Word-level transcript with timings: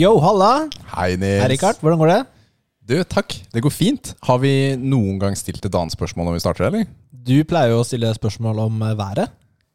Yo, 0.00 0.14
halla! 0.22 0.70
Hei, 0.94 1.18
Nils. 1.20 1.42
Hei, 1.42 1.48
Rikard. 1.50 1.76
Hvordan 1.82 1.98
går 2.00 2.08
det? 2.08 2.20
Du, 2.88 2.94
takk. 3.04 3.34
Det 3.52 3.60
går 3.60 3.72
fint. 3.74 4.12
Har 4.24 4.38
vi 4.40 4.52
noen 4.80 5.18
gang 5.20 5.34
stilt 5.36 5.60
et 5.66 5.74
annet 5.76 5.92
spørsmål 5.92 6.30
når 6.30 6.38
vi 6.38 6.40
starter, 6.40 6.68
eller? 6.70 6.86
Du 7.12 7.34
pleier 7.44 7.74
jo 7.74 7.82
å 7.82 7.84
stille 7.84 8.08
spørsmål 8.16 8.62
om 8.62 8.78
eh, 8.86 8.94
været. 8.96 9.34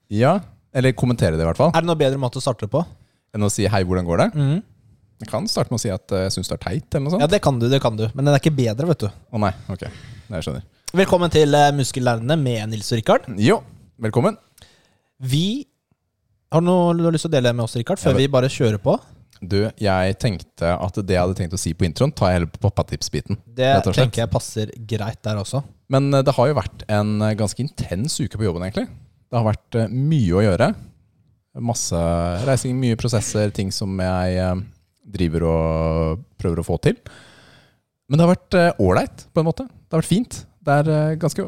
Ja. 0.09 0.39
Eller 0.73 0.95
kommentere 0.97 1.37
det, 1.37 1.45
i 1.45 1.49
hvert 1.51 1.61
fall. 1.61 1.69
Er 1.77 1.85
det 1.85 1.91
noe 1.91 1.99
bedre 1.99 2.17
måte 2.17 2.41
å 2.41 2.45
starte 2.47 2.65
på? 2.71 2.81
Enn 3.37 3.45
å 3.45 3.51
si 3.53 3.67
'hei, 3.69 3.83
hvordan 3.85 4.09
går 4.09 4.23
det'? 4.23 4.33
Mm. 4.33 4.57
Jeg 5.21 5.29
kan 5.29 5.45
starte 5.51 5.69
med 5.69 5.77
å 5.77 5.85
si 5.85 5.93
at 5.93 6.17
eh, 6.17 6.25
jeg 6.25 6.37
syns 6.39 6.49
det 6.49 6.57
er 6.57 6.63
teit, 6.65 6.89
eller 6.89 7.05
noe 7.05 7.13
sånt. 7.19 7.27
Ja, 7.27 7.29
det 7.37 7.43
kan 7.45 7.61
du, 7.61 7.69
det 7.69 7.83
kan 7.85 8.01
du. 8.01 8.07
Men 8.17 8.25
den 8.25 8.33
er 8.33 8.41
ikke 8.41 8.57
bedre, 8.57 8.89
vet 8.95 9.05
du. 9.05 9.09
Å 9.13 9.45
nei, 9.45 9.53
ok. 9.69 9.85
Jeg 9.85 10.47
skjønner. 10.47 10.65
Velkommen 11.05 11.37
til 11.37 11.53
eh, 11.53 11.73
Muskellærerne 11.77 12.41
med 12.41 12.71
Nils 12.73 12.89
og 12.89 13.03
Rikard. 13.03 13.29
Jo, 13.37 13.61
velkommen. 14.01 14.41
Vi 15.21 15.67
Har 16.49 16.65
du 16.65 16.71
noe 16.73 16.97
du 16.97 17.05
har 17.11 17.13
lyst 17.13 17.29
til 17.29 17.35
å 17.35 17.37
dele 17.37 17.53
med 17.53 17.69
oss, 17.69 17.77
Rikard, 17.77 18.01
før 18.01 18.17
vi 18.17 18.25
bare 18.25 18.49
kjører 18.49 18.81
på? 18.81 18.97
Du, 19.43 19.57
jeg 19.81 20.15
tenkte 20.21 20.69
at 20.79 20.95
det 21.03 21.15
jeg 21.17 21.21
hadde 21.21 21.35
tenkt 21.37 21.55
å 21.57 21.59
si 21.59 21.73
på 21.75 21.85
introen, 21.87 22.13
tar 22.15 22.31
jeg 22.31 22.37
heller 22.39 22.51
på 22.53 22.61
pappatips-biten. 22.63 23.37
Det 23.57 23.71
tenker 23.91 24.23
jeg 24.23 24.31
passer 24.31 24.71
greit 24.87 25.19
der 25.25 25.41
også. 25.41 25.61
Men 25.91 26.07
eh, 26.13 26.23
det 26.25 26.33
har 26.37 26.47
jo 26.49 26.55
vært 26.57 26.85
en 26.89 27.15
eh, 27.21 27.35
ganske 27.37 27.61
intens 27.61 28.15
uke 28.23 28.39
på 28.39 28.47
jobben, 28.47 28.63
egentlig. 28.65 28.87
Det 29.29 29.37
har 29.37 29.45
vært 29.49 29.77
eh, 29.81 29.91
mye 29.91 30.37
å 30.39 30.43
gjøre. 30.45 30.69
Masse 31.65 31.99
reising, 32.47 32.75
mye 32.79 32.97
prosesser, 32.99 33.51
ting 33.55 33.69
som 33.71 33.93
jeg 34.01 34.63
driver 35.15 35.45
og 35.47 36.23
prøver 36.41 36.59
å 36.59 36.65
få 36.67 36.75
til. 36.83 36.97
Men 38.09 38.19
det 38.19 38.25
har 38.25 38.33
vært 38.33 38.57
ålreit, 38.83 39.27
på 39.31 39.39
en 39.41 39.47
måte. 39.47 39.67
Det 39.69 39.95
har 39.95 40.01
vært 40.03 40.09
fint. 40.09 40.39
Det 40.65 40.97
ganske 41.21 41.45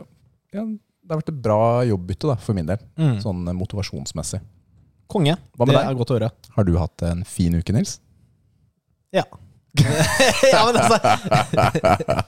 ja, 0.53 0.64
Det 0.64 1.12
har 1.12 1.19
vært 1.19 1.34
et 1.34 1.42
bra 1.44 1.59
jobbbytte 1.90 2.30
da, 2.30 2.38
for 2.40 2.56
min 2.56 2.69
del, 2.69 2.80
Mm. 3.00 3.17
sånn 3.23 3.44
motivasjonsmessig. 3.58 4.40
Konge. 5.08 5.38
Hva 5.55 5.66
med 5.66 5.73
det 5.73 5.81
deg? 5.81 5.89
er 5.89 6.00
godt 6.02 6.11
å 6.13 6.17
høre. 6.17 6.30
Har 6.58 6.67
du 6.67 6.73
hatt 6.80 7.03
en 7.08 7.23
fin 7.27 7.55
uke, 7.55 7.75
Nils? 7.75 7.97
Ja. 9.16 9.23
ja, 10.53 10.63
men 10.67 10.80
altså 10.81 10.97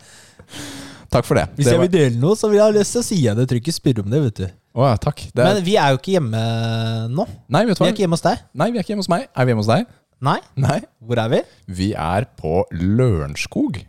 Takk 1.09 1.25
for 1.25 1.39
det. 1.39 1.47
Hvis 1.57 1.65
det 1.65 1.73
jeg 1.73 1.81
vil 1.81 1.91
dele 1.93 2.19
noe, 2.21 2.37
så 2.37 2.49
vil 2.51 2.59
jeg 2.59 2.67
ha 2.67 2.73
lyst 2.75 2.93
til 2.93 3.01
å 3.01 3.05
si 3.07 3.17
det. 3.23 3.33
tror 3.33 3.47
trenger 3.49 3.63
ikke 3.65 3.73
spørre 3.73 4.03
om 4.05 4.11
det, 4.13 4.19
vet 4.27 4.41
du. 4.43 4.47
Å, 4.77 4.83
ja, 4.91 4.97
takk. 5.01 5.23
Det 5.33 5.41
er, 5.41 5.47
Men 5.47 5.63
vi 5.65 5.73
er 5.81 5.95
jo 5.95 5.97
ikke 5.99 6.13
hjemme 6.13 6.41
nå. 7.09 7.25
nei, 7.49 7.63
vet 7.65 7.79
du 7.79 7.81
Vi 7.81 7.87
er 7.89 7.95
ikke 7.95 8.05
hjemme 8.05 8.19
hos 8.19 8.25
deg. 8.27 8.43
Nei, 8.61 8.67
vi 8.69 8.77
er 8.77 8.85
ikke 8.85 8.93
hjemme 8.93 9.05
hos 9.05 9.09
meg. 9.11 9.25
Er 9.33 9.47
vi 9.47 9.53
hjemme 9.55 9.65
hos 9.65 9.71
deg? 9.71 9.89
Nei. 10.29 10.37
Nei. 10.59 10.77
Hvor 11.01 11.21
er 11.23 11.31
vi? 11.33 11.39
Vi 11.79 11.89
er 11.97 12.27
på 12.37 12.59
Lørenskog. 12.75 13.81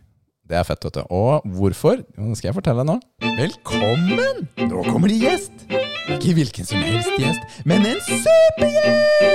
Det 0.50 0.58
er 0.58 0.64
fett, 0.66 0.82
vet 0.82 0.96
du. 0.98 1.02
Og 1.14 1.44
hvorfor? 1.54 2.00
Jo, 2.18 2.24
det 2.26 2.38
skal 2.40 2.48
jeg 2.48 2.56
fortelle 2.56 2.82
deg 2.82 2.88
nå. 2.88 2.96
Velkommen! 3.38 4.40
Nå 4.66 4.80
kommer 4.88 5.06
det 5.12 5.20
gjest. 5.22 5.62
Ikke 6.10 6.32
hvilken 6.34 6.66
som 6.66 6.82
helst 6.82 7.12
gjest, 7.22 7.60
men 7.70 7.86
en 7.86 8.00
supergjest! 8.02 9.30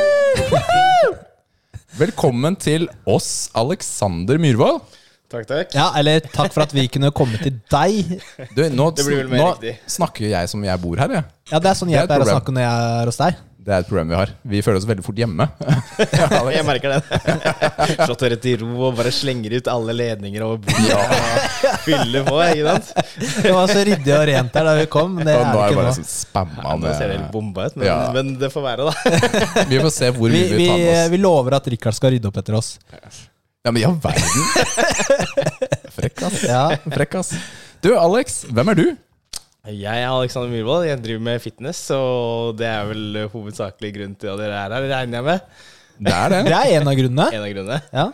Velkommen 1.96 2.60
til 2.60 2.90
oss, 3.08 3.48
Alexander 3.56 4.36
Myhrvold. 4.44 4.84
Takk, 5.32 5.48
takk. 5.48 5.72
Ja, 5.78 5.88
eller 5.96 6.20
takk 6.20 6.52
for 6.52 6.68
at 6.68 6.76
vi 6.76 6.84
kunne 6.92 7.14
komme 7.16 7.40
til 7.40 7.62
deg. 7.72 8.20
Du, 8.52 8.68
nå, 8.76 8.92
Det 8.92 9.08
blir 9.08 9.24
vel 9.24 9.32
mer 9.32 9.56
nå 9.56 9.72
snakker 9.88 10.28
jeg 10.34 10.52
som 10.52 10.60
jeg 10.68 10.84
bor 10.84 11.00
her, 11.00 11.16
jeg. 11.22 11.24
Ja, 11.54 11.64
det 11.64 11.72
er 11.72 11.80
sånn 11.80 11.96
jeg 11.96 12.12
pleier 12.12 12.28
å 12.28 12.34
snakke 12.34 12.52
når 12.60 12.68
jeg 12.68 12.76
er 13.00 13.08
hos 13.14 13.24
deg. 13.24 13.40
Det 13.66 13.74
er 13.74 13.82
et 13.82 13.88
problem 13.90 14.12
vi 14.12 14.18
har. 14.20 14.30
Vi 14.46 14.60
føler 14.62 14.78
oss 14.78 14.86
veldig 14.86 15.02
fort 15.02 15.18
hjemme. 15.18 15.48
Jeg 16.54 16.66
merker 16.68 16.92
det. 16.94 17.00
Slått 18.06 18.22
dere 18.22 18.36
til 18.44 18.60
ro 18.62 18.90
og 18.92 19.00
bare 19.00 19.10
slenger 19.16 19.56
ut 19.58 19.70
alle 19.74 19.96
ledninger 19.98 20.44
og 20.46 20.68
og 20.70 21.80
fyller 21.82 22.28
på, 22.28 22.36
ikke 22.46 22.76
sant? 22.76 22.92
Det 23.42 23.54
var 23.56 23.72
så 23.74 23.82
ryddig 23.88 24.14
og 24.14 24.24
rent 24.30 24.54
der 24.54 24.68
da 24.70 24.76
vi 24.78 24.86
kom. 24.94 25.16
Det 25.18 25.34
Og 25.34 25.42
er 25.42 25.50
nå 25.50 25.64
er 25.64 25.66
det 25.66 25.74
det 25.74 25.80
bare 25.82 25.94
sånn 25.98 26.08
spamma 26.12 26.62
Ja, 26.68 26.76
nå 26.84 26.94
ser 26.94 27.10
det 27.10 27.18
helt 27.18 27.32
bomba 27.34 27.66
ut, 27.66 27.76
men, 27.82 27.88
Ja. 27.90 27.98
men 28.14 28.34
det 28.42 28.52
får 28.54 28.66
være, 28.68 28.86
da. 28.92 28.94
Vi 29.74 29.82
får 29.82 29.94
se 29.98 30.12
hvor 30.14 30.30
Vi, 30.30 30.44
mye 30.44 30.52
vi 30.54 30.58
vi, 30.62 30.68
tar 30.70 30.78
med 30.84 30.92
oss. 30.94 31.10
vi 31.16 31.22
lover 31.26 31.58
at 31.58 31.72
Rikard 31.74 31.98
skal 31.98 32.14
rydde 32.14 32.30
opp 32.30 32.38
etter 32.44 32.60
oss. 32.62 32.76
Ja, 33.66 33.72
men 33.74 33.82
i 33.82 33.86
all 33.90 33.98
verden! 33.98 35.10
Frekk, 35.96 36.22
ass. 36.28 36.44
Ja. 36.46 36.64
Frekk, 36.86 37.18
ass. 37.24 37.34
Du, 37.82 37.92
Alex, 37.98 38.44
hvem 38.54 38.72
er 38.74 38.78
du? 38.78 38.86
Jeg 39.66 39.98
er 39.98 40.12
Alexander 40.14 40.52
Myhrvold. 40.52 40.84
Jeg 40.86 41.00
driver 41.02 41.22
med 41.26 41.40
fitness, 41.42 41.80
og 41.96 42.58
det 42.60 42.68
er 42.70 42.84
vel 42.86 43.22
hovedsakelig 43.34 43.90
grunnen 43.96 44.18
til 44.22 44.30
at 44.30 44.42
dere 44.44 44.60
er 44.60 44.74
her, 44.76 44.90
regner 44.92 45.18
jeg 45.18 45.26
med. 45.26 45.40
Det 45.98 46.14
er 46.14 46.34
det. 46.34 46.42
Det 46.52 46.58
er 46.58 46.74
en 46.76 46.90
av 46.92 46.98
grunnene. 47.00 47.26
En 47.34 47.46
av 47.46 47.54
grunnene. 47.54 47.80
Ja. 47.96 48.06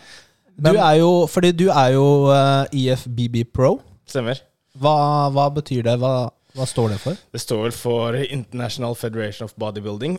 Du 0.61 0.69
er 0.77 0.93
jo, 1.01 1.09
fordi 1.31 1.49
du 1.51 1.65
er 1.73 1.95
jo 1.97 2.05
uh, 2.29 2.63
IFBB 2.71 3.41
Pro. 3.51 3.73
Stemmer. 4.07 4.39
Hva, 4.79 4.93
hva 5.35 5.49
betyr 5.51 5.83
det? 5.89 5.97
Hva, 5.99 6.29
hva 6.55 6.67
står 6.69 6.93
det 6.93 7.01
for? 7.03 7.19
Det 7.35 7.41
står 7.43 7.65
vel 7.65 7.75
for 7.75 8.15
International 8.21 8.95
Federation 8.95 9.49
of 9.49 9.55
Bodybuilding. 9.59 10.15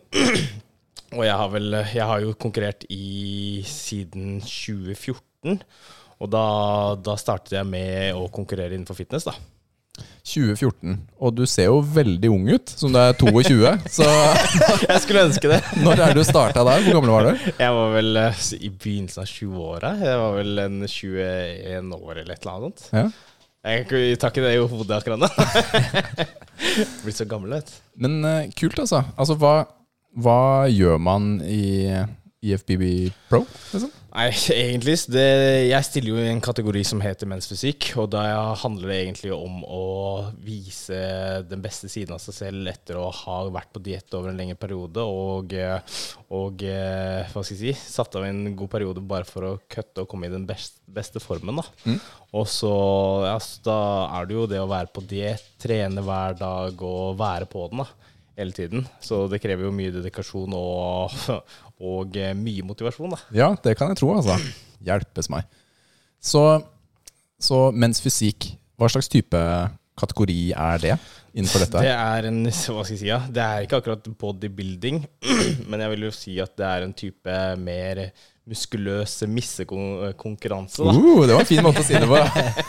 og 1.17 1.25
jeg 1.25 1.39
har 1.39 1.49
vel 1.55 1.79
Jeg 1.95 2.11
har 2.11 2.27
jo 2.27 2.37
konkurrert 2.37 2.85
i 2.93 3.63
siden 3.69 4.43
2014. 4.45 5.63
Og 6.23 6.31
da, 6.31 6.45
da 7.01 7.17
startet 7.17 7.57
jeg 7.57 7.73
med 7.73 8.21
å 8.21 8.29
konkurrere 8.35 8.77
innenfor 8.77 9.01
fitness, 9.01 9.25
da. 9.31 9.39
2014. 10.23 10.95
Og 11.19 11.35
du 11.35 11.43
ser 11.51 11.67
jo 11.69 11.81
veldig 11.83 12.31
ung 12.31 12.45
ut, 12.53 12.73
som 12.79 12.95
du 12.95 12.99
er 13.01 13.15
22. 13.19 13.73
Så 13.97 14.07
Jeg 14.07 15.01
skulle 15.03 15.25
ønske 15.27 15.51
det. 15.51 15.59
når 15.85 15.99
er 15.99 16.15
det 16.15 16.23
du 16.23 16.29
starta 16.29 16.65
der? 16.67 16.85
Hvor 16.87 16.99
gammel 16.99 17.13
var 17.15 17.29
du? 17.29 17.51
Jeg 17.51 17.77
var 17.79 17.93
vel 17.97 18.23
eh, 18.23 18.47
i 18.59 18.71
begynnelsen 18.71 19.25
av 19.25 19.29
20-åra. 19.33 19.93
Jeg 20.03 20.23
var 20.23 20.39
vel 20.39 20.65
en 20.67 20.81
21 20.87 21.93
år 21.99 22.23
eller 22.23 22.35
et 22.35 22.47
eller 22.47 22.55
annet 22.55 22.85
sånt. 22.87 22.89
Ja. 22.95 23.07
Jeg 23.63 24.19
tar 24.19 24.33
ikke 24.33 24.43
det 24.43 24.57
i 24.57 24.63
hodet 24.73 24.97
akkurat 24.97 25.21
nå. 25.23 25.29
Blitt 27.05 27.19
så 27.19 27.27
gammel, 27.31 27.55
vet 27.61 27.71
du. 27.71 27.77
Men 28.03 28.17
uh, 28.27 28.51
kult, 28.59 28.81
altså. 28.83 29.05
Altså, 29.15 29.37
hva, 29.39 29.53
hva 30.19 30.41
gjør 30.71 30.99
man 31.03 31.37
i 31.47 31.63
IFBB 32.43 33.13
Pro? 33.31 33.45
Liksom? 33.71 33.93
Nei, 34.13 34.27
egentlig 34.53 34.95
det, 35.09 35.25
Jeg 35.71 35.87
stiller 35.89 36.13
jo 36.13 36.21
i 36.21 36.29
en 36.29 36.43
kategori 36.45 36.83
som 36.85 37.01
heter 37.03 37.29
mensfysikk, 37.31 37.89
og 38.03 38.11
da 38.13 38.23
handler 38.61 38.93
det 38.93 38.99
egentlig 39.07 39.33
om 39.33 39.63
å 39.65 39.85
vise 40.45 40.99
den 41.49 41.65
beste 41.65 41.89
siden 41.93 42.17
av 42.17 42.21
seg 42.23 42.37
selv 42.37 42.73
etter 42.73 43.01
å 43.01 43.09
ha 43.23 43.39
vært 43.53 43.73
på 43.73 43.83
diett 43.85 44.13
over 44.19 44.31
en 44.31 44.39
lengre 44.39 44.59
periode 44.61 45.05
og, 45.07 45.57
og 46.29 46.67
eh, 46.69 47.33
hva 47.33 47.45
skal 47.45 47.57
jeg 47.57 47.79
si, 47.79 47.95
satt 47.97 48.21
av 48.21 48.29
en 48.29 48.45
god 48.59 48.73
periode 48.77 49.05
bare 49.05 49.29
for 49.29 49.49
å 49.49 49.57
kutte 49.65 50.05
og 50.05 50.11
komme 50.13 50.29
i 50.29 50.35
den 50.35 50.45
beste, 50.49 50.83
beste 50.93 51.23
formen. 51.23 51.63
da. 51.63 51.67
Mm. 51.89 51.99
Og 52.37 52.47
så 52.49 52.73
ja, 53.25 53.37
så 53.41 53.65
da 53.65 53.81
er 54.19 54.29
det 54.29 54.37
jo 54.37 54.47
det 54.51 54.61
å 54.61 54.71
være 54.71 54.93
på 54.93 55.05
diett, 55.09 55.55
trene 55.63 56.05
hver 56.05 56.37
dag 56.37 56.85
og 56.85 57.17
være 57.21 57.49
på 57.49 57.69
den. 57.73 57.87
da 57.87 58.11
hele 58.37 58.53
tiden. 58.53 58.87
Så 59.01 59.27
det 59.29 59.43
krever 59.43 59.67
jo 59.67 59.75
mye 59.75 59.93
dedikasjon 59.93 60.55
og, 60.57 61.17
og 61.83 62.17
eh, 62.19 62.33
mye 62.39 62.65
motivasjon, 62.67 63.15
da. 63.17 63.21
Ja, 63.35 63.51
det 63.65 63.77
kan 63.79 63.93
jeg 63.93 64.01
tro, 64.01 64.13
altså. 64.15 64.39
Hjelpes 64.87 65.29
meg. 65.33 65.49
Så, 66.23 66.43
så 67.43 67.65
mens 67.75 68.03
fysikk, 68.03 68.53
hva 68.79 68.91
slags 68.91 69.11
type 69.11 69.39
kategori 69.99 70.41
er 70.57 70.83
det 70.83 70.97
innenfor 71.35 71.65
dette? 71.65 71.83
Det 71.85 71.93
er 71.93 72.29
en 72.31 72.43
hva 72.47 72.55
skal 72.55 72.95
jeg 72.95 73.01
si, 73.03 73.09
ja? 73.11 73.21
Det 73.27 73.43
er 73.43 73.67
ikke 73.67 73.83
akkurat 73.83 74.07
bodybuilding, 74.21 75.03
men 75.71 75.85
jeg 75.85 75.95
vil 75.95 76.07
jo 76.09 76.13
si 76.15 76.37
at 76.43 76.55
det 76.59 76.69
er 76.69 76.87
en 76.87 76.95
type 76.97 77.41
mer 77.63 78.05
muskuløs 78.49 79.21
missekonkurranse. 79.31 80.83
Uh, 80.83 81.23
det 81.29 81.37
var 81.37 81.45
en 81.45 81.49
fin 81.49 81.63
måte 81.63 81.83
å 81.83 81.87
si 81.87 81.95
det 81.95 82.09
på. 82.11 82.19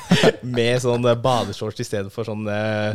Med 0.57 0.77
sånn 0.83 1.07
badeshorts 1.23 1.81
istedenfor 1.81 2.27
sånn 2.27 2.45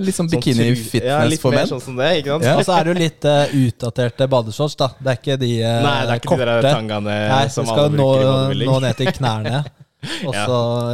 Litt 0.04 0.16
sånn 0.16 0.30
bikini-fitness 0.30 1.10
ja, 1.10 1.18
litt 1.26 1.42
for 1.42 1.54
mer 1.54 1.64
menn. 1.64 1.72
Sånn 1.72 1.82
som 1.82 1.98
det, 1.98 2.12
ikke 2.20 2.36
sant? 2.36 2.46
Ja. 2.46 2.54
Og 2.60 2.68
så 2.68 2.76
er 2.76 2.86
det 2.86 2.94
jo 2.94 3.00
litt 3.00 3.28
uh, 3.28 3.58
utdaterte 3.64 4.30
badeshorts, 4.30 4.78
da. 4.78 4.92
Det 5.00 5.12
er 5.14 5.20
ikke 5.22 5.40
de 5.42 5.52
uh, 5.64 5.74
Nei, 5.88 5.98
det 6.04 6.14
er 6.14 6.22
ikke 6.22 6.32
korte. 6.34 6.46
de 6.46 6.54
der 6.54 6.70
tangaene 6.70 7.18
Nei, 7.34 7.42
som 7.56 7.74
alle 7.74 7.90
bruker 7.96 7.98
nå, 7.98 8.08
i 8.08 8.30
bodybuilding. 8.30 8.72
nå 8.72 8.80
ned 8.86 9.02
til 9.02 9.14
knærne. 9.18 9.62
Og 10.26 10.34
Ja. 10.34 10.44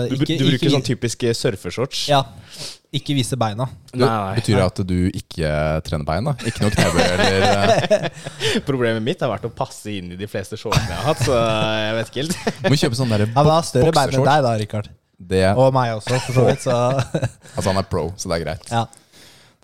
Du, 0.09 0.15
ikke, 0.17 0.39
du 0.39 0.47
bruker 0.47 0.57
ikke, 0.57 0.73
sånn 0.73 0.87
typisk 0.87 1.27
surfeshorts. 1.37 2.07
Ja. 2.09 2.23
Ikke 2.95 3.15
vise 3.17 3.35
beina. 3.39 3.67
Du, 3.91 4.05
betyr 4.05 4.61
det 4.61 4.65
at 4.65 4.81
du 4.87 4.99
ikke 5.11 5.49
trener 5.87 6.07
bein? 6.07 6.29
da? 6.29 6.35
Ikke 6.47 6.63
noe 6.63 6.75
knebøy 6.75 7.01
eller 7.03 7.73
eh, 7.83 8.05
Problemet 8.69 9.03
mitt 9.03 9.25
har 9.25 9.33
vært 9.33 9.49
å 9.49 9.51
passe 9.55 9.91
inn 9.91 10.13
i 10.15 10.19
de 10.19 10.29
fleste 10.31 10.59
shortsene 10.61 10.93
jeg 10.93 11.01
har 11.01 11.09
hatt, 11.09 11.25
så 11.27 11.41
jeg 11.41 11.97
vet 11.99 12.13
ikke 12.13 12.23
helt. 12.23 12.37
Du 12.61 12.69
Må 12.71 12.79
kjøpe 12.79 12.99
sånn 13.01 13.15
derre 13.17 13.27
har 13.35 13.67
større 13.67 13.95
bein 13.97 14.15
enn 14.15 14.29
deg 14.31 14.47
da, 14.47 14.55
Rikard. 14.63 14.93
Det, 15.25 15.43
Og 15.59 15.75
meg 15.75 15.97
også, 15.97 16.21
for 16.29 16.39
så 16.39 16.47
vidt. 16.47 16.63
Så 16.63 16.77
altså 17.57 17.67
han 17.73 17.83
er 17.83 17.91
pro, 17.91 18.07
så 18.15 18.31
det 18.31 18.39
er 18.39 18.47
greit. 18.47 18.71
ja. 18.71 18.87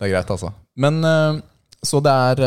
Det 0.01 0.07
er 0.07 0.15
greit, 0.15 0.31
altså. 0.33 0.49
Men 0.81 0.95
eh, 1.05 1.41
så 1.85 1.99
det 2.03 2.11
er, 2.11 2.39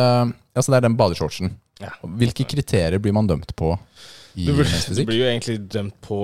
altså 0.52 0.72
det 0.74 0.78
er 0.80 0.86
den 0.88 0.96
badeshortsen. 0.98 1.52
Ja. 1.80 1.92
Hvilke 2.18 2.44
kriterier 2.50 3.00
blir 3.02 3.14
man 3.14 3.28
dømt 3.30 3.54
på 3.56 3.72
i 4.34 4.46
Du 4.48 4.54
blir, 4.56 4.66
du 4.66 5.02
blir 5.06 5.20
jo 5.20 5.28
egentlig 5.28 5.58
dømt 5.70 5.96
på 6.02 6.18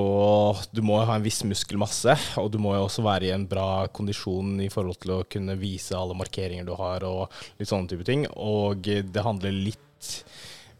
Du 0.74 0.82
må 0.86 0.98
ha 1.06 1.16
en 1.16 1.24
viss 1.24 1.42
muskelmasse, 1.46 2.16
og 2.42 2.50
du 2.52 2.58
må 2.62 2.74
jo 2.76 2.84
også 2.88 3.04
være 3.06 3.28
i 3.28 3.34
en 3.34 3.46
bra 3.50 3.86
kondisjon 3.94 4.58
i 4.64 4.70
forhold 4.72 4.98
til 5.02 5.14
å 5.14 5.24
kunne 5.30 5.58
vise 5.60 5.98
alle 5.98 6.16
markeringer 6.18 6.66
du 6.66 6.74
har, 6.78 7.06
og 7.06 7.30
litt 7.60 7.70
sånne 7.70 7.90
type 7.92 8.06
ting. 8.08 8.26
Og 8.34 8.82
det 8.82 9.26
handler 9.26 9.54
litt 9.54 10.14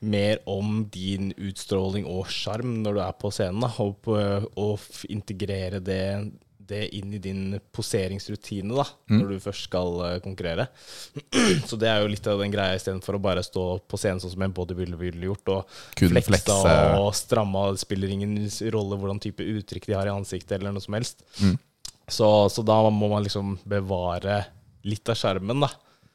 mer 0.00 0.40
om 0.48 0.86
din 0.92 1.34
utstråling 1.36 2.06
og 2.08 2.30
sjarm 2.32 2.78
når 2.84 2.96
du 2.96 3.02
er 3.04 3.18
på 3.20 3.32
scenen, 3.34 3.64
da, 3.66 3.72
og 3.84 3.98
på, 4.04 4.16
å 4.56 4.68
integrere 5.12 5.82
det 5.84 6.04
det 6.70 6.82
inn 6.96 7.12
i 7.14 7.20
din 7.22 7.58
poseringsrutine 7.76 8.75
da, 8.78 8.84
Mm. 9.11 9.19
når 9.20 9.28
du 9.34 9.40
først 9.43 9.67
skal 9.69 9.96
eh, 10.06 10.19
konkurrere. 10.25 10.69
Så 11.69 11.76
det 11.81 11.88
er 11.90 12.00
jo 12.05 12.11
litt 12.12 12.26
av 12.31 12.38
den 12.40 12.52
greia 12.55 12.76
istedenfor 12.78 13.19
å 13.19 13.22
bare 13.22 13.43
stå 13.44 13.64
på 13.90 13.99
scenen 14.00 14.22
sånn 14.22 14.32
som 14.37 14.43
en 14.46 14.55
bodybuilder 14.56 15.00
ville 15.00 15.26
gjort, 15.31 15.50
og 15.56 15.75
Kun 15.99 16.12
fleksa 16.14 16.31
flekse. 16.38 16.76
og 17.00 17.11
stramma. 17.19 17.67
Det 17.75 17.82
spiller 17.84 18.14
ingen 18.14 18.37
rolle 18.72 18.96
hvordan 19.00 19.20
type 19.22 19.43
uttrykk 19.44 19.90
de 19.90 19.99
har 19.99 20.06
i 20.06 20.14
ansiktet, 20.14 20.56
eller 20.61 20.72
noe 20.76 20.84
som 20.84 20.94
helst. 20.99 21.25
Mm. 21.43 21.58
Så, 22.11 22.26
så 22.50 22.64
da 22.67 22.81
må 22.90 23.08
man 23.11 23.23
liksom 23.26 23.58
bevare 23.70 24.44
litt 24.88 25.08
av 25.12 25.19
skjermen, 25.20 25.61
da. 25.66 25.69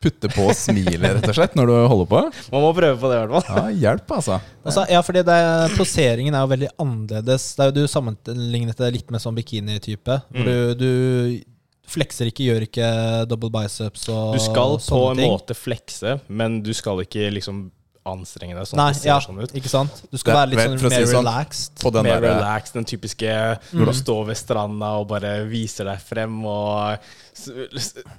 Putte 0.05 0.29
på 0.29 0.45
smilet, 0.53 1.01
rett 1.17 1.27
og 1.31 1.37
slett, 1.37 1.55
når 1.57 1.71
du 1.71 1.75
holder 1.89 2.09
på? 2.11 2.21
Man 2.53 2.63
må 2.63 2.71
prøve 2.77 2.99
på 3.01 3.09
det, 3.11 3.17
i 3.17 3.25
hvert 3.25 3.49
fall. 3.49 3.57
Ja, 3.57 3.79
hjelp, 3.87 4.13
altså. 4.19 4.37
Altså, 4.65 4.85
ja, 4.93 5.01
fordi 5.05 5.23
det, 5.25 5.39
poseringen 5.79 6.37
er 6.37 6.45
jo 6.45 6.51
veldig 6.53 6.69
annerledes. 6.85 7.47
Det 7.57 7.65
er 7.65 7.71
jo 7.71 7.75
Du 7.81 7.91
sammenlignet 7.91 8.79
det 8.81 8.93
litt 8.95 9.11
med 9.13 9.23
sånn 9.23 9.37
bikini-type. 9.37 10.19
Hvor 10.29 10.49
du, 10.49 10.77
du 10.79 11.43
flekser 11.89 12.29
ikke, 12.31 12.47
gjør 12.47 12.65
ikke 12.65 12.87
double 13.29 13.51
biceps 13.53 14.07
og 14.09 14.37
sånne 14.37 14.37
ting. 14.37 14.41
Du 14.41 14.45
skal 14.47 14.77
på 14.89 15.01
en 15.11 15.19
ting. 15.19 15.33
måte 15.33 15.57
flekse, 15.57 16.15
men 16.27 16.61
du 16.65 16.71
skal 16.77 17.03
ikke 17.05 17.29
liksom 17.35 17.65
anstrenge 18.05 18.53
deg 18.53 18.67
sånn 18.69 18.77
Nei, 18.77 18.91
ja, 19.03 19.15
sånn 19.19 19.39
ut. 19.41 19.51
ikke 19.57 19.69
sant? 19.71 20.03
Du 20.11 20.17
skal 20.17 20.33
Det- 20.33 20.39
være 20.39 20.49
litt 20.51 20.59
vel, 20.59 20.67
sånn 20.77 20.81
mer 20.83 20.89
si 20.89 20.95
mer 20.99 21.05
sånn, 21.11 21.25
relaxed. 21.25 21.71
På 21.81 21.91
den 21.91 22.03
Mer 22.03 22.21
der, 22.21 22.35
relaxed, 22.35 22.73
den 22.73 22.85
typiske 22.85 23.59
når 23.73 23.85
du 23.85 23.93
står 23.97 24.25
ved 24.27 24.37
stranda 24.37 24.85
og 24.99 25.07
bare 25.07 25.45
viser 25.49 25.85
deg 25.89 25.99
frem. 26.05 26.45
Og 26.45 26.97
så, 27.33 27.51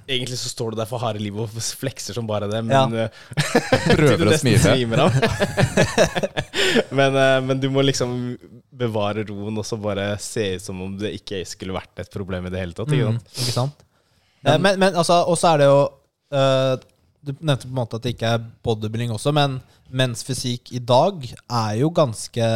Egentlig 0.07 0.37
så 0.37 0.49
står 0.51 0.71
du 0.71 0.75
der 0.81 0.85
for 0.85 0.99
harde 0.99 1.19
livet 1.23 1.39
og 1.39 1.49
flekser 1.49 2.13
som 2.13 2.27
bare 2.27 2.47
det, 2.51 2.63
men 2.65 2.91
Ja. 2.91 3.05
eh, 3.05 3.09
prøver 3.95 4.27
å 4.27 4.37
smile. 4.37 4.77
men, 6.91 7.15
eh, 7.15 7.41
men 7.41 7.59
du 7.59 7.69
må 7.73 7.81
liksom 7.85 8.37
bevare 8.77 9.23
roen 9.27 9.57
og 9.57 9.65
så 9.65 9.77
bare 9.81 10.15
se 10.21 10.55
ut 10.57 10.61
som 10.67 10.81
om 10.83 10.95
det 10.99 11.13
ikke 11.21 11.41
skulle 11.47 11.75
vært 11.75 12.03
et 12.03 12.11
problem 12.13 12.47
i 12.47 12.51
det 12.53 12.59
hele 12.61 12.73
tatt. 12.77 12.91
Ikke 12.91 13.07
Mm, 13.07 13.19
sant? 13.21 13.41
ikke 13.41 13.55
sant? 13.55 13.83
Men, 14.43 14.61
men, 14.61 14.79
men 14.79 14.93
altså, 14.95 15.21
og 15.27 15.37
så 15.39 15.53
er 15.55 15.63
det 15.63 15.67
jo 15.67 15.79
uh, 16.33 16.75
Du 17.25 17.33
nevnte 17.41 17.65
på 17.67 17.73
en 17.73 17.79
måte 17.81 17.97
at 17.97 18.03
det 18.05 18.13
ikke 18.15 18.29
er 18.37 18.43
bodybuilding 18.63 19.11
også, 19.11 19.33
men 19.35 19.57
menns 19.91 20.23
fysikk 20.27 20.71
i 20.75 20.79
dag 20.79 21.23
er 21.49 21.77
jo 21.81 21.89
ganske 21.95 22.49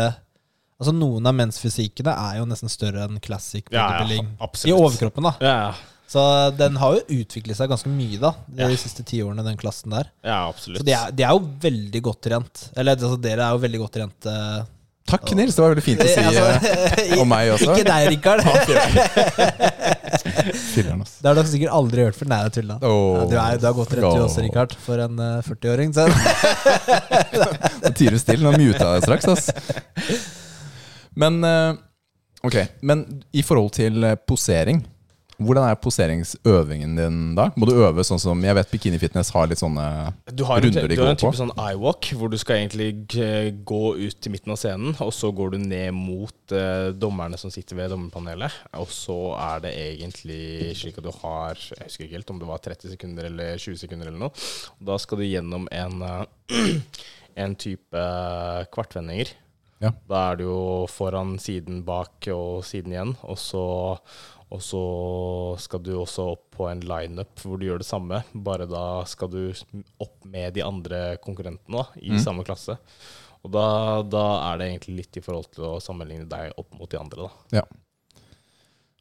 Altså 0.82 0.96
Noen 0.98 1.28
av 1.30 1.36
mensfysikkene 1.38 2.10
er 2.10 2.40
jo 2.40 2.46
nesten 2.50 2.70
større 2.74 3.04
enn 3.06 3.20
classic 3.22 3.68
Ja, 3.70 3.84
ja, 3.84 4.00
bodybuilding. 4.02 4.30
I 4.66 4.72
overkroppen, 4.74 5.28
da. 5.28 5.34
Ja, 5.40 5.52
ja. 5.68 5.74
Så 6.10 6.24
den 6.58 6.76
har 6.82 6.96
jo 6.98 7.20
utviklet 7.22 7.56
seg 7.56 7.70
ganske 7.70 7.88
mye 7.88 8.18
da 8.20 8.32
de 8.50 8.64
Ja. 8.66 8.76
siste 8.76 9.06
ti 9.06 9.22
årene, 9.22 9.44
den 9.46 9.58
klassen 9.62 9.92
der. 9.94 10.10
ja, 10.26 10.40
absolutt. 10.50 10.82
Så 10.82 10.84
de 10.88 10.92
er, 10.98 11.12
de 11.12 11.24
er 11.24 11.30
jo 11.38 11.40
veldig 11.62 12.02
godt 12.02 12.22
trent. 12.26 12.64
Eller 12.76 12.96
altså, 12.98 13.14
dere 13.22 13.46
er 13.46 13.52
jo 13.54 13.62
veldig 13.62 13.80
godt 13.84 13.94
trent. 13.94 14.26
eh, 14.26 14.66
Takk, 15.10 15.32
Nils. 15.36 15.56
Det 15.58 15.64
var 15.64 15.74
veldig 15.74 15.84
fint 15.86 16.02
å 16.04 16.08
si 16.08 16.24
altså, 16.30 16.46
eh, 17.02 17.20
om 17.20 17.30
meg 17.30 17.52
også. 17.56 17.74
Ikke 17.74 17.86
deg, 17.88 18.08
Rikard. 18.16 18.42
Det 20.72 21.28
har 21.28 21.36
dere 21.38 21.48
sikkert 21.48 21.72
aldri 21.74 22.04
hørt 22.06 22.18
før. 22.18 22.28
Nei, 22.32 22.40
jeg 22.46 22.54
tulla. 22.60 22.78
Oh, 22.86 23.16
Ja, 23.16 23.26
du, 23.30 23.36
er, 23.40 23.60
du 23.62 23.66
har 23.68 23.76
gått 23.78 23.94
rett 23.96 24.04
til 24.04 24.24
oss 24.24 24.34
også, 24.34 24.44
Rikard, 24.46 24.76
for 24.86 25.02
en 25.04 25.20
uh, 25.20 25.40
40-åring. 25.46 25.94
Så 25.96 26.08
Nå 27.82 27.94
tier 27.98 28.16
du 28.16 28.20
stille. 28.22 28.44
Nå 28.44 28.52
muta 28.60 28.92
jeg 28.98 29.06
straks, 29.08 29.26
ass. 29.32 29.46
Men 31.20 31.40
uh, 31.46 31.80
Ok, 32.42 32.58
men 32.82 33.04
i 33.38 33.44
forhold 33.46 33.70
til 33.78 34.04
eh, 34.04 34.18
posering 34.28 34.82
hvordan 35.46 35.68
er 35.68 35.78
poseringsøvingen 35.82 36.96
din 36.98 37.20
da? 37.38 37.50
Må 37.60 37.68
du 37.70 37.74
øve 37.76 38.04
sånn 38.08 38.22
som 38.22 38.42
Jeg 38.46 38.58
vet 38.58 38.72
Bikini 38.72 39.00
Fitness 39.02 39.32
har 39.36 39.50
litt 39.50 39.62
sånne 39.62 39.86
Du 40.30 40.44
har, 40.48 40.62
en, 40.62 40.68
runder 40.68 40.88
de 40.90 40.98
du 40.98 41.04
har 41.04 41.14
en 41.14 41.20
type 41.20 41.32
på. 41.32 41.40
sånn 41.40 41.54
eye-walk, 41.56 42.12
hvor 42.18 42.32
du 42.32 42.38
skal 42.42 42.62
egentlig 42.62 42.90
gå 43.68 43.82
ut 44.00 44.18
til 44.22 44.36
midten 44.36 44.54
av 44.54 44.60
scenen, 44.62 44.96
og 45.04 45.14
så 45.16 45.32
går 45.36 45.56
du 45.56 45.60
ned 45.64 45.96
mot 45.98 46.56
eh, 46.56 46.90
dommerne 46.96 47.40
som 47.42 47.54
sitter 47.54 47.80
ved 47.80 47.94
dommerpanelet. 47.94 48.62
Og 48.80 48.90
så 48.94 49.18
er 49.40 49.66
det 49.66 49.76
egentlig 49.76 50.76
slik 50.80 51.00
at 51.02 51.08
du 51.08 51.14
har 51.22 51.60
Jeg 51.60 51.88
husker 51.88 52.08
ikke 52.08 52.20
helt 52.20 52.34
om 52.34 52.42
det 52.42 52.50
var 52.50 52.66
30 52.66 52.96
sekunder 52.96 53.30
eller 53.32 53.62
20 53.62 53.84
sekunder 53.84 54.12
eller 54.12 54.28
noe. 54.28 54.50
Og 54.80 54.92
da 54.92 54.98
skal 55.02 55.22
du 55.22 55.28
gjennom 55.28 55.70
en, 55.72 56.02
eh, 56.08 56.82
en 57.46 57.56
type 57.60 58.10
kvartvendinger. 58.74 59.36
Ja. 59.82 59.90
Da 60.10 60.20
er 60.30 60.38
du 60.38 60.46
jo 60.46 60.62
foran, 60.92 61.38
siden, 61.42 61.82
bak 61.88 62.28
og 62.34 62.62
siden 62.68 62.94
igjen. 62.94 63.16
Og 63.26 63.40
så, 63.42 63.64
og 64.52 64.60
så 64.62 64.82
skal 65.64 65.80
du 65.86 65.94
også 66.02 66.26
opp 66.34 66.46
på 66.58 66.68
en 66.70 66.82
lineup 66.84 67.40
hvor 67.40 67.58
du 67.60 67.66
gjør 67.70 67.80
det 67.82 67.88
samme. 67.88 68.22
Bare 68.36 68.68
da 68.68 69.04
skal 69.08 69.30
du 69.32 69.40
opp 70.04 70.26
med 70.28 70.54
de 70.58 70.64
andre 70.66 71.18
konkurrentene 71.24 71.80
da, 71.82 71.86
i 72.02 72.12
Mm. 72.12 72.20
samme 72.20 72.44
klasse. 72.44 72.76
Og 73.44 73.50
da, 73.56 74.02
da 74.04 74.52
er 74.52 74.58
det 74.60 74.68
egentlig 74.70 74.96
litt 75.00 75.18
i 75.18 75.24
forhold 75.26 75.48
til 75.56 75.64
å 75.66 75.80
sammenligne 75.82 76.28
deg 76.30 76.52
opp 76.62 76.76
mot 76.78 76.90
de 76.92 77.00
andre. 77.00 77.30
da. 77.52 77.64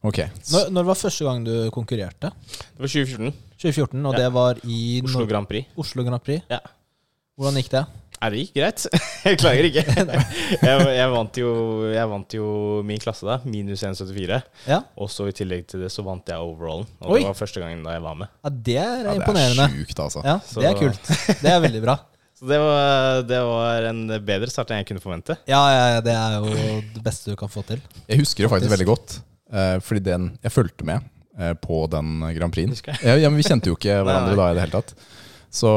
Ok, 0.02 0.17
når, 0.49 0.70
når 0.73 0.87
var 0.88 0.97
første 0.97 1.25
gang 1.26 1.43
du 1.44 1.52
konkurrerte? 1.75 2.31
Det 2.32 2.81
var 2.81 2.88
2014. 2.88 3.35
2014, 3.61 4.06
og 4.06 4.14
Ja. 4.14 4.19
det 4.23 4.29
var 4.32 4.61
i 4.64 4.79
Oslo 5.05 5.26
Grand 5.29 5.47
Prix. 5.50 5.67
Oslo 5.76 6.05
Grand 6.06 6.23
Prix. 6.25 6.41
Ja. 6.49 6.61
Hvordan 7.37 7.58
gikk 7.61 7.69
det? 7.75 7.82
Er 8.20 8.34
det 8.34 8.43
gikk 8.43 8.56
greit? 8.58 8.82
jeg 9.25 9.38
klager 9.40 9.67
ikke. 9.70 9.82
jeg, 9.96 10.82
jeg, 10.93 11.06
vant 11.14 11.38
jo, 11.40 11.50
jeg 11.88 12.11
vant 12.11 12.34
jo 12.37 12.49
min 12.84 13.00
klasse 13.00 13.25
da, 13.25 13.38
minus 13.49 13.81
1,74. 13.87 14.40
Ja, 14.69 14.82
Og 15.00 15.08
så 15.12 15.31
i 15.31 15.34
tillegg 15.37 15.64
til 15.70 15.81
det 15.87 15.88
så 15.94 16.05
vant 16.05 16.28
jeg 16.28 16.37
overallen. 16.37 16.84
Og 17.00 17.14
Oi. 17.17 17.22
det 17.22 17.31
var 17.31 17.38
første 17.38 17.62
gangen 17.62 17.81
da 17.87 17.94
jeg 17.96 18.05
var 18.05 18.19
med. 18.20 18.28
ja 18.44 18.52
Det 18.69 18.76
er 18.76 19.08
ja, 19.08 19.14
det 19.25 19.44
er 19.64 19.75
sjukt, 19.78 20.02
altså. 20.05 20.25
Ja, 20.26 20.37
Så- 20.44 20.61
Det 20.61 20.69
er 20.69 20.76
kult. 20.82 21.12
Det 21.40 21.52
er 21.55 21.62
veldig 21.64 21.82
bra. 21.87 21.96
Så 22.40 22.46
det 22.49 22.56
var, 22.61 23.22
det 23.28 23.38
var 23.44 23.87
en 23.90 24.02
bedre 24.25 24.49
start 24.49 24.70
enn 24.73 24.78
jeg 24.81 24.87
kunne 24.88 25.02
forvente. 25.05 25.34
Ja, 25.49 25.61
ja, 25.75 25.82
ja, 25.96 25.99
det 26.05 26.14
er 26.16 26.37
jo 26.38 26.78
det 26.94 27.02
beste 27.05 27.32
du 27.34 27.37
kan 27.40 27.50
få 27.52 27.61
til. 27.69 27.81
Jeg 28.08 28.20
husker 28.23 28.46
det 28.46 28.52
faktisk 28.52 28.73
veldig 28.73 28.87
godt, 28.88 29.16
eh, 29.52 29.75
fordi 29.84 30.00
den, 30.06 30.31
jeg 30.40 30.55
fulgte 30.55 30.87
med 30.88 31.05
eh, 31.37 31.52
på 31.61 31.82
den 31.93 32.14
Grand 32.38 32.52
Prix-en. 32.56 32.76
Ja, 33.05 33.19
ja, 33.20 33.28
men 33.28 33.37
vi 33.40 33.44
kjente 33.44 33.69
jo 33.69 33.76
ikke 33.76 33.99
hverandre 34.00 34.32
Nei, 34.32 34.37
nei. 34.37 34.40
da 34.40 34.49
i 34.49 34.56
det 34.56 34.64
hele 34.64 34.76
tatt. 34.78 34.94
Så 35.52 35.75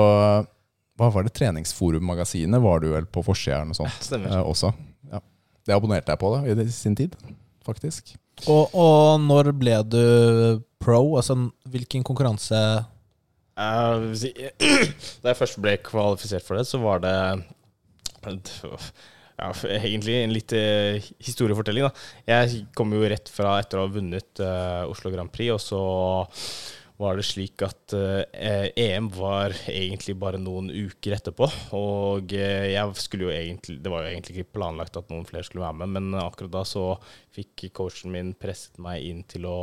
hva 0.99 1.09
var 1.13 1.25
det? 1.25 1.33
Treningsforum-magasinet 1.37 2.61
var 2.61 2.83
du 2.83 2.91
vel 2.93 3.07
på 3.09 3.23
forsida 3.25 3.59
eller 3.59 3.71
noe 3.71 3.79
sånt 3.79 4.05
Stemmer. 4.05 4.33
eh, 4.33 4.43
også. 4.45 4.73
Ja. 5.11 5.21
Det 5.65 5.75
abonnerte 5.75 6.13
jeg 6.13 6.21
på 6.21 6.33
da, 6.35 6.43
i 6.45 6.67
sin 6.73 6.97
tid, 6.97 7.15
faktisk. 7.65 8.13
Og, 8.49 8.73
og 8.73 9.21
når 9.23 9.51
ble 9.57 9.79
du 9.87 10.03
pro? 10.83 11.01
Altså, 11.17 11.37
hvilken 11.69 12.03
konkurranse 12.05 12.59
uh, 12.59 14.05
da 15.23 15.31
jeg 15.31 15.39
først 15.39 15.59
ble 15.63 15.77
kvalifisert 15.85 16.45
for 16.45 16.59
det, 16.59 16.67
så 16.69 16.81
var 16.81 17.03
det 17.03 17.15
ja, 18.23 19.49
egentlig 19.75 20.15
en 20.19 20.33
litt 20.35 20.53
eh, 20.55 21.03
historiefortelling. 21.25 21.87
Da. 21.87 22.07
Jeg 22.29 22.65
kom 22.77 22.93
jo 22.95 23.03
rett 23.09 23.31
fra 23.33 23.57
etter 23.61 23.79
å 23.79 23.87
ha 23.87 23.91
vunnet 23.91 24.43
uh, 24.43 24.85
Oslo 24.91 25.11
Grand 25.13 25.31
Prix, 25.33 25.51
og 25.55 25.61
så 25.63 25.81
var 27.01 27.17
det 27.17 27.23
slik 27.25 27.61
at 27.65 27.93
eh, 27.97 28.67
EM 28.77 29.07
var 29.15 29.51
egentlig 29.67 30.13
bare 30.21 30.37
noen 30.39 30.69
uker 30.69 31.15
etterpå. 31.17 31.47
Og 31.73 32.33
eh, 32.37 32.67
jeg 32.75 32.95
skulle 33.01 33.25
jo 33.27 33.33
egentlig 33.33 33.79
Det 33.83 33.91
var 33.91 34.03
jo 34.05 34.11
egentlig 34.11 34.35
ikke 34.37 34.53
planlagt 34.59 34.95
at 35.01 35.09
noen 35.09 35.25
flere 35.25 35.43
skulle 35.47 35.65
være 35.65 35.79
med, 35.81 35.89
men 35.97 36.19
akkurat 36.21 36.53
da 36.53 36.61
så 36.69 36.85
fikk 37.33 37.65
coachen 37.73 38.13
min 38.13 38.31
presset 38.37 38.77
meg 38.83 39.03
inn 39.09 39.23
til 39.27 39.47
å 39.49 39.57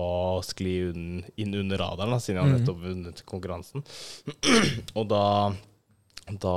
skli 0.45 0.75
un- 0.91 1.25
inn 1.39 1.55
under 1.55 1.79
radaren, 1.85 2.11
da, 2.17 2.19
siden 2.19 2.41
jeg 2.41 2.45
hadde 2.45 2.57
Mhm. 2.57 2.61
nettopp 2.65 2.83
vunnet 2.89 3.25
konkurransen. 3.31 3.87
og 4.99 5.09
da 5.15 5.25
da 6.31 6.57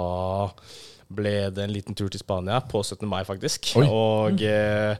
ble 1.13 1.32
det 1.53 1.63
en 1.63 1.74
liten 1.74 1.96
tur 1.98 2.10
til 2.13 2.22
Spania 2.22 2.60
på 2.65 2.82
17. 2.84 3.08
mai, 3.10 3.24
faktisk. 3.25 3.72
Oi. 3.80 3.86
Og 3.89 4.42
eh, 4.46 4.98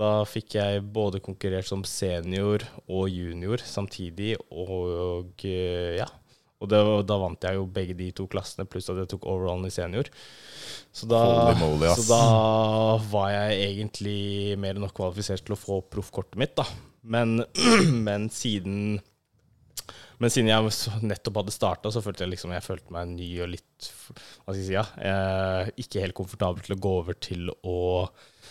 da 0.00 0.10
fikk 0.28 0.56
jeg 0.56 0.84
både 0.94 1.20
konkurrert 1.24 1.68
som 1.68 1.84
senior 1.84 2.64
og 2.86 3.10
junior 3.12 3.60
samtidig, 3.66 4.34
og 4.50 5.44
eh, 5.44 6.00
ja. 6.00 6.08
Og 6.60 6.68
det, 6.68 6.78
da 7.08 7.16
vant 7.16 7.44
jeg 7.46 7.56
jo 7.56 7.62
begge 7.72 7.94
de 7.96 8.10
to 8.12 8.26
klassene, 8.28 8.66
pluss 8.68 8.90
at 8.92 8.98
jeg 9.00 9.08
tok 9.08 9.24
overallen 9.32 9.64
i 9.64 9.72
senior. 9.72 10.10
Så 10.92 11.08
da, 11.08 11.20
moly, 11.56 11.88
så 11.96 12.04
da 12.04 12.24
var 13.08 13.30
jeg 13.32 13.62
egentlig 13.64 14.18
mer 14.60 14.76
enn 14.76 14.84
nok 14.84 14.92
kvalifisert 14.98 15.46
til 15.46 15.56
å 15.56 15.60
få 15.60 15.78
proffkortet 15.88 16.36
mitt, 16.40 16.52
da. 16.60 16.66
Men, 17.00 17.40
men 18.06 18.28
siden 18.34 19.00
men 20.20 20.28
siden 20.28 20.50
jeg 20.50 21.00
nettopp 21.08 21.38
hadde 21.40 21.54
starta, 21.54 21.92
så 21.92 22.02
følte 22.04 22.26
jeg 22.26 22.34
liksom 22.34 22.52
jeg 22.52 22.64
følte 22.66 22.92
meg 22.92 23.08
ny 23.14 23.28
og 23.40 23.54
litt 23.54 23.86
Hva 24.10 24.52
skal 24.52 24.58
jeg 24.58 24.66
si, 24.66 24.74
ja, 24.76 24.84
eh, 25.00 25.70
ikke 25.80 26.02
helt 26.04 26.16
komfortabel 26.18 26.66
til 26.66 26.76
å 26.76 26.82
gå 26.84 26.92
over 26.98 27.16
til 27.16 27.48
å 27.48 27.78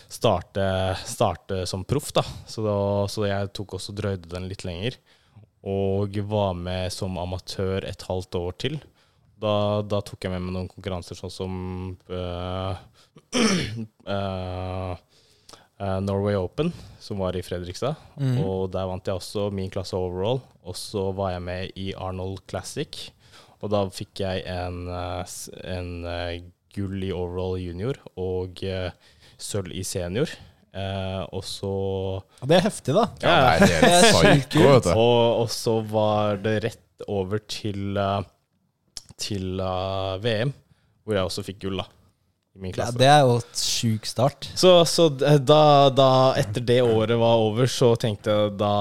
starte, 0.10 0.96
starte 1.06 1.66
som 1.70 1.84
proff. 1.86 2.12
da. 2.14 2.24
Så, 2.48 2.64
da. 2.66 3.08
så 3.08 3.28
jeg 3.30 3.52
tok 3.56 3.78
også 3.78 3.96
drøyde 3.96 4.30
den 4.32 4.50
litt 4.50 4.66
lenger. 4.68 4.98
Og 5.70 6.16
var 6.30 6.56
med 6.58 6.92
som 6.96 7.18
amatør 7.20 7.86
et 7.88 8.06
halvt 8.08 8.40
år 8.40 8.58
til. 8.62 8.80
Da, 9.40 9.82
da 9.88 10.02
tok 10.04 10.26
jeg 10.26 10.34
med 10.34 10.44
meg 10.44 10.56
noen 10.56 10.72
konkurranser 10.72 11.16
sånn 11.16 11.32
som 11.32 11.54
eh, 12.12 12.80
eh, 14.16 14.96
Norway 16.04 16.36
Open, 16.36 16.74
som 17.00 17.22
var 17.24 17.38
i 17.40 17.44
Fredrikstad. 17.46 18.00
Mm. 18.20 18.42
Og 18.44 18.68
der 18.74 18.90
vant 18.90 19.08
jeg 19.08 19.20
også 19.20 19.48
min 19.56 19.72
klasse 19.72 19.96
overall. 20.00 20.42
Og 20.68 20.76
så 20.76 21.10
var 21.16 21.36
jeg 21.36 21.46
med 21.46 21.80
i 21.80 21.94
Arnold 21.96 22.44
Classic. 22.52 23.06
Og 23.60 23.72
da 23.72 23.86
fikk 23.92 24.24
jeg 24.24 24.44
en, 24.48 24.88
en 24.90 25.90
gull 26.76 27.04
i 27.04 27.14
overall 27.16 27.58
junior 27.60 27.98
og 28.20 28.62
eh, 28.64 28.92
sølv 29.42 29.74
i 29.76 29.84
senior. 29.88 30.32
Eh, 30.70 31.22
og 31.34 31.42
så 31.48 31.72
det 32.46 32.60
er 32.60 32.66
heftig, 32.68 32.94
da. 32.94 33.08
Ja, 33.24 33.38
det 33.62 33.72
er 33.80 34.18
helt 34.28 34.54
vet 34.54 34.86
du. 34.86 34.92
og, 34.94 35.44
og 35.46 35.50
så 35.54 35.80
var 35.90 36.38
det 36.44 36.60
rett 36.68 37.08
over 37.10 37.42
til, 37.50 37.98
eh, 37.98 38.22
til 39.20 39.64
eh, 39.64 40.20
VM, 40.24 40.54
hvor 41.04 41.18
jeg 41.18 41.32
også 41.32 41.46
fikk 41.48 41.64
gull, 41.66 41.82
da. 41.82 41.88
I 42.56 42.62
min 42.64 42.74
Ja, 42.76 42.88
det 42.90 43.06
er 43.06 43.20
jo 43.28 43.36
et 43.44 43.60
sjuk 43.62 44.08
start. 44.10 44.48
Så, 44.58 44.72
så 44.90 45.06
da, 45.14 45.90
da 45.94 46.08
etter 46.40 46.64
det 46.66 46.80
året 46.82 47.14
var 47.22 47.44
over, 47.44 47.70
så 47.70 47.92
tenkte 48.00 48.34
jeg 48.34 48.56
da 48.58 48.72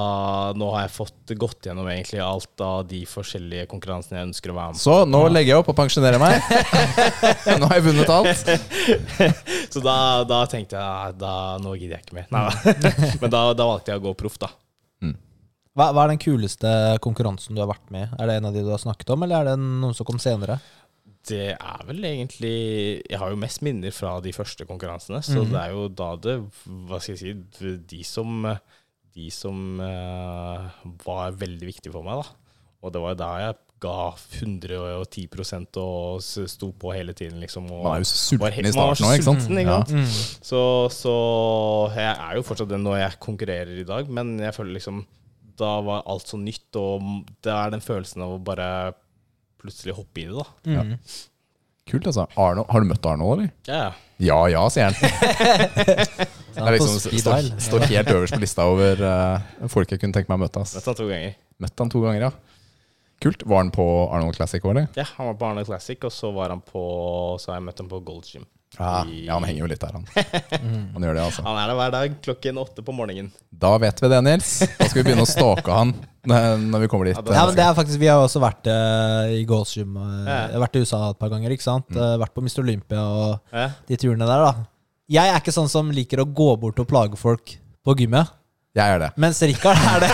Nå 0.57 0.71
har 0.73 0.87
jeg 0.87 0.95
fått 0.95 1.35
gått 1.37 1.69
gjennom 1.69 1.89
egentlig 1.93 2.23
alt 2.25 2.65
av 2.65 2.87
de 2.89 3.03
forskjellige 3.09 3.67
konkurransene 3.69 4.23
jeg 4.23 4.29
ønsker 4.31 4.55
å 4.55 4.57
være 4.57 4.73
med 4.73 4.81
på. 4.81 4.85
Så 4.87 4.97
nå 5.05 5.21
legger 5.29 5.53
jeg 5.53 5.61
opp 5.61 5.69
og 5.75 5.77
pensjonerer 5.77 6.23
meg. 6.23 6.39
Nå 7.61 7.69
har 7.69 7.77
jeg 7.77 7.87
vunnet 7.91 8.15
alt. 8.15 8.55
Så 9.75 9.85
da, 9.85 9.99
da 10.25 10.41
tenkte 10.49 10.81
jeg 10.81 11.19
da, 11.21 11.35
Nå 11.61 11.77
gidder 11.77 11.99
jeg 11.99 12.09
ikke 12.09 12.23
mer. 12.23 12.33
Nei, 12.33 12.47
da. 12.49 12.95
Men 13.21 13.37
da, 13.37 13.45
da 13.53 13.69
valgte 13.69 13.93
jeg 13.93 14.01
å 14.01 14.07
gå 14.09 14.17
proff, 14.25 14.41
da. 14.41 14.55
Hva, 15.79 15.93
hva 15.95 16.09
er 16.09 16.11
den 16.11 16.19
kuleste 16.19 16.71
konkurransen 17.05 17.55
du 17.55 17.61
har 17.63 17.69
vært 17.71 17.93
med 17.95 18.09
i? 18.09 18.17
Er 18.19 18.27
det 18.27 18.39
en 18.41 18.49
av 18.49 18.57
de 18.57 18.65
du 18.67 18.71
har 18.73 18.81
snakket 18.83 19.13
om, 19.15 19.23
eller 19.23 19.45
er 19.45 19.53
det 19.53 19.61
noen 19.63 19.95
som 19.95 20.09
kom 20.09 20.19
senere? 20.19 20.57
Det 21.29 21.53
er 21.53 21.85
vel 21.89 22.05
egentlig 22.09 22.57
Jeg 23.05 23.21
har 23.21 23.33
jo 23.33 23.41
mest 23.41 23.63
minner 23.67 23.95
fra 23.95 24.17
de 24.25 24.33
første 24.33 24.65
konkurransene, 24.69 25.21
så 25.25 25.45
det 25.45 25.61
er 25.61 25.75
jo 25.77 25.87
da 25.93 26.15
det 26.17 26.39
Hva 26.65 27.01
skal 27.03 27.15
jeg 27.15 27.21
si 27.21 27.73
De 27.93 28.03
som, 28.07 28.47
de 29.17 29.31
som 29.35 29.81
uh, 29.83 30.69
var 31.05 31.37
veldig 31.37 31.69
viktige 31.69 31.95
for 31.95 32.07
meg, 32.07 32.23
da. 32.23 32.55
Og 32.79 32.95
det 32.95 33.03
var 33.03 33.19
da 33.19 33.33
jeg 33.43 33.59
ga 33.83 34.11
110 34.43 35.79
og 35.79 36.23
sto 36.23 36.71
på 36.75 36.93
hele 36.95 37.15
tiden, 37.15 37.39
liksom. 37.43 37.69
Og 37.71 37.85
Man 37.85 37.99
er 37.99 38.03
jo 38.03 38.09
så 38.11 38.19
sulten 38.19 38.67
i 38.67 38.73
starten 38.75 39.07
òg, 39.07 39.15
ikke 39.19 39.29
sant? 39.29 39.45
sulten, 39.45 39.61
ikke 39.63 39.77
Ja. 39.77 39.83
Mm. 39.87 40.09
Så, 40.51 40.63
så 40.95 41.15
jeg 41.95 42.11
er 42.11 42.39
jo 42.39 42.47
fortsatt 42.47 42.71
den 42.71 42.87
når 42.87 42.99
jeg 43.03 43.21
konkurrerer 43.23 43.79
i 43.79 43.87
dag, 43.87 44.11
men 44.11 44.39
jeg 44.43 44.55
føler 44.55 44.79
liksom 44.79 45.05
Da 45.59 45.81
var 45.83 46.07
alt 46.07 46.29
så 46.31 46.39
nytt, 46.39 46.71
og 46.79 47.03
det 47.43 47.53
er 47.53 47.71
den 47.75 47.83
følelsen 47.83 48.23
av 48.23 48.37
å 48.37 48.43
bare 48.43 48.95
plutselig 49.61 49.97
hoppe 49.99 50.23
i 50.23 50.29
det, 50.29 50.35
da. 50.39 50.47
Mm. 50.69 50.95
Kult, 51.89 52.07
altså. 52.11 52.27
Arno, 52.37 52.67
har 52.69 52.85
du 52.85 52.89
møtt 52.91 53.07
Arnold, 53.09 53.39
eller? 53.39 53.51
Ja, 53.69 53.93
Ja 54.19 54.39
ja, 54.51 54.65
sier 54.73 54.91
han. 54.91 54.97
Det 56.59 56.65
er 56.67 56.75
liksom, 56.75 56.97
står, 57.23 57.45
står 57.63 57.85
helt 57.87 58.09
øverst 58.11 58.35
på 58.35 58.41
lista 58.43 58.65
over 58.67 58.99
uh, 58.99 59.69
folk 59.71 59.93
jeg 59.95 60.01
kunne 60.03 60.17
tenke 60.17 60.27
meg 60.33 60.41
å 60.41 60.43
møte. 60.43 60.65
ass. 60.65 60.75
Møtte 60.75 60.91
han 60.91 60.99
to 60.99 61.07
ganger. 61.07 61.37
Møtte 61.63 61.85
han 61.85 61.93
to 61.93 62.01
ganger, 62.03 62.25
ja. 62.27 62.31
Kult. 63.23 63.45
Var 63.47 63.63
han 63.63 63.71
på 63.75 63.87
Arnold 64.11 64.35
Classic 64.35 64.63
òg, 64.67 64.73
eller? 64.75 64.89
Ja, 64.99 65.07
han 65.17 65.31
var 65.31 65.37
på 65.39 65.47
Arnold 65.53 65.71
Classic, 65.71 66.03
og 66.03 66.13
så 66.15 66.33
var 66.35 66.51
han 66.55 66.65
på 66.67 66.83
Så 67.39 67.53
har 67.53 67.61
jeg 67.61 67.67
møtt 67.69 67.79
ham 67.83 67.91
på 67.91 68.01
Gold 68.11 68.27
Gym. 68.27 68.47
Ja, 68.77 69.01
ja, 69.09 69.33
han 69.33 69.47
henger 69.49 69.63
jo 69.65 69.69
litt 69.71 69.81
der, 69.81 69.95
han. 69.97 70.05
Han 70.95 71.03
gjør 71.07 71.17
det, 71.17 71.23
altså. 71.25 71.43
Han 71.47 71.57
er 71.57 71.71
der 71.71 71.79
hver 71.79 71.93
dag 71.95 72.17
klokken 72.23 72.59
åtte 72.61 72.85
på 72.85 72.93
morgenen. 72.95 73.31
Da 73.51 73.71
vet 73.81 74.03
vi 74.05 74.11
det, 74.13 74.19
Nils. 74.27 74.51
Da 74.77 74.87
skal 74.91 75.01
vi 75.01 75.07
begynne 75.09 75.25
å 75.25 75.31
stalke 75.31 75.73
han 75.73 75.95
når 76.29 76.85
vi 76.85 76.91
kommer 76.93 77.09
dit. 77.09 77.17
Ja, 77.33 77.47
men 77.49 77.57
det 77.57 77.65
er 77.65 77.75
faktisk, 77.79 77.99
Vi 78.03 78.11
har 78.11 78.21
også 78.21 78.43
vært 78.45 78.69
eh, 78.69 79.39
i 79.41 79.45
Goals 79.49 79.73
eh, 79.81 80.59
vært 80.61 80.77
i 80.77 80.83
USA 80.85 81.01
et 81.11 81.19
par 81.23 81.33
ganger. 81.33 81.55
ikke 81.57 81.65
sant? 81.65 81.89
Eh, 81.97 82.17
vært 82.21 82.35
på 82.37 82.45
Mr. 82.45 82.61
Olympia 82.67 83.01
og 83.09 83.55
Ja. 83.57 83.71
de 83.89 83.97
turene 83.97 84.29
der. 84.29 84.45
da 84.45 84.53
Jeg 85.09 85.33
er 85.33 85.41
ikke 85.41 85.57
sånn 85.57 85.71
som 85.73 85.91
liker 85.91 86.21
å 86.21 86.29
gå 86.29 86.51
bort 86.61 86.79
og 86.79 86.87
plage 86.91 87.17
folk 87.17 87.57
på 87.87 87.97
gymmet. 87.97 88.29
Jeg 88.77 88.95
er 88.95 89.01
det. 89.01 89.07
Mens 89.17 89.39
Rikard 89.43 89.79
er 89.81 90.03
det. 90.05 90.09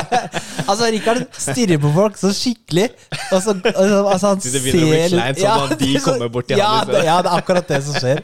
altså, 0.70 0.88
Rikard 0.90 1.20
stirrer 1.38 1.78
på 1.80 1.90
folk 1.94 2.18
så 2.18 2.32
skikkelig. 2.34 2.88
Og 3.30 3.38
så, 3.44 3.54
altså, 3.54 4.00
altså, 4.02 4.32
han 4.32 4.42
det 4.42 4.62
begynner 4.64 4.82
å 4.82 4.90
bli 4.90 5.02
kleint, 5.12 5.40
sånn 5.40 5.64
at 5.70 5.74
de 5.80 5.92
kommer 6.04 6.32
bort 6.34 6.48
til 6.50 6.60
ja, 6.60 6.70
han 6.80 6.90
det, 6.90 7.02
ja, 7.06 7.16
det 7.24 7.30
er 7.30 7.38
akkurat 7.40 7.70
det 7.70 7.78
som 7.86 7.96
skjer. 7.96 8.22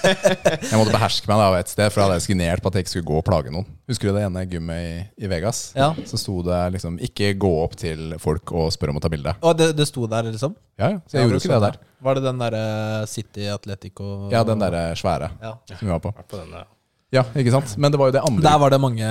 Jeg 0.70 0.80
måtte 0.80 0.94
beherske 0.96 1.30
meg 1.30 1.42
da 1.42 1.48
et 1.60 1.70
sted, 1.70 1.92
for 1.92 2.00
jeg 2.02 2.08
hadde 2.08 2.24
signert 2.24 2.62
på 2.64 2.70
at 2.70 2.76
jeg 2.78 2.86
ikke 2.86 2.92
skulle 2.94 3.08
gå 3.08 3.16
og 3.20 3.24
plage 3.26 3.52
noen. 3.52 3.66
Husker 3.90 4.10
du 4.10 4.16
det 4.16 4.24
ene 4.26 4.44
gymmet 4.50 4.82
i, 4.82 4.92
i 5.26 5.30
Vegas? 5.30 5.60
Ja. 5.76 5.90
Så 6.08 6.18
sto 6.20 6.38
det 6.46 6.60
liksom 6.76 6.96
'ikke 7.02 7.32
gå 7.40 7.50
opp 7.62 7.76
til 7.78 8.14
folk 8.22 8.52
og 8.56 8.70
spør 8.74 8.92
om 8.94 9.00
å 9.00 9.02
ta 9.04 9.10
bilde'. 9.12 9.36
Og 9.42 9.56
det, 9.58 9.72
det 9.78 9.86
sto 9.88 10.06
der, 10.10 10.30
liksom? 10.32 10.56
Ja, 10.80 10.94
ja, 10.96 11.02
så 11.06 11.18
jeg 11.18 11.26
gjorde 11.28 11.42
ikke 11.42 11.54
det 11.54 11.62
der. 11.68 11.78
Var 12.06 12.18
det 12.18 12.24
den 12.26 12.40
derre 12.42 12.64
City 13.10 13.46
Atletico 13.52 14.30
Ja, 14.32 14.42
den 14.44 14.60
derre 14.62 14.88
svære 14.98 15.30
Ja. 15.42 15.54
som 15.72 15.84
vi 15.84 15.92
var 15.92 16.02
på. 16.04 16.12
På 16.26 16.40
denne. 16.42 16.64
Ja, 17.14 17.22
ikke 17.38 17.52
sant? 17.54 17.76
Men 17.78 17.92
det 17.94 17.98
var 18.00 18.10
jo 18.10 18.16
det 18.16 18.22
andre. 18.26 18.42
Der 18.42 18.58
var 18.58 18.70
det 18.74 18.80
mange 18.82 19.10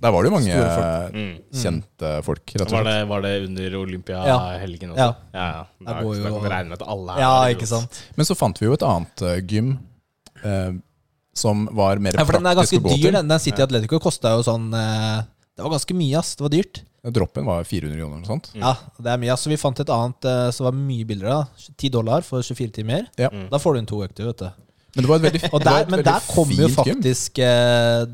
Der 0.00 0.12
var 0.12 0.22
det 0.24 0.28
jo 0.30 0.34
mange 0.34 0.52
Store 0.52 0.74
folk. 0.76 1.14
Mm. 1.14 1.30
kjente 1.62 2.10
folk, 2.24 2.42
rett 2.52 2.60
og 2.66 2.72
Var, 2.72 2.82
slett. 2.84 2.90
det, 3.00 3.08
var 3.08 3.20
det 3.24 3.32
under 3.46 3.74
Olympiahelgen 3.80 4.92
også? 4.94 5.00
Ja. 5.00 5.14
ja, 5.34 5.46
ja. 5.56 5.64
Da 5.86 5.94
går 6.02 6.20
kan 6.22 6.32
jo- 6.32 6.40
vi 6.44 6.52
regne 6.52 6.68
med 6.72 6.78
at 6.82 6.86
alle 6.88 7.16
er 7.16 7.20
Ja, 7.24 7.32
der, 7.44 7.54
ikke 7.56 7.66
sant? 7.68 7.98
Men 8.16 8.28
så 8.28 8.36
fant 8.36 8.60
vi 8.60 8.66
jo 8.68 8.72
et 8.76 8.82
annet 8.86 9.22
eh, 9.22 9.40
gym 9.48 9.74
eh, 10.44 10.70
som 11.34 11.66
var 11.72 11.96
mer 12.00 12.16
Ja, 12.16 12.24
for 12.24 12.32
den 12.38 12.46
er 12.48 12.54
praktisk 12.56 12.76
ganske 12.76 12.80
å 12.80 12.88
gå 12.88 12.96
dyr. 12.96 13.02
til. 13.08 13.12
Den, 13.18 13.28
den 13.28 13.38
City 13.44 13.62
Atletico 13.62 14.00
kosta 14.00 14.32
jo 14.36 14.42
sånn 14.46 14.72
eh, 14.76 15.20
Det 15.56 15.64
var 15.64 15.74
ganske 15.76 15.94
mye, 15.96 16.16
ass. 16.18 16.34
Det 16.36 16.44
var 16.46 16.54
dyrt. 16.56 16.82
Droppen 17.16 17.44
var 17.48 17.64
400 17.64 17.96
kroner 17.96 18.16
eller 18.16 18.20
noe 18.24 18.28
sånt. 18.28 18.50
Ja, 18.56 18.74
det 19.00 19.08
er 19.12 19.20
mye. 19.20 19.32
ass. 19.32 19.44
Så 19.46 19.48
vi 19.52 19.56
fant 19.60 19.78
et 19.80 19.88
annet 19.88 20.24
eh, 20.28 20.50
som 20.56 20.64
var 20.68 20.72
mye 20.76 21.04
billigere. 21.08 21.44
da 21.44 21.72
10 21.76 21.90
dollar 21.92 22.20
for 22.24 22.40
24 22.44 22.72
timer. 22.80 23.06
Ja. 23.20 23.28
Da 23.52 23.58
får 23.60 23.74
du 23.74 23.78
inn 23.80 23.86
to 23.88 24.00
økter, 24.04 24.26
vet 24.32 24.42
du. 24.44 24.50
Men 24.94 25.04
det 25.04 25.08
var 25.10 25.16
et 25.20 25.26
veldig, 25.28 25.42
Og 25.54 25.60
det 25.60 25.66
der, 25.70 25.80
et 25.84 25.90
men 25.90 25.98
veldig 26.00 26.10
der 26.12 26.28
kom 26.34 26.50
jo 26.56 26.68
faktisk 26.74 27.38
uh, 27.38 28.04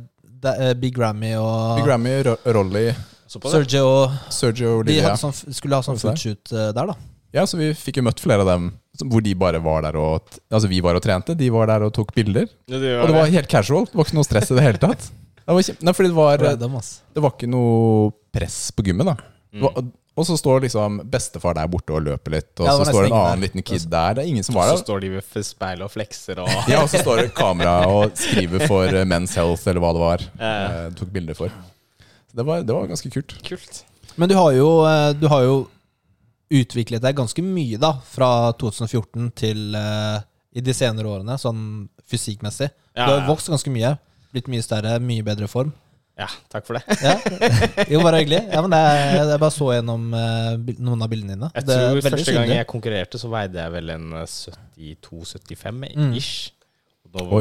det- 0.46 0.56
uh, 0.60 0.72
Big 0.80 0.94
Grammy 0.96 1.34
og 1.40 1.76
Big 1.80 1.86
Grammy, 1.88 2.16
Ro- 2.26 2.38
Rolly, 2.58 2.86
Så 3.26 3.40
på 3.40 3.48
det. 3.50 3.52
Sergio 3.56 3.86
Sergio 4.30 4.68
De 4.68 4.80
Olivia. 4.84 5.08
hadde 5.10 5.20
sånn, 5.24 5.54
skulle 5.56 5.74
ha 5.78 5.82
sånn 5.86 5.98
footshoot 6.00 6.52
uh, 6.52 6.70
der, 6.76 6.92
da. 6.92 6.96
Ja, 7.34 7.42
så 7.48 7.58
vi 7.58 7.72
fikk 7.76 7.98
jo 8.00 8.04
møtt 8.06 8.20
flere 8.22 8.44
av 8.44 8.48
dem 8.52 8.70
som- 8.96 9.10
hvor 9.12 9.20
de 9.24 9.34
bare 9.34 9.58
var 9.60 9.82
der 9.82 9.96
og 10.00 10.22
Altså 10.50 10.68
vi 10.68 10.80
var 10.80 10.94
og 10.96 11.02
trente, 11.04 11.34
de 11.36 11.50
var 11.52 11.66
der 11.66 11.82
og 11.88 11.92
tok 11.96 12.14
bilder. 12.16 12.46
Ja, 12.68 12.78
det 12.78 12.92
Og 13.02 13.08
det 13.10 13.16
var 13.16 13.26
helt 13.34 13.48
casual. 13.50 13.84
Det 13.88 13.94
var 13.98 14.04
ikke 14.08 14.16
noe 14.20 14.24
stress 14.28 14.50
i 14.50 14.54
det 14.56 14.62
hele 14.64 14.78
tatt. 14.78 15.10
Det 15.46 15.54
var 15.54 15.62
nei, 15.86 15.92
fordi 15.94 16.08
det 16.10 16.16
var, 16.16 16.38
Random, 16.42 16.72
ass. 16.80 16.88
det 17.14 17.22
var 17.22 17.30
ikke 17.36 17.46
noe 17.46 18.08
press 18.34 18.72
på 18.74 18.82
gymmet, 18.88 19.06
da. 19.06 19.12
Det 19.52 19.60
Mm. 19.60 19.62
var, 19.62 19.84
og 20.16 20.24
så 20.24 20.36
står 20.40 20.62
liksom 20.64 20.98
bestefar 21.12 21.54
der 21.58 21.68
borte 21.68 21.92
og 21.92 22.02
løper 22.06 22.32
litt, 22.38 22.48
og 22.58 22.66
Ja, 22.68 22.74
så 22.80 22.86
står 22.88 23.06
en 23.08 23.12
annen 23.12 23.34
der. 23.36 23.42
liten 23.44 23.64
kid 23.68 23.84
der. 23.92 24.16
Det 24.16 24.22
er 24.24 24.30
ingen 24.32 24.46
som 24.46 24.56
var 24.56 24.70
Så 24.72 24.80
står 24.80 25.02
de 25.04 25.10
ved 25.18 25.44
speilet 25.44 25.84
og 25.84 25.92
flekser 25.92 26.40
og 26.40 26.48
Ja, 26.72 26.80
og 26.82 26.88
så 26.88 27.02
står 27.02 27.20
det 27.20 27.34
kamera 27.36 27.74
og 27.92 28.16
skriver 28.16 28.64
for 28.66 28.88
eh, 28.88 29.04
Men's 29.04 29.36
Health, 29.36 29.66
eller 29.68 29.84
hva 29.84 29.92
det 29.92 30.04
var. 30.06 30.24
Ja. 30.40 30.54
eh, 30.86 30.88
tok 30.96 31.12
bilder 31.12 31.36
for. 31.36 31.52
Så 32.30 32.40
det 32.40 32.46
var, 32.48 32.64
det 32.64 32.74
var 32.78 32.88
ganske 32.88 33.12
kult. 33.12 33.36
Kult. 33.44 33.82
Men 34.16 34.32
du 34.32 34.36
har 34.40 34.52
jo, 34.56 34.70
eh, 34.88 35.12
du 35.20 35.28
har 35.28 35.44
jo 35.44 35.56
utviklet 36.56 37.02
deg 37.02 37.16
ganske 37.18 37.42
mye 37.44 37.76
da 37.82 37.92
fra 38.06 38.52
2014 38.56 39.30
til 39.34 39.74
uh, 39.74 40.20
i 40.56 40.62
de 40.62 40.72
senere 40.76 41.10
årene, 41.10 41.34
sånn 41.42 41.88
fysikkmessig. 42.06 42.68
Ja, 42.94 43.04
du 43.04 43.12
har 43.16 43.24
vokst 43.28 43.50
ganske 43.50 43.72
mye. 43.74 43.96
Blitt 44.32 44.46
mye 44.52 44.62
større, 44.62 44.96
mye 45.02 45.24
bedre 45.26 45.48
form. 45.50 45.72
Ja, 46.16 46.26
takk 46.48 46.64
for 46.64 46.78
det. 46.78 46.96
Ja. 47.04 47.14
Jo, 47.92 48.00
bare 48.00 48.22
hyggelig. 48.22 48.38
Ja, 48.48 48.62
men 48.64 48.72
det 48.72 48.78
er, 48.80 49.18
jeg 49.34 49.40
bare 49.42 49.52
så 49.52 49.66
gjennom 49.74 50.06
eh, 50.16 50.76
noen 50.80 51.02
av 51.04 51.10
bildene 51.12 51.34
dine. 51.36 51.50
Jeg 51.58 51.66
tror 51.68 52.00
Første 52.06 52.32
gang 52.32 52.46
synlig. 52.46 52.56
jeg 52.56 52.68
konkurrerte, 52.70 53.20
så 53.20 53.28
veide 53.34 53.60
jeg 53.60 53.74
vel 53.74 53.92
en 53.98 54.06
eh, 54.22 54.24
72-75 54.24 55.96
Mm. 55.96 56.14
ish. 56.16 56.32
Oi. 56.50 56.55
Nå, 57.16 57.40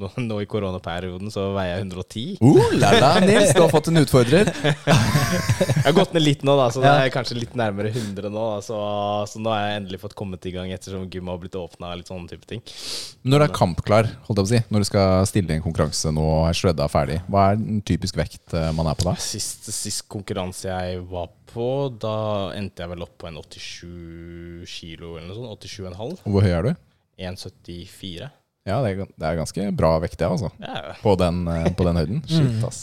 nå, 0.00 0.10
nå 0.24 0.38
i 0.40 0.46
koronaperioden 0.48 1.30
så 1.32 1.50
veier 1.56 1.76
jeg 1.76 1.86
110. 1.86 2.38
Uh, 2.40 2.76
la 2.80 2.92
la, 2.96 3.10
Nils, 3.20 3.52
du 3.52 3.60
har 3.60 3.72
fått 3.72 3.90
en 3.92 4.00
utfordrer. 4.00 4.48
Jeg 4.56 5.84
har 5.84 5.94
gått 5.96 6.14
ned 6.16 6.24
litt 6.24 6.42
nå, 6.46 6.54
da, 6.58 6.68
så 6.72 6.80
nå 6.82 6.88
er 6.90 7.04
jeg 7.06 7.14
kanskje 7.14 7.36
litt 7.38 7.56
nærmere 7.58 7.92
100 7.92 8.30
nå. 8.32 8.46
Da, 8.56 8.62
så, 8.64 8.78
så 9.30 9.42
nå 9.42 9.52
har 9.52 9.66
jeg 9.66 9.80
endelig 9.82 10.00
fått 10.02 10.16
kommet 10.18 10.48
i 10.48 10.54
gang 10.54 10.72
ettersom 10.74 11.06
gym 11.12 11.30
har 11.30 11.40
blitt 11.42 11.58
åpna. 11.58 11.92
Når 11.96 13.42
du 13.42 13.44
er 13.46 13.54
kampklar, 13.54 14.10
holdt 14.26 14.40
jeg 14.40 14.42
på 14.42 14.46
å 14.46 14.52
si, 14.54 14.62
når 14.72 14.84
du 14.84 14.88
skal 14.88 15.28
stille 15.28 15.54
i 15.54 15.58
en 15.60 15.64
konkurranse 15.64 16.12
nå 16.14 16.24
og 16.26 16.48
er 16.48 16.58
shredda 16.58 16.88
ferdig, 16.90 17.20
hva 17.30 17.50
er 17.52 17.60
den 17.60 17.82
typisk 17.86 18.18
vekt 18.18 18.56
eh, 18.56 18.70
man 18.76 18.90
er 18.90 18.98
på 18.98 19.08
da? 19.08 19.16
Sist, 19.22 19.68
sist 19.74 20.06
konkurranse 20.12 20.70
jeg 20.70 21.04
var 21.10 21.30
på, 21.52 21.68
da 22.02 22.16
endte 22.56 22.84
jeg 22.84 22.92
vel 22.94 23.06
opp 23.06 23.14
på 23.20 23.30
en 23.30 23.38
87 23.42 24.66
kilo 24.70 25.16
eller 25.16 25.30
noe 25.30 25.54
sånt. 25.56 25.70
87,5. 25.70 26.18
Hvor 26.26 26.44
høy 26.44 26.52
er 26.52 26.68
du? 26.68 26.74
1,74. 27.22 28.28
Ja, 28.66 28.80
det 28.82 28.90
er, 28.96 29.06
det 29.14 29.28
er 29.28 29.38
ganske 29.38 29.68
bra 29.78 29.92
vekt, 30.02 30.18
det, 30.18 30.26
altså. 30.26 30.50
Ja, 30.58 30.96
På 31.02 31.14
den, 31.20 31.44
eh, 31.48 31.70
på 31.78 31.86
den 31.86 32.00
høyden. 32.00 32.20
Shit, 32.30 32.60
ass. 32.66 32.82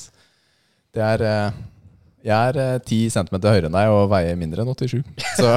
Det 0.93 1.03
er 1.03 1.23
eh, 1.27 1.61
Jeg 2.23 2.53
er 2.53 2.79
ti 2.87 3.01
10 3.09 3.17
cm 3.17 3.39
høyere 3.43 3.67
enn 3.67 3.75
deg 3.75 3.91
og 3.91 4.05
veier 4.13 4.37
mindre 4.39 4.63
enn 4.63 4.71
87. 4.71 5.01
Så 5.35 5.51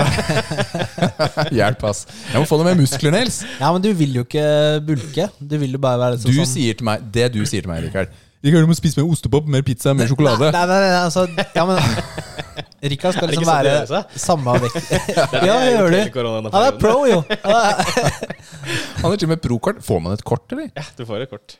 hjelp, 1.58 1.84
ass. 1.86 2.04
Jeg 2.32 2.42
må 2.42 2.48
få 2.50 2.58
noe 2.58 2.66
mer 2.66 2.78
muskler, 2.80 3.14
Nils. 3.14 3.44
Ja, 3.60 3.70
men 3.70 3.84
du 3.84 3.92
vil 3.94 4.18
jo 4.18 4.26
ikke 4.26 4.46
bulke. 4.88 5.28
Du 5.38 5.58
vil 5.62 5.78
jo 5.78 5.82
bare 5.82 6.02
være 6.02 6.18
Du 6.24 6.32
sånn 6.32 6.54
sier 6.56 6.74
til 6.78 6.88
meg 6.88 7.06
Det 7.14 7.30
du 7.36 7.44
sier 7.46 7.62
til 7.62 7.70
meg, 7.70 7.86
Rikard 7.86 8.10
Rikard, 8.44 8.66
du 8.66 8.70
må 8.70 8.76
spise 8.78 8.98
mer 9.00 9.08
ostepop, 9.10 9.46
mer 9.50 9.62
pizza, 9.66 9.94
mer 9.96 10.10
sjokolade. 10.10 10.50
Nei, 10.54 10.66
nei, 10.70 10.80
nei, 10.82 10.98
altså 11.06 11.24
Ja, 11.56 11.64
men 11.66 11.78
Rikard 12.82 13.14
skal 13.16 13.28
liksom 13.30 13.46
sånn 13.48 13.64
være 13.64 14.02
samme 14.20 14.56
vekt. 14.66 14.76
Er 15.16 15.30
det 15.32 15.46
Ja, 15.48 15.56
gjør 15.70 15.94
du. 15.94 16.50
Han 16.52 16.62
er 16.66 16.76
pro, 16.80 16.96
jo. 17.08 17.22
Han 19.02 19.12
er- 19.12 19.16
til 19.20 19.28
og 19.28 19.32
med 19.32 19.42
pro-kort. 19.44 19.80
Får 19.86 20.02
man 20.02 20.12
et 20.16 20.24
kort, 20.26 20.44
eller? 20.52 20.68
Ja, 20.76 20.84
du 20.96 21.04
får 21.08 21.24
et 21.26 21.30
kort. 21.32 21.56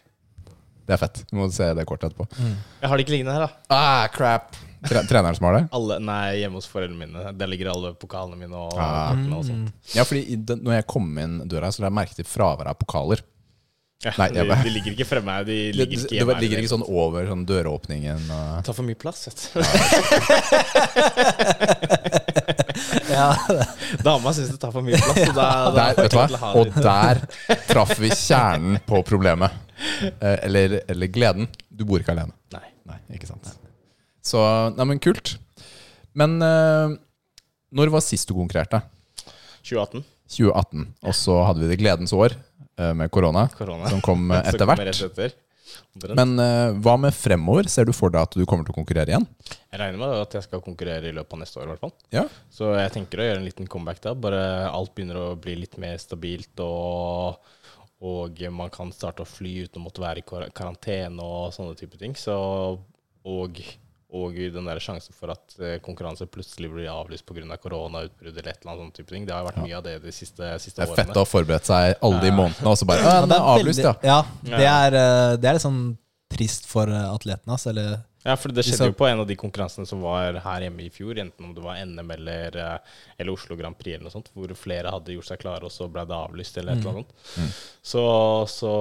Det 0.86 0.94
er 0.94 1.00
fett. 1.02 1.22
Du 1.30 1.36
må 1.40 1.48
se 1.50 1.66
det 1.74 1.86
kortet 1.88 2.12
etterpå. 2.12 2.28
Jeg 2.38 2.88
har 2.90 2.96
det 3.00 3.06
ikke 3.06 3.14
liggende 3.16 3.34
her, 3.34 3.46
da. 3.48 3.74
Ah, 3.74 4.06
crap 4.14 4.54
Tre 4.86 5.00
Treneren 5.08 5.34
som 5.34 5.48
har 5.48 5.54
det? 5.56 5.62
Alle, 5.74 5.96
nei, 6.04 6.36
hjemme 6.44 6.60
hos 6.60 6.68
foreldrene 6.70 7.00
mine. 7.08 7.32
Der 7.34 7.48
ligger 7.50 7.72
alle 7.72 7.94
pokalene 7.98 8.36
mine 8.38 8.54
og 8.54 8.76
Ah. 8.78 9.16
og 9.34 9.42
sånt. 9.48 9.72
Ja, 9.96 10.04
fordi 10.06 10.36
den, 10.46 10.60
når 10.62 10.76
jeg 10.76 10.86
kom 10.92 11.08
inn 11.18 11.40
døra, 11.48 11.72
så 11.74 11.82
la 11.82 11.88
jeg 11.88 11.96
merke 11.96 12.14
til 12.14 12.28
fraværet 12.28 12.70
av 12.70 12.78
pokaler. 12.78 13.24
Ja, 14.04 14.10
Nei, 14.20 14.26
de, 14.28 14.42
de 14.44 14.70
ligger 14.74 14.92
ikke 14.92 15.06
fremme. 15.08 15.32
De 15.46 15.48
Det, 15.56 15.74
ligger 15.78 15.96
ikke 15.96 16.08
det 16.10 16.16
hjemme 16.18 16.34
her. 16.34 16.40
ligger 16.44 16.58
ikke 16.60 16.68
sånn 16.74 16.84
over 16.84 17.24
sånn 17.30 17.46
døråpningen 17.48 18.20
og 18.36 18.58
Tar 18.66 18.74
for 18.76 18.84
mye 18.86 18.98
plass, 19.00 19.20
vet 19.26 19.38
du. 19.40 19.46
Ja, 23.10 23.36
Dama 24.04 24.32
syns 24.36 24.50
det 24.52 24.58
tar 24.60 24.72
for 24.74 24.82
mye 24.84 24.98
plass. 25.00 25.16
Og, 25.30 25.34
da, 25.36 25.46
da 25.72 25.76
der, 25.76 25.94
vet 26.02 26.12
hva? 26.16 26.26
Og 26.60 26.66
der 26.84 27.14
traff 27.70 27.94
vi 28.02 28.10
kjernen 28.12 28.76
på 28.86 29.00
problemet. 29.06 29.50
Eh, 30.20 30.36
Eller, 30.46 30.68
eller 30.90 31.06
gleden. 31.12 31.46
Du 31.70 31.84
bor 31.88 32.00
ikke 32.02 32.12
alene. 32.12 32.32
Nei. 32.54 32.64
Nei, 32.86 32.98
ikke 33.16 33.28
sant. 33.30 33.46
Så, 34.26 34.38
nei, 34.76 34.84
men 34.92 35.00
kult. 35.02 35.36
Men 36.16 36.30
eh, 36.44 36.88
når 37.76 37.90
var 37.94 38.02
sist 38.04 38.28
du 38.30 38.34
konkurrerte? 38.36 38.78
2018. 39.66 40.04
2018. 40.36 40.86
Og 41.06 41.14
så 41.16 41.34
hadde 41.48 41.60
vi 41.64 41.70
det 41.72 41.80
gledens 41.80 42.12
år 42.16 42.30
med 42.96 43.10
korona, 43.10 43.46
som 43.90 44.02
kom 44.04 44.30
eh, 44.30 44.46
etter 44.52 44.68
hvert. 44.68 45.36
Men 46.16 46.36
uh, 46.38 46.76
hva 46.82 46.94
med 47.00 47.14
fremover? 47.14 47.68
Ser 47.70 47.88
du 47.88 47.92
for 47.96 48.12
deg 48.12 48.22
at 48.26 48.36
du 48.36 48.44
kommer 48.48 48.66
til 48.66 48.74
å 48.74 48.78
konkurrere 48.78 49.12
igjen? 49.12 49.26
Jeg 49.72 49.80
regner 49.80 50.00
med 50.00 50.14
at 50.20 50.36
jeg 50.38 50.46
skal 50.46 50.62
konkurrere 50.64 51.10
i 51.10 51.14
løpet 51.16 51.36
av 51.36 51.42
neste 51.42 51.60
år, 51.60 51.66
i 51.66 51.72
hvert 51.72 51.84
fall. 51.84 51.94
Ja. 52.14 52.24
Så 52.52 52.70
jeg 52.76 52.92
tenker 52.94 53.22
å 53.22 53.28
gjøre 53.28 53.40
en 53.42 53.48
liten 53.48 53.70
comeback 53.70 54.02
da. 54.04 54.14
Bare 54.26 54.42
alt 54.70 54.94
begynner 54.96 55.20
å 55.20 55.28
bli 55.40 55.56
litt 55.62 55.76
mer 55.82 55.98
stabilt, 56.02 56.52
og, 56.62 57.40
og 58.04 58.44
man 58.54 58.72
kan 58.74 58.92
starte 58.94 59.24
å 59.24 59.30
fly 59.30 59.66
uten 59.66 59.82
å 59.82 59.86
måtte 59.88 60.04
være 60.04 60.22
i 60.22 60.26
kar- 60.28 60.52
karantene 60.56 61.24
og 61.24 61.50
sånne 61.56 61.76
type 61.80 61.98
ting. 62.00 62.16
Så, 62.18 62.36
og, 63.26 63.62
og 64.14 64.36
den 64.38 64.68
der 64.68 64.78
sjansen 64.78 65.14
for 65.16 65.32
at 65.34 65.56
eh, 65.58 65.78
konkurranse 65.82 66.28
plutselig 66.30 66.70
blir 66.70 66.86
avlyst 66.92 67.26
pga. 67.26 67.56
koronautbrudd 67.58 68.36
eller 68.38 68.52
et 68.52 68.60
eller 68.62 68.72
annet 68.72 68.84
sånn 68.84 68.94
type 68.94 69.10
ting. 69.10 69.26
Det 69.26 69.34
har 69.34 69.44
vært 69.48 69.62
mye 69.64 69.76
av 69.76 69.82
det 69.82 69.98
de 70.04 70.12
siste, 70.14 70.46
siste 70.62 70.78
Det 70.80 70.86
er 70.86 70.92
årene. 70.92 71.06
fett 71.08 71.16
å 71.16 71.24
ha 71.24 71.30
forberedt 71.30 71.66
seg 71.66 71.96
alle 72.06 72.20
de 72.22 72.30
månedene, 72.30 72.70
og 72.70 72.78
så 72.78 72.86
bare 72.86 73.02
Ja, 73.02 73.20
den 73.26 73.34
er 73.34 73.48
avlyst, 73.56 73.82
ja. 73.82 73.94
ja. 74.06 74.20
Det 74.46 74.66
er, 74.70 74.94
eh, 75.02 75.36
det 75.36 75.50
er 75.50 75.58
litt 75.58 75.66
sånn 75.66 75.96
trist 76.32 76.66
for 76.68 76.90
eh, 76.90 77.08
atletene 77.14 77.54
hans, 77.54 77.66
eller 77.70 77.98
Ja, 78.26 78.34
for 78.34 78.50
det 78.50 78.64
skjedde 78.66 78.88
jo 78.90 78.96
på 78.98 79.06
en 79.06 79.20
av 79.22 79.28
de 79.28 79.36
konkurransene 79.38 79.86
som 79.86 80.00
var 80.02 80.34
her 80.42 80.64
hjemme 80.64 80.82
i 80.82 80.90
fjor, 80.90 81.14
enten 81.22 81.46
om 81.46 81.52
det 81.54 81.62
var 81.62 81.78
NM 81.86 82.10
eller, 82.16 82.56
eh, 82.58 82.96
eller 83.22 83.36
Oslo 83.36 83.54
Grand 83.56 83.78
Prix 83.78 83.94
eller 83.94 84.08
noe 84.08 84.14
sånt, 84.16 84.32
hvor 84.34 84.50
flere 84.58 84.90
hadde 84.90 85.14
gjort 85.14 85.28
seg 85.30 85.38
klare, 85.44 85.68
og 85.68 85.70
så 85.70 85.86
ble 85.92 86.02
det 86.10 86.16
avlyst 86.16 86.58
eller 86.58 86.74
et 86.74 86.82
eller 86.82 86.98
annet 86.98 87.14
Mm. 87.36 87.50
Så, 87.86 88.02
så, 88.50 88.72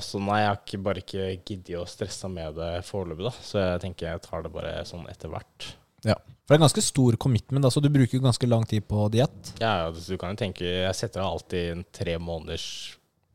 så 0.00 0.20
nei, 0.22 0.40
jeg 0.40 0.48
har 0.48 0.60
ikke, 0.62 0.82
bare 0.86 1.02
ikke 1.04 1.26
giddet 1.44 1.76
å 1.82 1.86
stresse 1.88 2.30
med 2.32 2.56
det 2.56 2.70
foreløpig, 2.88 3.26
da. 3.28 3.34
Så 3.44 3.60
jeg 3.60 3.82
tenker 3.84 4.08
jeg 4.14 4.24
tar 4.24 4.46
det 4.46 4.52
bare 4.54 4.78
sånn 4.88 5.04
etter 5.12 5.32
hvert. 5.34 5.74
ja. 6.08 6.16
For 6.44 6.52
det 6.52 6.58
er 6.58 6.64
ganske 6.66 6.82
stor 6.84 7.16
commitment, 7.16 7.64
altså 7.64 7.80
du 7.80 7.86
bruker 7.88 8.18
jo 8.18 8.24
ganske 8.24 8.48
lang 8.48 8.66
tid 8.68 8.84
på 8.84 9.06
diett. 9.12 9.54
Ja, 9.62 9.86
ja, 9.86 9.86
du 9.96 10.16
kan 10.20 10.34
jo 10.34 10.40
tenke 10.42 10.66
Jeg 10.68 10.96
setter 10.98 11.22
av 11.22 11.38
alltid 11.38 11.70
en 11.72 11.84
tre 11.88 12.18
måneders 12.20 12.66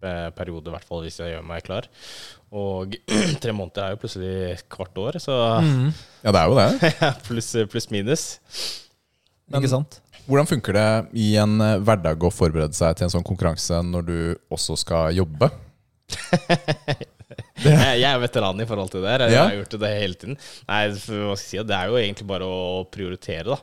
eh, 0.05 0.27
periode, 0.37 0.69
i 0.69 0.75
hvert 0.75 0.85
fall 0.85 1.01
hvis 1.07 1.17
jeg 1.17 1.31
gjør 1.33 1.47
meg 1.49 1.65
klar. 1.65 1.87
Og 2.51 2.95
tre 3.43 3.53
måneder 3.53 3.83
er 3.85 3.93
jo 3.95 3.99
plutselig 4.01 4.35
kvart 4.73 4.97
år, 4.97 5.19
så 5.21 5.35
Ja, 6.23 6.31
det 6.33 6.39
er 6.41 6.49
jo 6.49 6.57
det. 6.57 6.93
pluss 7.27 7.51
plus 7.69 7.89
minus. 7.93 8.23
Men- 9.49 9.61
ikke 9.61 9.73
sant? 9.75 9.99
Hvordan 10.29 10.45
funker 10.45 10.75
det 10.77 10.87
i 11.17 11.31
en 11.41 11.55
eh, 11.65 11.79
hverdag 11.81 12.21
å 12.21 12.29
forberede 12.29 12.75
seg 12.77 12.93
til 12.99 13.07
en 13.07 13.13
sånn 13.15 13.25
konkurranse 13.25 13.79
når 13.81 14.03
du 14.05 14.17
også 14.53 14.75
skal 14.77 15.15
jobbe? 15.17 15.49
Jeg, 17.63 18.03
er 18.07 18.19
veteran 18.21 18.59
i 18.61 18.65
forhold 18.69 18.91
til 18.93 19.01
det. 19.03 19.09
her. 19.13 19.23
Jeg 19.27 19.33
Ja. 19.35 19.43
har 19.49 19.55
gjort 19.59 19.75
det 19.81 19.89
hele 19.99 20.15
tiden. 20.19 20.37
Nei, 20.67 20.81
hva 20.89 20.97
skal 20.99 21.15
jeg 21.29 21.37
si, 21.43 21.57
Det 21.69 21.75
er 21.75 21.87
jo 21.91 21.97
egentlig 21.99 22.27
bare 22.27 22.47
å 22.47 22.83
prioritere, 22.89 23.43
da. 23.45 23.57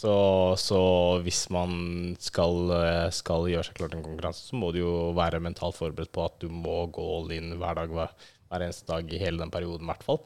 Så, 0.00 0.12
så 0.60 0.80
hvis 1.24 1.42
man 1.50 2.16
skal, 2.20 2.70
eh, 2.76 3.10
skal 3.10 3.48
gjøre 3.50 3.64
seg 3.66 3.74
klar 3.80 3.90
til 3.92 3.98
en 4.00 4.04
konkurranse, 4.06 4.44
så 4.50 4.56
må 4.60 4.72
du 4.72 4.78
jo 4.80 4.92
være 5.16 5.40
mentalt 5.42 5.76
forberedt 5.76 6.12
på 6.12 6.24
at 6.24 6.38
du 6.40 6.48
må 6.48 6.84
gå 6.92 7.02
all 7.18 7.32
in 7.32 7.56
hver 7.58 7.74
dag. 7.82 7.88
Hver, 7.90 8.10
hver 8.50 8.64
eneste 8.66 8.86
dag 8.90 9.12
i 9.14 9.18
hele 9.22 9.38
den 9.38 9.50
perioden, 9.54 9.84
i 9.86 9.92
hvert 9.92 10.02
fall. 10.02 10.20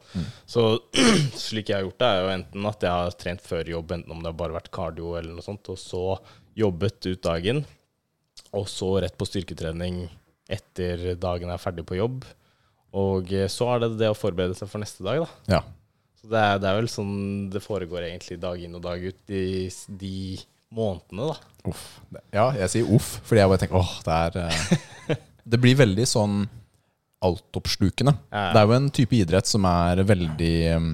Så 0.49 0.79
slik 1.37 1.69
jeg 1.69 1.77
har 1.77 1.83
gjort 1.85 1.99
det, 2.01 2.07
er 2.09 2.21
jo 2.23 2.31
enten 2.39 2.65
at 2.71 2.81
jeg 2.87 2.89
har 2.89 3.11
trent 3.21 3.41
før 3.45 3.67
jobb, 3.69 3.91
enten 3.91 4.11
om 4.15 4.23
det 4.23 4.31
har 4.31 4.39
bare 4.39 4.55
vært 4.57 4.71
cardio 4.73 5.11
eller 5.19 5.35
noe 5.35 5.45
sånt, 5.45 5.69
og 5.69 5.77
så 5.77 6.17
jobbet 6.57 7.05
ut 7.11 7.21
dagen, 7.21 7.65
og 8.55 8.65
så 8.71 8.95
rett 9.03 9.17
på 9.19 9.27
styrketrening 9.29 10.05
etter 10.49 11.15
dagen 11.19 11.49
er 11.53 11.61
ferdig 11.61 11.85
på 11.85 11.97
jobb. 11.99 12.25
Og 12.95 13.31
eh, 13.35 13.47
så 13.51 13.67
er 13.75 13.83
det 13.85 13.91
det 13.99 14.09
å 14.11 14.17
forberede 14.17 14.55
seg 14.57 14.69
for 14.71 14.79
neste 14.83 15.03
dag, 15.05 15.25
da. 15.25 15.55
Ja. 15.57 15.61
Så 16.21 16.29
det 16.31 16.41
er, 16.41 16.59
det 16.63 16.69
er 16.71 16.77
vel 16.79 16.89
sånn 16.91 17.15
det 17.53 17.61
foregår 17.63 18.07
egentlig 18.07 18.39
dag 18.41 18.61
inn 18.63 18.77
og 18.79 18.83
dag 18.85 19.03
ut 19.03 19.17
de, 19.29 19.41
de 19.99 20.13
månedene, 20.75 21.31
da. 21.33 21.53
Uff. 21.71 21.83
Ja, 22.33 22.47
jeg 22.61 22.71
sier 22.71 22.93
uff, 22.95 23.15
fordi 23.25 23.41
jeg 23.43 23.51
bare 23.51 23.61
tenker 23.63 23.81
åh, 23.81 23.95
det 24.05 24.19
er 24.21 24.39
eh, 24.45 25.17
Det 25.55 25.59
blir 25.61 25.75
veldig 25.77 26.05
sånn 26.09 26.39
altoppslukende. 27.25 28.13
Ja. 28.33 28.47
Det 28.53 28.61
er 28.61 28.65
jo 28.69 28.73
en 28.77 28.87
type 28.93 29.17
idrett 29.17 29.49
som 29.49 29.65
er 29.69 30.01
veldig 30.05 30.53
um, 30.77 30.89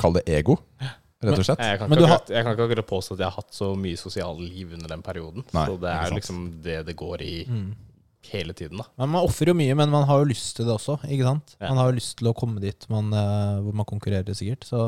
Kall 0.00 0.16
det 0.18 0.22
ego, 0.28 0.56
rett 1.24 1.38
og 1.40 1.44
slett. 1.46 1.60
Jeg 1.64 1.78
kan, 1.80 1.88
Men 1.88 2.02
har- 2.02 2.18
akkurat, 2.18 2.32
jeg 2.34 2.44
kan 2.44 2.56
ikke 2.56 2.64
akkurat 2.66 2.88
påstå 2.90 3.14
at 3.16 3.22
jeg 3.22 3.28
har 3.30 3.36
hatt 3.38 3.54
så 3.56 3.68
mye 3.78 3.96
sosialt 4.00 4.40
liv 4.42 4.74
under 4.76 4.90
den 4.92 5.04
perioden. 5.06 5.44
Nei, 5.56 5.64
så 5.70 5.76
det 5.80 5.92
er 5.94 6.12
liksom 6.16 6.42
det 6.64 6.78
det 6.90 6.96
går 7.00 7.24
i 7.24 7.34
hele 8.32 8.54
tiden, 8.56 8.78
da. 8.82 8.86
Men 9.00 9.10
Man 9.14 9.24
ofrer 9.28 9.52
jo 9.52 9.54
mye, 9.58 9.74
men 9.78 9.90
man 9.92 10.04
har 10.08 10.22
jo 10.22 10.28
lyst 10.30 10.56
til 10.58 10.66
det 10.68 10.74
også. 10.74 10.98
ikke 11.08 11.24
sant? 11.26 11.54
Ja. 11.60 11.68
Man 11.72 11.78
har 11.82 11.90
jo 11.92 11.98
lyst 11.98 12.16
til 12.20 12.28
å 12.30 12.34
komme 12.36 12.60
dit 12.62 12.86
man, 12.92 13.12
uh, 13.14 13.60
hvor 13.64 13.76
man 13.80 13.88
konkurrerer, 13.88 14.34
sikkert. 14.38 14.66
Så 14.68 14.82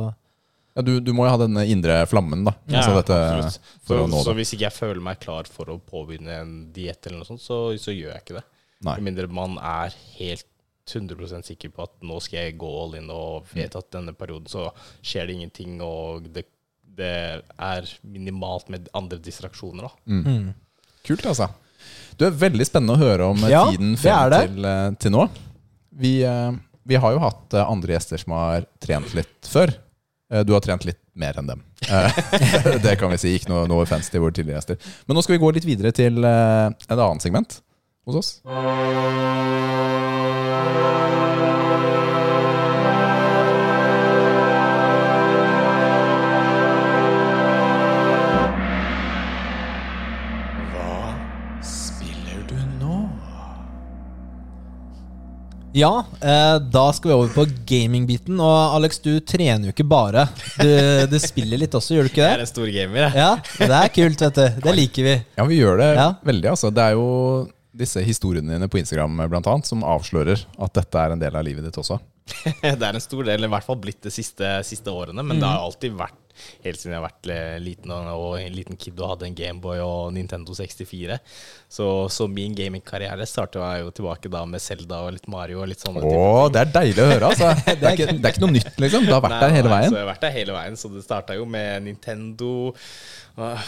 Ja, 0.77 0.83
du, 0.87 0.93
du 1.03 1.11
må 1.17 1.25
jo 1.27 1.33
ha 1.35 1.39
denne 1.41 1.65
indre 1.67 1.97
flammen, 2.07 2.45
da. 2.47 2.53
Ja, 2.71 2.79
altså 2.79 2.93
dette, 3.01 3.17
absolutt. 3.17 3.73
for 3.83 3.97
Så, 3.97 4.05
å 4.05 4.11
nå 4.13 4.21
så 4.23 4.31
det. 4.31 4.37
hvis 4.39 4.53
ikke 4.55 4.67
jeg 4.69 4.77
føler 4.77 5.01
meg 5.03 5.19
klar 5.25 5.49
for 5.51 5.73
å 5.75 5.81
påbegynne 5.83 6.37
en 6.45 6.53
diett, 6.77 7.01
eller 7.09 7.25
noe 7.25 7.27
sånt, 7.33 7.43
så, 7.43 7.59
så 7.83 7.91
gjør 7.97 8.13
jeg 8.15 8.23
ikke 8.23 8.37
det. 8.39 8.45
Med 8.87 9.03
mindre 9.11 9.27
man 9.29 9.59
er 9.59 9.93
helt 10.17 10.47
100% 10.91 11.47
sikker 11.51 11.71
på 11.75 11.85
at 11.85 11.93
nå 12.07 12.17
skal 12.25 12.47
jeg 12.49 12.57
gå 12.59 12.71
all 12.83 12.95
in 12.99 13.11
og 13.15 13.51
vet 13.55 13.75
at 13.79 13.91
denne 13.95 14.15
perioden 14.17 14.49
så 14.51 14.69
skjer 15.03 15.29
det 15.29 15.37
ingenting, 15.37 15.77
og 15.85 16.25
det, 16.35 16.47
det 16.83 17.11
er 17.43 17.91
minimalt 18.03 18.71
med 18.73 18.89
andre 18.97 19.19
distraksjoner. 19.23 19.87
da. 19.91 20.23
mm. 20.23 20.49
Kult, 21.07 21.27
altså. 21.31 21.47
Du 22.21 22.27
er 22.29 22.35
veldig 22.37 22.67
spennende 22.69 22.97
å 22.99 23.01
høre 23.01 23.31
om 23.33 23.45
eh, 23.47 23.53
Ja, 23.55 23.63
tiden 23.73 23.95
frem 24.01 24.35
til, 24.35 24.67
eh, 24.69 24.89
til 25.01 25.15
nå. 25.15 25.29
Vi, 26.01 26.19
eh, 26.29 26.51
vi 26.89 26.99
har 27.01 27.15
jo 27.15 27.23
hatt 27.23 27.57
andre 27.63 27.97
gjester 27.97 28.21
som 28.21 28.37
har 28.37 28.67
trent 28.83 29.15
litt 29.17 29.49
før. 29.49 29.73
Du 30.47 30.53
har 30.55 30.63
trent 30.63 30.85
litt 30.87 31.01
mer 31.19 31.35
enn 31.41 31.49
dem. 31.49 31.63
Det 32.85 32.93
kan 33.01 33.11
vi 33.11 33.19
si. 33.19 33.33
Ikke 33.35 33.51
noe, 33.51 33.65
noe 33.67 33.83
offense 33.83 34.13
til 34.13 34.23
våre 34.23 34.37
tidligere 34.37 34.61
gjester. 34.61 34.93
Men 35.09 35.19
nå 35.19 35.25
skal 35.27 35.35
vi 35.35 35.43
gå 35.43 35.51
litt 35.57 35.67
videre 35.67 35.91
til 35.97 36.23
et 36.23 36.95
annet 36.95 37.27
segment 37.27 37.59
hos 38.07 38.21
oss. 38.23 38.31
Ja, 55.73 56.05
eh, 56.21 56.57
da 56.73 56.85
skal 56.93 57.11
vi 57.13 57.15
over 57.15 57.29
på 57.35 57.45
gamingbiten. 57.69 58.41
Og 58.43 58.75
Alex, 58.75 58.99
du 59.05 59.13
trener 59.23 59.69
jo 59.69 59.75
ikke 59.75 59.87
bare. 59.87 60.25
Du, 60.59 60.67
du 61.13 61.17
spiller 61.23 61.61
litt 61.63 61.75
også, 61.79 61.95
gjør 61.95 62.09
du 62.09 62.11
ikke 62.11 62.25
det? 62.25 62.31
Jeg 62.33 62.39
er 62.41 62.45
en 62.47 62.51
stor 62.51 62.73
gamer, 62.75 63.01
jeg. 63.05 63.15
Ja, 63.21 63.31
det 63.71 63.79
er 63.79 63.93
kult, 63.95 64.25
vet 64.27 64.41
du. 64.41 64.61
Det 64.67 64.75
liker 64.77 65.07
vi. 65.07 65.15
Ja, 65.39 65.47
vi 65.47 65.61
gjør 65.61 65.79
det 65.83 65.91
Ja. 65.95 66.09
veldig. 66.27 66.51
altså. 66.57 66.73
Det 66.75 66.83
er 66.89 66.97
jo 66.99 67.07
disse 67.81 68.03
historiene 68.03 68.51
dine 68.57 68.67
på 68.69 68.81
Instagram 68.83 69.21
blant 69.31 69.47
annet, 69.47 69.69
som 69.71 69.85
avslører 69.87 70.43
at 70.59 70.75
dette 70.75 70.99
er 71.07 71.15
en 71.15 71.23
del 71.23 71.37
av 71.39 71.47
livet 71.47 71.65
ditt 71.69 71.79
også. 71.79 72.01
Det 72.63 72.75
er 72.83 72.95
en 72.95 73.03
stor 73.03 73.25
del, 73.27 73.47
i 73.47 73.51
hvert 73.51 73.65
fall 73.67 73.79
blitt 73.83 74.03
de 74.07 74.11
siste, 74.15 74.51
siste 74.67 74.91
årene. 74.91 75.23
Men 75.27 75.39
det 75.41 75.47
har 75.49 75.63
alltid 75.65 75.95
vært, 75.99 76.19
helt 76.65 76.81
siden 76.81 76.95
jeg 76.95 77.01
har 77.01 77.07
vært 77.07 77.31
eh, 77.35 77.57
liten 77.63 77.95
og, 77.95 78.37
en 78.41 78.57
liten 78.57 78.79
kid 78.81 79.01
og 79.01 79.15
hadde 79.15 79.29
en 79.29 79.39
Gameboy 79.39 79.83
og 79.85 80.13
Nintendo 80.17 80.57
64. 80.57 81.19
Så, 81.71 81.89
så 82.11 82.29
min 82.31 82.55
gamingkarriere 82.59 83.27
starta 83.29 83.73
jo 83.81 83.93
tilbake 83.95 84.33
da 84.33 84.43
med 84.49 84.63
Zelda 84.63 85.03
og 85.07 85.15
litt 85.17 85.29
Mario 85.31 85.63
og 85.63 85.71
litt 85.71 85.83
sånne 85.83 86.03
Åh, 86.07 86.47
det 86.53 86.65
er 86.65 86.75
deilig 86.75 87.05
å 87.05 87.11
høre, 87.13 87.33
altså. 87.33 87.51
Det 87.81 87.87
er 87.87 87.97
ikke, 87.97 88.13
det 88.19 88.27
er 88.27 88.35
ikke 88.35 88.45
noe 88.45 88.55
nytt, 88.57 88.75
liksom. 88.83 89.07
Du 89.07 89.15
har 89.15 89.23
vært 89.25 89.37
Nei, 89.37 89.43
der 89.47 89.57
hele 89.57 89.71
nei, 89.71 89.77
veien. 89.77 89.91
Så 89.91 89.97
jeg 89.97 90.05
har 90.05 90.11
vært 90.11 90.25
der 90.25 90.37
hele 90.37 90.57
veien. 90.57 90.79
Så 90.81 90.91
det 90.93 91.05
starta 91.07 91.37
jo 91.39 91.47
med 91.49 91.87
Nintendo. 91.87 92.53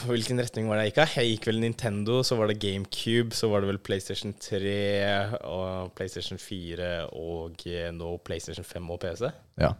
Hvilken 0.08 0.40
retning 0.42 0.68
var 0.68 0.78
det 0.78 0.88
jeg 0.88 0.92
gikk 0.92 1.00
av? 1.04 1.14
Jeg 1.16 1.30
gikk 1.30 1.46
vel 1.48 1.60
Nintendo, 1.62 2.18
så 2.26 2.36
var 2.36 2.50
det 2.50 2.58
GameCube, 2.60 3.36
så 3.36 3.48
var 3.52 3.62
det 3.62 3.70
vel 3.70 3.80
PlayStation 3.86 4.34
3 4.36 4.74
og 5.48 5.94
PlayStation 5.96 6.40
4 6.40 6.90
og 7.16 7.64
eh, 7.70 7.88
nå 7.94 8.10
PlayStation 8.26 8.66
5 8.66 8.92
og 8.92 9.00
PC. 9.04 9.30
Ja. 9.62 9.72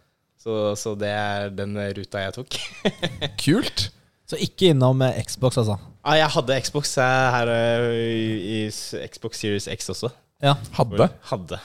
Så, 0.43 0.75
så 0.77 0.95
det 0.99 1.11
er 1.15 1.51
den 1.55 1.77
ruta 1.95 2.19
jeg 2.25 2.35
tok. 2.35 2.57
Kult. 3.45 3.85
Så 4.27 4.39
ikke 4.43 4.73
innom 4.73 5.03
eh, 5.07 5.21
Xbox, 5.23 5.59
altså. 5.61 5.77
ah, 6.03 6.17
jeg 6.19 6.31
hadde 6.35 6.57
Xbox 6.65 6.97
eh, 6.99 7.27
her 7.37 7.51
eh, 7.53 7.89
i, 8.03 8.61
i 8.67 9.07
Xbox 9.13 9.39
Series 9.43 9.69
X 9.71 9.91
også. 9.95 10.11
Ja. 10.43 10.57
Hadde. 10.79 11.07
Hadde. 11.31 11.59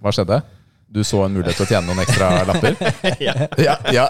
Hva 0.00 0.12
skjedde? 0.14 0.38
Du 0.94 1.00
så 1.04 1.24
en 1.24 1.34
mulighet 1.34 1.56
til 1.58 1.64
å 1.66 1.68
tjene 1.72 1.88
noen 1.90 2.00
ekstra 2.04 2.28
lapper? 2.46 2.76
Ja. 3.26 3.34
Ja, 3.58 3.74
ja. 3.92 4.04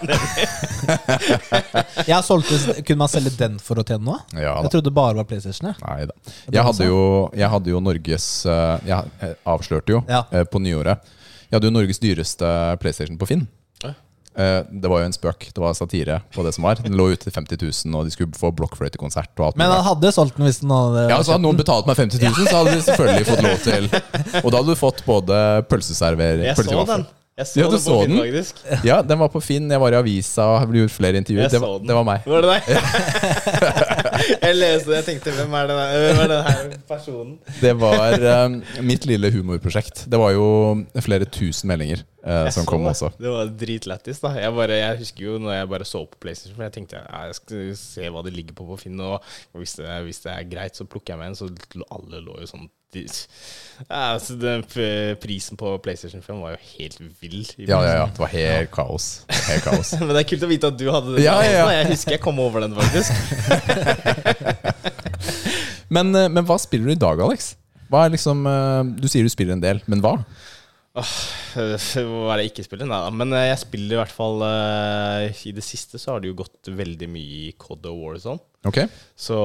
Jeg 2.11 2.19
solgte, 2.27 2.59
Kunne 2.85 3.01
man 3.05 3.11
selge 3.11 3.33
den 3.39 3.57
for 3.63 3.81
å 3.81 3.85
tjene 3.87 4.05
noe? 4.05 4.21
ja 4.37 4.53
da. 4.59 4.67
Jeg 4.67 4.75
trodde 4.75 4.91
det 4.91 4.95
bare 4.97 5.17
var 5.19 5.27
PlayStation. 5.31 5.71
Ja. 5.71 5.77
Nei 5.87 6.07
da. 6.11 6.17
Jeg 6.53 6.67
hadde 6.69 6.89
jo, 6.91 7.01
jeg 7.41 7.51
hadde 7.55 7.73
jo 7.73 7.81
Norges 7.83 8.27
Jeg 8.45 9.35
avslørte 9.49 9.97
jo 9.97 10.03
Ja. 10.11 10.23
på 10.51 10.61
nyåret. 10.63 11.03
Jeg 11.49 11.57
hadde 11.59 11.71
jo 11.71 11.75
Norges 11.79 12.03
dyreste 12.03 12.51
PlayStation 12.83 13.19
på 13.21 13.29
Finn. 13.33 13.47
Eh, 14.37 14.63
Det 14.83 14.91
var 14.91 15.01
jo 15.03 15.07
en 15.07 15.15
spøk. 15.15 15.49
Det 15.55 15.63
var 15.63 15.75
satire 15.79 16.21
på 16.35 16.43
det 16.45 16.55
som 16.57 16.65
var. 16.67 16.75
Den 16.83 16.97
lå 16.99 17.09
ute 17.13 17.25
til 17.29 17.33
50 17.37 17.61
000, 17.87 17.95
og 17.95 18.05
de 18.09 18.11
skulle 18.15 18.35
få 18.35 18.51
blokkfløytekonsert 18.59 19.31
og 19.39 19.47
alt 19.47 19.57
Men 19.61 19.71
han 19.71 19.85
hadde 19.87 20.11
solgt 20.13 20.37
den 20.37 20.47
hvis 20.49 20.59
den 20.65 20.71
hadde 20.75 21.05
Ja, 21.11 21.19
så 21.23 21.37
hadde 21.37 21.45
noen 21.47 21.61
betalt 21.61 21.87
meg 21.87 21.97
50 21.97 22.19
000, 22.23 22.49
så 22.51 22.57
hadde 22.63 22.75
de 22.75 22.83
selvfølgelig 22.89 23.29
fått 23.31 23.45
lov 23.47 23.59
til 23.63 23.91
Og 24.45 24.49
da 24.51 24.57
hadde 24.59 24.71
du 24.75 24.81
fått 24.81 25.05
både 25.07 25.43
pølseservering 25.71 26.49
Jeg 26.49 26.57
så 26.59 26.85
den. 26.91 27.07
Jeg 27.35 27.47
så 27.51 27.59
Ja, 27.59 27.67
du 27.67 27.71
den 27.75 27.81
på 27.81 27.83
så 27.83 27.95
Finn, 28.03 28.11
den? 28.15 28.21
faktisk. 28.23 28.61
Ja, 28.87 28.97
den 29.03 29.19
var 29.19 29.29
på 29.33 29.41
Finn, 29.43 29.71
jeg 29.71 29.81
var 29.83 29.91
i 29.95 29.99
avisa, 29.99 30.45
og 30.55 30.69
ble 30.71 30.85
gjort 30.85 30.95
flere 30.95 31.19
intervjuer. 31.19 31.49
Jeg 31.49 31.55
Det 31.57 31.61
var, 31.65 31.79
den. 31.79 31.89
det 31.91 31.95
var 31.99 32.05
meg. 32.07 32.29
Var 32.31 32.41
det 32.43 32.51
deg? 32.55 32.63
jeg 34.31 34.57
leste 34.57 34.91
det, 34.91 34.97
jeg 35.01 35.07
tenkte 35.09 35.35
hvem 35.37 35.55
er 35.59 35.71
det? 35.71 35.77
Hvem 36.05 36.21
er 36.25 36.33
denne 36.33 36.79
personen? 36.89 37.37
Det 37.61 37.73
var 37.81 38.17
eh, 38.19 38.59
mitt 38.85 39.07
lille 39.09 39.31
humorprosjekt. 39.35 40.05
Det 40.11 40.21
var 40.21 40.35
jo 40.35 40.47
flere 41.05 41.29
tusen 41.29 41.71
meldinger 41.71 42.05
uh, 42.25 42.47
som 42.51 42.63
så 42.63 42.69
kom 42.69 42.87
også. 42.91 43.11
Det 43.19 43.33
var 43.33 43.53
dritlættis, 43.65 44.23
da. 44.25 44.35
Jeg, 44.41 44.55
bare, 44.57 44.79
jeg 44.81 45.03
husker 45.03 45.27
jo 45.27 45.39
når 45.43 45.59
jeg 45.59 45.73
bare 45.75 45.89
så 45.89 46.05
på 46.09 46.21
PlayStation, 46.25 46.57
for 46.57 46.67
jeg 46.67 46.77
tenkte 46.79 47.03
ja, 47.03 47.27
jeg 47.29 47.39
skal 47.41 47.75
se 47.81 48.13
hva 48.13 48.25
det 48.27 48.35
ligger 48.37 48.57
på 48.59 48.69
på 48.69 48.81
Finn, 48.85 49.01
og 49.01 49.21
hvis 49.59 49.77
det, 49.81 49.91
hvis 50.07 50.25
det 50.25 50.33
er 50.35 50.49
greit, 50.51 50.79
så 50.79 50.89
plukker 50.89 51.15
jeg 51.15 51.23
meg 51.23 51.33
en. 51.33 51.39
Så 51.39 51.51
alle 51.93 52.23
lå 52.25 52.41
jo 52.43 52.51
sånn 52.51 52.69
de, 52.95 53.05
ja, 53.89 54.15
altså, 54.15 54.37
den 54.39 54.63
Prisen 55.21 55.59
på 55.59 55.73
PlayStation 55.83 56.23
5 56.23 56.41
var 56.45 56.55
jo 56.55 56.61
helt 56.79 57.01
vill. 57.21 57.43
Ja, 57.59 57.81
ja, 57.83 57.97
ja. 57.99 58.07
Det 58.07 58.23
var 58.23 58.31
helt 58.33 58.71
kaos. 58.75 59.09
Helt 59.49 59.67
kaos. 59.67 59.93
Men 60.01 60.15
det 60.15 60.23
er 60.23 60.29
kult 60.31 60.47
å 60.47 60.51
vite 60.51 60.71
at 60.71 60.79
du 60.79 60.87
hadde 60.95 61.17
den. 61.17 61.25
Ja, 61.27 61.41
ja, 61.43 61.59
ja. 61.59 61.67
Jeg 61.81 61.91
husker 61.91 62.17
jeg 62.17 62.23
kom 62.23 62.39
over 62.43 62.65
den, 62.65 62.77
faktisk. 62.79 63.11
Men, 65.95 66.15
eh, 66.17 66.31
men 66.33 66.47
hva 66.49 66.57
spiller 66.61 66.91
du 66.91 66.95
i 66.95 66.99
dag, 66.99 67.21
Alex? 67.23 67.55
Liksom 68.15 68.47
eh, 68.51 68.81
Du 68.99 69.07
sier 69.11 69.23
du 69.23 69.31
spiller 69.31 69.55
en 69.55 69.63
del, 69.63 69.83
men 69.87 70.01
hva? 70.03 70.17
Hva 70.95 71.03
er 71.59 72.39
det 72.39 72.45
jeg 72.45 72.51
ikke 72.53 72.65
spiller? 72.69 72.87
Nei 72.87 72.99
da. 73.03 73.11
Men 73.11 73.35
eh, 73.35 73.49
jeg 73.49 73.61
spiller 73.65 73.97
i 73.97 73.99
hvert 73.99 74.15
fall 74.15 74.45
uh, 74.47 75.25
I 75.27 75.53
det 75.57 75.65
siste 75.67 75.99
så 75.99 76.15
har 76.15 76.23
det 76.23 76.31
jo 76.31 76.37
gått 76.39 76.71
veldig 76.71 77.09
mye 77.11 77.39
i 77.49 77.55
COD 77.59 77.89
og 77.91 77.99
Warzone. 78.05 78.43
Okay. 78.65 78.87
Så 79.19 79.37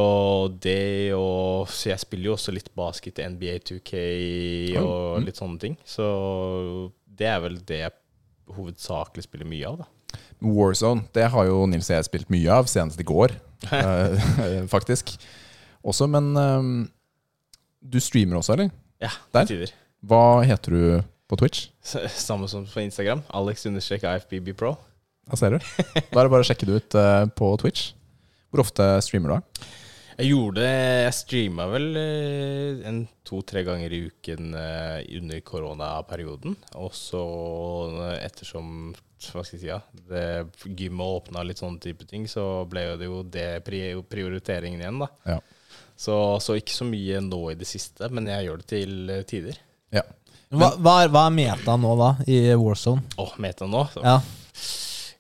det 0.64 1.12
og 1.18 1.68
Så 1.74 1.90
jeg 1.90 2.00
spiller 2.06 2.30
jo 2.30 2.36
også 2.38 2.54
litt 2.56 2.70
basket, 2.78 3.20
NBA 3.34 3.58
2K 3.72 4.04
og 4.84 5.20
Mm. 5.20 5.26
litt 5.26 5.42
sånne 5.42 5.60
ting. 5.60 5.76
Så 5.84 6.06
det 7.20 7.28
er 7.28 7.42
vel 7.44 7.58
det 7.68 7.82
jeg 7.82 7.98
hovedsakelig 8.56 9.26
spiller 9.26 9.50
mye 9.50 9.68
av, 9.68 9.82
da. 9.82 10.20
Warzone, 10.40 11.04
det 11.14 11.26
har 11.34 11.46
jo 11.50 11.66
Nils 11.68 11.90
og 11.90 11.98
jeg 11.98 12.08
spilt 12.08 12.30
mye 12.32 12.54
av, 12.62 12.70
senest 12.72 13.02
i 13.02 13.06
går, 13.10 13.34
eh, 13.74 14.16
faktisk. 14.76 15.18
Også, 15.84 16.08
men 16.08 16.32
um, 16.38 16.72
du 17.82 18.00
streamer 18.00 18.40
også, 18.40 18.56
eller? 18.56 18.72
Ja, 19.04 19.12
det 19.34 19.48
til 19.50 19.58
tider. 19.66 19.74
Hva 20.08 20.24
heter 20.48 20.76
du 20.78 20.84
på 21.30 21.38
Twitch? 21.38 21.68
Samme 22.18 22.50
som 22.50 22.66
på 22.66 22.82
Instagram. 22.82 23.22
Alex 23.28 23.66
understreker 23.70 24.10
AFBB 24.16 24.54
Pro. 24.58 24.74
Da 25.30 25.38
ser 25.38 25.56
du. 25.56 25.60
Da 25.94 26.22
er 26.22 26.26
det 26.26 26.34
bare 26.34 26.42
å 26.42 26.48
sjekke 26.48 26.66
det 26.66 26.80
ut 26.80 26.98
eh, 26.98 27.26
på 27.38 27.52
Twitch. 27.62 27.92
Hvor 28.50 28.64
ofte 28.66 28.88
streamer 29.06 29.36
du? 29.36 29.68
Jeg 30.20 30.34
gjorde 30.34 30.66
Jeg 30.66 31.16
streama 31.16 31.68
vel 31.72 31.86
eh, 32.02 32.82
en 32.90 33.04
to-tre 33.28 33.62
ganger 33.68 33.94
i 33.94 34.02
uken 34.10 34.58
eh, 34.58 35.06
under 35.20 35.46
koronaperioden. 35.46 36.58
Og 36.82 36.98
så 36.98 37.22
ettersom 38.18 38.90
hva 39.20 39.44
skal 39.44 39.58
jeg 39.58 39.62
si, 39.62 39.68
ja, 39.68 39.82
det 40.08 40.80
gymmet 40.80 41.20
åpna 41.20 41.44
litt 41.44 41.60
sånne 41.60 41.82
type 41.84 42.06
ting, 42.08 42.24
så 42.32 42.64
ble 42.72 42.86
jo 42.86 42.94
det 42.98 43.10
jo 43.10 43.18
det 43.28 43.50
prioriteringen 43.68 44.80
igjen, 44.80 45.02
da. 45.04 45.10
Ja. 45.28 45.40
Så, 46.00 46.16
så 46.40 46.56
ikke 46.56 46.72
så 46.72 46.88
mye 46.88 47.20
nå 47.26 47.42
i 47.52 47.58
det 47.60 47.68
siste, 47.68 48.08
men 48.16 48.30
jeg 48.32 48.48
gjør 48.48 48.62
det 48.62 48.70
til 48.72 49.12
tider. 49.28 49.60
Hva, 50.50 50.72
hva, 50.82 50.94
er, 51.04 51.12
hva 51.14 51.28
er 51.30 51.34
meta 51.36 51.76
nå, 51.78 51.90
da, 52.00 52.14
i 52.26 52.40
Warzone? 52.58 53.04
Åh, 53.22 53.34
meta 53.38 53.68
nå? 53.70 53.84
Så. 53.94 54.02
Ja. 54.02 54.16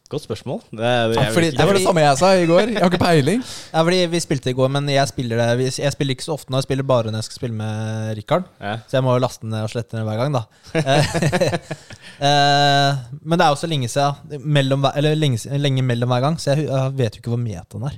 Godt 0.09 0.23
spørsmål. 0.23 0.63
Det, 0.73 0.89
jeg 1.13 1.33
Fordi, 1.35 1.49
det 1.53 1.65
var 1.69 1.77
det 1.77 1.81
samme 1.83 2.01
jeg 2.01 2.17
sa 2.17 2.29
i 2.33 2.47
går. 2.49 2.71
Jeg 2.73 2.81
har 2.81 2.89
ikke 2.89 3.01
peiling. 3.03 3.43
Ja, 3.75 3.83
fordi 3.85 3.99
Vi 4.09 4.21
spilte 4.23 4.49
i 4.49 4.55
går, 4.57 4.71
men 4.73 4.89
jeg 4.89 5.05
spiller 5.11 5.37
det 5.37 5.67
Jeg 5.67 5.93
spiller 5.93 6.15
ikke 6.15 6.25
så 6.25 6.33
ofte 6.33 6.49
nå. 6.49 6.57
Jeg 6.57 6.65
spiller 6.65 6.87
bare 6.89 7.11
når 7.13 7.21
jeg 7.21 7.27
skal 7.27 7.41
spille 7.43 7.57
med 7.59 8.15
Rikard. 8.17 8.47
Ja. 8.57 8.71
Så 8.89 8.97
jeg 8.97 9.05
må 9.05 9.13
jo 9.13 9.21
laste 9.21 9.45
ned 9.45 9.67
og 9.67 9.69
slette 9.69 9.99
ned 9.99 10.07
hver 10.09 10.23
gang, 10.23 10.39
da. 10.39 10.43
Eh, 12.19 12.97
men 13.23 13.39
det 13.39 13.45
er 13.45 13.53
jo 13.53 13.59
så 13.61 13.67
lenge 13.71 13.87
siden 13.87 14.41
mellom, 14.43 14.83
Eller 14.91 15.13
lenge, 15.15 15.37
lenge 15.55 15.85
mellom 15.87 16.09
hver 16.11 16.25
gang, 16.25 16.35
så 16.35 16.51
jeg, 16.51 16.65
jeg 16.67 16.95
vet 16.97 17.15
jo 17.15 17.21
ikke 17.21 17.31
hvor 17.31 17.39
metaen 17.39 17.85
er. 17.87 17.93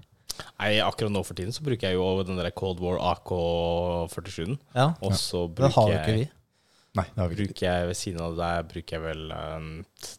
Nei, 0.62 0.76
akkurat 0.86 1.10
nå 1.16 1.24
for 1.26 1.40
tiden 1.40 1.56
så 1.56 1.64
bruker 1.66 1.90
jeg 1.90 1.98
jo 1.98 2.22
den 2.28 2.38
der 2.38 2.52
Cold 2.54 2.84
War 2.86 3.00
AK-47-en. 3.16 4.60
Ja, 4.78 4.92
Og 5.02 5.16
så 5.18 5.48
Det 5.48 5.72
har 5.72 5.74
bruker 5.74 5.96
jo 5.96 5.98
ikke 6.04 6.20
vi. 6.20 6.28
Jeg 6.92 7.00
Nei, 7.00 7.06
det 7.08 7.22
har 7.22 7.30
vi 7.30 7.38
ikke. 7.38 7.46
bruker 7.48 7.68
jeg 7.68 7.88
ved 7.88 7.96
siden 7.96 8.24
av 8.26 8.34
det 8.36 8.52
bruker 8.74 8.98
jeg 8.98 9.04
vel 9.06 9.22
um, 9.32 9.70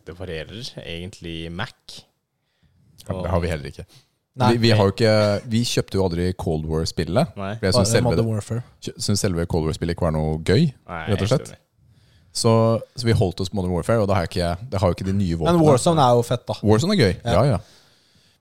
Det 0.07 0.15
varierer. 0.17 0.71
Egentlig 0.81 1.37
Mac. 1.53 1.99
Det 3.03 3.29
har 3.29 3.43
vi 3.43 3.51
heller 3.51 3.73
ikke. 3.73 3.85
Nei. 4.41 4.55
Vi, 4.55 4.61
vi, 4.63 4.71
har 4.73 4.89
jo 4.89 4.93
ikke, 4.95 5.17
vi 5.53 5.61
kjøpte 5.69 5.99
jo 5.99 6.05
aldri 6.07 6.31
Cold 6.41 6.65
War-spillet. 6.65 7.35
Jeg 7.37 7.75
syns 7.77 7.91
selve, 7.93 8.07
Modern 8.09 8.31
Warfare. 8.31 8.63
synes 8.81 9.21
selve 9.21 9.45
Cold 9.45 9.67
War-spillet 9.69 9.93
ikke 9.93 10.07
var 10.07 10.15
noe 10.17 10.39
gøy. 10.41 10.71
Nei, 10.73 11.03
Rett 11.11 11.25
og 11.27 11.29
slett. 11.35 11.53
Så, 12.33 12.53
så 12.97 13.05
vi 13.05 13.13
holdt 13.13 13.43
oss 13.45 13.53
på 13.53 13.59
Modern 13.59 13.75
Warfare, 13.77 14.01
og 14.01 14.09
det 14.09 14.17
har, 14.17 14.25
jeg 14.25 14.33
ikke, 14.33 14.71
det 14.73 14.81
har 14.81 14.89
jo 14.89 14.97
ikke 14.97 15.09
de 15.11 15.13
nye 15.19 15.37
Men 15.37 15.43
våpnene. 15.43 15.67
Warzone 15.67 16.07
er 16.07 16.17
jo 16.17 16.23
fett, 16.25 16.47
da. 16.49 16.57
Warzone 16.65 16.97
er 16.97 17.03
gøy. 17.03 17.13
Ja. 17.19 17.35
Ja, 17.35 17.43
ja. 17.51 17.59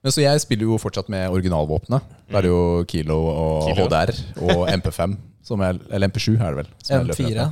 Men 0.02 0.14
så 0.16 0.24
jeg 0.24 0.40
spiller 0.42 0.66
jo 0.66 0.78
fortsatt 0.80 1.12
med 1.12 1.28
originalvåpenet. 1.30 2.14
Da 2.30 2.40
er 2.40 2.46
det 2.46 2.54
jo 2.54 2.62
Kilo 2.88 3.18
og 3.28 3.68
Kilo. 3.68 3.84
HDR 3.90 4.14
og 4.48 4.64
MP5. 4.72 5.18
Som 5.44 5.60
er, 5.66 5.76
eller 5.92 6.08
MP7 6.08 6.38
er 6.38 6.54
det 6.54 6.62
vel. 6.62 6.72
som 6.80 6.96
jeg 6.96 7.10
løper 7.10 7.28
M4. 7.28 7.46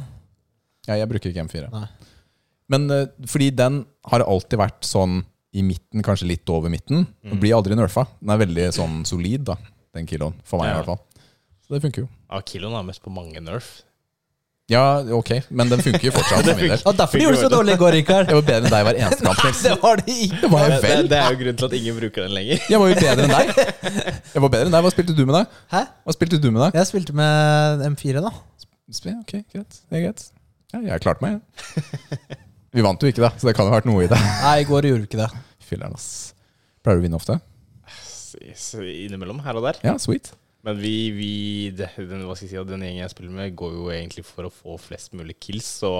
Ja, 0.90 0.98
jeg 0.98 1.08
bruker 1.10 1.30
ikke 1.32 1.46
M4. 1.46 1.68
Nei. 1.72 1.86
Men 2.70 2.86
eh, 2.94 3.06
fordi 3.30 3.48
den 3.58 3.80
har 4.10 4.22
alltid 4.26 4.58
vært 4.60 4.86
sånn 4.86 5.20
i 5.54 5.62
midten, 5.66 6.02
kanskje 6.06 6.28
litt 6.30 6.50
over 6.54 6.70
midten. 6.70 7.06
Den 7.26 7.40
blir 7.42 7.56
aldri 7.56 7.74
nerfa. 7.78 8.04
Den 8.20 8.30
er 8.34 8.42
veldig 8.44 8.66
sånn 8.76 9.00
solid, 9.08 9.42
da, 9.48 9.56
den 9.96 10.06
kiloen. 10.10 10.36
For 10.46 10.60
meg, 10.62 10.68
Ja. 10.70 10.74
i 10.74 10.82
hvert 10.82 10.90
fall. 10.92 11.00
Så 11.66 11.74
det 11.76 11.80
funker 11.86 12.04
jo. 12.04 12.08
Ja, 12.30 12.38
Kiloen 12.46 12.74
er 12.78 12.84
mest 12.86 13.02
på 13.02 13.10
mange 13.14 13.38
nerf. 13.42 13.70
Ja, 14.70 15.00
ok, 15.02 15.30
men 15.50 15.66
den 15.66 15.80
funker 15.82 16.04
jo 16.06 16.12
fortsatt 16.14 16.44
det 16.46 16.52
funker. 16.54 16.82
Og 16.86 16.94
derfor 17.00 17.18
gjorde 17.18 17.38
du 17.40 17.42
så 17.42 17.48
dårlig 17.50 17.74
i 17.74 17.78
går, 17.80 17.92
Rikard. 17.96 18.28
Jeg 18.30 18.38
var 18.38 18.44
bedre 18.46 18.68
enn 18.68 18.74
deg 18.76 18.84
hver 18.86 18.98
eneste 19.02 19.24
kamp. 19.26 19.40
Nei, 19.48 19.52
Det 19.64 19.72
var 19.82 19.98
det 19.98 20.14
ikke. 20.14 20.38
Det 20.44 20.50
var 20.52 20.60
Det, 20.62 20.70
jeg 20.70 20.82
det, 20.84 20.90
vel. 20.94 21.08
det 21.10 21.18
er 21.18 21.26
jo 21.34 21.38
grunnen 21.40 21.58
til 21.58 21.66
at 21.66 21.74
ingen 21.80 21.96
bruker 21.98 22.26
den 22.28 22.34
lenger. 22.38 22.60
Jeg 22.70 22.78
var 22.82 22.92
jo 22.92 22.98
bedre 23.00 23.24
enn 23.26 23.34
deg. 23.34 23.50
Jeg 24.36 24.42
var 24.46 24.52
bedre 24.54 24.68
enn 24.70 24.76
deg. 24.76 24.84
Hva 24.86 24.92
spilte 24.94 25.16
du 25.18 25.24
med 25.26 25.34
deg? 25.40 25.56
Hæ? 25.74 25.80
Hva 26.06 26.14
spilte 26.14 26.38
du 26.38 26.48
med 26.54 26.62
deg? 26.68 26.78
Jeg 26.78 26.86
spilte 26.92 27.16
med 27.18 27.82
M4, 27.90 28.22
da. 28.28 28.30
Sp- 28.94 29.16
Ok, 29.18 29.34
greit. 29.50 29.80
Det 29.90 29.98
er 29.98 30.04
greit. 30.06 30.22
Ja, 30.70 30.80
jeg 30.92 31.02
klarte 31.02 31.24
meg, 31.24 31.40
jeg. 31.40 32.40
Vi 32.70 32.82
vant 32.86 33.02
jo 33.02 33.10
ikke, 33.10 33.24
da, 33.24 33.32
så 33.34 33.48
det 33.48 33.56
kan 33.58 33.66
jo 33.66 33.72
ha 33.72 33.80
vært 33.80 33.88
noe 33.90 34.04
i 34.04 34.10
det. 34.10 34.18
Nei, 34.44 34.58
i 34.62 34.66
går 34.68 34.86
gjorde 34.86 35.02
vi 35.02 35.08
ikke 35.10 35.18
det. 35.18 35.30
Filler'n, 35.66 35.96
ass. 35.96 36.10
Pleier 36.84 37.00
du 37.00 37.02
å 37.02 37.06
vinne 37.08 37.18
ofte? 37.18 37.40
Innimellom, 38.38 39.40
her 39.42 39.58
og 39.58 39.66
der. 39.66 39.80
Ja, 39.82 39.96
sweet. 39.98 40.30
Men 40.62 40.76
vi, 40.78 40.94
vi 41.16 41.32
det, 41.74 41.88
den, 41.96 42.22
hva 42.28 42.36
skal 42.36 42.46
jeg 42.46 42.52
si, 42.52 42.64
den 42.68 42.84
gjengen 42.84 43.02
jeg 43.02 43.12
spiller 43.14 43.32
med, 43.34 43.54
går 43.58 43.74
jo 43.74 43.88
egentlig 43.94 44.26
for 44.28 44.46
å 44.46 44.52
få 44.52 44.76
flest 44.78 45.14
mulig 45.16 45.38
kills. 45.42 45.68
Så 45.80 45.92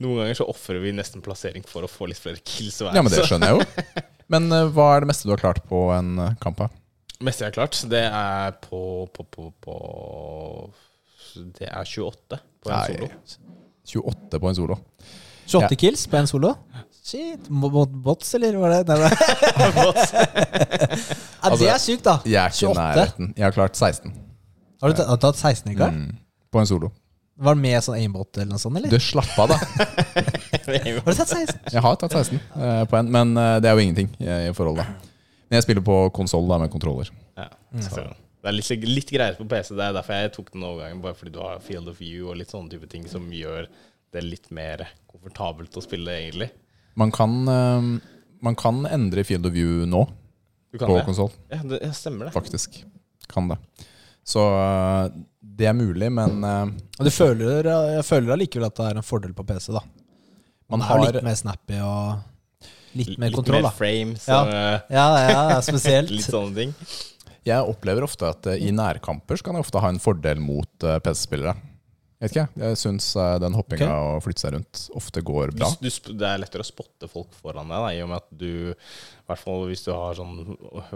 noen 0.00 0.22
ganger 0.22 0.38
så 0.38 0.46
ofrer 0.48 0.80
vi 0.80 0.94
nesten 0.96 1.24
plassering 1.24 1.66
for 1.66 1.84
å 1.84 1.90
få 1.90 2.08
litt 2.08 2.20
flere 2.22 2.40
kills 2.40 2.78
hver. 2.80 2.94
Ja, 2.96 3.02
men 3.04 3.12
det 3.12 3.26
skjønner 3.28 3.52
jeg 3.52 3.60
jo. 3.60 3.98
Men 4.32 4.52
uh, 4.52 4.66
hva 4.76 4.90
er 4.92 5.04
det 5.04 5.08
meste 5.08 5.24
du 5.24 5.32
har 5.32 5.40
klart 5.40 5.62
på 5.70 5.86
en 5.94 6.18
eh, 6.20 6.34
kamp? 6.42 6.58
da? 6.60 6.68
meste 7.24 7.42
jeg 7.42 7.48
har 7.48 7.56
klart, 7.56 7.78
det 7.90 8.02
er 8.04 8.58
på, 8.62 8.80
på, 9.10 9.24
på, 9.32 9.46
på 9.64 9.76
Det 11.56 11.66
er 11.66 11.88
28 11.88 12.38
på 12.62 12.70
en 12.70 12.92
solo. 12.92 13.08
28 13.88 14.40
på 14.42 14.50
en 14.50 14.58
solo. 14.58 14.78
28 15.48 15.76
kills 15.80 16.06
på 16.10 16.16
en 16.20 16.28
solo? 16.30 16.54
Shit. 17.08 17.48
Mot 17.48 17.88
bots, 18.04 18.34
eller 18.36 18.56
var 18.60 18.74
det? 18.74 18.82
Nei, 18.88 18.98
nei. 19.00 19.08
ja, 21.42 21.52
det 21.56 21.68
er 21.72 21.80
sykt, 21.80 22.04
da. 22.04 22.18
Jeg 22.28 22.36
er 22.42 22.52
ikke 22.52 22.68
28. 22.68 22.78
nærheten. 22.82 23.30
Jeg 23.36 23.46
har 23.46 23.54
klart 23.56 23.78
16 23.78 24.12
Har 24.82 24.92
du, 24.92 24.98
tatt- 24.98 25.08
har 25.08 25.16
du 25.16 25.22
tatt 25.24 25.40
16, 25.40 25.72
Rikard? 25.72 25.94
mm, 25.96 26.18
på 26.52 26.60
en 26.60 26.68
solo. 26.68 26.90
Var 27.38 27.54
det 27.54 27.62
med 27.62 27.84
sånn 27.86 27.96
aimbot 27.96 28.36
eller 28.36 28.50
noe 28.50 28.60
sånt, 28.60 28.76
eller? 28.76 28.90
Du, 28.92 28.98
slapp 29.00 29.32
av, 29.38 29.54
da. 29.54 29.58
Har 30.68 31.06
du 31.06 31.16
tatt 31.16 31.32
16? 31.32 31.60
Jeg 31.72 31.82
har 31.84 31.96
tatt 32.00 32.12
16 32.18 32.36
eh, 32.36 32.82
på 32.90 32.98
en, 32.98 33.12
men 33.14 33.32
eh, 33.40 33.56
det 33.62 33.70
er 33.70 33.78
jo 33.78 33.84
ingenting 33.86 34.10
i, 34.20 34.28
i 34.50 34.54
forhold, 34.56 34.82
da. 34.82 34.88
Men 35.48 35.60
jeg 35.60 35.64
spiller 35.64 35.84
på 35.86 36.00
konsoll 36.16 36.50
med 36.60 36.68
kontroller. 36.72 37.08
Ja, 37.38 37.48
så 37.86 38.04
det 38.42 38.48
er 38.50 38.54
litt, 38.54 38.68
litt 38.86 39.10
greier 39.10 39.34
på 39.38 39.46
PC. 39.50 39.74
Det 39.74 39.84
er 39.88 39.96
derfor 39.96 40.14
jeg 40.20 40.32
tok 40.36 40.52
den 40.54 40.62
overgangen. 40.68 41.00
Bare 41.02 41.16
fordi 41.18 41.32
du 41.34 41.40
har 41.42 41.58
field 41.64 41.88
of 41.90 41.98
view 42.00 42.28
og 42.30 42.36
litt 42.38 42.52
sånne 42.54 42.70
type 42.70 42.86
ting 42.92 43.06
som 43.10 43.26
gjør 43.34 43.66
det 44.14 44.22
litt 44.24 44.46
mer 44.54 44.86
komfortabelt 45.10 45.74
å 45.76 45.82
spille, 45.84 46.14
egentlig. 46.22 46.50
Man 46.98 47.10
kan, 47.14 47.34
eh, 47.50 47.88
man 48.46 48.54
kan 48.58 48.84
endre 48.86 49.24
field 49.26 49.46
of 49.46 49.52
view 49.52 49.84
nå 49.86 50.04
Du 50.72 50.78
kan 50.78 50.88
på 50.88 50.96
det? 51.00 51.04
konsoll, 51.08 51.32
Ja, 51.50 51.58
det 51.64 51.82
ja, 51.82 51.90
stemmer 51.92 52.26
det. 52.28 52.32
faktisk. 52.34 52.84
Kan 53.28 53.48
det. 53.48 53.58
Så 54.24 54.40
eh, 54.54 55.10
det 55.58 55.66
er 55.66 55.74
mulig, 55.74 56.10
men 56.12 56.44
eh, 56.44 56.66
du 57.02 57.10
føler, 57.10 57.64
jeg 57.98 58.04
føler 58.06 58.32
allikevel 58.36 58.66
at 58.70 58.76
det 58.76 58.86
er 58.92 58.96
en 59.00 59.06
fordel 59.06 59.32
på 59.34 59.44
PC, 59.48 59.72
da. 59.74 59.82
Man 60.70 60.80
har 60.84 61.00
litt 61.00 61.22
mer 61.24 61.34
snappy 61.34 61.78
og 61.80 62.18
litt 62.98 63.14
mer 63.18 63.30
Litt 63.30 63.36
kontroll, 63.38 63.62
mer 63.64 63.72
frames. 63.76 64.24
frame, 64.24 64.44
så 64.44 64.52
Ja. 64.52 64.80
Ja, 64.90 65.06
ja, 65.28 65.42
ja, 65.54 65.60
spesielt. 65.64 66.10
litt 66.16 66.28
sånne 66.28 66.54
ting. 66.54 66.74
Jeg 67.48 67.72
opplever 67.72 68.06
ofte 68.06 68.28
at 68.28 68.52
eh, 68.52 68.68
i 68.68 68.74
nærkamper 68.74 69.38
så 69.38 69.48
kan 69.48 69.58
jeg 69.58 69.66
ofte 69.66 69.82
ha 69.82 69.90
en 69.92 70.02
fordel 70.02 70.40
mot 70.42 70.86
eh, 70.86 71.00
PC-spillere. 71.04 71.56
Vet 72.18 72.32
ikke, 72.32 72.48
jeg 72.58 72.78
syns 72.80 73.12
eh, 73.14 73.36
den 73.38 73.54
hoppinga 73.54 73.86
okay. 73.86 74.14
og 74.16 74.24
flytte 74.24 74.42
seg 74.42 74.54
rundt 74.56 74.80
ofte 74.98 75.22
går 75.22 75.52
bra. 75.54 75.68
du, 75.78 75.86
det 76.18 76.26
er 76.26 76.40
lettere 76.42 76.64
å 76.64 76.66
spotte 76.66 77.06
folk 77.10 77.36
foran 77.38 77.70
deg, 77.70 77.84
da, 77.84 77.92
i 77.94 78.00
og 78.02 78.10
med 78.10 78.18
at 78.18 78.32
du 78.40 78.50
I 78.72 79.28
hvert 79.30 79.42
fall 79.44 79.68
hvis 79.70 79.86
du 79.86 79.92
har 79.94 80.18
sånn 80.18 80.40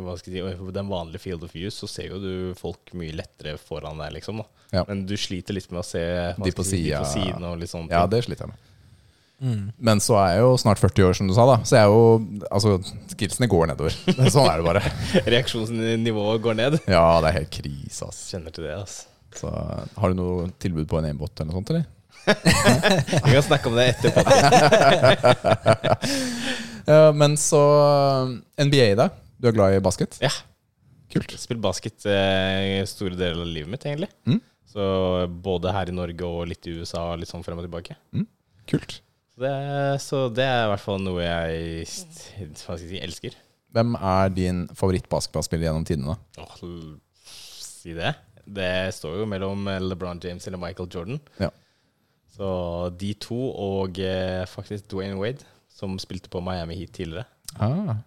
hva 0.02 0.16
skal 0.18 0.34
jeg 0.34 0.56
si, 0.58 0.74
den 0.74 0.90
vanlige 0.90 1.22
field 1.22 1.46
of 1.46 1.54
views, 1.54 1.78
så 1.78 1.86
ser 1.90 2.10
jo 2.10 2.18
du 2.18 2.34
folk 2.58 2.90
mye 2.98 3.14
lettere 3.14 3.54
foran 3.60 4.02
deg, 4.02 4.16
liksom. 4.18 4.42
da 4.42 4.80
Ja. 4.80 4.84
Men 4.88 5.06
du 5.06 5.14
sliter 5.20 5.54
litt 5.54 5.70
med 5.70 5.84
å 5.84 5.86
se 5.86 6.02
De 6.42 6.54
på 6.56 6.66
si, 6.66 6.82
de 6.88 6.98
på 6.98 7.06
siden 7.14 7.46
og 7.46 7.58
litt 7.60 7.70
sånn. 7.70 7.86
Ja, 7.92 8.02
det 8.10 8.24
sliter 8.26 8.48
jeg 8.48 8.56
med. 8.56 8.68
Mm. 9.42 9.62
Men 9.82 9.98
så 10.02 10.14
er 10.22 10.36
jeg 10.36 10.42
jo 10.44 10.50
snart 10.62 10.78
40 10.78 11.08
år, 11.08 11.16
som 11.18 11.26
du 11.30 11.34
sa, 11.34 11.44
da. 11.50 11.56
Så 11.66 11.74
jeg 11.74 11.82
er 11.82 11.90
jo 11.90 12.02
Altså, 12.46 12.76
skillsene 13.10 13.48
går 13.50 13.72
nedover. 13.72 13.96
Sånn 14.34 14.46
er 14.46 14.60
det 14.60 14.66
bare. 14.68 14.82
Reaksjonsnivået 15.26 16.44
går 16.44 16.58
ned. 16.60 16.78
Ja, 16.86 17.06
det 17.24 17.32
er 17.32 17.38
helt 17.40 17.50
krise, 17.56 18.06
ass. 18.06 18.20
Kjenner 18.30 18.54
til 18.54 18.68
det, 18.68 18.76
ass. 18.78 19.00
Så 19.34 19.48
har 19.50 20.12
du 20.12 20.18
noe 20.18 20.46
tilbud 20.62 20.86
på 20.90 21.00
en 21.00 21.08
aimbot 21.08 21.32
eller 21.40 21.50
noe 21.50 21.58
sånt, 21.58 21.72
eller? 21.72 21.84
Vi 23.26 23.34
kan 23.34 23.42
snakke 23.48 23.70
om 23.70 23.78
det 23.80 23.88
etterpå. 23.96 24.20
Ja, 26.82 27.12
men 27.14 27.36
så 27.38 27.60
NBA, 28.58 28.88
da? 28.98 29.04
Du 29.38 29.46
er 29.46 29.54
glad 29.54 29.76
i 29.76 29.82
basket? 29.84 30.16
Ja. 30.18 30.32
Kult. 31.14 31.30
Spilt 31.38 31.60
basket 31.62 32.02
eh, 32.10 32.80
store 32.90 33.14
deler 33.14 33.44
av 33.44 33.46
livet 33.46 33.70
mitt, 33.70 33.86
egentlig. 33.86 34.08
Mm. 34.26 34.40
Så 34.72 34.82
både 35.46 35.70
her 35.76 35.92
i 35.92 35.94
Norge 35.94 36.26
og 36.26 36.48
litt 36.50 36.66
i 36.66 36.74
USA, 36.80 37.04
litt 37.14 37.30
sånn 37.30 37.46
frem 37.46 37.60
og 37.60 37.68
tilbake. 37.68 37.94
Kult. 38.66 38.98
Det, 39.40 39.54
så 40.04 40.26
det 40.28 40.44
er 40.44 40.66
i 40.66 40.72
hvert 40.74 40.84
fall 40.84 41.00
noe 41.00 41.22
jeg 41.24 41.86
jeg 41.86 42.50
si, 42.60 42.98
elsker. 43.00 43.38
Hvem 43.72 43.96
er 43.96 44.34
din 44.34 44.66
favorittbasketballspiller 44.76 45.70
gjennom 45.70 45.86
tidene? 45.88 46.18
Åh, 46.42 46.60
si 47.24 47.96
det. 47.96 48.12
Det 48.44 48.92
står 48.92 49.22
jo 49.22 49.28
mellom 49.30 49.70
LeBron 49.86 50.20
James 50.22 50.44
eller 50.46 50.60
Michael 50.60 50.90
Jordan. 50.92 51.20
Ja. 51.40 51.48
Så 52.32 52.48
de 53.00 53.12
to, 53.20 53.38
og 53.50 53.98
eh, 54.00 54.44
faktisk 54.48 54.88
Dwayne 54.92 55.18
Wade, 55.20 55.44
som 55.72 55.98
spilte 56.00 56.32
på 56.32 56.40
Miami 56.44 56.78
Heat 56.80 56.94
tidligere. 56.96 57.26
Ah, 57.60 57.98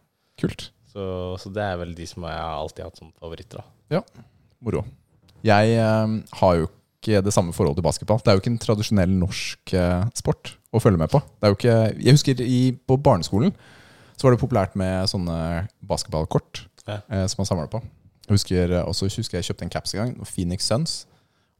kult. 0.41 0.69
Så, 0.89 1.03
så 1.41 1.51
det 1.53 1.65
er 1.65 1.77
vel 1.81 1.93
de 1.97 2.07
som 2.09 2.25
jeg 2.25 2.37
har 2.37 2.57
alltid 2.57 2.87
hatt 2.87 3.01
som 3.01 3.11
favoritter. 3.21 3.61
da. 3.61 3.97
Ja, 3.97 4.25
Moro. 4.65 4.85
Jeg 5.45 5.75
eh, 5.77 6.15
har 6.39 6.55
jo 6.57 6.69
ikke 6.69 7.21
det 7.21 7.33
samme 7.35 7.53
forholdet 7.53 7.81
til 7.81 7.85
basketball. 7.85 8.21
Det 8.21 8.31
er 8.31 8.37
jo 8.37 8.41
ikke 8.41 8.53
en 8.55 8.63
tradisjonell 8.63 9.13
norsk 9.13 9.75
eh, 9.77 10.07
sport 10.17 10.55
å 10.75 10.81
følge 10.83 10.99
med 11.01 11.11
på. 11.11 11.19
Det 11.39 11.47
er 11.47 11.53
jo 11.53 11.57
ikke, 11.59 11.77
jeg 12.05 12.15
husker 12.17 12.41
i, 12.45 12.59
på 12.87 12.97
barneskolen 13.01 13.53
så 14.15 14.27
var 14.27 14.35
det 14.35 14.39
populært 14.43 14.75
med 14.79 15.09
sånne 15.11 15.37
basketballkort 15.83 16.65
Ja. 16.87 16.99
eh, 17.09 17.25
som 17.27 17.41
man 17.41 17.49
samla 17.49 17.67
på. 17.71 17.81
Jeg 18.27 18.37
husker, 18.37 18.71
eh, 18.79 18.85
også 18.87 19.09
husker 19.09 19.37
jeg 19.39 19.49
kjøpte 19.49 19.63
en 19.67 19.69
caps 19.73 19.93
en 19.95 19.99
gang, 20.03 20.13
Phoenix 20.25 20.65
Suns. 20.69 21.05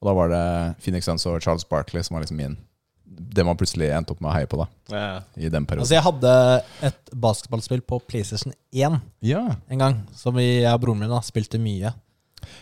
Og 0.02 0.08
da 0.10 0.14
var 0.18 0.30
det 0.32 0.44
Phoenix 0.84 1.06
Suns 1.08 1.26
og 1.26 1.42
Charles 1.44 1.66
Barkley 1.68 2.04
som 2.04 2.16
var 2.16 2.24
liksom 2.26 2.38
min 2.38 2.58
Det 3.06 3.46
man 3.46 3.56
plutselig 3.56 3.88
endte 3.96 4.12
opp 4.12 4.20
med 4.20 4.28
å 4.32 4.34
heie 4.36 4.48
på 4.50 4.58
da 4.60 4.66
Ja. 4.92 5.22
i 5.38 5.48
den 5.50 5.64
perioden. 5.66 5.86
Altså, 5.86 5.96
jeg 5.96 6.04
hadde 6.04 6.64
et 6.84 7.12
basketballspill 7.16 7.82
på 7.88 8.00
PlayStation 8.08 8.52
1 8.74 9.00
ja. 9.22 9.56
en 9.70 9.80
gang, 9.80 10.02
som 10.14 10.36
vi, 10.36 10.62
jeg 10.64 10.74
og 10.74 10.82
broren 10.82 11.00
min 11.00 11.10
da, 11.14 11.22
spilte 11.24 11.60
mye. 11.62 11.94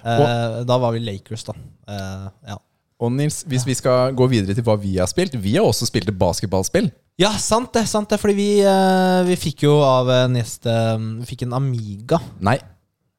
Eh, 0.05 0.63
da 0.67 0.77
var 0.77 0.93
vi 0.93 0.99
Lakers, 0.99 1.43
da. 1.47 1.53
Eh, 1.87 2.27
ja. 2.51 2.57
Og 3.03 3.11
Nils, 3.11 3.41
hvis 3.49 3.65
vi 3.67 3.75
skal 3.75 4.13
gå 4.15 4.27
videre 4.31 4.55
til 4.55 4.63
hva 4.63 4.77
vi 4.79 4.95
har 4.95 5.09
spilt 5.11 5.35
Vi 5.43 5.57
har 5.57 5.65
også 5.67 5.87
spilt 5.89 6.07
et 6.07 6.19
basketballspill. 6.19 6.91
ja, 7.19 7.33
sant 7.41 7.73
det. 7.75 7.83
sant 7.89 8.09
det 8.09 8.19
Fordi 8.21 8.35
vi, 8.37 8.49
eh, 8.63 9.23
vi 9.27 9.35
fikk 9.39 9.65
jo 9.67 9.79
av 9.83 10.11
en 10.23 10.37
gjest 10.39 10.69
eh, 10.71 10.95
Vi 11.19 11.27
fikk 11.33 11.43
en 11.47 11.57
Amiga. 11.59 12.21
Nei, 12.39 12.57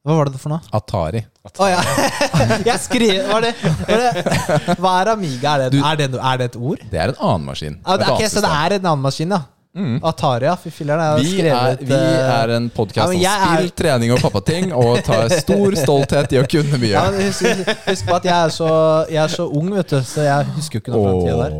Hva 0.05 0.17
var 0.17 0.31
det 0.33 0.41
for 0.41 0.55
noe? 0.55 0.61
Atari. 0.73 1.21
Å 1.45 1.69
ja. 1.69 1.81
jeg 2.71 2.79
skrev 2.81 3.29
Var 3.29 3.45
det, 3.45 3.53
var 3.85 4.01
det 4.01 4.77
Hva 4.81 4.95
er 5.03 5.13
Amiga? 5.13 5.53
Er 5.55 5.69
det, 5.69 5.83
er, 5.83 5.99
det, 6.01 6.09
er 6.17 6.41
det 6.41 6.49
et 6.53 6.57
ord? 6.57 6.87
Det 6.89 7.01
er 7.03 7.13
en 7.13 7.21
annen 7.21 7.51
maskin. 7.51 7.77
Ah, 7.85 7.99
det, 8.01 8.09
Et 8.09 8.15
ok, 8.15 8.25
så 8.31 8.41
det 8.45 8.55
er 8.63 8.79
en 8.79 8.89
annen 8.89 9.05
maskin, 9.05 9.37
ja. 9.37 9.43
Atari, 9.75 10.45
ja. 10.47 10.55
Fy 10.55 10.71
har 10.87 11.17
Vi 11.19 11.41
er, 11.43 11.77
vi 11.81 11.93
eh, 11.93 12.29
er 12.31 12.51
en 12.55 12.69
podkast 12.71 13.11
Ja, 13.19 13.33
om 13.35 13.55
spill, 13.57 13.65
er- 13.67 13.73
trening 13.75 14.11
og 14.15 14.21
pappating, 14.23 14.69
og 14.71 15.01
tar 15.03 15.27
stor 15.35 15.75
stolthet 15.75 16.31
i 16.31 16.39
å 16.39 16.45
kunne 16.47 16.77
mye. 16.79 16.93
ja, 16.93 17.01
men 17.11 17.25
husk, 17.27 17.43
husk 17.89 18.05
på 18.07 18.15
at 18.15 18.27
jeg 18.29 18.35
er, 18.45 18.53
så, 18.55 18.69
jeg 19.11 19.19
er 19.23 19.33
så 19.33 19.47
ung, 19.51 19.73
vet 19.75 19.89
du, 19.91 19.97
så 20.07 20.23
jeg 20.23 20.45
husker 20.55 20.79
jo 20.79 20.83
ikke 20.85 20.93
noe 20.95 21.03
fra 21.03 21.11
den 21.11 21.25
tida 21.25 21.39
der. 21.49 21.57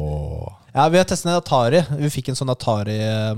Ja, 0.75 0.86
Vi 0.93 0.97
har 1.01 1.10
testet 1.10 1.30
en 1.32 1.39
Atari. 1.41 1.82
Vi 2.06 2.10
fikk 2.13 2.30
en 2.32 2.38
sånn 2.39 2.51
Atari 2.56 2.95
eh, 3.04 3.34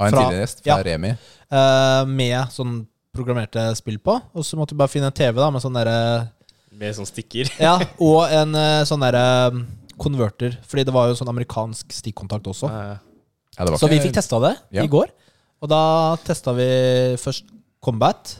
Av 0.00 0.06
en 0.06 0.12
tidligere 0.18 0.42
gjest 0.44 0.60
fra 0.64 0.74
ja. 0.76 0.76
Remi. 0.90 1.12
eh, 1.52 2.02
med 2.12 2.52
sånn 2.52 2.74
programmerte 3.16 3.64
spill 3.76 3.96
på. 4.04 4.18
Og 4.36 4.44
så 4.44 4.56
måtte 4.60 4.74
vi 4.76 4.82
bare 4.82 4.92
finne 4.92 5.08
en 5.08 5.16
TV 5.16 5.40
da 5.40 5.48
med 5.52 5.64
sånn 5.64 5.76
derre 5.76 6.28
Med 6.76 6.92
sånn 6.96 7.08
stikker. 7.08 7.48
Ja, 7.60 7.78
og 8.00 8.28
en 8.32 8.52
sånn 8.88 9.00
derre 9.04 9.64
konverter. 10.00 10.58
Fordi 10.68 10.84
det 10.88 10.92
var 10.92 11.08
jo 11.08 11.16
sånn 11.16 11.32
amerikansk 11.32 11.88
stikkontakt 11.92 12.48
også. 12.52 12.68
Ja. 12.68 12.84
Ja, 12.92 12.98
var 13.58 13.76
Så 13.78 13.88
vi 13.90 14.00
fikk 14.00 14.14
testa 14.14 14.38
det 14.40 14.56
Ja. 14.78 14.82
i 14.84 14.88
går. 14.88 15.10
Og 15.62 15.68
da 15.68 16.16
testa 16.24 16.52
vi 16.56 17.16
først 17.20 17.44
Combat. 17.82 18.36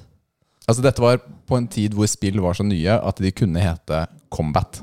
Altså 0.69 0.83
Dette 0.83 1.03
var 1.03 1.19
på 1.19 1.57
en 1.59 1.67
tid 1.69 1.93
hvor 1.95 2.07
spill 2.07 2.41
var 2.41 2.55
så 2.55 2.65
nye 2.65 2.95
at 2.95 3.17
de 3.19 3.31
kunne 3.33 3.61
hete 3.61 4.07
Combat. 4.31 4.81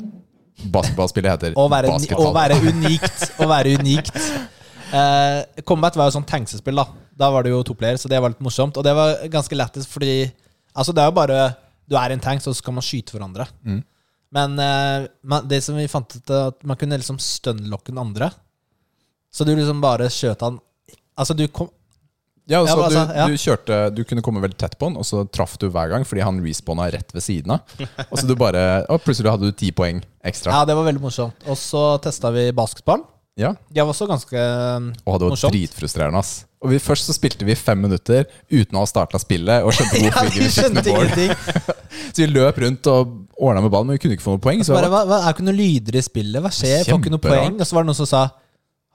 Basketballspillet 0.60 1.32
heter 1.32 1.54
Å 1.56 1.70
være, 1.72 1.88
å 1.88 1.96
basketball. 1.96 2.34
være 2.36 2.58
unikt. 2.68 3.30
Å 3.40 3.48
være 3.48 3.78
unikt. 3.80 4.18
Eh, 4.92 5.62
Combat 5.64 5.96
var 5.96 6.10
jo 6.10 6.18
sånn 6.20 6.28
tanksespill, 6.28 6.76
da. 6.76 6.86
Da 7.20 7.30
var 7.32 7.44
det 7.44 7.52
jo 7.54 7.62
toplayer, 7.64 7.96
så 8.02 8.10
det 8.12 8.20
var 8.22 8.30
litt 8.34 8.42
morsomt. 8.44 8.78
Og 8.78 8.84
det 8.84 8.94
var 8.96 9.16
ganske 9.32 9.56
lættis, 9.56 9.88
fordi 9.88 10.32
Altså, 10.78 10.94
det 10.94 11.02
er 11.02 11.08
jo 11.10 11.16
bare 11.18 11.56
Du 11.90 11.96
er 11.98 12.12
en 12.14 12.20
tank, 12.22 12.40
så 12.42 12.54
skal 12.54 12.74
man 12.74 12.84
skyte 12.86 13.12
hverandre. 13.16 13.48
Mm. 13.66 13.80
Men 14.32 14.60
eh, 14.62 15.08
det 15.50 15.64
som 15.64 15.76
vi 15.76 15.88
fant 15.88 16.06
ut, 16.16 16.30
at 16.30 16.64
man 16.64 16.78
kunne 16.78 17.00
liksom 17.00 17.18
stunlocke 17.18 17.90
den 17.90 17.98
andre. 17.98 18.30
Så 19.34 19.46
du 19.46 19.54
liksom 19.56 19.82
bare 19.84 20.10
skjøt 20.14 20.42
han 20.46 20.58
Altså, 21.20 21.36
du 21.38 21.46
kom 21.52 21.70
Ja, 22.50 22.62
altså, 22.64 22.74
Ja, 22.74 22.76
du, 22.76 22.84
altså, 22.88 23.04
ja. 23.16 23.28
du 23.28 23.38
kjørte 23.38 23.80
Du 23.94 24.02
kunne 24.08 24.24
komme 24.26 24.42
veldig 24.42 24.58
tett 24.58 24.78
på 24.80 24.90
han, 24.90 24.98
og 24.98 25.06
så 25.06 25.26
traff 25.30 25.58
du 25.62 25.68
hver 25.70 25.92
gang 25.92 26.08
fordi 26.08 26.24
han 26.26 26.42
respawna 26.44 26.88
rett 26.94 27.14
ved 27.14 27.26
siden 27.26 27.54
av. 27.58 27.78
Og 28.10 28.18
så 28.18 28.26
du 28.30 28.36
bare 28.40 28.86
Og 28.90 29.04
plutselig 29.06 29.32
hadde 29.34 29.52
du 29.52 29.56
ti 29.56 29.72
poeng 29.76 30.02
ekstra. 30.26 30.54
Ja, 30.56 30.66
det 30.66 30.76
var 30.80 30.88
veldig 30.88 31.04
morsomt. 31.04 31.48
Og 31.48 31.58
så 31.60 31.84
testa 32.04 32.32
vi 32.36 32.50
basketball. 32.56 33.06
Ja, 33.40 33.54
Det 33.72 33.80
var 33.80 33.94
også 33.94 34.08
ganske 34.10 34.36
Og 34.36 35.20
det 35.20 35.24
var 35.24 35.30
Morsomt. 35.32 35.54
dritfrustrerende. 35.54 36.20
ass 36.20 36.46
Og 36.60 36.74
vi, 36.74 36.80
Først 36.84 37.08
så 37.08 37.16
spilte 37.16 37.46
vi 37.48 37.56
fem 37.56 37.80
minutter 37.80 38.26
uten 38.52 38.76
å 38.76 38.84
ha 38.84 38.90
starta 38.90 39.22
spillet 39.22 39.64
og 39.64 39.72
skjønte 39.76 40.02
Ja, 40.10 40.26
vi 40.28 40.50
skjønte 40.52 40.84
ingenting. 40.92 41.32
Så 42.14 42.24
vi 42.26 42.28
løp 42.34 42.58
rundt 42.60 42.88
og 42.90 43.14
ordna 43.38 43.62
med 43.62 43.72
ballen, 43.72 43.88
men 43.88 44.00
vi 44.00 44.02
kunne 44.04 44.18
ikke 44.18 44.26
få 44.26 44.36
noe 44.36 44.44
poeng. 44.44 44.64
Så, 44.66 44.74
Bare, 44.76 44.90
hva, 44.92 45.04
hva, 45.08 45.22
er 45.24 45.36
ikke 45.36 45.46
noe 45.46 45.56
lyder 45.56 46.00
i 46.00 46.04
spillet? 46.04 46.42
Hva 46.44 46.52
skjer? 46.52 46.84
Får 46.88 47.00
ikke 47.00 47.14
noe 47.14 47.24
poeng? 47.24 47.56
Og 47.60 47.68
så 47.70 47.78
var 47.78 47.86
det 47.86 47.92
noen 47.92 48.00
som 48.00 48.10
sa 48.10 48.24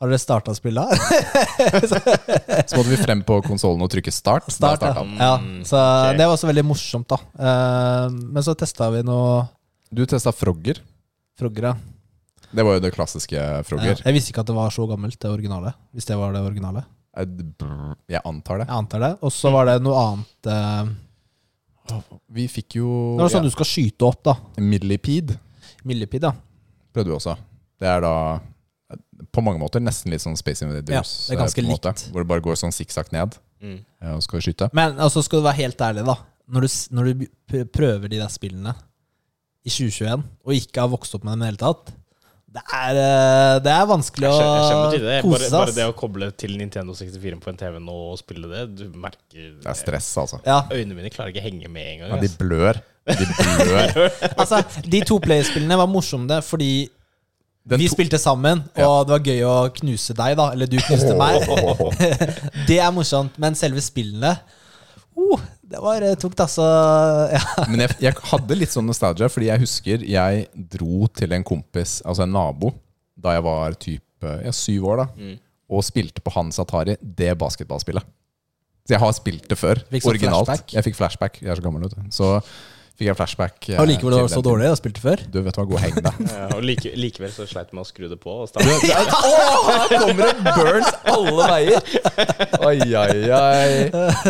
Har 0.05 0.11
dere 0.13 0.21
starta 0.21 0.53
spillet? 0.53 0.85
så 2.69 2.77
måtte 2.77 2.91
vi 2.91 2.99
frem 3.01 3.23
på 3.25 3.39
konsollen 3.47 3.81
og 3.81 3.89
trykke 3.89 4.13
start. 4.13 4.51
Start, 4.53 4.83
da 4.83 4.91
ja. 4.99 5.05
ja. 5.17 5.63
Så 5.65 5.79
okay. 5.81 6.19
det 6.19 6.27
var 6.29 6.35
også 6.35 6.51
veldig 6.51 6.65
morsomt, 6.69 7.09
da. 7.09 7.17
Eh, 7.41 8.11
men 8.13 8.45
så 8.45 8.53
testa 8.53 8.91
vi 8.93 9.01
noe 9.09 9.47
Du 9.89 10.05
testa 10.05 10.35
Frogger. 10.37 10.83
Frogger, 11.41 11.71
ja. 11.71 11.73
Det 12.53 12.69
var 12.69 12.77
jo 12.77 12.85
det 12.85 12.93
klassiske 12.93 13.49
Frogger. 13.65 14.05
Jeg 14.05 14.19
visste 14.19 14.35
ikke 14.35 14.45
at 14.45 14.53
det 14.53 14.61
var 14.61 14.77
så 14.77 14.85
gammelt, 14.93 15.17
det 15.17 15.33
originale. 15.33 15.73
Hvis 15.97 16.13
det 16.13 16.21
var 16.21 16.37
det 16.37 16.45
originale. 16.45 16.85
Eh, 17.17 17.27
Jeg 18.13 18.21
antar 18.29 18.61
det. 18.61 18.69
Jeg 18.69 18.77
antar 18.77 19.09
det. 19.09 19.13
Og 19.25 19.33
så 19.33 19.57
var 19.57 19.73
det 19.73 19.81
noe 19.89 20.05
annet 20.05 20.53
eh, 20.53 20.95
Vi 22.29 22.51
fikk 22.61 22.83
jo 22.85 22.91
Det 23.17 23.25
var 23.25 23.39
sånn 23.39 23.49
du 23.49 23.57
skal 23.57 23.73
skyte 23.73 24.05
opp, 24.05 24.21
da. 24.29 24.37
ja, 24.53 24.69
Millipede 24.69 25.41
Millipede, 25.89 26.29
ja. 26.29 26.93
prøvde 26.93 27.15
vi 27.15 27.17
også. 27.23 27.41
Det 27.81 27.89
er 27.89 28.05
da 28.05 28.17
på 29.35 29.43
mange 29.45 29.61
måter 29.63 29.83
nesten 29.83 30.15
litt 30.15 30.23
sånn 30.25 30.37
Space 30.39 30.63
Invaders. 30.65 30.95
Ja, 30.95 31.03
det 31.03 31.35
er 31.37 31.43
ganske 31.43 31.65
likt. 31.65 31.73
måte. 31.75 31.95
Hvor 32.15 32.23
det 32.25 32.31
bare 32.31 32.45
går 32.47 32.61
sånn 32.61 32.75
sikksakk 32.75 33.11
ned, 33.15 33.37
Mm. 33.65 33.79
eh, 34.03 34.15
og 34.15 34.23
skal 34.23 34.41
skyte. 34.45 34.71
Men 34.77 34.97
altså, 35.01 35.23
skal 35.25 35.41
du 35.41 35.47
være 35.49 35.61
helt 35.63 35.79
ærlig, 35.81 36.05
da. 36.07 36.17
Når 36.53 36.61
du, 36.67 36.69
når 36.95 37.05
du 37.13 37.65
prøver 37.73 38.09
de 38.13 38.19
der 38.21 38.29
spillene 38.29 38.75
i 39.65 39.71
2021, 39.73 40.25
og 40.45 40.53
ikke 40.55 40.83
har 40.85 40.91
vokst 40.93 41.15
opp 41.17 41.25
med 41.25 41.33
dem 41.39 41.43
i 41.43 41.47
det 41.47 41.53
hele 41.55 41.63
tatt 41.65 41.95
det 42.55 42.63
er, 42.71 42.95
eh, 43.03 43.59
det 43.65 43.71
er 43.75 43.87
vanskelig 43.91 44.29
å 44.31 44.35
kose 45.25 45.41
seg. 45.49 45.51
bare 45.51 45.65
bare, 45.67 45.73
det 45.75 45.87
å 45.91 45.95
koble 45.99 46.29
til 46.39 46.53
Nintendo 46.61 46.95
64 46.95 47.41
på 47.43 47.51
en 47.51 47.57
TV 47.59 47.81
nå 47.83 47.95
og 48.13 48.19
spille 48.21 48.47
det, 48.47 48.77
du 48.79 48.85
merker 48.95 49.57
Det 49.59 49.67
er 49.67 49.75
stress, 49.75 50.13
altså. 50.23 50.39
Ja, 50.47 50.61
Øynene 50.71 50.95
mine 50.95 51.11
klarer 51.11 51.33
ikke 51.35 51.43
å 51.43 51.49
henge 51.49 51.69
med 51.75 51.89
engang. 51.97 52.15
Ja, 52.15 52.21
de 52.23 52.29
blør. 52.39 52.79
De 53.11 53.27
blør. 53.27 53.99
altså, 54.41 54.63
De 54.87 55.01
to 55.03 55.19
playerspillene 55.25 55.81
var 55.83 55.91
morsomme 55.91 56.39
fordi 56.47 56.71
vi 57.65 57.87
spilte 57.89 58.19
sammen, 58.21 58.61
og 58.77 59.07
det 59.07 59.15
var 59.15 59.23
gøy 59.25 59.43
å 59.49 59.55
knuse 59.79 60.13
deg, 60.17 60.35
da. 60.37 60.51
Eller 60.53 60.69
du 60.69 60.77
knuste 60.85 61.15
meg. 61.17 61.41
Det 62.69 62.77
er 62.81 62.91
morsomt. 62.93 63.39
Men 63.41 63.57
selve 63.57 63.81
spillene 63.85 64.35
oh, 65.17 65.41
Det 65.65 65.81
var 65.81 66.05
eh, 66.05 66.17
tungt, 66.21 66.41
altså. 66.45 66.67
Ja. 67.37 67.41
Men 67.71 67.87
jeg, 67.87 67.97
jeg 68.05 68.19
hadde 68.31 68.59
litt 68.59 68.75
sånn 68.75 68.89
nostalgia, 68.89 69.31
fordi 69.33 69.49
jeg 69.49 69.65
husker 69.65 70.05
jeg 70.05 70.45
dro 70.77 71.09
til 71.17 71.33
en 71.37 71.47
kompis, 71.47 72.03
altså 72.05 72.27
en 72.27 72.35
nabo, 72.37 72.75
da 73.17 73.37
jeg 73.39 73.47
var 73.47 73.79
type 73.81 74.35
ja, 74.45 74.53
syv 74.53 74.91
år. 74.93 75.05
da 75.05 75.09
Mm. 75.25 75.35
og 75.75 75.83
spilte 75.85 76.21
på 76.21 76.31
hans 76.37 76.61
Atari 76.61 76.99
det 77.01 77.33
basketballspillet. 77.41 78.05
Så 78.85 78.93
jeg 78.93 79.01
har 79.01 79.13
spilt 79.17 79.49
det 79.49 79.57
før. 79.57 79.81
Sånn 79.89 80.11
originalt. 80.13 80.47
flashback? 80.51 80.73
Jeg 80.77 80.85
fikk 80.85 80.97
flashback. 80.99 81.39
Jeg 81.41 81.49
er 81.55 81.57
så 81.57 81.65
gammel, 81.65 81.87
vet 81.89 81.97
du. 81.97 82.03
Så 82.13 82.29
fikk 82.95 83.09
jeg 83.11 83.17
flashback. 83.19 83.69
eh, 83.73 83.79
Og 83.83 83.89
likevel 83.91 84.15
var 84.15 84.29
det 84.29 84.35
så 84.37 84.43
dårlig 84.47 84.69
og 84.71 84.77
spilte 84.79 85.03
før. 85.03 85.23
Du 85.35 85.41
vet 85.43 85.57
hva, 85.59 85.65
gå 85.67 85.75
og 85.75 85.83
heng 85.83 85.97
deg. 85.99 86.21
Ja, 86.31 86.45
og 86.55 86.63
like, 86.67 86.93
likevel 86.99 87.33
så 87.35 87.47
sleit 87.51 87.73
jeg 87.73 87.79
med 87.79 87.83
å 87.83 87.89
skru 87.89 88.07
det 88.13 88.19
på. 88.23 88.35
Og 88.45 88.53
Du, 88.55 88.61
det 88.63 88.93
er- 88.95 89.11
Åh, 89.31 89.71
her 89.71 89.95
kommer 90.05 90.29
det 90.31 90.55
burns 90.59 90.93
alle 91.15 91.49
veier! 91.51 91.89
Oi, 92.69 92.77
oi, 92.95 93.19
oi. 93.35 94.25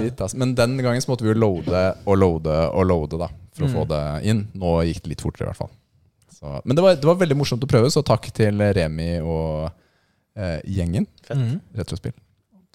Shit, 0.00 0.20
ass. 0.26 0.34
Men 0.38 0.54
den 0.58 0.74
gangen 0.82 1.02
så 1.04 1.12
måtte 1.12 1.26
vi 1.26 1.32
jo 1.32 1.38
loade 1.38 1.84
og 2.04 2.18
loade 2.18 2.56
og 2.74 2.88
loade 2.90 3.20
da 3.22 3.30
for 3.56 3.66
å 3.66 3.70
få 3.72 3.84
det 3.90 4.02
inn. 4.30 4.44
Nå 4.58 4.74
gikk 4.88 5.02
det 5.04 5.14
litt 5.14 5.22
fortere, 5.24 5.46
i 5.46 5.50
hvert 5.52 5.60
fall. 5.64 5.70
Så, 6.40 6.54
men 6.64 6.78
det 6.78 6.82
var, 6.84 6.94
det 6.96 7.04
var 7.08 7.18
veldig 7.20 7.36
morsomt 7.36 7.64
å 7.66 7.68
prøve, 7.68 7.90
så 7.92 8.00
takk 8.06 8.30
til 8.36 8.62
Remi 8.74 9.10
og 9.20 9.66
eh, 10.38 10.58
gjengen. 10.72 11.04
Fett. 11.26 11.42
Retrospill. 11.76 12.14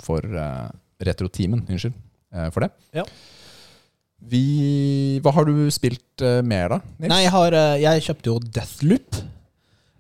For 0.06 0.22
eh, 0.22 0.68
Retroteamen, 1.08 1.64
unnskyld, 1.72 1.96
eh, 2.36 2.50
for 2.54 2.66
det. 2.68 2.70
Ja. 3.00 3.06
Vi 4.32 5.20
Hva 5.24 5.34
har 5.36 5.48
du 5.48 5.56
spilt 5.74 6.24
uh, 6.24 6.42
mer, 6.46 6.76
da? 6.76 6.82
Nils? 6.98 7.12
Nei, 7.12 7.24
jeg, 7.26 7.34
har, 7.36 7.56
uh, 7.56 7.80
jeg 7.82 8.06
kjøpte 8.10 8.32
jo 8.32 8.38
Deathloop. 8.44 9.24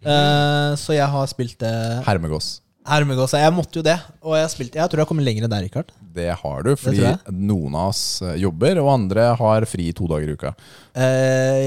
Uh, 0.06 0.74
så 0.78 0.94
jeg 0.94 1.10
har 1.10 1.28
spilt 1.32 1.58
det 1.62 1.74
Hermegås. 2.06 2.60
Hermegås. 2.86 3.34
Jeg 3.34 3.54
måtte 3.54 3.80
jo 3.80 3.86
det. 3.86 3.96
Og 4.22 4.36
jeg, 4.38 4.46
har 4.46 4.52
spilt, 4.54 4.76
jeg 4.78 4.92
tror 4.92 5.02
jeg 5.02 5.10
kommer 5.10 5.26
lenger 5.26 5.48
enn 5.48 5.54
deg, 5.54 5.66
Rikard. 5.66 5.94
Det 6.16 6.28
har 6.38 6.66
du, 6.66 6.76
fordi 6.78 7.16
noen 7.34 7.74
av 7.76 7.90
oss 7.90 8.22
jobber, 8.40 8.78
og 8.80 8.92
andre 8.94 9.26
har 9.40 9.66
fri 9.68 9.90
to 9.98 10.06
dager 10.08 10.30
i 10.30 10.36
uka. 10.38 10.52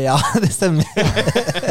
Ja, 0.07 0.15
det 0.45 0.53
stemmer. 0.55 0.87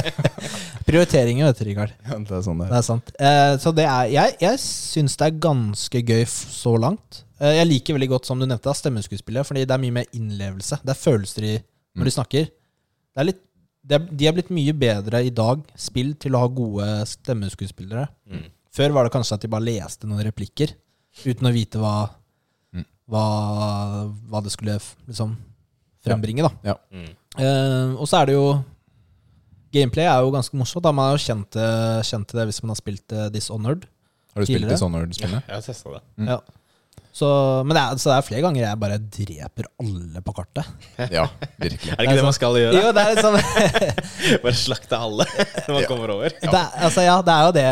Prioriteringer, 0.87 1.47
vet 1.47 1.61
du, 1.61 1.63
Rikard. 1.71 1.95
Det 2.03 2.35
er 2.37 2.43
sånn 2.43 2.59
det 2.59 2.67
Det 2.73 2.81
er 2.81 2.85
sant. 2.85 3.15
Så 3.63 3.73
det 3.75 3.87
er 3.87 4.11
Jeg, 4.11 4.35
jeg 4.43 4.61
syns 4.63 5.17
det 5.19 5.31
er 5.31 5.39
ganske 5.47 6.03
gøy 6.11 6.27
så 6.27 6.75
langt. 6.83 7.23
Eh, 7.39 7.53
jeg 7.59 7.67
liker 7.67 7.93
veldig 7.97 8.09
godt, 8.09 8.25
som 8.25 8.39
du 8.39 8.45
nevnte, 8.49 8.73
stemmeskuespillet, 8.73 9.45
fordi 9.45 9.65
det 9.65 9.71
er 9.75 9.81
mye 9.83 9.93
mer 9.99 10.05
innlevelse. 10.17 10.79
Det 10.83 10.89
er 10.95 11.01
følelser 11.01 11.43
i 11.43 11.55
når 11.95 12.01
Mm. 12.01 12.05
de 12.05 12.11
snakker. 12.11 12.45
Det 12.47 13.21
er 13.21 13.23
litt, 13.25 13.41
de, 13.85 13.95
er, 13.95 13.99
de 13.99 14.27
er 14.27 14.33
blitt 14.33 14.49
mye 14.49 14.73
bedre 14.73 15.23
i 15.25 15.29
dag, 15.29 15.61
spill, 15.75 16.13
til 16.15 16.31
å 16.33 16.39
ha 16.39 16.47
gode 16.47 17.05
stemmeskuespillere. 17.07 18.07
Mm. 18.29 18.45
Før 18.73 18.91
var 18.93 19.03
det 19.05 19.13
kanskje 19.13 19.33
at 19.33 19.41
de 19.41 19.47
bare 19.47 19.63
leste 19.65 20.05
noen 20.07 20.23
replikker 20.25 20.73
uten 21.25 21.47
å 21.47 21.53
vite 21.53 21.79
hva, 21.79 22.09
Mm. 22.73 22.85
hva, 23.09 24.13
hva 24.29 24.41
det 24.43 24.51
skulle 24.51 24.79
liksom 25.07 25.37
frembringe. 26.05 26.41
da 26.43 26.51
Ja. 26.63 26.75
Mm. 26.91 27.15
Eh, 27.37 27.95
Og 28.01 28.07
så 28.07 28.21
er 28.21 28.25
det 28.27 28.33
jo 28.33 28.63
Gameplay 29.73 30.05
er 30.05 30.21
jo 30.23 30.31
ganske 30.31 30.53
morsomt. 30.57 30.81
Da. 30.83 30.91
Man 30.91 31.09
har 31.11 31.17
jo 31.17 31.23
kjent, 31.33 31.51
det- 31.51 32.05
kjent 32.05 32.27
det 32.31 32.45
hvis 32.47 32.63
man 32.63 32.69
har 32.69 32.75
spilt 32.75 33.11
eh, 33.11 33.29
Dishonored. 33.29 33.85
Har 34.33 34.41
du 34.41 34.45
spilt 34.45 34.69
Dishonored-spillet? 34.69 35.33
Ja. 35.33 35.41
Jeg 35.47 35.55
har 35.55 35.61
testa 35.61 35.89
det. 35.93 36.01
Mm. 36.17 36.27
Ja. 36.27 36.39
Så, 37.17 37.27
men 37.65 37.73
det 37.73 37.81
er, 37.81 37.95
så 37.97 38.11
det 38.11 38.15
er 38.19 38.25
flere 38.27 38.41
ganger 38.45 38.61
jeg 38.61 38.77
bare 38.81 38.97
dreper 39.01 39.65
alle 39.81 40.21
på 40.21 40.33
kartet. 40.37 40.67
Ja, 41.17 41.23
virkelig. 41.57 41.93
Er 41.93 41.97
det 41.97 42.05
ikke 42.05 42.17
det 42.19 42.25
man 42.27 42.35
skal 42.37 42.57
gjøre? 42.59 42.75
Jo, 42.77 42.91
det 42.93 43.03
er 43.05 43.15
liksom 43.15 43.37
Bare 44.43 44.57
slakte 44.59 44.99
alle 45.07 45.25
når 45.65 45.71
man 45.79 45.87
kommer 45.89 46.13
over? 46.17 46.35
det, 46.35 46.51
er, 46.51 46.75
altså, 46.85 47.05
ja, 47.07 47.15
det 47.25 47.33
er 47.33 47.47
jo 47.47 47.55
det 47.57 47.65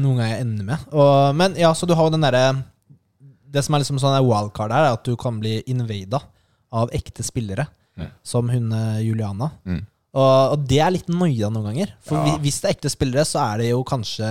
noen 0.00 0.20
ganger 0.22 0.32
jeg 0.32 0.46
ender 0.46 0.68
med. 0.70 0.86
Og, 0.96 1.12
men 1.42 1.58
ja, 1.60 1.74
så 1.76 1.88
du 1.90 1.92
har 1.98 2.08
jo 2.08 2.14
den 2.16 2.24
derre 2.24 2.44
Det 3.52 3.64
som 3.66 3.76
er 3.76 3.82
liksom 3.84 4.00
sånn 4.00 4.16
wildcard 4.24 4.72
her, 4.74 4.86
er 4.88 4.96
at 4.96 5.04
du 5.06 5.12
kan 5.20 5.42
bli 5.42 5.58
invada 5.72 6.22
av 6.76 6.90
ekte 6.96 7.24
spillere. 7.26 7.66
Mm. 7.96 8.08
Som 8.26 8.48
hun 8.52 8.72
eh, 8.76 9.02
Juliana. 9.06 9.50
Mm. 9.64 9.82
Og, 10.16 10.54
og 10.56 10.64
det 10.68 10.80
er 10.84 10.90
litt 10.96 11.06
noia 11.12 11.48
noen 11.52 11.68
ganger. 11.70 11.92
For 12.04 12.16
Ja. 12.18 12.24
hvi- 12.32 12.42
hvis 12.46 12.58
det 12.60 12.68
er 12.70 12.74
ekte 12.78 12.90
spillere, 12.92 13.24
så 13.28 13.40
er 13.52 13.62
det 13.62 13.70
jo 13.74 13.84
kanskje 13.88 14.28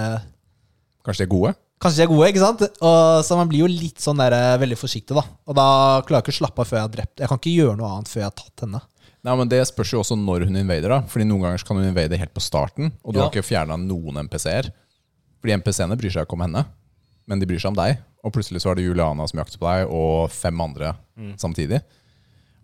Kanskje 1.06 1.24
de 1.24 1.28
er 1.30 1.32
gode? 1.36 1.54
Kanskje 1.82 2.00
de 2.00 2.04
er 2.06 2.12
gode, 2.12 2.28
ikke 2.32 2.40
sant? 2.42 2.62
Og, 2.82 3.24
så 3.28 3.36
man 3.38 3.50
blir 3.52 3.66
jo 3.66 3.68
litt 3.70 4.00
sånn 4.00 4.18
der, 4.22 4.32
eh, 4.34 4.58
veldig 4.62 4.78
forsiktig, 4.80 5.16
da. 5.18 5.24
Og 5.46 5.56
da 5.58 5.66
klarer 6.08 6.22
jeg 6.24 6.28
ikke 6.30 6.36
å 6.36 6.40
slappe 6.40 6.64
av 6.64 6.70
før 6.70 6.78
jeg 6.80 6.86
har 6.88 6.94
drept 6.94 7.20
Jeg 7.20 7.28
kan 7.32 7.38
ikke 7.42 7.56
gjøre 7.58 7.78
noe 7.78 7.90
annet 7.98 8.08
før 8.12 8.22
jeg 8.24 8.30
har 8.30 8.38
tatt 8.40 8.64
henne. 8.66 8.82
Nei, 9.26 9.36
men 9.36 9.50
Det 9.50 9.60
spørs 9.68 9.92
jo 9.92 10.00
også 10.04 10.16
når 10.18 10.46
hun 10.46 10.56
invader. 10.62 10.88
da 10.90 11.02
Fordi 11.02 11.26
Noen 11.26 11.42
ganger 11.42 11.64
kan 11.66 11.78
hun 11.78 11.86
invade 11.90 12.18
helt 12.18 12.34
på 12.34 12.42
starten, 12.42 12.92
og 13.04 13.14
du 13.14 13.20
Ja. 13.20 13.26
har 13.26 13.32
ikke 13.32 13.44
fjerna 13.44 13.76
noen 13.78 14.18
MPC-er. 14.28 14.72
Fordi 15.42 15.54
MPC-ene 15.60 15.98
bryr 15.98 16.12
seg 16.14 16.26
ikke 16.26 16.34
om 16.34 16.42
henne, 16.46 16.66
men 17.28 17.40
de 17.40 17.46
bryr 17.46 17.60
seg 17.60 17.70
om 17.70 17.76
deg. 17.76 17.98
Og 18.24 18.32
plutselig 18.34 18.62
så 18.62 18.72
er 18.72 18.76
det 18.76 18.86
Juliana 18.86 19.28
som 19.28 19.40
jakter 19.40 19.58
på 19.60 19.68
deg, 19.68 19.90
og 19.92 20.30
fem 20.32 20.60
andre 20.62 20.96
samtidig. 21.38 21.82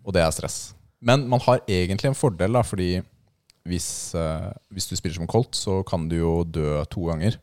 Og 0.06 0.12
det 0.14 0.22
er 0.22 0.30
stress. 0.30 0.72
Men 1.00 1.28
man 1.28 1.40
har 1.40 1.60
egentlig 1.68 2.06
en 2.06 2.14
fordel, 2.14 2.52
da, 2.52 2.62
fordi 2.62 3.02
hvis, 3.66 4.14
eh, 4.14 4.52
hvis 4.72 4.88
du 4.88 4.96
spiller 4.96 5.14
som 5.14 5.26
Colt, 5.26 5.52
så 5.54 5.84
kan 5.86 6.08
du 6.08 6.16
jo 6.16 6.44
dø 6.44 6.84
to 6.86 7.00
ganger. 7.06 7.36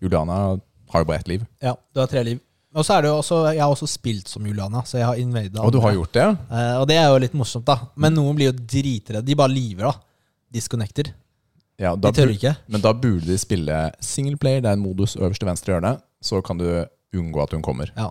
Juliana 0.00 0.58
har 0.96 1.04
jo 1.04 1.08
bare 1.12 1.22
ett 1.22 1.30
liv. 1.30 1.44
Ja, 1.62 1.76
du 1.94 2.00
har 2.02 2.10
tre 2.10 2.24
liv. 2.26 2.40
Og 2.76 2.84
så 2.84 2.96
er 2.98 3.06
det 3.06 3.08
jo 3.08 3.18
også 3.22 3.36
Jeg 3.54 3.62
har 3.62 3.72
også 3.72 3.86
spilt 3.88 4.28
som 4.28 4.44
Juliana, 4.44 4.82
så 4.84 4.98
jeg 4.98 5.06
har 5.08 5.16
invada 5.16 5.62
Og 5.64 5.70
du 5.72 5.78
har 5.80 5.94
gjort 5.96 6.12
det? 6.12 6.24
Eh, 6.52 6.74
og 6.76 6.84
det 6.90 6.98
er 7.00 7.06
jo 7.08 7.20
litt 7.22 7.36
morsomt, 7.38 7.64
da. 7.68 7.78
Men 7.96 8.12
noen 8.18 8.36
blir 8.36 8.50
jo 8.50 8.56
dritredde. 8.58 9.24
De 9.24 9.36
bare 9.38 9.52
liver, 9.54 9.86
da. 9.88 9.94
Disconnecter. 10.52 11.12
Ja, 11.80 11.94
De 11.96 12.12
tør 12.12 12.32
ikke. 12.32 12.54
Men 12.72 12.84
da 12.84 12.92
burde 12.96 13.28
de 13.28 13.38
spille 13.40 13.78
singleplayer. 14.04 14.60
Det 14.64 14.70
er 14.72 14.76
en 14.78 14.84
modus 14.84 15.16
øverst 15.16 15.40
til 15.42 15.48
venstre 15.48 15.74
hjørne. 15.74 15.94
Så 16.24 16.42
kan 16.44 16.60
du 16.60 16.66
unngå 17.16 17.42
at 17.42 17.52
hun 17.56 17.64
kommer. 17.64 17.90
Ja. 17.96 18.10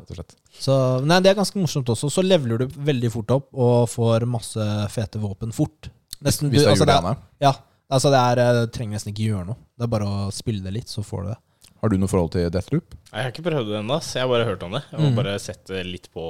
Så 0.58 0.76
nei, 1.06 1.20
det 1.22 1.32
er 1.34 1.38
ganske 1.38 1.60
morsomt 1.62 1.90
også. 1.94 2.10
Så 2.14 2.24
leveler 2.26 2.64
du 2.64 2.66
veldig 2.90 3.12
fort 3.14 3.34
opp 3.38 3.48
og 3.54 3.86
får 3.92 4.26
masse 4.30 4.66
fete 4.94 5.22
våpen 5.22 5.54
fort. 5.54 5.92
Nesten, 6.26 6.50
Hvis 6.50 6.64
det 6.64 6.70
er 6.70 6.74
altså, 6.74 6.86
det 6.90 6.96
er, 6.96 7.02
Juliana. 7.02 7.18
ja, 7.44 7.52
altså 7.92 8.10
det 8.14 8.22
er 8.22 8.42
eh, 8.46 8.62
trenger 8.74 8.98
nesten 8.98 9.14
ikke 9.14 9.28
gjøre 9.30 9.50
noe. 9.52 9.60
Det 9.78 9.86
er 9.86 9.92
bare 9.94 10.08
å 10.10 10.30
spille 10.34 10.64
det 10.66 10.74
litt, 10.78 10.90
så 10.90 11.04
får 11.06 11.26
du 11.26 11.32
det. 11.34 11.40
Har 11.84 11.92
du 11.92 11.98
noe 12.02 12.10
forhold 12.10 12.32
til 12.34 12.48
Deathloop? 12.50 12.96
Jeg 13.12 13.22
har 13.26 13.32
ikke 13.34 13.44
prøvd 13.46 13.68
det 13.70 13.80
ennå, 13.82 13.98
jeg 14.02 14.24
har 14.24 14.30
bare 14.32 14.48
hørt 14.48 14.64
om 14.66 14.72
det. 14.78 14.82
Jeg 14.92 15.00
har 15.00 15.10
Mm. 15.12 15.16
bare 15.20 15.36
sett 15.40 15.70
eh, 15.70 15.84
litt 15.86 16.08
på, 16.14 16.24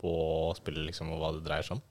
på 0.00 0.12
spillet 0.56 0.86
liksom, 0.88 1.10
og 1.12 1.20
hva 1.20 1.32
det 1.34 1.44
dreier 1.44 1.66
seg 1.66 1.76
om. 1.76 1.82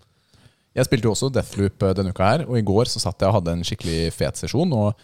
Jeg 0.75 0.85
spilte 0.89 1.07
jo 1.07 1.13
også 1.13 1.29
Deathloop 1.31 1.83
eh, 1.83 1.93
denne 1.93 2.11
uka 2.15 2.29
her, 2.31 2.45
og 2.49 2.57
i 2.57 2.65
går 2.65 2.85
så 2.91 2.99
satt 3.03 3.19
jeg 3.21 3.29
og 3.29 3.37
hadde 3.39 3.51
en 3.55 3.63
skikkelig 3.67 4.11
fet 4.15 4.39
sesjon. 4.41 4.73
Og 4.73 4.95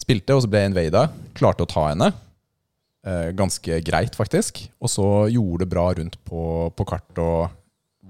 spilte, 0.00 0.36
og 0.36 0.44
så 0.44 0.48
ble 0.52 0.62
jeg 0.62 0.70
invada. 0.72 1.06
Klarte 1.36 1.64
å 1.66 1.68
ta 1.68 1.88
henne. 1.90 2.12
Eh, 3.04 3.30
ganske 3.36 3.80
greit, 3.84 4.14
faktisk. 4.16 4.62
Og 4.80 4.88
så 4.92 5.06
gjorde 5.32 5.64
det 5.64 5.70
bra 5.72 5.88
rundt 5.96 6.16
på, 6.28 6.44
på 6.76 6.86
kart 6.88 7.18
og 7.20 7.50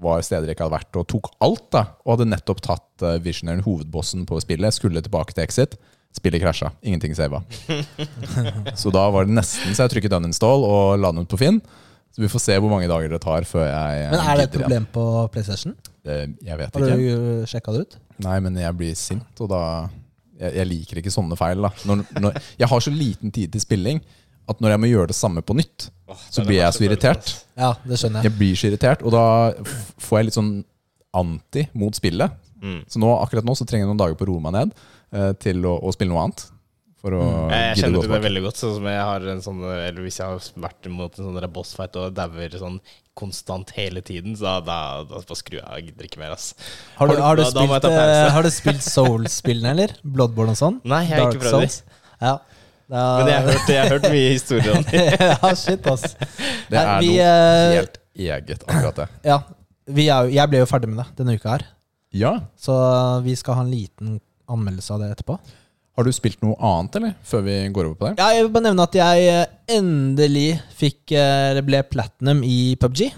var 0.01 0.21
steder 0.25 0.47
jeg 0.49 0.55
ikke 0.57 0.65
hadde 0.65 0.77
vært, 0.79 0.97
og 0.97 1.07
tok 1.11 1.27
alt. 1.45 1.67
da 1.75 1.83
Og 2.05 2.15
hadde 2.17 2.29
nettopp 2.31 2.61
tatt 2.65 3.03
Visionaren, 3.21 3.61
hovedbossen 3.65 4.23
på 4.25 4.39
spillet. 4.41 4.73
Skulle 4.73 5.01
tilbake 5.03 5.33
til 5.35 5.43
Exit. 5.43 5.75
Spillet 6.15 6.41
krasja. 6.43 6.71
Ingenting 6.83 7.13
sava. 7.15 7.39
så 8.81 8.91
da 8.93 9.05
var 9.13 9.27
det 9.27 9.35
nesten 9.37 9.75
så 9.75 9.85
jeg 9.85 9.93
trykket 9.95 10.17
uninstall 10.19 10.65
og 10.67 10.99
la 10.99 11.13
den 11.13 11.23
ut 11.23 11.31
på 11.31 11.39
Finn. 11.39 11.61
Så 12.11 12.19
vi 12.19 12.27
får 12.27 12.43
se 12.43 12.57
hvor 12.59 12.71
mange 12.73 12.89
dager 12.91 13.13
det 13.13 13.21
tar 13.23 13.45
før 13.47 13.63
jeg 13.69 14.07
Men 14.11 14.19
er 14.19 14.39
det 14.41 14.45
et 14.49 14.55
problem 14.57 14.81
igjen. 14.83 14.87
på 14.91 15.03
PlayStation? 15.31 15.75
Det, 16.03 16.17
jeg 16.43 16.57
vet 16.59 16.75
Har 16.75 16.83
ikke. 16.83 16.97
du 16.99 17.45
sjekka 17.47 17.75
det 17.75 17.83
ut? 17.85 17.95
Nei, 18.25 18.37
men 18.43 18.57
jeg 18.59 18.75
blir 18.77 18.97
sint, 18.99 19.39
og 19.39 19.47
da 19.53 19.61
Jeg, 20.41 20.55
jeg 20.57 20.67
liker 20.67 20.99
ikke 20.99 21.13
sånne 21.13 21.37
feil. 21.39 21.61
da 21.61 21.69
når, 21.87 22.03
når, 22.19 22.41
Jeg 22.59 22.67
har 22.67 22.83
så 22.83 22.91
liten 22.91 23.31
tid 23.31 23.51
til 23.53 23.61
spilling 23.63 24.01
at 24.49 24.59
når 24.59 24.73
jeg 24.73 24.81
må 24.81 24.89
gjøre 24.89 25.07
det 25.13 25.15
samme 25.15 25.43
på 25.45 25.53
nytt, 25.55 25.87
Åh, 26.09 26.21
så 26.33 26.43
blir 26.43 26.57
jeg 26.57 26.73
så 26.75 26.83
irritert. 26.83 27.29
Ja, 27.55 27.69
det 27.87 27.99
skjønner 28.01 28.19
jeg. 28.19 28.31
Jeg 28.31 28.37
blir 28.39 28.55
så 28.59 28.67
irritert, 28.67 29.03
og 29.05 29.13
da 29.13 29.25
får 30.01 30.17
jeg 30.17 30.27
litt 30.27 30.35
sånn 30.35 30.49
anti 31.15 31.67
mot 31.77 31.95
spillet. 31.95 32.33
Mm. 32.61 32.81
Så 32.87 33.01
nå, 33.01 33.11
akkurat 33.25 33.47
nå 33.47 33.55
så 33.57 33.65
trenger 33.67 33.87
jeg 33.87 33.91
noen 33.93 34.01
dager 34.01 34.17
på 34.19 34.27
å 34.27 34.31
roe 34.33 34.43
meg 34.47 34.57
ned 34.57 34.73
eh, 35.13 35.31
til 35.41 35.65
å, 35.65 35.77
å 35.81 35.93
spille 35.95 36.13
noe 36.13 36.25
annet. 36.27 36.43
For 37.01 37.15
å 37.17 37.21
Mm. 37.21 37.49
Jeg, 37.49 37.77
kjenner 37.81 38.03
til 38.05 38.11
det 38.13 38.21
veldig 38.27 38.41
godt. 38.45 38.59
Sånn 38.61 38.75
som 38.77 38.85
jeg 38.85 39.01
har 39.01 39.23
en 39.31 39.39
sånn 39.41 39.61
Eller 39.65 40.03
hvis 40.05 40.19
jeg 40.19 40.27
har 40.29 40.49
vært 40.67 40.89
mot 40.93 41.15
en 41.17 41.25
sånn 41.25 41.39
der 41.39 41.47
bossfight 41.49 41.97
og 41.97 42.13
dauer 42.13 42.57
sånn 42.61 42.77
konstant 43.17 43.73
hele 43.75 44.03
tiden, 44.05 44.35
så 44.37 44.45
da, 44.45 44.53
da, 44.63 44.77
da, 45.09 45.21
jeg 45.25 45.59
av. 45.59 45.73
Jeg 45.79 45.89
gidder 45.89 46.07
ikke 46.07 46.21
mer, 46.21 46.35
ass. 46.37 46.53
Har 46.95 47.09
du, 47.09 47.17
har 47.19 47.35
du, 47.35 47.43
Da- 47.43 47.49
spilt, 47.51 47.87
eh, 47.89 48.29
har 48.31 48.45
du 48.45 48.49
spilt 48.53 48.85
Souls-spillene, 48.85 49.73
eller? 49.73 49.95
Bloodborne 50.05 50.53
og 50.55 50.59
sånn? 50.61 50.77
Nei, 50.87 51.01
jeg 51.09 51.19
har 51.19 51.33
ikke 51.33 51.43
prøvd 51.43 51.65
det. 51.65 51.97
Ja. 52.21 52.37
Da, 52.91 53.01
Men 53.17 53.27
jeg 53.31 53.35
har 53.35 53.49
hørt, 53.49 53.67
jeg 53.71 53.81
har 53.81 53.91
hørt 53.95 54.07
mye 54.11 54.31
historier 54.35 54.77
om 54.77 54.87
det. 54.87 55.03
ja, 55.31 55.51
shit, 55.55 55.85
ass. 55.87 56.15
Det 56.71 56.79
er 56.79 56.89
vi, 57.01 57.11
noe 57.11 57.27
eh, 57.27 57.75
helt 57.79 57.99
eget, 58.15 58.65
akkurat 58.67 59.03
det. 59.03 59.09
Ja, 59.27 59.37
vi 59.91 60.07
er, 60.11 60.31
jeg 60.37 60.51
ble 60.51 60.63
jo 60.63 60.67
ferdig 60.69 60.91
med 60.91 60.99
det 61.03 61.07
denne 61.21 61.35
uka 61.39 61.53
her. 61.55 61.67
Ja. 62.13 62.33
Så 62.59 62.73
vi 63.25 63.35
skal 63.39 63.55
ha 63.59 63.63
en 63.65 63.71
liten 63.71 64.19
anmeldelse 64.51 64.93
av 64.95 64.99
det 65.03 65.11
etterpå. 65.15 65.37
Har 65.97 66.07
du 66.07 66.11
spilt 66.15 66.39
noe 66.43 66.55
annet, 66.63 66.95
eller? 66.99 67.13
Før 67.27 67.41
vi 67.45 67.55
går 67.75 67.89
over 67.89 67.97
på 67.99 68.07
det? 68.09 68.13
Ja, 68.21 68.29
jeg 68.35 68.45
vil 68.45 68.53
bare 68.55 68.65
nevne 68.69 68.85
at 68.87 68.95
jeg 68.95 69.25
eh, 69.31 69.45
endelig 69.75 70.47
fikk 70.79 71.11
eh, 71.19 71.51
Det 71.57 71.63
ble 71.67 71.81
platinum 71.87 72.43
i 72.47 72.75
PubG. 72.79 73.09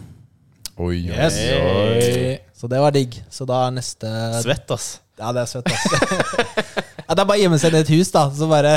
Oi, 0.81 0.87
oi, 0.87 1.13
Yes. 1.13 1.37
oi. 1.37 2.39
Så 2.57 2.69
det 2.71 2.79
var 2.81 2.93
digg. 2.95 3.17
Så 3.33 3.45
da 3.49 3.65
er 3.67 3.75
neste 3.75 4.09
Svett, 4.41 4.69
ass. 4.73 4.87
Ja, 5.21 5.29
det 5.35 5.43
er 5.43 5.51
svett, 5.51 5.69
ass. 5.69 6.89
ja, 7.13 7.17
det 7.19 7.21
er 7.21 7.29
bare 7.29 7.37
å 7.37 7.43
gjemme 7.43 7.59
seg 7.61 7.75
i 7.77 7.81
et 7.83 7.91
hus, 7.93 8.09
da. 8.13 8.23
Så 8.33 8.47
bare 8.49 8.71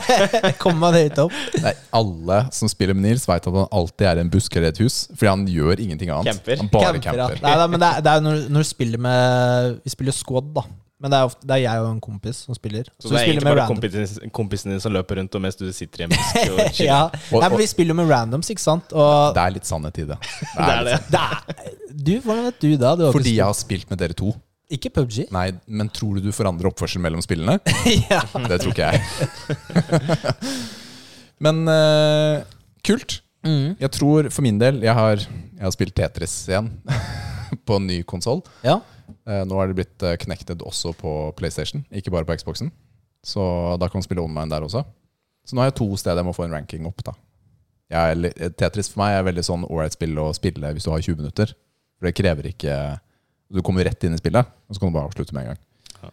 kommer 0.62 0.82
man 0.90 0.96
høyt 0.98 1.16
opp. 1.22 1.32
Nei, 1.64 1.72
alle 1.96 2.42
som 2.52 2.68
spiller 2.68 2.96
med 2.96 3.06
Nils, 3.08 3.24
vet 3.28 3.46
at 3.48 3.56
han 3.56 3.70
alltid 3.72 4.06
er 4.10 4.20
i 4.20 4.24
en 4.26 4.32
busk 4.32 4.58
eller 4.60 4.74
et 4.74 4.82
hus. 4.84 5.06
Fordi 5.14 5.30
han 5.32 5.46
gjør 5.48 5.80
ingenting 5.80 6.12
annet. 6.12 6.34
Camper. 6.36 6.60
Han 6.60 6.68
bare 6.74 6.92
Camper, 7.00 7.06
camper. 7.08 7.40
ja. 7.40 7.46
Nei, 7.48 7.56
da, 7.62 7.70
men 7.72 7.80
det 7.82 7.88
er, 7.88 8.04
det 8.04 8.12
er 8.12 8.26
når, 8.28 8.44
når 8.52 8.66
du 8.66 8.68
spiller 8.68 9.00
med 9.08 9.80
Vi 9.86 9.92
spiller 9.96 10.16
squad, 10.16 10.52
da. 10.60 10.66
Men 11.00 11.14
det 11.14 11.16
er, 11.16 11.28
ofte, 11.30 11.46
det 11.48 11.54
er 11.56 11.62
jeg 11.62 11.80
og 11.80 11.86
en 11.94 12.00
kompis 12.04 12.42
som 12.44 12.52
spiller. 12.58 12.90
Så, 13.00 13.06
så 13.06 13.14
det 13.14 13.20
er 13.22 13.30
egentlig 13.30 13.46
bare 13.46 13.62
random. 13.62 13.78
kompisen, 13.80 14.32
kompisen 14.36 14.74
din 14.74 14.82
som 14.84 14.92
løper 14.92 15.16
rundt, 15.16 15.38
og 15.38 15.40
mens 15.46 15.56
du 15.56 15.64
sitter 15.72 16.02
i 16.02 16.04
en 16.04 16.12
busk 16.12 16.36
og 16.42 16.58
chiller. 16.76 16.90
ja. 16.90 16.98
Nei, 17.32 17.48
men 17.48 17.56
vi 17.62 17.68
spiller 17.70 17.94
jo 17.94 17.98
med 18.02 18.10
randoms, 18.12 18.50
ikke 18.52 18.60
sant? 18.66 18.92
Og 18.92 19.32
Det 19.38 19.40
er 19.46 19.54
litt 19.56 19.70
sannhet 19.70 20.02
i 20.02 20.04
det. 20.10 20.18
Det 20.58 20.68
er 20.74 20.84
det. 20.90 20.98
det 21.14 21.22
er, 21.24 21.72
du, 21.88 22.12
hvordan 22.26 22.44
vet 22.50 22.60
du 22.60 22.68
da? 22.84 22.92
Du 23.00 23.06
Fordi 23.16 23.32
jeg 23.38 23.46
har 23.48 23.56
spilt 23.56 23.88
med 23.88 24.02
dere 24.04 24.16
to. 24.20 24.34
Ikke 24.72 24.92
PubG? 24.94 25.24
Nei, 25.34 25.48
men 25.66 25.90
tror 25.92 26.18
du 26.18 26.28
du 26.28 26.34
forandrer 26.34 26.70
oppførsel 26.70 27.02
mellom 27.02 27.22
spillene? 27.24 27.58
ja. 28.10 28.20
Det 28.46 28.60
tror 28.62 28.74
ikke 28.74 28.90
jeg. 28.90 29.00
men 31.46 31.62
uh, 31.70 32.46
kult. 32.86 33.20
Mm. 33.46 33.76
Jeg 33.80 33.90
tror 33.96 34.26
for 34.28 34.44
min 34.44 34.58
del 34.60 34.82
Jeg 34.84 34.92
har, 34.92 35.22
jeg 35.24 35.62
har 35.64 35.72
spilt 35.72 35.94
Tetris 35.96 36.34
igjen 36.50 36.68
på 37.66 37.78
en 37.80 37.86
ny 37.88 38.02
konsoll. 38.08 38.44
ja. 38.66 38.80
Uh, 39.26 39.42
nå 39.44 39.56
er 39.58 39.70
det 39.70 39.74
blitt 39.80 40.04
uh, 40.06 40.14
connected 40.22 40.62
også 40.62 40.92
på 40.96 41.10
PlayStation, 41.38 41.82
ikke 41.90 42.12
bare 42.14 42.26
på 42.26 42.36
Xboxen. 42.38 42.70
Så 43.26 43.42
da 43.76 43.88
kan 43.90 43.98
man 43.98 44.06
spille 44.06 44.22
online 44.22 44.48
der 44.52 44.64
også. 44.64 44.84
Så 45.44 45.56
nå 45.56 45.64
har 45.64 45.72
jeg 45.72 45.80
to 45.80 45.88
steder 45.98 46.22
jeg 46.22 46.28
må 46.28 46.34
få 46.36 46.46
en 46.46 46.54
ranking 46.54 46.86
opp. 46.88 47.02
da 47.04 47.16
jeg 47.90 48.52
Tetris 48.58 48.90
for 48.92 49.02
meg 49.02 49.16
er 49.16 49.26
veldig 49.26 49.44
sånn 49.44 49.66
ålreit 49.66 49.96
spill 49.96 50.18
å 50.22 50.30
spille 50.36 50.72
hvis 50.74 50.86
du 50.86 50.92
har 50.92 51.02
20 51.02 51.18
minutter. 51.18 51.52
For 51.98 52.08
det 52.08 52.16
krever 52.16 52.50
ikke 52.52 52.74
Du 53.50 53.62
kommer 53.66 53.86
rett 53.86 54.04
inn 54.06 54.14
i 54.14 54.20
spillet, 54.20 54.46
og 54.46 54.74
så 54.76 54.80
kan 54.80 54.92
du 54.92 54.96
bare 54.96 55.10
avslutte 55.10 55.34
med 55.34 55.42
en 55.42 55.52
gang. 55.52 55.62
Ja. 56.04 56.12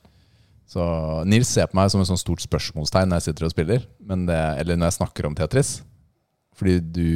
Så 0.68 0.86
Nils 1.30 1.52
ser 1.54 1.70
på 1.70 1.78
meg 1.78 1.92
som 1.94 2.02
et 2.02 2.10
sånt 2.10 2.24
stort 2.24 2.44
spørsmålstegn 2.44 3.12
når 3.12 3.22
jeg 3.22 3.30
sitter 3.30 3.48
og 3.48 3.54
spiller. 3.54 3.86
Men 4.02 4.26
det, 4.30 4.40
eller 4.64 4.80
når 4.80 4.90
jeg 4.90 5.00
snakker 5.00 5.30
om 5.30 5.38
Tetris. 5.38 5.78
Fordi 6.58 6.80
du 6.82 7.10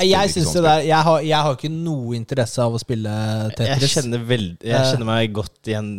Jeg 0.00 0.30
sånn 0.32 0.54
det 0.54 0.62
der 0.64 0.80
jeg 0.86 0.96
har, 1.04 1.18
jeg 1.20 1.36
har 1.44 1.52
ikke 1.58 1.68
noe 1.74 2.14
interesse 2.16 2.56
av 2.62 2.72
å 2.72 2.78
spille 2.80 3.10
Jeg 3.10 3.52
Tetris. 3.58 3.90
kjenner, 3.98 4.22
veld, 4.24 4.56
jeg 4.64 4.72
Eh. 4.78 4.84
kjenner 4.92 5.04
meg 5.04 5.32
godt 5.36 5.60
igjen 5.68 5.90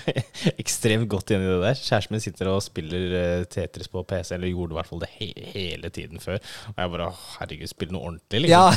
Ekstremt 0.62 1.08
godt 1.10 1.28
igjen 1.34 1.42
i 1.44 1.48
det 1.50 1.58
der. 1.66 1.74
Kjæresten 1.74 2.12
min 2.16 2.20
sitter 2.24 2.48
og 2.48 2.62
spiller 2.64 3.12
eh, 3.18 3.44
Tetris 3.50 3.88
på 3.92 4.00
PC, 4.08 4.32
eller 4.38 4.48
gjorde 4.48 4.72
i 4.72 4.76
hvert 4.78 4.88
fall 4.88 5.00
det 5.02 5.10
he 5.18 5.28
hele 5.52 5.90
tiden 5.92 6.16
før. 6.22 6.38
Og 6.70 6.74
jeg 6.80 6.90
bare 6.94 7.10
Herregud, 7.40 7.68
spill 7.74 7.90
noe 7.92 8.04
ordentlig, 8.08 8.40
liksom. 8.46 8.56
Ja. 8.56 8.64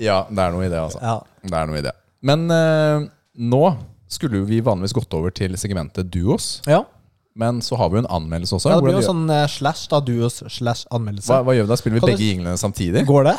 Ja, 0.00 0.22
det 0.30 0.40
er 0.42 0.52
noe 0.54 0.64
i 0.66 0.70
det, 0.72 0.80
altså. 0.80 1.00
ja. 1.04 1.16
Det 1.44 1.56
er 1.56 1.66
noe 1.68 1.80
i 1.80 1.84
det. 1.84 1.92
Men 2.26 2.46
uh, 2.52 3.04
nå 3.40 3.62
skulle 4.10 4.40
vi 4.48 4.60
vanligvis 4.64 4.94
gått 4.96 5.14
over 5.16 5.30
til 5.34 5.56
segmentet 5.60 6.10
duos. 6.12 6.60
ja. 6.68 6.82
Men 7.40 7.62
så 7.64 7.76
har 7.80 7.88
vi 7.92 7.96
jo 7.98 8.02
en 8.04 8.10
anmeldelse 8.18 8.54
også. 8.58 8.68
ja 8.72 8.76
det 8.80 8.84
blir 8.84 8.98
jo 8.98 9.04
sånn 9.06 9.22
eh, 9.32 9.46
slash 9.48 9.86
da, 9.92 10.00
duos 10.04 10.42
slash 10.52 10.84
anmeldelse. 10.92 11.30
hva, 11.32 11.40
hva 11.46 11.54
gjør 11.56 11.64
vi 11.68 11.72
da? 11.72 11.78
Spiller 11.80 11.96
vi 11.96 12.00
Kan 12.04 12.10
du- 12.10 12.16
begge 12.16 12.28
jinglene 12.34 12.58
samtidig? 12.60 13.06
Går 13.08 13.30
det? 13.30 13.38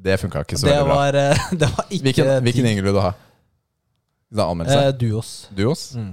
Det 0.00 0.14
funka 0.16 0.40
ikke 0.46 0.56
så 0.56 0.64
Det 0.66 0.72
veldig 0.72 0.86
bra. 0.86 0.94
var, 0.96 1.14
eh, 1.14 1.36
det 1.60 1.68
var 1.76 1.84
ikke 1.90 2.02
Hvilken, 2.06 2.30
hvilken 2.46 2.64
jingle 2.70 2.84
vil 2.88 2.94
du 2.94 3.00
ha? 3.04 3.10
Da 4.32 4.46
anmeldelse? 4.48 4.86
Eh, 4.86 4.92
duos. 5.00 5.32
Duos? 5.58 5.82
Mm. 5.98 6.12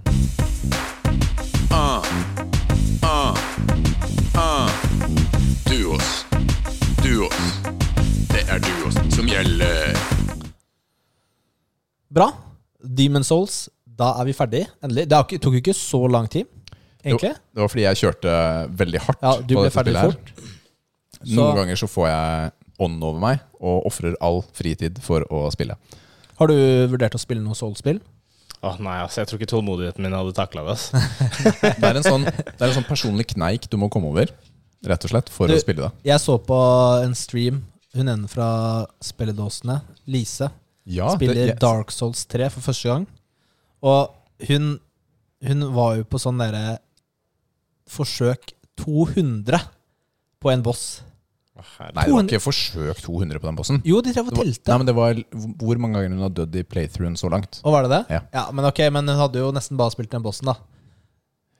Duos. 5.69 6.25
Duos. 7.03 7.37
Det 8.31 8.43
er 8.49 8.59
duos 8.61 8.95
som 9.15 9.27
gjelder. 9.27 9.97
Bra. 12.13 12.29
Demon 12.97 13.23
Souls, 13.23 13.67
da 13.97 14.11
er 14.21 14.27
vi 14.29 14.33
ferdig. 14.37 14.63
Endelig. 14.83 15.07
Det 15.09 15.19
ikke, 15.25 15.39
tok 15.43 15.57
jo 15.57 15.61
ikke 15.63 15.75
så 15.77 16.01
lang 16.11 16.27
tid, 16.29 16.45
egentlig. 17.03 17.33
Jo, 17.33 17.41
det 17.57 17.63
var 17.63 17.71
fordi 17.73 17.85
jeg 17.87 17.99
kjørte 18.03 18.35
veldig 18.83 19.01
hardt 19.07 19.23
Ja, 19.25 19.31
du 19.41 19.55
på 19.55 19.61
ble 19.61 19.63
dette 19.69 19.77
ferdig 19.79 19.95
fort. 20.01 20.33
Noen 21.27 21.55
ganger 21.57 21.79
så 21.79 21.87
får 21.89 22.07
jeg 22.11 22.51
ånden 22.85 23.01
over 23.07 23.19
meg 23.23 23.39
og 23.57 23.87
ofrer 23.89 24.13
all 24.21 24.43
fritid 24.53 24.99
for 25.01 25.25
å 25.33 25.47
spille. 25.53 25.77
Har 26.37 26.51
du 26.51 26.57
vurdert 26.91 27.15
å 27.17 27.21
spille 27.21 27.41
noe 27.41 27.57
Soul-spill? 27.57 27.97
Åh, 28.65 28.77
nei, 28.81 28.99
altså, 29.03 29.21
jeg 29.21 29.29
tror 29.29 29.39
ikke 29.41 29.49
tålmodigheten 29.51 30.01
min 30.05 30.13
hadde 30.17 30.33
takla 30.37 30.63
det. 30.67 30.75
Altså. 30.75 31.01
Det 31.81 31.89
er 31.89 31.97
en 31.99 32.05
sånn, 32.05 32.23
det 32.25 32.57
er 32.61 32.67
en 32.71 32.75
sånn 32.79 32.87
personlig 32.89 33.27
kneik 33.33 33.67
du 33.69 33.77
må 33.81 33.89
komme 33.93 34.09
over, 34.09 34.29
rett 34.85 35.05
og 35.05 35.11
slett, 35.13 35.29
for 35.33 35.49
Du- 35.49 35.53
å 35.57 35.61
spille 35.61 35.85
det. 35.87 35.91
Jeg 36.09 36.21
så 36.21 36.37
på 36.41 36.57
en 37.05 37.13
stream. 37.17 37.63
Hun 37.97 38.09
ene 38.13 38.29
fra 38.29 38.85
spilledåsene, 39.01 39.79
Lise, 40.13 40.51
Ja, 40.85 41.09
spiller 41.15 41.33
det, 41.37 41.45
jeg- 41.55 41.59
Dark 41.61 41.89
Souls 41.93 42.25
3 42.29 42.49
for 42.53 42.61
første 42.61 42.89
gang. 42.91 43.07
Og 43.87 44.47
hun, 44.49 44.71
hun 45.47 45.67
var 45.75 45.97
jo 45.99 46.07
på 46.11 46.19
sånn 46.21 46.39
derre 46.41 46.77
forsøk 47.87 48.53
200 48.83 49.59
på 50.43 50.51
en 50.53 50.63
boss. 50.65 50.85
Nei, 51.57 52.03
det 52.05 52.13
var 52.13 52.25
ikke 52.27 52.41
forsøk 52.43 52.99
200 53.01 53.39
på 53.41 53.47
den 53.49 53.55
bossen. 53.57 53.79
Jo, 53.87 53.97
de 54.05 54.11
drev 54.13 54.27
og 54.29 54.35
var, 54.35 54.45
telte. 54.45 54.69
nei, 54.69 54.77
men 54.77 54.89
det 54.89 54.93
var 54.97 55.21
hvor 55.63 55.79
mange 55.81 55.97
ganger 55.97 56.13
hun 56.13 56.25
har 56.27 56.33
dødd 56.37 56.57
i 56.59 56.65
playthroughen 56.69 57.15
så 57.17 57.31
langt. 57.33 57.61
Og 57.63 57.73
var 57.73 57.87
det 57.87 57.95
det? 57.95 58.19
Ja. 58.35 58.43
men 58.53 58.67
ok, 58.69 58.83
men 58.93 59.09
hun 59.09 59.21
hadde 59.23 59.41
jo 59.41 59.47
nesten 59.55 59.79
bare 59.79 59.95
spilt 59.95 60.11
den 60.13 60.25
bossen, 60.25 60.51
da. 60.51 60.57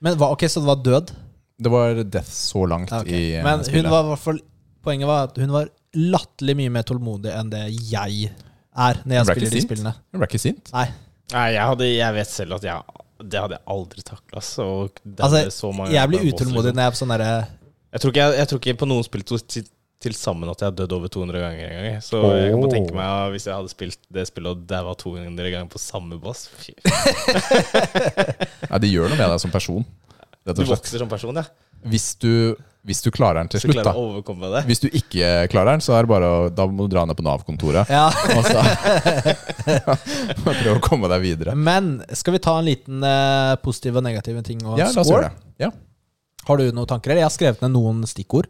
Men 0.06 0.20
hva, 0.20 0.30
ok, 0.36 0.46
Så 0.46 0.62
det 0.62 0.70
var 0.70 0.84
død? 0.86 1.16
Det 1.58 1.72
var 1.74 2.04
death 2.04 2.30
så 2.30 2.68
langt 2.70 2.92
Ja, 2.94 3.00
okay. 3.02 3.18
i 3.18 3.32
eh, 3.40 3.42
Men 3.42 3.64
hun 3.64 3.66
spillet. 3.66 3.90
var 3.90 4.04
i 4.06 4.10
hvert 4.12 4.22
fall 4.22 4.42
Poenget 4.86 5.10
var 5.10 5.24
at 5.26 5.40
hun 5.42 5.50
var 5.50 5.72
latterlig 5.98 6.54
mye 6.60 6.74
mer 6.76 6.86
tålmodig 6.86 7.32
enn 7.34 7.50
det 7.50 7.64
jeg 7.90 8.28
er 8.30 9.00
når 9.02 9.16
jeg 9.16 9.24
Hun 9.24 9.32
spiller 9.32 9.56
de 9.56 9.62
spillene. 9.66 9.94
Hun 10.14 10.22
ble 10.22 10.28
ikke 10.30 10.42
sint? 10.44 10.70
Nei. 10.76 10.86
Nei, 11.34 11.48
jeg, 11.58 11.64
hadde, 11.68 11.88
jeg 11.92 12.16
vet 12.16 12.30
selv 12.32 12.58
at 12.58 12.68
jeg, 12.68 13.00
det 13.24 13.40
hadde 13.44 13.58
jeg 13.58 13.66
aldri 13.74 14.04
takla. 14.08 14.40
Altså, 14.40 14.68
er 15.28 15.50
så 15.52 15.72
mange 15.76 15.96
Jeg 15.96 16.12
blir 16.12 16.28
utålmodig 16.30 16.72
liksom. 16.72 16.78
når 16.78 16.84
jeg 16.84 16.92
er 16.92 16.94
på 16.96 17.00
sånn 17.02 17.12
derre 17.16 17.32
Jeg 17.34 18.04
tror, 18.04 18.14
ikke 18.14 18.22
jeg, 18.24 18.38
jeg 18.38 18.50
tror 18.52 18.62
ikke 18.62 18.78
på 18.84 18.88
noen 18.88 19.08
spill 19.08 19.26
til, 19.28 19.68
til 20.08 20.16
sammen 20.16 20.52
at 20.54 20.64
jeg 20.64 20.70
har 20.70 20.78
dødd 20.78 20.96
over 21.00 21.12
200 21.12 21.44
ganger 21.44 21.74
engang. 21.74 22.02
Så 22.06 22.22
jeg 22.38 22.54
kan 22.54 22.64
bare 22.64 22.76
tenke 22.78 22.96
meg 22.96 23.10
ja, 23.10 23.28
hvis 23.34 23.48
jeg 23.50 23.56
hadde 23.58 23.74
spilt 23.74 24.02
det 24.14 24.28
spillet 24.30 24.54
og 24.54 24.66
daua 24.70 24.96
200 25.04 25.54
ganger 25.56 25.72
på 25.74 25.82
samme 25.82 26.20
boss 26.22 26.46
Fy, 26.62 26.76
Nei, 28.72 28.82
det 28.84 28.92
gjør 28.94 29.12
noe 29.12 29.20
med 29.20 29.26
deg 29.26 29.44
som 29.44 29.54
person. 29.54 29.88
Du 30.48 30.64
vokser 30.64 31.02
som 31.02 31.10
person, 31.12 31.36
ja. 31.36 31.48
Hvis 31.88 32.14
du, 32.22 32.56
hvis 32.88 33.02
du 33.04 33.10
klarer 33.12 33.42
den 33.44 33.50
til 33.52 33.60
slutt, 33.66 33.84
da. 33.84 34.62
Hvis 34.68 34.80
du 34.84 34.88
ikke 34.88 35.44
klarer 35.52 35.76
den, 35.76 35.84
så 35.84 35.94
er 35.98 36.06
det 36.08 36.12
bare 36.14 36.28
å, 36.32 36.38
da 36.56 36.66
må 36.72 36.88
du 36.88 36.94
dra 36.96 37.04
ned 37.06 37.18
på 37.20 37.26
Nav-kontoret 37.28 37.90
Ja. 37.92 38.06
og 38.34 38.48
så 38.48 38.64
prøve 40.46 40.78
å 40.78 40.84
komme 40.84 41.10
deg 41.12 41.22
videre. 41.26 41.56
Men 41.56 41.98
skal 42.16 42.38
vi 42.38 42.42
ta 42.44 42.58
en 42.62 42.68
liten 42.68 43.04
eh, 43.04 43.56
positiv 43.64 44.00
og 44.00 44.06
negativ 44.08 44.40
ting 44.48 44.64
og 44.66 44.80
Ja, 44.80 44.88
la 44.94 45.04
oss 45.04 45.12
gjøre 45.12 45.30
det. 45.30 45.66
Ja. 45.68 45.72
Har 46.48 46.62
du 46.62 46.70
noen 46.72 46.88
tanker? 46.88 47.12
Jeg 47.18 47.28
har 47.28 47.34
skrevet 47.34 47.64
ned 47.66 47.76
noen 47.76 48.04
stikkord. 48.08 48.48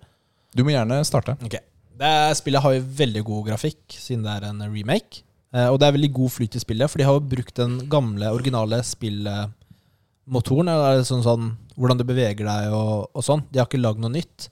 Du 0.56 0.62
må 0.66 0.72
gjerne 0.74 1.02
starte. 1.08 1.34
Ok. 1.46 1.58
Det 1.98 2.14
spillet 2.38 2.62
har 2.62 2.76
jo 2.78 2.84
veldig 3.00 3.24
god 3.26 3.48
grafikk, 3.50 3.82
siden 3.98 4.22
det 4.26 4.36
er 4.38 4.44
en 4.52 4.62
remake. 4.70 5.24
Eh, 5.56 5.66
og 5.72 5.80
det 5.82 5.88
er 5.90 5.96
veldig 5.98 6.12
god 6.14 6.30
flyt 6.36 6.58
i 6.60 6.62
spillet, 6.62 6.92
for 6.94 7.02
de 7.02 7.08
har 7.08 7.18
jo 7.18 7.24
brukt 7.34 7.56
den 7.58 7.80
gamle, 7.90 8.30
originale 8.38 8.84
spillmotoren. 8.86 10.70
eller 10.70 11.02
Sånn, 11.08 11.24
sånn, 11.26 11.48
hvordan 11.78 11.99
du 11.99 12.03
beveger 12.09 12.43
deg 12.47 12.73
og, 12.73 13.07
og 13.13 13.25
sånn. 13.25 13.45
De 13.51 13.61
har 13.61 13.69
ikke 13.69 13.80
lagd 13.80 14.01
noe 14.01 14.11
nytt. 14.17 14.49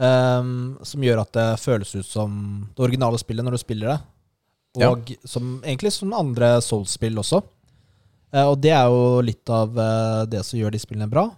um, 0.00 0.78
som 0.86 1.04
gjør 1.04 1.22
at 1.24 1.32
det 1.36 1.48
føles 1.62 1.92
ut 1.94 2.08
som 2.08 2.40
det 2.74 2.84
originale 2.86 3.20
spillet 3.20 3.46
når 3.46 3.56
du 3.56 3.62
spiller 3.62 3.92
det. 3.92 3.98
Ja. 4.80 4.92
Og 4.92 5.10
som, 5.26 5.58
egentlig 5.64 5.92
som 5.96 6.14
andre 6.16 6.56
Souls-spill 6.64 7.18
også. 7.20 7.42
Uh, 8.30 8.46
og 8.52 8.60
det 8.62 8.72
er 8.76 8.86
jo 8.86 9.20
litt 9.26 9.50
av 9.52 9.74
uh, 9.74 10.22
det 10.30 10.44
som 10.46 10.60
gjør 10.60 10.74
de 10.74 10.82
spillene 10.82 11.10
bra. 11.10 11.28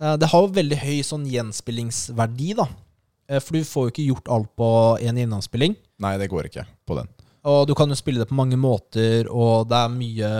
Uh, 0.00 0.14
det 0.20 0.28
har 0.32 0.44
jo 0.44 0.54
veldig 0.56 0.80
høy 0.82 1.00
sånn 1.06 1.26
gjenspillingsverdi, 1.28 2.54
da. 2.60 2.68
For 3.30 3.54
du 3.54 3.62
får 3.62 3.84
jo 3.84 3.90
ikke 3.92 4.04
gjort 4.08 4.28
alt 4.34 4.48
på 4.58 4.68
én 5.06 5.18
gjennomspilling. 5.20 5.76
Nei, 6.02 6.16
det 6.18 6.26
går 6.32 6.48
ikke 6.48 6.64
på 6.82 6.96
den. 6.98 7.06
Og 7.48 7.62
du 7.68 7.72
kan 7.78 7.88
jo 7.88 7.96
spille 7.96 8.20
det 8.20 8.28
på 8.28 8.36
mange 8.36 8.58
måter, 8.60 9.24
og 9.32 9.68
det 9.70 9.78
er 9.78 9.94
mye 9.94 10.32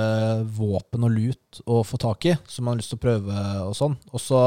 våpen 0.52 1.06
og 1.06 1.14
lut 1.14 1.60
å 1.64 1.80
få 1.86 1.96
tak 2.00 2.26
i, 2.28 2.34
som 2.46 2.66
man 2.66 2.74
har 2.76 2.82
lyst 2.82 2.92
til 2.92 3.00
å 3.00 3.04
prøve 3.06 3.44
og 3.64 3.72
sånn. 3.78 3.94
Og 4.12 4.20
så 4.20 4.40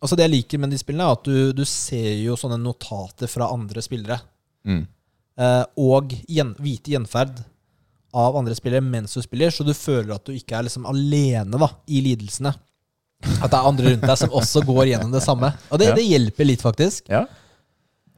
altså 0.00 0.16
det 0.16 0.26
jeg 0.26 0.32
liker 0.34 0.62
med 0.62 0.72
de 0.74 0.80
spillene, 0.80 1.06
er 1.06 1.18
at 1.18 1.28
du, 1.28 1.52
du 1.54 1.62
ser 1.68 2.16
jo 2.24 2.34
sånne 2.40 2.58
notater 2.62 3.30
fra 3.30 3.50
andre 3.54 3.84
spillere. 3.84 4.18
Mm. 4.66 4.82
Eh, 5.40 5.62
og 5.84 6.14
gjen, 6.28 6.54
hvite 6.58 6.96
gjenferd 6.96 7.42
av 8.16 8.34
andre 8.40 8.56
spillere 8.58 8.82
mens 8.82 9.14
du 9.14 9.22
spiller, 9.22 9.52
så 9.54 9.62
du 9.66 9.72
føler 9.76 10.16
at 10.16 10.26
du 10.26 10.34
ikke 10.34 10.58
er 10.58 10.66
liksom 10.66 10.88
alene 10.90 11.60
da, 11.62 11.68
i 11.86 12.02
lidelsene. 12.04 12.52
At 13.38 13.52
det 13.52 13.58
er 13.58 13.68
andre 13.68 13.92
rundt 13.92 14.06
deg 14.08 14.18
som 14.18 14.34
også 14.40 14.64
går 14.66 14.86
gjennom 14.94 15.12
det 15.12 15.22
samme. 15.22 15.52
Og 15.70 15.78
det, 15.78 15.90
Ja. 15.92 15.94
det 15.98 16.08
hjelper 16.08 16.48
litt, 16.48 16.64
faktisk. 16.64 17.10
Ja. 17.12 17.26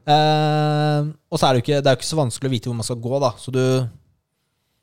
Eh, 0.03 1.11
og 1.31 1.39
så 1.39 1.47
er 1.47 1.53
det 1.53 1.61
jo 1.61 1.63
ikke, 1.63 1.81
det 1.81 1.89
er 1.89 1.95
jo 1.95 2.01
ikke 2.01 2.09
så 2.11 2.19
vanskelig 2.19 2.49
å 2.49 2.53
vite 2.53 2.69
hvor 2.69 2.79
man 2.79 2.87
skal 2.87 3.03
gå, 3.03 3.13
da. 3.23 3.31
Så, 3.39 3.53
du, 3.55 3.63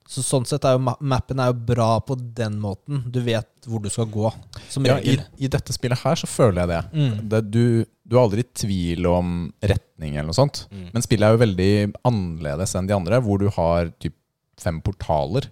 så 0.09 0.25
sånn 0.25 0.49
sett 0.49 0.65
er 0.67 0.77
jo 0.79 0.83
mappen 0.85 1.43
er 1.43 1.53
jo 1.53 1.59
bra 1.71 1.91
på 2.07 2.17
den 2.19 2.57
måten. 2.63 3.05
Du 3.13 3.21
vet 3.25 3.69
hvor 3.69 3.83
du 3.85 3.91
skal 3.93 4.09
gå, 4.11 4.33
som 4.73 4.89
Ja, 4.89 4.99
i. 4.99 5.19
I 5.39 5.53
dette 5.53 5.77
spillet 5.77 6.01
her 6.05 6.21
så 6.21 6.31
føler 6.31 6.63
jeg 6.63 6.73
det. 6.73 6.83
Mm. 6.97 7.15
det 7.35 7.43
du, 7.53 7.65
du 8.05 8.17
er 8.17 8.25
aldri 8.25 8.47
i 8.47 8.51
tvil 8.65 9.09
om 9.11 9.37
retning 9.61 10.17
eller 10.17 10.31
noe 10.33 10.41
sånt. 10.41 10.65
Mm. 10.73 10.89
Men 10.95 11.07
spillet 11.07 11.29
er 11.29 11.37
jo 11.37 11.45
veldig 11.45 11.73
annerledes 12.11 12.77
enn 12.79 12.91
de 12.91 12.97
andre, 12.97 13.23
hvor 13.25 13.43
du 13.43 13.49
har 13.57 13.93
typ 14.03 14.17
fem 14.61 14.81
portaler 14.85 15.47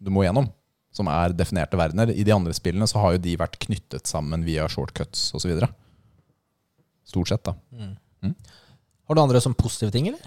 du 0.00 0.08
må 0.12 0.24
gjennom. 0.24 0.48
Som 0.96 1.06
er 1.12 1.34
definerte 1.36 1.78
verdener. 1.78 2.10
I 2.10 2.24
de 2.26 2.32
andre 2.34 2.54
spillene 2.56 2.88
så 2.90 2.98
har 2.98 3.14
jo 3.14 3.20
de 3.22 3.36
vært 3.38 3.60
knyttet 3.62 4.10
sammen 4.10 4.42
via 4.42 4.64
shortcuts 4.68 5.28
osv. 5.38 5.52
Stort 7.06 7.30
sett, 7.30 7.46
da. 7.46 7.54
Har 9.10 9.18
du 9.18 9.24
andre 9.24 9.40
sånn 9.42 9.56
positive 9.58 9.90
ting, 9.90 10.06
eller? 10.06 10.22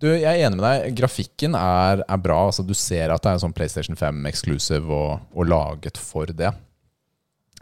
Du, 0.00 0.06
jeg 0.08 0.24
er 0.24 0.46
enig 0.46 0.56
med 0.56 0.64
deg. 0.64 0.94
Grafikken 0.96 1.52
er, 1.58 2.00
er 2.00 2.20
bra. 2.24 2.38
Altså, 2.46 2.64
du 2.64 2.72
ser 2.72 3.12
at 3.12 3.20
det 3.20 3.28
er 3.28 3.36
en 3.36 3.42
sånn 3.42 3.52
PlayStation 3.52 3.98
5 4.00 4.24
exclusive 4.30 4.88
og, 4.88 5.26
og 5.36 5.50
laget 5.50 6.00
for 6.00 6.32
det. 6.32 6.54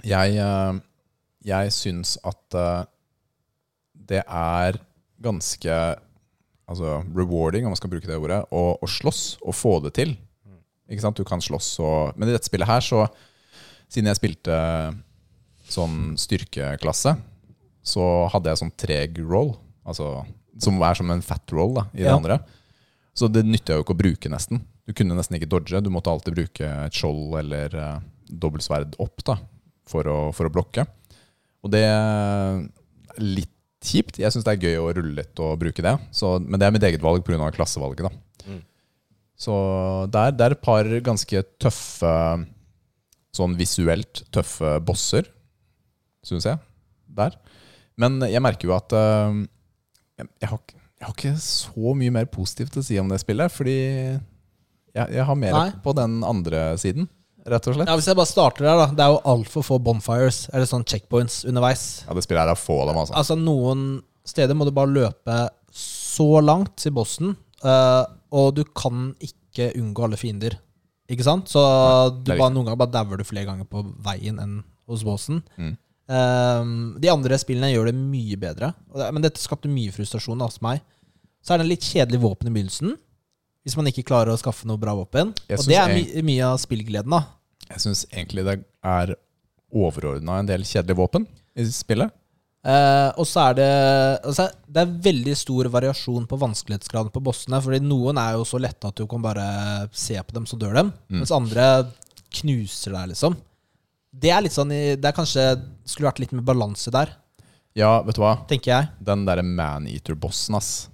Jeg, 0.06 0.38
eh, 0.38 0.78
jeg 1.50 1.74
syns 1.74 2.14
at 2.22 2.54
eh, 2.54 2.86
det 4.12 4.22
er 4.22 4.78
ganske 5.26 5.80
altså, 6.70 7.00
rewarding, 7.10 7.66
om 7.66 7.74
man 7.74 7.82
skal 7.82 7.90
bruke 7.90 8.06
det 8.06 8.22
ordet, 8.22 8.44
å, 8.54 8.64
å 8.78 8.92
slåss 8.94 9.40
og 9.42 9.58
få 9.58 9.74
det 9.88 9.96
til. 9.98 10.14
Ikke 10.86 11.02
sant? 11.02 11.18
Du 11.18 11.26
kan 11.26 11.42
slåss 11.42 11.74
og 11.82 12.14
Men 12.14 12.30
i 12.30 12.38
dette 12.38 12.46
spillet 12.46 12.70
her, 12.70 12.84
så 12.84 13.08
Siden 13.88 14.10
jeg 14.10 14.18
spilte 14.18 14.54
sånn 15.72 16.12
styrkeklasse, 16.20 17.14
så 17.80 18.04
hadde 18.28 18.52
jeg 18.52 18.60
sånn 18.60 18.72
treg 18.76 19.16
roll. 19.24 19.54
Altså, 19.88 20.08
som 20.60 20.78
er 20.84 20.98
som 20.98 21.10
en 21.14 21.24
fat 21.24 21.54
roll 21.56 21.74
da, 21.78 21.86
i 21.94 22.02
det 22.04 22.10
Ja. 22.10 22.16
andre. 22.18 22.40
Så 23.18 23.26
det 23.32 23.44
nytter 23.48 23.78
jo 23.78 23.82
ikke 23.84 23.96
å 23.96 23.98
bruke, 23.98 24.30
nesten. 24.30 24.60
Du 24.86 24.92
kunne 24.94 25.16
nesten 25.18 25.36
ikke 25.38 25.48
dodge. 25.50 25.80
Du 25.82 25.90
måtte 25.90 26.12
alltid 26.12 26.36
bruke 26.36 26.68
et 26.86 26.94
skjold 26.94 27.34
eller 27.40 27.74
uh, 27.74 28.00
dobbeltsverd 28.30 28.94
opp 29.02 29.24
da, 29.26 29.38
for 29.88 30.06
å, 30.06 30.18
for 30.36 30.46
å 30.46 30.52
blokke. 30.54 30.84
Og 31.66 31.72
det 31.72 31.82
er 31.88 32.60
litt 33.18 33.50
kjipt. 33.82 34.20
Jeg 34.22 34.30
syns 34.34 34.46
det 34.46 34.54
er 34.54 34.68
gøy 34.68 34.78
å 34.82 34.92
rulle 34.94 35.16
litt 35.18 35.42
og 35.42 35.58
bruke 35.60 35.82
det. 35.82 35.96
Så, 36.14 36.36
men 36.44 36.60
det 36.60 36.68
er 36.68 36.74
mitt 36.76 36.86
eget 36.86 37.02
valg 37.02 37.24
pga. 37.26 37.50
klassevalget. 37.54 38.06
da. 38.06 38.46
Mm. 38.46 38.62
Så 39.38 39.54
det 40.14 40.22
er, 40.22 40.32
det 40.38 40.46
er 40.46 40.56
et 40.56 40.64
par 40.64 40.94
ganske 41.10 41.44
tøffe 41.62 42.14
Sånn 43.38 43.52
visuelt 43.58 44.22
tøffe 44.34 44.78
bosser, 44.82 45.26
syns 46.26 46.46
jeg. 46.48 46.58
Der. 47.14 47.36
Men 48.00 48.16
jeg 48.24 48.40
merker 48.42 48.70
jo 48.70 48.72
at 48.74 48.94
øh, 48.96 49.42
jeg, 50.18 50.48
har, 50.50 50.60
jeg 50.98 51.06
har 51.06 51.14
ikke 51.14 51.36
så 51.42 51.94
mye 51.98 52.14
mer 52.14 52.28
positivt 52.32 52.78
å 52.80 52.84
si 52.84 52.98
om 53.00 53.10
det 53.10 53.20
spillet. 53.22 53.54
Fordi 53.54 53.78
jeg, 53.78 55.06
jeg 55.14 55.24
har 55.28 55.38
mer 55.38 55.56
Nei. 55.56 55.70
på 55.84 55.94
den 55.96 56.20
andre 56.26 56.70
siden, 56.80 57.08
rett 57.48 57.68
og 57.70 57.76
slett. 57.78 57.90
Ja, 57.90 57.96
Hvis 57.98 58.08
jeg 58.10 58.18
bare 58.18 58.30
starter 58.30 58.66
der, 58.68 58.82
da. 58.82 58.88
Det 58.92 59.04
er 59.04 59.14
jo 59.14 59.22
altfor 59.34 59.66
få 59.66 59.80
bonfires, 59.82 60.44
eller 60.52 60.68
sånn 60.68 60.86
checkpoints 60.88 61.42
underveis. 61.48 61.86
Ja, 62.06 62.16
Det 62.16 62.26
spillet 62.26 62.44
her 62.44 62.54
er 62.54 62.60
få 62.60 62.80
av 62.82 62.92
dem, 62.92 63.02
altså. 63.04 63.16
Altså 63.20 63.38
Noen 63.38 63.88
steder 64.28 64.58
må 64.58 64.68
du 64.68 64.74
bare 64.76 64.92
løpe 64.92 65.40
så 65.72 66.30
langt 66.44 66.74
til 66.82 66.94
bossen, 66.96 67.36
uh, 67.64 68.04
og 68.34 68.56
du 68.58 68.64
kan 68.76 69.12
ikke 69.24 69.70
unngå 69.78 70.08
alle 70.08 70.18
fiender. 70.20 70.58
Ikke 71.08 71.24
sant? 71.24 71.48
Så 71.48 71.60
du 72.20 72.34
er 72.34 72.40
bare, 72.40 72.52
noen 72.52 72.66
ganger 72.66 72.80
bare 72.82 72.92
dauer 72.92 73.20
du 73.20 73.24
flere 73.24 73.48
ganger 73.48 73.68
på 73.68 73.80
veien 74.04 74.40
enn 74.42 74.58
hos 74.88 75.04
bossen. 75.06 75.40
Mm. 75.56 75.76
Eh, 76.08 76.70
de 77.04 77.10
andre 77.12 77.38
spillene 77.40 77.72
gjør 77.74 77.90
det 77.90 77.98
mye 77.98 78.38
bedre, 78.40 78.72
men 79.12 79.24
dette 79.24 79.42
skapte 79.42 79.70
mye 79.70 79.92
frustrasjon 79.94 80.44
hos 80.44 80.60
meg. 80.64 80.80
Så 81.44 81.54
er 81.54 81.60
det 81.60 81.68
en 81.68 81.72
litt 81.72 81.86
kjedelig 81.86 82.22
våpen 82.24 82.50
i 82.50 82.54
begynnelsen, 82.54 82.94
hvis 83.64 83.76
man 83.78 83.90
ikke 83.90 84.06
klarer 84.08 84.32
å 84.32 84.40
skaffe 84.40 84.68
noe 84.68 84.80
bra 84.80 84.94
våpen. 84.96 85.34
Jeg 85.48 85.60
Og 85.60 85.68
det 85.68 85.76
er 85.78 85.92
my 85.92 86.24
mye 86.24 86.52
av 86.54 86.60
spillgleden, 86.62 87.12
da. 87.12 87.24
Jeg 87.68 87.84
syns 87.84 88.06
egentlig 88.08 88.46
det 88.46 88.60
er 88.88 89.12
overordna 89.68 90.38
en 90.40 90.48
del 90.48 90.64
kjedelige 90.64 90.98
våpen 90.98 91.28
i 91.58 91.66
spillet. 91.68 92.14
Uh, 92.68 93.14
og 93.14 93.22
så 93.28 93.44
er 93.48 93.52
det 93.54 93.66
altså, 94.26 94.48
Det 94.66 94.80
er 94.82 94.96
veldig 95.04 95.34
stor 95.38 95.68
variasjon 95.70 96.24
på 96.28 96.38
vanskelighetsgraden 96.42 97.12
på 97.14 97.22
bossene. 97.24 97.60
Fordi 97.64 97.78
noen 97.84 98.18
er 98.20 98.34
jo 98.36 98.46
så 98.48 98.60
lette 98.60 98.88
at 98.88 98.98
du 98.98 99.06
kan 99.08 99.22
bare 99.24 99.46
se 99.92 100.18
på 100.18 100.36
dem, 100.36 100.48
så 100.48 100.58
dør 100.60 100.74
dem. 100.80 100.92
Mm. 101.08 101.20
Mens 101.20 101.34
andre 101.34 101.68
knuser 102.40 102.96
deg, 102.96 103.12
liksom. 103.14 103.38
Det 104.18 104.30
er 104.34 104.42
litt 104.42 104.54
sånn 104.54 104.72
Det 104.72 105.04
er 105.04 105.14
kanskje 105.16 105.44
skulle 105.86 106.08
vært 106.10 106.22
litt 106.24 106.32
mer 106.34 106.46
balanse 106.46 106.90
der, 106.94 107.12
Ja, 107.78 108.00
vet 108.02 108.16
du 108.18 108.22
hva? 108.24 108.34
tenker 108.50 108.72
jeg. 108.72 108.88
Den 109.04 109.24
derre 109.28 109.44
Maneater-bossen, 109.46 110.56
ass. 110.58 110.88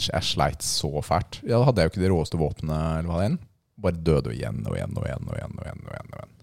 Jeg 0.00 0.22
sleit 0.24 0.62
så 0.64 0.90
fælt. 1.04 1.40
Ja, 1.42 1.58
Da 1.58 1.64
hadde 1.66 1.82
jeg 1.82 1.90
jo 1.90 1.92
ikke 1.94 2.04
de 2.04 2.10
råeste 2.12 2.38
våpnene, 2.40 2.76
eller 3.00 3.08
hva 3.10 3.18
det 3.20 3.30
er. 3.32 3.38
Bare 3.80 4.04
døde 4.06 4.34
igjen 4.36 4.60
og 4.68 4.76
igjen 4.76 4.94
og 4.96 5.08
igjen 5.08 5.26
og 5.26 5.34
igjen. 5.36 5.56
og 5.58 5.64
igjen, 5.66 5.82
og 5.88 5.90
igjen, 5.96 6.12
og 6.12 6.20
igjen. 6.20 6.36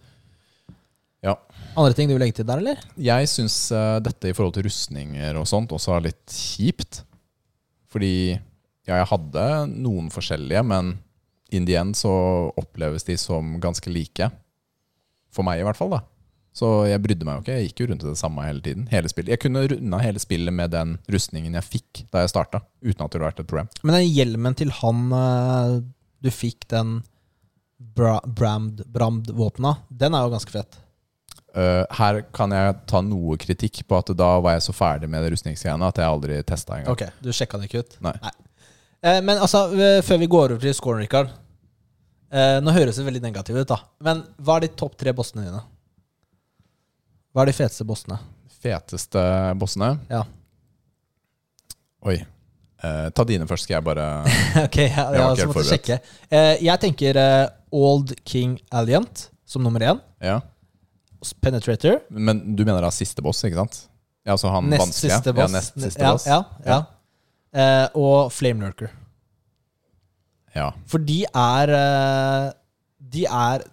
Ja. 1.26 1.34
Andre 1.78 1.94
ting 1.98 2.10
du 2.10 2.14
vil 2.16 2.22
legge 2.22 2.36
til 2.40 2.48
der, 2.50 2.60
eller? 2.62 2.82
Jeg 3.00 3.30
syns 3.32 3.56
uh, 3.72 3.98
dette 4.04 4.30
i 4.30 4.36
forhold 4.38 4.54
til 4.58 4.68
rustninger 4.68 5.38
og 5.40 5.48
sånt 5.50 5.72
også 5.74 5.96
er 5.96 6.06
litt 6.10 6.36
kjipt. 6.36 7.02
Fordi 7.90 8.36
ja, 8.36 9.00
jeg 9.00 9.10
hadde 9.14 9.48
noen 9.72 10.12
forskjellige, 10.14 10.64
men 10.68 10.98
in 11.56 11.66
the 11.66 11.78
end 11.80 11.96
så 11.98 12.12
oppleves 12.60 13.08
de 13.08 13.16
som 13.18 13.56
ganske 13.64 13.90
like. 13.94 14.30
For 15.34 15.46
meg, 15.48 15.62
i 15.62 15.66
hvert 15.68 15.80
fall. 15.80 15.96
da 15.96 16.04
Så 16.58 16.70
jeg 16.90 17.02
brydde 17.04 17.28
meg 17.28 17.38
jo 17.38 17.44
ikke. 17.44 17.58
Jeg 17.60 17.70
gikk 17.70 17.82
jo 17.84 17.88
rundt 17.92 18.06
i 18.06 18.10
det 18.10 18.18
samme 18.18 18.46
hele 18.48 18.64
tiden. 18.66 18.88
Hele 18.90 19.12
spillet. 19.12 19.36
Jeg 19.36 19.44
kunne 19.44 19.68
runda 19.70 20.00
hele 20.02 20.22
spillet 20.22 20.56
med 20.58 20.74
den 20.74 20.96
rustningen 21.14 21.54
jeg 21.60 21.68
fikk 21.68 22.02
da 22.14 22.24
jeg 22.24 22.34
starta. 22.34 22.64
Uten 22.82 23.04
at 23.04 23.12
det 23.12 23.20
hadde 23.20 23.28
vært 23.28 23.44
et 23.44 23.52
problem. 23.52 23.70
Men 23.84 24.00
den 24.00 24.10
hjelmen 24.10 24.58
til 24.58 24.74
han 24.80 25.04
eh, 25.20 25.76
du 26.26 26.32
fikk, 26.34 26.66
den 26.74 26.98
bra, 27.78 28.18
Bramd, 28.26 28.82
Bramd-våpna, 28.90 29.76
den 29.90 30.18
er 30.18 30.26
jo 30.26 30.34
ganske 30.34 30.56
fett. 30.56 30.80
Uh, 31.58 31.86
her 31.98 32.20
kan 32.36 32.54
jeg 32.54 32.74
ta 32.90 33.02
noe 33.06 33.38
kritikk 33.42 33.84
på 33.90 33.98
at 33.98 34.10
da 34.18 34.34
var 34.44 34.58
jeg 34.58 34.66
så 34.68 34.76
ferdig 34.78 35.08
med 35.10 35.26
rustningsgreiene 35.34 35.88
at 35.90 36.02
jeg 36.02 36.10
aldri 36.10 36.42
testa 36.46 36.78
engang. 36.78 36.94
Ok, 36.94 37.06
du 37.24 37.32
sjekka 37.34 37.58
den 37.58 37.70
ikke 37.70 37.86
ut? 37.86 37.98
Nei. 38.06 38.18
Eh, 39.06 39.22
men 39.22 39.38
altså, 39.38 39.68
uh, 39.74 40.02
før 40.06 40.22
vi 40.22 40.30
går 40.34 40.56
over 40.56 40.66
til 40.66 40.76
scoren, 40.78 41.06
Rikard. 41.06 41.34
Nå 42.28 42.74
høres 42.76 42.98
det 43.00 43.06
veldig 43.08 43.22
negativt 43.24 43.56
ut, 43.56 43.70
da. 43.70 43.78
Men 44.04 44.20
hva 44.44 44.58
er 44.58 44.66
de 44.66 44.76
topp 44.76 44.98
tre 45.00 45.14
bossene 45.16 45.46
dine? 45.46 45.62
Hva 47.38 47.44
er 47.46 47.52
de 47.52 47.54
feteste 47.54 47.86
bossene? 47.86 48.16
Feteste 48.64 49.22
bossene 49.62 49.92
Ja. 50.10 50.24
Oi. 52.10 52.16
Eh, 52.82 53.10
ta 53.14 53.26
dine 53.30 53.46
først, 53.46 53.68
skal 53.68 53.76
jeg 53.76 53.86
bare 53.86 54.06
ok, 54.66 54.78
ja, 54.82 55.04
Jeg 55.14 55.20
ja, 55.20 55.28
så 55.38 55.46
måtte 55.46 55.62
jeg 55.62 55.68
sjekke. 55.70 55.98
Eh, 56.34 56.64
jeg 56.66 56.82
tenker 56.82 57.20
eh, 57.22 57.44
Old 57.78 58.16
King 58.26 58.56
Alliant 58.74 59.28
som 59.46 59.62
nummer 59.62 59.86
én. 59.86 60.02
Ja. 60.18 60.40
Penetrator. 61.46 62.00
Men 62.10 62.40
du 62.58 62.64
mener 62.64 62.82
da 62.82 62.90
siste 62.96 63.22
boss, 63.22 63.44
ikke 63.46 63.60
sant? 63.60 63.78
Ja, 64.26 64.34
altså 64.34 64.50
han 64.56 64.72
Nest 64.72 64.82
vanskelige? 64.82 65.20
siste 65.20 65.34
boss. 65.38 65.44
Ja, 65.54 65.58
nest 65.60 65.78
siste 65.84 66.08
ja, 66.08 66.14
boss. 66.16 66.26
Ja, 66.26 66.40
ja. 66.66 66.80
Eh, 67.54 68.00
og 68.02 68.32
Flame 68.34 68.66
Lurker. 68.66 68.90
Ja. 70.58 70.72
For 70.90 71.06
de 71.06 71.20
er 71.30 71.76
eh, 71.84 72.50
De 73.14 73.28
er 73.30 73.68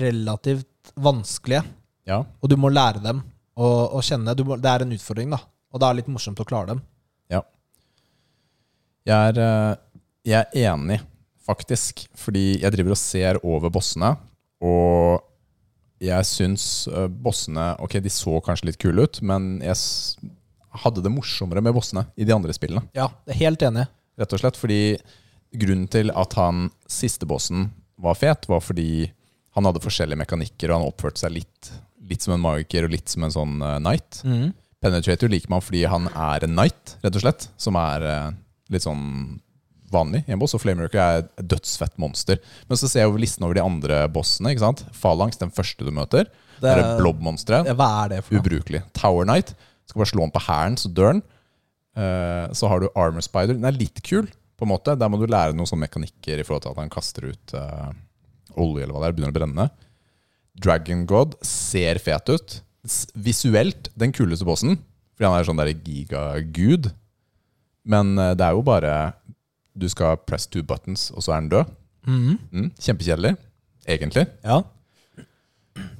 relativt 0.00 0.94
vanskelige. 0.96 1.66
Ja. 2.08 2.22
Og 2.40 2.50
du 2.50 2.56
må 2.60 2.70
lære 2.72 3.02
dem 3.04 3.20
å, 3.54 3.66
å 3.96 4.00
kjenne. 4.04 4.34
Må, 4.46 4.56
det 4.60 4.70
er 4.70 4.84
en 4.86 4.96
utfordring, 4.96 5.34
da. 5.34 5.42
Og 5.70 5.82
det 5.82 5.88
er 5.88 5.98
litt 6.00 6.10
morsomt 6.10 6.40
å 6.42 6.48
klare 6.48 6.74
dem. 6.74 6.84
Jeg 9.08 9.32
er, 9.32 9.38
eh, 9.40 9.76
jeg 10.28 10.38
er 10.44 10.72
enig, 10.72 11.00
faktisk. 11.46 12.04
Fordi 12.18 12.60
jeg 12.60 12.74
driver 12.74 12.94
og 12.94 13.00
ser 13.00 13.40
over 13.42 13.72
bossene, 13.72 14.12
og 14.60 15.24
jeg 16.00 16.28
syns 16.28 16.64
eh, 16.88 17.08
bossene 17.08 17.74
Ok, 17.80 17.98
de 18.00 18.12
så 18.12 18.38
kanskje 18.44 18.70
litt 18.70 18.80
kule 18.80 19.04
ut, 19.04 19.20
men 19.24 19.58
jeg 19.64 20.30
hadde 20.84 21.02
det 21.04 21.12
morsommere 21.12 21.62
med 21.64 21.74
bossene 21.76 22.06
i 22.16 22.26
de 22.28 22.36
andre 22.36 22.54
spillene. 22.56 22.84
Ja, 22.96 23.08
jeg 23.26 23.36
er 23.36 23.42
helt 23.46 23.64
enig. 23.66 23.88
Rett 24.20 24.36
og 24.36 24.42
slett 24.42 24.60
fordi 24.60 24.82
grunnen 25.60 25.88
til 25.90 26.12
at 26.14 26.36
han 26.38 26.68
siste 26.88 27.26
bossen 27.28 27.70
var 28.00 28.16
fet, 28.20 28.46
var 28.48 28.62
fordi 28.62 29.08
han 29.56 29.66
hadde 29.66 29.82
forskjellige 29.82 30.20
mekanikker, 30.20 30.70
og 30.70 30.78
han 30.78 30.92
oppførte 30.92 31.24
seg 31.24 31.34
litt, 31.40 31.72
litt 32.10 32.26
som 32.26 32.34
en 32.34 32.42
magiker 32.42 32.86
og 32.86 32.94
litt 32.94 33.12
som 33.12 33.26
en 33.26 33.34
sånn 33.34 33.60
uh, 33.62 33.78
knight. 33.78 34.22
Penetrator 34.80 35.30
liker 35.30 35.52
man 35.52 35.62
fordi 35.62 35.84
han 35.88 36.08
er 36.10 36.46
en 36.46 36.56
knight, 36.56 36.96
rett 37.04 37.16
og 37.16 37.24
slett. 37.24 37.48
Som 37.60 37.78
er 37.80 38.06
uh, 38.06 38.28
litt 38.72 38.86
sånn 38.86 39.38
vanlig 39.90 40.22
i 40.26 40.34
en 40.34 40.40
boss. 40.40 40.54
Og 40.56 40.62
Flameworker 40.62 41.00
er 41.02 41.22
et 41.24 41.32
dødsfett 41.50 41.96
monster. 42.00 42.40
Men 42.70 42.80
så 42.80 42.88
ser 42.88 43.04
jeg 43.04 43.10
over 43.10 43.22
listen 43.22 43.46
over 43.46 43.58
de 43.58 43.64
andre 43.64 44.04
bossene. 44.12 44.52
ikke 44.54 44.64
sant? 44.64 44.84
Falangs, 44.96 45.40
den 45.40 45.52
første 45.54 45.86
du 45.86 45.92
møter. 45.94 46.30
Det, 46.60 46.68
er 46.68 46.80
det 46.80 47.00
blob-monsteret. 47.00 47.68
Ja, 47.70 47.76
Hva 47.78 47.90
er 48.04 48.14
det 48.14 48.22
for 48.26 48.36
noe? 48.36 48.44
Ubrukelig. 48.44 48.82
Tower 48.96 49.26
Knight. 49.26 49.54
Skal 49.90 50.04
bare 50.04 50.12
slå 50.12 50.26
den 50.26 50.34
på 50.34 50.44
hælen, 50.46 50.78
så 50.78 50.92
dør 50.94 51.16
den. 51.16 51.24
Uh, 51.98 52.46
så 52.56 52.70
har 52.70 52.82
du 52.82 52.90
Armor 52.94 53.24
Spider. 53.26 53.56
Den 53.56 53.66
er 53.66 53.76
litt 53.76 54.02
kul, 54.06 54.28
på 54.56 54.66
en 54.66 54.72
måte. 54.72 54.94
Der 54.98 55.10
må 55.10 55.18
du 55.20 55.26
lære 55.26 55.56
noen 55.56 55.68
sånne 55.68 55.88
mekanikker 55.88 56.38
i 56.38 56.46
forhold 56.46 56.66
til 56.66 56.74
at 56.74 56.82
han 56.82 56.92
kaster 56.92 57.30
ut 57.32 57.56
uh, 57.58 57.90
olje 58.60 58.84
eller 58.84 58.94
hva 58.94 59.02
det 59.02 59.10
er. 59.10 59.16
Begynner 59.18 59.34
å 59.34 59.38
brenne. 59.40 59.70
Dragon 60.58 61.06
God 61.08 61.36
ser 61.46 62.00
fet 62.02 62.32
ut. 62.32 62.56
Visuelt 63.14 63.90
den 63.98 64.12
kuleste 64.16 64.46
bossen, 64.48 64.78
fordi 65.14 65.28
han 65.28 65.38
er 65.38 65.48
sånn 65.48 65.60
der 65.60 65.72
gigagud. 65.74 66.90
Men 67.84 68.16
eh, 68.18 68.34
det 68.36 68.44
er 68.46 68.56
jo 68.56 68.64
bare 68.64 68.94
Du 69.72 69.86
skal 69.88 70.18
press 70.26 70.48
two 70.50 70.64
buttons, 70.66 71.08
og 71.14 71.24
så 71.24 71.36
er 71.36 71.44
den 71.44 71.52
død. 71.54 71.72
Mhm. 72.08 72.36
Mm, 72.50 72.68
kjempekjedelig, 72.80 73.34
egentlig. 73.86 74.26
Ja. 74.44 74.62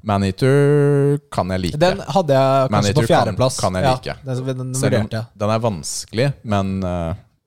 Maneater 0.03 1.19
kan 1.33 1.51
jeg 1.55 1.63
like. 1.67 1.81
Den 1.81 2.01
hadde 2.01 2.37
jeg 2.37 2.71
kanskje 2.73 2.95
på 2.97 3.07
fjerdeplass. 3.09 3.59
kan 3.61 3.77
jeg 3.79 3.87
ja, 3.87 3.95
like. 3.97 4.17
Den, 4.25 4.63
den 4.63 4.73
vurderte 4.75 5.19
jeg. 5.21 5.27
den 5.43 5.55
er 5.55 5.65
vanskelig, 5.65 6.29
men 6.43 6.73
uh, 6.85 6.91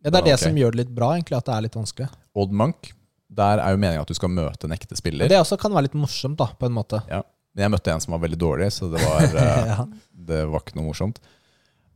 Ja, 0.04 0.10
det 0.12 0.20
er 0.20 0.26
det 0.30 0.36
okay. 0.36 0.44
som 0.46 0.60
gjør 0.60 0.76
det 0.76 0.84
litt 0.84 0.94
bra, 0.96 1.14
egentlig, 1.18 1.38
at 1.40 1.50
det 1.50 1.56
er 1.56 1.66
litt 1.68 1.78
vanskelig. 1.78 2.10
Odd 2.36 2.56
Monk, 2.64 2.94
der 3.34 3.62
er 3.64 3.74
jo 3.74 3.80
meningen 3.82 4.04
at 4.04 4.10
du 4.12 4.18
skal 4.18 4.30
møte 4.34 4.68
en 4.68 4.76
ekte 4.76 4.98
spiller. 5.00 5.28
Det 5.32 5.40
også 5.42 5.58
kan 5.62 5.74
være 5.74 5.88
litt 5.90 5.98
morsomt, 5.98 6.38
da, 6.40 6.48
på 6.60 6.68
en 6.70 6.76
måte. 6.76 7.00
Ja. 7.10 7.22
Men 7.56 7.66
jeg 7.68 7.72
møtte 7.76 7.92
en 7.94 8.02
som 8.02 8.14
var 8.16 8.22
veldig 8.24 8.40
dårlig, 8.42 8.68
så 8.74 8.90
det 8.94 9.02
var, 9.04 9.24
eh, 9.44 9.72
Ja. 9.74 9.86
det 10.32 10.42
var 10.50 10.64
ikke 10.64 10.78
noe 10.80 10.88
morsomt. 10.92 11.20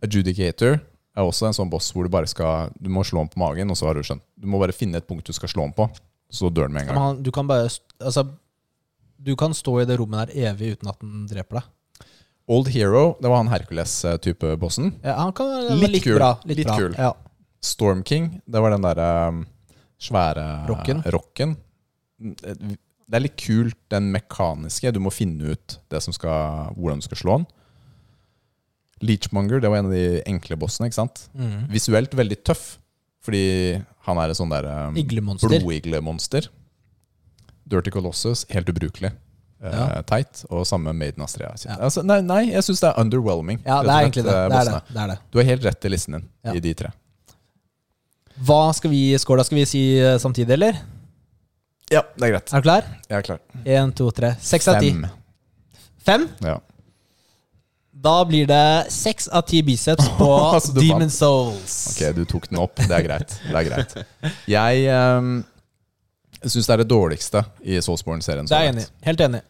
Adjudicator 0.05 0.77
er 1.17 1.25
også 1.25 1.47
en 1.49 1.55
sånn 1.57 1.69
boss 1.71 1.87
hvor 1.95 2.05
du 2.05 2.11
bare 2.13 2.29
skal 2.29 2.69
Du 2.77 2.89
må 2.93 3.01
slå 3.07 3.23
ham 3.23 3.29
på 3.31 3.39
magen, 3.41 3.71
og 3.73 3.77
så 3.79 3.87
har 3.89 3.97
du 3.97 4.03
skjønt. 4.05 4.21
Du 4.37 4.45
må 4.49 4.59
bare 4.61 4.75
finne 4.75 4.99
et 5.01 5.07
punkt 5.09 5.25
du 5.25 5.33
skal 5.33 5.49
slå 5.49 5.65
ham 5.65 5.73
på, 5.77 5.87
så 6.29 6.51
dør 6.53 6.69
den 6.69 6.75
med 6.77 6.85
en 6.85 6.91
gang. 6.91 6.99
han, 7.01 7.23
du 7.25 7.31
kan 7.33 7.47
bare 7.49 7.69
Altså, 8.01 8.27
du 9.17 9.33
kan 9.39 9.55
stå 9.57 9.79
i 9.81 9.87
det 9.89 9.97
rommet 9.97 10.29
der 10.29 10.51
evig 10.51 10.75
uten 10.77 10.91
at 10.91 10.99
den 11.01 11.25
dreper 11.29 11.61
deg. 11.61 11.73
Old 12.47 12.69
Hero, 12.71 13.17
det 13.19 13.27
var 13.27 13.41
han 13.41 13.49
Hercules-type 13.51 14.53
bossen. 14.61 14.93
Ja, 15.03 15.17
han 15.19 15.33
kan 15.35 15.49
Litt 15.81 15.97
litt, 15.97 16.03
kul. 16.05 16.15
bra. 16.19 16.29
Litt, 16.47 16.61
Litt 16.61 16.69
bra. 16.69 16.77
kul. 16.79 16.93
Ja. 16.95 17.09
Storm 17.65 18.03
King, 18.07 18.29
det 18.47 18.61
var 18.63 18.71
den 18.71 18.85
derre 18.85 19.07
um, 19.33 19.41
svære 19.99 20.45
Rocken. 20.69 21.01
rocken. 21.13 21.55
Det 22.19 23.15
er 23.15 23.23
litt 23.23 23.37
kult, 23.39 23.77
den 23.89 24.11
mekaniske. 24.11 24.91
Du 24.93 24.99
må 24.99 25.11
finne 25.13 25.53
ut 25.55 25.77
det 25.89 26.01
som 26.03 26.13
skal, 26.13 26.73
hvordan 26.75 26.99
du 26.99 27.05
skal 27.07 27.17
slå 27.21 27.37
den. 27.37 27.47
Leechmonger, 29.05 29.61
det 29.61 29.69
var 29.69 29.77
en 29.83 29.85
av 29.91 29.93
de 29.93 30.21
enkle 30.27 30.57
bossene. 30.57 30.87
ikke 30.89 30.97
sant? 30.97 31.27
Mm. 31.37 31.67
Visuelt 31.69 32.15
veldig 32.17 32.39
tøff, 32.49 32.77
fordi 33.23 33.43
han 34.07 34.17
er 34.17 34.33
et 34.33 34.39
sånn 34.39 34.49
der 34.49 34.65
um, 34.89 34.97
Iglemonster. 34.97 35.51
blodiglemonster. 35.53 36.47
Dirty 37.67 37.91
Colossus, 37.93 38.45
helt 38.49 38.69
ubrukelig. 38.71 39.11
Eh, 39.61 39.73
Ja. 39.73 40.01
teit. 40.05 40.43
Og 40.49 40.65
samme 40.69 40.93
Maiden 40.93 41.23
Astrea. 41.25 41.53
Ja. 41.65 41.75
Altså, 41.81 42.03
nei, 42.05 42.21
nei, 42.21 42.43
jeg 42.51 42.61
syns 42.63 42.79
det 42.81 42.89
er 42.91 42.99
underwhelming. 43.01 43.59
Ja, 43.65 43.81
det 43.83 43.89
er 43.89 44.01
egentlig 44.05 44.23
det. 44.23 44.33
eh, 44.35 44.49
Det 44.49 44.57
er 44.57 44.71
det. 44.71 44.81
det, 44.93 45.01
er 45.03 45.07
det. 45.07 45.19
Du 45.31 45.37
har 45.39 45.45
helt 45.45 45.63
rett 45.65 45.85
i 45.85 45.89
listen 45.89 46.13
din 46.17 46.27
Ja. 46.45 46.53
i 46.53 46.59
de 46.59 46.73
tre. 46.73 46.91
Hva 48.45 48.61
skal 48.77 48.91
vi 48.93 49.01
score? 49.21 49.43
Skal 49.47 49.61
vi 49.61 49.65
si 49.69 49.83
eh, 49.97 50.17
samtidig, 50.21 50.53
eller? 50.57 50.77
Ja, 51.89 52.03
det 52.17 52.27
er 52.27 52.33
greit. 52.35 52.51
Er 52.51 52.61
du 52.61 52.67
klar? 52.67 52.87
Jeg 53.07 53.17
er 53.17 53.25
klar. 53.25 53.43
Én, 53.63 53.93
to, 53.95 54.09
tre. 54.15 54.33
Seks 54.43 54.67
av 54.67 54.81
ti. 54.83 54.91
Fem. 56.03 56.27
Ja. 56.43 56.57
Da 57.97 58.17
blir 58.29 58.45
det 58.49 58.91
seks 58.93 59.27
av 59.33 59.45
ti 59.47 59.63
biceps 59.65 60.05
på 60.19 60.27
Altså, 60.55 60.73
Demon. 60.75 61.09
Souls. 61.09 61.77
Ok, 61.93 62.01
du 62.15 62.25
tok 62.29 62.49
den 62.51 62.59
opp. 62.61 62.75
Det 62.77 62.93
er 62.93 63.05
greit. 63.07 63.37
Det 63.41 63.55
er 63.55 63.69
greit. 63.69 63.95
Jeg 64.51 64.83
um, 64.91 65.31
syns 66.43 66.67
det 66.67 66.75
er 66.75 66.83
det 66.83 66.89
dårligste 66.91 67.41
i 67.65 67.79
Soulsborne-serien. 67.81 68.49
Det 68.49 68.59
er 68.59 68.67
jeg 68.67 68.75
enig. 68.75 68.85
Helt 69.07 69.23
enig. 69.29 69.41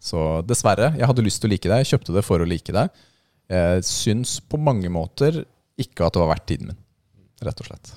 Så 0.00 0.26
dessverre. 0.48 0.92
Jeg 0.98 1.08
hadde 1.08 1.24
lyst 1.24 1.40
til 1.40 1.48
å 1.48 1.54
like 1.54 1.70
deg. 1.70 1.84
Jeg 1.84 1.92
kjøpte 1.94 2.18
det 2.18 2.26
for 2.26 2.42
å 2.42 2.50
like 2.50 2.76
deg. 2.76 3.02
Jeg 3.50 3.88
syns 3.88 4.36
på 4.42 4.60
mange 4.60 4.90
måter 4.92 5.42
ikke 5.80 6.06
at 6.06 6.14
det 6.14 6.22
var 6.22 6.34
verdt 6.34 6.48
tiden 6.50 6.72
min. 6.72 6.80
Rett 7.46 7.62
og 7.62 7.70
slett. 7.70 7.94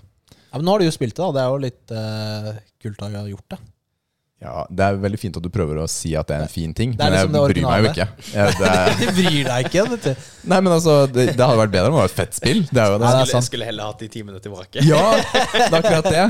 Ja, 0.54 0.60
men 0.60 0.68
nå 0.68 0.76
har 0.76 0.84
du 0.84 0.86
jo 0.86 0.94
spilt 0.94 1.16
det, 1.18 1.24
da. 1.24 1.32
Det 1.34 1.42
er 1.42 1.50
jo 1.50 1.62
litt 1.64 1.94
uh, 1.98 2.50
kult 2.84 3.00
å 3.02 3.08
ha 3.10 3.24
gjort 3.26 3.56
det. 3.56 3.58
Ja, 4.44 4.66
Det 4.68 4.84
er 4.84 4.98
veldig 5.00 5.18
fint 5.22 5.38
at 5.40 5.46
du 5.46 5.48
prøver 5.54 5.80
å 5.80 5.86
si 5.88 6.12
at 6.20 6.28
det 6.28 6.36
er 6.36 6.44
en 6.44 6.52
fin 6.52 6.74
ting, 6.76 6.92
men 7.00 7.16
jeg 7.16 7.30
liksom 7.30 7.38
jeg 7.38 7.54
bryr 7.54 7.66
meg 7.66 7.86
jo 7.86 7.92
ikke. 7.94 8.08
Jeg, 8.34 8.56
det 8.60 8.70
er, 8.70 8.92
Du 9.00 9.06
bryr 9.18 9.48
deg 9.48 9.70
ikke, 9.70 9.86
vet 9.94 10.08
du. 10.10 10.26
nei, 10.52 10.60
men 10.60 10.76
altså, 10.76 10.98
det, 11.08 11.26
det 11.32 11.48
hadde 11.48 11.62
vært 11.62 11.74
bedre 11.74 11.90
om 11.90 11.96
det 11.96 12.02
var 12.02 12.12
et 12.12 12.18
fett 12.18 12.38
spill. 12.38 12.60
Det 12.68 12.84
er 12.84 12.92
jo 12.92 13.00
det. 13.00 13.08
Er 13.08 13.16
Skulle, 13.24 13.40
jeg 13.40 13.48
skulle 13.48 13.70
heller 13.72 13.90
hatt 13.90 14.04
de 14.04 14.10
timene 14.12 14.44
tilbake. 14.44 14.84
Ja, 14.84 15.04
det 15.24 15.64
er 15.64 15.80
akkurat 15.80 16.10
det. 16.12 16.26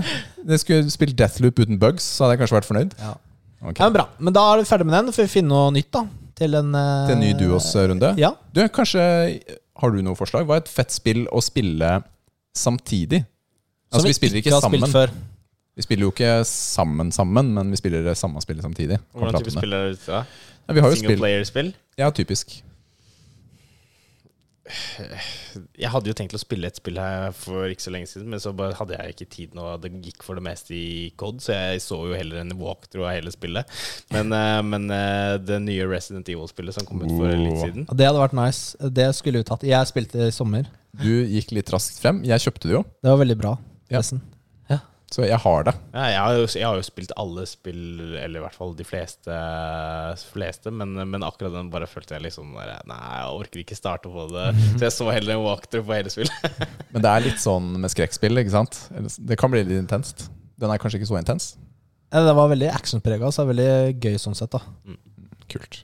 Jeg 0.54 0.62
skulle 0.62 0.94
spilt 0.94 1.18
Deathloop 1.20 1.64
uten 1.66 1.82
bugs, 1.82 2.06
så 2.06 2.28
hadde 2.28 2.38
jeg 2.38 2.44
kanskje 2.44 2.60
vært 2.60 2.70
fornøyd. 2.70 2.96
Ja. 3.02 3.16
Okay. 3.64 3.80
Ja, 3.82 3.90
men 3.90 3.98
Bra. 3.98 4.08
Men 4.20 4.38
da 4.38 4.46
er 4.52 4.62
du 4.62 4.70
ferdig 4.70 4.88
med 4.92 4.98
den. 5.00 5.12
Får 5.16 5.26
vi 5.26 5.34
finne 5.40 5.56
noe 5.56 5.74
nytt 5.74 5.90
da 5.96 6.06
til 6.38 6.58
en, 6.60 6.74
uh, 6.76 7.08
Til 7.10 7.18
en 7.18 7.24
ny 7.24 7.34
duos-runde. 7.40 8.14
Ja. 8.22 8.34
Du, 8.54 8.62
kanskje 8.74 9.04
Har 9.82 9.94
du 9.94 10.02
noe 10.06 10.18
forslag? 10.20 10.46
Hva 10.46 10.60
er 10.60 10.68
et 10.68 10.72
fett 10.72 10.94
spill 10.94 11.26
å 11.34 11.42
spille 11.42 11.96
samtidig? 12.54 13.24
Som 13.94 14.00
Altså, 14.00 14.10
vi 14.10 14.18
spiller 14.18 14.42
ikke 14.42 14.58
sammen. 14.58 14.90
før. 14.90 15.14
Vi 15.76 15.86
spiller 15.86 16.08
jo 16.08 16.12
ikke 16.14 16.34
sammen 16.50 17.12
sammen, 17.14 17.54
men 17.54 17.70
vi 17.74 17.78
spiller 17.78 18.04
det 18.06 18.18
samme 18.18 18.42
spillet 18.42 18.66
samtidig. 18.66 18.98
Hvordan 19.14 19.38
type 19.38 19.50
om 19.50 19.54
det. 19.54 19.62
spill 19.62 19.74
er 19.74 19.90
det? 19.90 20.00
da? 20.06 20.24
Ja, 20.68 20.74
vi 20.74 20.80
har 20.80 20.90
jo 20.90 20.96
Single 20.96 21.10
spill 21.10 21.22
player-spill? 21.22 21.74
Ja, 21.98 22.10
typisk. 22.10 22.64
Jeg 25.76 25.90
hadde 25.92 26.08
jo 26.08 26.16
tenkt 26.16 26.34
å 26.34 26.40
spille 26.40 26.70
et 26.72 26.78
spill 26.80 26.98
her 26.98 27.34
for 27.36 27.68
ikke 27.70 27.84
så 27.84 27.92
lenge 27.94 28.08
siden, 28.10 28.30
men 28.32 28.42
så 28.42 28.54
bare 28.56 28.78
hadde 28.78 28.96
jeg 28.96 29.14
ikke 29.14 29.28
tid 29.34 29.58
nå. 29.58 29.66
Det 29.84 29.92
gikk 30.06 30.24
for 30.26 30.40
det 30.40 30.46
meste 30.46 30.74
i 30.78 31.12
COD, 31.20 31.42
så 31.44 31.58
jeg 31.58 31.84
så 31.84 32.00
jo 32.08 32.16
heller 32.16 32.42
en 32.42 32.56
walkthrough 32.58 33.10
av 33.10 33.18
hele 33.18 33.34
spillet. 33.34 33.70
Men, 34.16 34.32
eh, 34.40 34.62
men 34.66 34.88
eh, 34.94 35.36
det 35.44 35.60
nye 35.66 35.90
Resident 35.90 36.32
Evil-spillet 36.32 36.78
som 36.78 36.88
kom 36.88 37.04
ut 37.04 37.12
for 37.12 37.34
litt 37.34 37.60
siden 37.60 37.90
Det 37.92 38.08
hadde 38.08 38.24
vært 38.24 38.40
nice. 38.40 38.78
Det 38.94 39.12
skulle 39.20 39.44
jo 39.44 39.50
tatt. 39.52 39.68
Jeg 39.68 39.92
spilte 39.92 40.30
i 40.30 40.34
sommer. 40.34 40.70
Du 41.02 41.12
gikk 41.12 41.54
litt 41.58 41.74
raskt 41.74 42.00
frem. 42.02 42.24
Jeg 42.26 42.46
kjøpte 42.48 42.70
det 42.70 42.78
jo, 42.78 42.88
Det 43.04 43.12
var 43.12 43.24
veldig 43.26 43.40
bra. 43.42 43.58
Ja. 43.94 44.00
forresten. 44.02 44.22
så 45.14 45.22
jeg 45.28 45.38
har 45.38 45.66
det. 45.68 45.74
ja, 45.94 46.04
jeg, 46.10 46.20
har 46.26 46.36
jo, 46.40 46.46
jeg 46.58 46.66
har 46.66 46.80
jo 46.80 46.86
spilt 46.88 47.12
alle 47.22 47.44
spill, 47.46 47.84
eller 48.18 48.40
i 48.40 48.42
hvert 48.42 48.56
fall 48.58 48.72
de 48.80 48.86
fleste, 48.88 49.36
fleste 50.32 50.74
men, 50.74 50.96
men 51.12 51.26
akkurat 51.28 51.54
den 51.54 51.70
bare 51.74 51.86
følte 51.86 52.16
jeg 52.16 52.26
liksom 52.26 52.56
Nei, 52.58 52.98
jeg 52.98 53.36
orker 53.38 53.62
ikke 53.62 53.78
starte 53.78 54.10
på 54.10 54.26
det. 54.32 54.48
Så 54.80 54.88
jeg 54.88 54.96
så 54.96 55.10
heller 55.14 55.36
en 55.38 55.46
walkthrough 55.46 55.86
på 55.86 55.98
hele 56.00 56.14
spillet. 56.14 56.66
Men 56.94 57.06
det 57.06 57.12
er 57.12 57.24
litt 57.28 57.42
sånn 57.42 57.72
med 57.82 57.94
skrekkspill, 57.94 58.42
ikke 58.42 58.56
sant? 58.56 58.82
Det 59.22 59.38
kan 59.38 59.54
bli 59.54 59.62
litt 59.66 59.78
intenst. 59.84 60.28
Den 60.62 60.74
er 60.74 60.82
kanskje 60.82 61.02
ikke 61.02 61.12
så 61.14 61.22
intens. 61.22 61.54
Ja, 62.14 62.26
Det 62.26 62.36
var 62.38 62.50
veldig 62.52 62.70
actionprega, 62.74 63.32
så 63.32 63.42
det 63.42 63.46
er 63.46 63.54
veldig 63.54 64.06
gøy 64.06 64.20
sånn 64.22 64.38
sett. 64.38 64.54
da 64.54 64.62
Kult. 65.50 65.84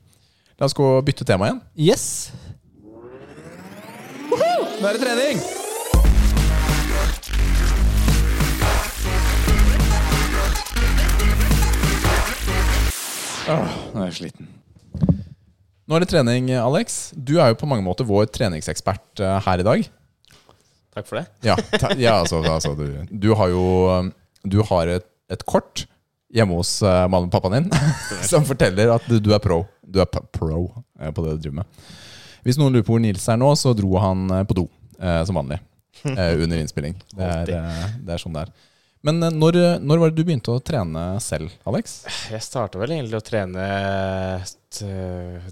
La 0.59 0.67
oss 0.67 0.73
gå 0.77 0.85
og 0.97 1.05
bytte 1.07 1.25
tema 1.25 1.49
igjen. 1.49 1.61
Yes. 1.77 2.05
Nå 4.29 4.87
er 4.87 4.95
det 4.95 5.01
trening! 5.05 5.67
Åh, 13.49 13.75
nå 13.95 14.03
er 14.03 14.09
jeg 14.11 14.17
sliten. 14.19 14.49
Nå 15.89 15.97
er 15.97 16.03
det 16.03 16.09
trening, 16.11 16.51
Alex. 16.53 16.99
Du 17.17 17.39
er 17.41 17.51
jo 17.51 17.57
på 17.57 17.69
mange 17.69 17.81
måter 17.85 18.05
vår 18.05 18.27
treningsekspert 18.35 19.23
eh, 19.25 19.37
her 19.45 19.63
i 19.63 19.65
dag. 19.65 19.87
Takk 20.93 21.07
for 21.09 21.19
det. 21.21 21.25
Ja, 21.47 21.55
ta, 21.81 21.93
ja 21.97 22.17
altså, 22.21 22.41
altså 22.45 22.75
du, 22.77 22.85
du 23.09 23.29
har 23.37 23.51
jo 23.53 23.63
Du 24.43 24.59
har 24.65 24.89
et, 24.89 25.05
et 25.31 25.43
kort 25.45 25.85
hjemme 26.33 26.57
hos 26.59 26.75
uh, 26.85 27.07
mannen 27.09 27.29
og 27.29 27.33
pappaen 27.33 27.55
din 27.65 27.71
som 28.29 28.45
forteller 28.45 28.91
at 28.93 29.05
du, 29.09 29.17
du 29.21 29.31
er 29.33 29.41
pro. 29.41 29.63
Du 29.81 29.97
er 30.01 30.05
pro 30.09 30.59
eh, 30.99 31.09
på 31.09 31.23
det 31.25 31.37
du 31.39 31.43
driver 31.47 31.61
med. 31.63 31.87
Hvis 32.45 32.59
noen 32.61 32.75
lurer 32.75 32.85
på 32.85 32.93
hvor 32.93 33.01
Nils 33.01 33.25
er 33.31 33.39
nå, 33.41 33.49
så 33.57 33.73
dro 33.77 33.95
han 34.01 34.27
eh, 34.35 34.43
på 34.47 34.57
do, 34.61 34.67
eh, 35.01 35.21
som 35.25 35.39
vanlig. 35.41 35.57
eh, 36.05 36.35
under 36.37 36.61
innspilling. 36.61 36.93
Det 37.17 37.25
er, 37.25 37.49
eh, 37.57 37.87
det 38.05 38.13
er 38.13 38.21
sånn 38.21 38.37
det 38.37 38.45
er. 38.45 38.53
Men 39.07 39.23
eh, 39.23 39.31
når, 39.31 39.57
når 39.79 40.01
var 40.01 40.11
det 40.11 40.19
du 40.19 40.25
begynte 40.27 40.51
å 40.51 40.61
trene 40.63 41.03
selv, 41.23 41.53
Alex? 41.69 42.01
Jeg 42.31 42.43
starta 42.43 42.81
vel 42.81 42.95
egentlig 42.97 43.19
å 43.19 43.25
trene 43.25 43.67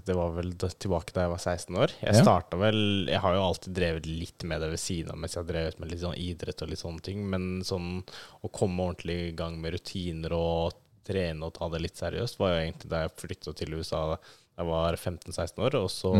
Det 0.04 0.16
var 0.16 0.34
vel 0.36 0.52
tilbake 0.58 1.14
da 1.16 1.24
jeg 1.24 1.32
var 1.32 1.40
16 1.42 1.78
år. 1.84 1.94
Jeg 2.02 2.18
Ja. 2.20 2.40
vel 2.60 2.80
Jeg 3.08 3.22
har 3.24 3.38
jo 3.38 3.46
alltid 3.46 3.74
drevet 3.78 4.10
litt 4.10 4.44
med 4.44 4.60
det 4.60 4.68
ved 4.74 4.82
siden 4.82 5.14
av 5.14 5.22
mens 5.22 5.34
jeg 5.34 5.42
har 5.44 5.52
drevet 5.52 5.80
med 5.80 5.90
litt 5.92 6.02
sånn 6.04 6.18
idrett 6.18 6.62
og 6.62 6.68
litt 6.70 6.82
sånne 6.82 7.02
ting, 7.02 7.24
men 7.30 7.62
sånn 7.66 8.02
å 8.44 8.52
komme 8.52 8.90
ordentlig 8.90 9.18
i 9.30 9.36
gang 9.38 9.56
med 9.60 9.74
rutiner 9.78 10.32
og 10.36 10.76
trene 11.08 11.48
og 11.48 11.54
ta 11.56 11.68
det 11.72 11.80
litt 11.80 11.96
seriøst, 11.96 12.38
var 12.38 12.52
jo 12.52 12.60
egentlig 12.66 12.92
da 12.92 13.02
jeg 13.06 13.16
flytta 13.24 13.56
til 13.56 13.74
USA 13.80 14.04
da 14.12 14.18
jeg 14.58 14.68
var 14.68 14.96
15-16 14.98 15.64
år. 15.64 15.78
Og 15.80 15.90
så 15.92 16.12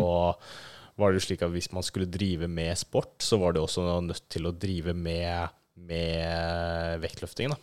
var 0.99 1.13
det 1.13 1.21
jo 1.21 1.27
slik 1.29 1.43
at 1.47 1.53
hvis 1.55 1.71
man 1.77 1.85
skulle 1.87 2.09
drive 2.11 2.49
med 2.51 2.73
sport, 2.81 3.19
så 3.23 3.39
var 3.39 3.55
det 3.55 3.63
også 3.63 3.85
nødt 4.03 4.25
til 4.33 4.49
å 4.49 4.55
drive 4.57 4.95
med, 4.97 5.53
med 5.87 7.03
vektløfting. 7.05 7.55
da. 7.55 7.59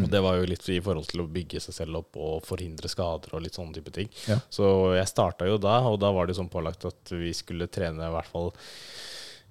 Og 0.00 0.06
det 0.08 0.20
var 0.24 0.38
jo 0.38 0.46
litt 0.48 0.64
i 0.72 0.80
forhold 0.80 1.10
til 1.10 1.20
å 1.20 1.28
bygge 1.28 1.60
seg 1.60 1.76
selv 1.76 1.98
opp 2.00 2.16
og 2.16 2.46
forhindre 2.46 2.88
skader 2.88 3.34
og 3.36 3.42
litt 3.44 3.58
sånne 3.58 3.76
type 3.76 3.92
ting. 3.92 4.08
Ja. 4.30 4.38
Så 4.48 4.66
jeg 4.96 5.10
starta 5.10 5.48
jo 5.48 5.58
da, 5.60 5.76
og 5.90 5.98
da 6.00 6.08
var 6.14 6.26
det 6.28 6.38
sånn 6.38 6.48
pålagt 6.52 6.86
at 6.88 7.12
vi 7.12 7.34
skulle 7.36 7.68
trene 7.68 8.08
i 8.08 8.14
hvert 8.14 8.30
fall 8.30 8.54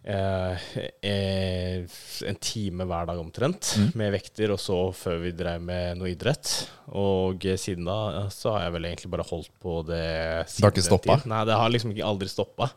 eh, 0.04 0.68
eh, 1.02 1.86
en 2.28 2.36
time 2.42 2.86
hver 2.90 3.06
dag 3.10 3.20
omtrent 3.22 3.74
Mm. 3.78 3.92
med 3.96 4.12
vekter, 4.14 4.52
og 4.54 4.60
så 4.60 4.78
før 4.94 5.22
vi 5.24 5.32
drev 5.32 5.62
med 5.62 5.98
noe 5.98 6.12
idrett. 6.12 6.70
Og 6.94 7.46
eh, 7.46 7.56
siden 7.58 7.86
da 7.88 7.96
eh, 8.26 8.30
så 8.30 8.52
har 8.54 8.66
jeg 8.66 8.74
vel 8.76 8.86
egentlig 8.90 9.12
bare 9.14 9.26
holdt 9.30 9.50
på 9.64 9.78
det 9.88 10.02
Det 10.46 10.64
har 10.66 10.72
ikke 10.74 10.84
stoppa? 10.86 11.16
Nei, 11.26 11.44
det 11.48 11.56
har 11.58 11.70
liksom 11.74 11.94
ikke 11.96 12.06
aldri 12.06 12.28
stoppa. 12.32 12.70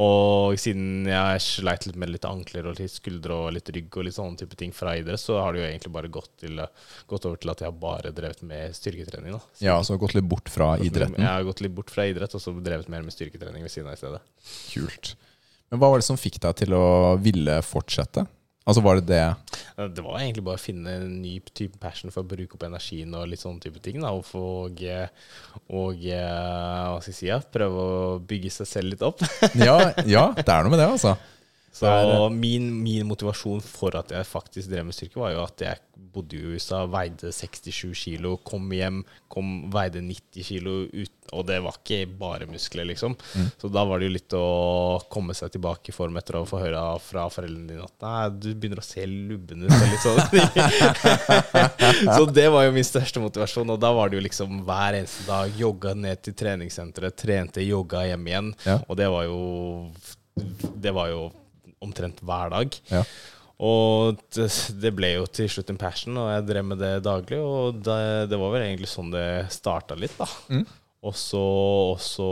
Og 0.00 0.56
siden 0.60 1.06
jeg 1.10 1.40
sleit 1.44 1.86
litt 1.86 1.96
med 2.00 2.10
litt 2.14 2.24
ankler 2.28 2.66
og 2.72 2.80
litt 2.80 2.90
skuldre 2.94 3.36
og 3.46 3.52
litt 3.56 3.68
rygg 3.76 3.96
og 4.00 4.04
litt 4.08 4.16
sånne 4.16 4.40
type 4.40 4.56
ting 4.56 4.72
fra 4.72 4.96
idrett, 4.98 5.20
så 5.20 5.38
har 5.42 5.52
det 5.52 5.62
jo 5.62 5.68
egentlig 5.70 5.92
bare 5.92 6.08
gått, 6.12 6.30
til, 6.40 6.60
gått 7.06 7.26
over 7.28 7.36
til 7.40 7.50
at 7.54 7.60
jeg 7.64 7.70
har 7.70 7.78
bare 7.80 8.12
drevet 8.16 8.42
med 8.42 8.74
styrketrening. 8.76 9.32
da. 9.36 9.40
Ja, 9.60 9.78
så 9.86 9.98
gått 10.00 10.14
litt 10.16 10.24
bort 10.28 10.48
fra 10.50 10.74
idretten. 10.78 11.20
Jeg 11.20 11.28
har 11.28 11.44
gått 11.44 11.60
litt 11.60 11.74
bort 11.76 11.90
fra 11.92 12.06
idrett 12.10 12.34
og 12.34 12.40
så 12.42 12.56
drevet 12.60 12.88
mer 12.88 13.02
med 13.06 13.12
styrketrening 13.14 13.62
ved 13.62 13.70
siden 13.70 13.88
av 13.92 13.98
i 13.98 14.00
stedet. 14.00 14.20
Kult. 14.72 15.14
Men 15.70 15.78
hva 15.80 15.90
var 15.92 16.00
det 16.02 16.06
som 16.08 16.18
fikk 16.18 16.40
deg 16.42 16.56
til 16.64 16.74
å 16.74 16.84
ville 17.22 17.60
fortsette? 17.62 18.26
Altså 18.68 18.82
var 18.84 18.98
det 19.00 19.06
det 19.08 19.86
Det 19.96 20.02
var 20.04 20.18
egentlig 20.20 20.44
bare 20.46 20.58
å 20.58 20.62
finne 20.62 20.92
en 20.98 21.14
ny 21.22 21.38
type 21.56 21.78
passion 21.80 22.12
for 22.12 22.22
å 22.22 22.28
bruke 22.28 22.54
opp 22.58 22.66
energien 22.68 23.14
og 23.16 23.30
litt 23.30 23.40
sånne 23.42 23.62
type 23.62 23.80
ting. 23.82 24.02
Da, 24.02 24.10
og 24.12 24.28
og, 24.36 24.82
eh, 24.84 25.08
og 25.72 26.04
eh, 26.04 26.84
hva 26.92 26.98
skal 27.00 27.10
jeg 27.14 27.18
si, 27.18 27.28
ja, 27.30 27.38
prøve 27.40 27.86
å 27.86 28.18
bygge 28.20 28.52
seg 28.60 28.68
selv 28.68 28.92
litt 28.94 29.06
opp. 29.06 29.24
Ja, 29.68 29.78
ja 30.06 30.26
det 30.36 30.46
er 30.46 30.66
noe 30.66 30.74
med 30.74 30.82
det, 30.82 30.90
altså. 30.92 31.16
Så 31.72 31.86
Det 31.86 32.14
er- 32.18 32.34
min, 32.34 32.68
min 32.82 33.06
motivasjon 33.08 33.62
for 33.64 33.94
at 33.96 34.10
jeg 34.12 34.26
faktisk 34.26 34.70
drev 34.70 34.84
med 34.90 34.94
styrke, 34.98 35.22
var 35.22 35.32
jo 35.36 35.44
at 35.46 35.64
jeg 35.64 35.78
bodde 36.12 36.36
jo 36.38 36.50
i 36.50 36.58
USA, 36.58 36.84
veide 36.90 37.30
67 37.32 37.94
kilo, 37.94 38.36
kom 38.46 38.68
hjem, 38.74 39.02
kom, 39.30 39.70
veide 39.72 40.00
90 40.02 40.44
kilo, 40.46 40.72
ut, 40.90 41.12
og 41.32 41.44
det 41.46 41.60
var 41.62 41.76
ikke 41.78 42.00
bare 42.18 42.46
muskler, 42.50 42.84
liksom. 42.88 43.14
Så 43.60 43.70
da 43.70 43.84
var 43.86 44.00
det 44.02 44.08
jo 44.08 44.14
litt 44.16 44.34
å 44.34 44.42
komme 45.12 45.34
seg 45.38 45.52
tilbake 45.54 45.92
i 45.92 45.94
form 45.94 46.16
etter 46.18 46.40
å 46.40 46.44
få 46.50 46.58
høre 46.64 46.82
fra 47.04 47.28
foreldrene 47.30 47.68
dine 47.70 47.86
at 47.86 47.94
nei, 48.02 48.24
du 48.42 48.48
begynner 48.54 48.82
å 48.82 48.86
se 48.86 49.04
lubben 49.06 49.62
ut. 49.66 49.70
eller 49.70 49.90
Litt 49.92 50.04
sånn. 50.04 50.20
så 52.16 52.24
det 52.30 52.48
var 52.52 52.66
jo 52.66 52.72
min 52.74 52.86
største 52.86 53.22
motivasjon, 53.22 53.70
og 53.74 53.80
da 53.82 53.92
var 53.96 54.10
det 54.10 54.18
jo 54.20 54.24
liksom 54.26 54.62
hver 54.66 54.98
eneste 55.00 55.26
dag 55.28 55.54
jogga 55.60 55.94
ned 55.98 56.22
til 56.26 56.34
treningssenteret, 56.42 57.16
trente, 57.20 57.62
jogga 57.64 58.06
hjem 58.10 58.26
igjen, 58.32 58.52
Ja. 58.66 58.78
og 58.88 58.96
det 58.98 59.08
var 59.12 59.24
jo 59.28 59.40
Det 60.80 60.92
var 60.94 61.08
jo 61.10 61.30
omtrent 61.84 62.20
hver 62.24 62.50
dag. 62.52 62.74
Ja. 62.90 63.02
Og 63.60 64.20
det, 64.32 64.90
ble 64.96 65.10
jo 65.18 65.26
til 65.28 65.50
slutt 65.52 65.68
en 65.72 65.80
passion, 65.80 66.16
og 66.16 66.30
jeg 66.32 66.46
drev 66.48 66.68
med 66.70 66.80
det 66.80 66.94
daglig. 67.04 67.40
Og 67.44 67.82
det, 67.84 68.30
det 68.32 68.38
var 68.40 68.54
vel 68.54 68.64
egentlig 68.64 68.88
sånn 68.88 69.12
det 69.12 69.26
starta 69.52 69.98
litt, 70.00 70.16
da. 70.16 70.28
Mm. 70.48 70.64
Og 71.00 71.16
så 71.16 72.26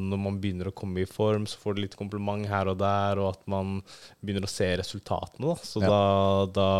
når 0.00 0.20
man 0.20 0.36
begynner 0.40 0.68
å 0.68 0.76
komme 0.76 1.04
i 1.04 1.08
form, 1.08 1.46
så 1.48 1.60
får 1.60 1.76
du 1.76 1.82
litt 1.84 1.96
kompliment 1.96 2.44
her 2.48 2.68
og 2.68 2.76
der, 2.80 3.20
og 3.20 3.30
at 3.32 3.42
man 3.48 3.78
begynner 4.20 4.48
å 4.48 4.52
se 4.52 4.68
resultatene, 4.80 5.52
da. 5.52 5.56
Så 5.64 5.82
Ja. 5.84 5.88
da, 5.88 6.46
da 6.52 6.70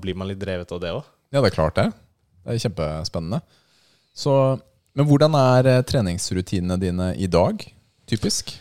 blir 0.00 0.16
man 0.16 0.28
litt 0.28 0.40
drevet 0.40 0.72
av 0.72 0.80
det 0.80 0.92
òg. 0.96 1.04
Ja, 1.32 1.40
det 1.40 1.52
er 1.52 1.56
klart 1.56 1.76
det. 1.76 1.88
Det 2.44 2.56
er 2.56 2.64
kjempespennende. 2.68 3.40
Så, 4.16 4.32
men 4.96 5.06
hvordan 5.06 5.36
er 5.38 5.68
eh, 5.70 5.84
treningsrutinene 5.86 6.80
dine 6.80 7.12
i 7.16 7.28
dag, 7.30 7.64
typisk? 8.10 8.56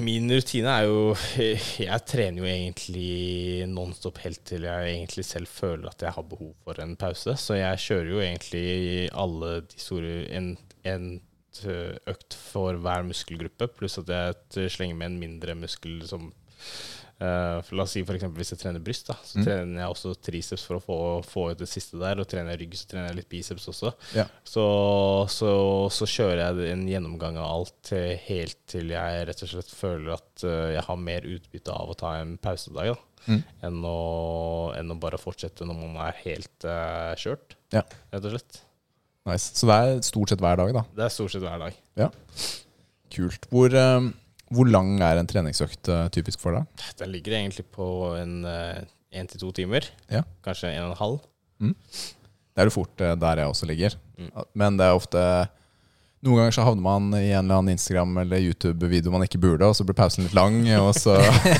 Min 0.00 0.30
rutine 0.32 0.72
er 0.72 0.86
jo 0.88 1.12
Jeg 1.36 2.04
trener 2.08 2.40
jo 2.40 2.48
egentlig 2.48 3.66
nonstop 3.68 4.22
helt 4.24 4.40
til 4.48 4.64
jeg 4.64 4.94
egentlig 4.94 5.24
selv 5.28 5.50
føler 5.52 5.90
at 5.90 6.00
jeg 6.06 6.14
har 6.16 6.24
behov 6.30 6.54
for 6.64 6.80
en 6.80 6.94
pause. 6.96 7.34
Så 7.36 7.58
jeg 7.58 7.82
kjører 7.84 8.08
jo 8.14 8.22
egentlig 8.24 9.10
alle 9.12 9.50
de 9.68 9.82
store 9.82 10.14
en, 10.38 10.54
en 10.88 11.06
økt 12.08 12.36
for 12.36 12.80
hver 12.80 13.04
muskelgruppe, 13.04 13.68
pluss 13.76 13.98
at 14.00 14.08
jeg 14.56 14.72
slenger 14.72 14.96
med 14.96 15.12
en 15.12 15.20
mindre 15.20 15.54
muskel 15.56 16.00
som 16.08 16.30
for 17.18 17.76
La 17.78 17.84
oss 17.86 17.94
si 17.96 18.02
for 18.04 18.12
eksempel, 18.18 18.42
hvis 18.42 18.50
jeg 18.52 18.60
trener 18.60 18.82
bryst, 18.84 19.06
da, 19.08 19.14
så 19.24 19.40
trener 19.44 19.80
jeg 19.80 19.88
også 19.94 20.10
triceps 20.20 20.64
for 20.68 20.76
å 20.76 20.82
få, 20.84 20.96
få 21.24 21.44
ut 21.54 21.58
det 21.62 21.68
siste 21.70 21.96
der. 22.00 22.20
Og 22.20 22.28
trener 22.28 22.52
jeg 22.52 22.60
rygg, 22.66 22.76
så 22.76 22.90
trener 22.90 23.08
jeg 23.08 23.16
litt 23.22 23.30
biceps 23.32 23.68
også. 23.72 23.92
Ja. 24.18 24.26
Så, 24.44 24.64
så, 25.32 25.50
så 25.96 26.08
kjører 26.12 26.42
jeg 26.44 26.72
en 26.74 26.84
gjennomgang 26.90 27.38
av 27.40 27.48
alt 27.54 27.92
helt 28.26 28.58
til 28.68 28.92
jeg 28.92 29.26
rett 29.30 29.42
og 29.46 29.52
slett 29.54 29.72
føler 29.72 30.12
at 30.18 30.44
eh, 30.44 30.74
jeg 30.76 30.84
har 30.90 31.00
mer 31.08 31.24
utbytte 31.32 31.72
av 31.72 31.92
å 31.94 31.98
ta 31.98 32.16
en 32.22 32.36
pausedag 32.38 32.92
da, 32.94 33.02
Mm. 33.26 33.40
enn, 33.66 33.78
å, 33.82 34.70
enn 34.78 34.92
å 34.92 34.98
bare 35.02 35.18
fortsette 35.18 35.66
når 35.66 35.74
man 35.80 35.96
er 36.04 36.14
helt 36.20 36.62
uh, 36.68 37.10
kjørt, 37.18 37.56
Ja. 37.74 37.80
rett 38.12 38.28
og 38.28 38.36
slett. 38.36 38.60
Nice. 39.26 39.48
Så 39.58 39.66
det 39.66 39.74
er 39.82 39.96
stort 40.06 40.30
sett 40.30 40.44
hver 40.44 40.54
dag, 40.60 40.70
da. 40.76 40.84
Det 40.94 41.08
er 41.08 41.10
stort 41.10 41.32
sett 41.34 41.42
hver 41.42 41.58
dag. 41.64 41.74
Ja. 41.98 42.06
Kult. 43.16 43.48
Hvor, 43.50 43.74
eh, 43.74 44.06
hvor 44.54 44.68
lang 44.70 44.96
er 45.02 45.18
en 45.18 45.26
treningsøkt 45.30 45.88
eh, 45.90 46.06
typisk 46.14 46.40
for 46.42 46.54
deg? 46.58 46.86
Den 47.00 47.10
ligger 47.14 47.34
egentlig 47.40 47.66
på 47.74 47.88
en 48.20 48.38
én 48.46 49.26
til 49.30 49.40
to 49.40 49.52
timer. 49.56 49.86
Ja. 50.12 50.22
Kanskje 50.44 50.74
en 50.76 50.84
og 50.88 50.94
en 50.94 51.00
halv. 51.02 51.20
Det 52.56 52.62
er 52.64 52.68
jo 52.70 52.74
fort 52.78 53.00
eh, 53.04 53.14
der 53.20 53.42
jeg 53.42 53.52
også 53.52 53.66
ligger. 53.68 53.96
Mm. 54.18 54.30
Men 54.56 54.76
det 54.80 54.86
er 54.88 54.96
ofte 54.96 55.22
Noen 56.24 56.38
ganger 56.40 56.54
så 56.56 56.62
havner 56.64 56.82
man 56.82 57.04
i 57.14 57.28
en 57.36 57.44
eller 57.44 57.58
annen 57.60 57.74
Instagram- 57.76 58.16
eller 58.22 58.40
YouTube-video 58.42 59.12
man 59.12 59.22
ikke 59.26 59.38
burde, 59.38 59.66
og 59.68 59.76
så 59.78 59.84
blir 59.86 59.94
pausen 59.94 60.24
litt 60.24 60.34
lang. 60.34 60.56
Og 60.80 60.88
så 60.96 61.12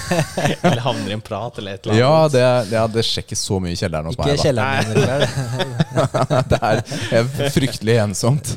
Eller 0.64 0.80
havner 0.82 1.12
i 1.12 1.14
en 1.14 1.22
prat 1.22 1.60
eller 1.60 1.76
et 1.76 1.84
eller 1.86 2.00
Ja, 2.00 2.08
annet. 2.24 2.32
det, 2.34 2.72
ja, 2.74 2.86
det 2.90 3.04
skjer 3.06 3.26
ikke 3.28 3.38
så 3.38 3.60
mye 3.62 3.76
i 3.76 3.78
kjelleren 3.78 4.08
hos 4.08 4.16
meg. 4.18 4.32
Kjelleren 4.42 4.90
det 6.50 6.58
er 6.58 6.82
er 7.20 7.52
fryktelig 7.54 7.98
ensomt. 8.08 8.56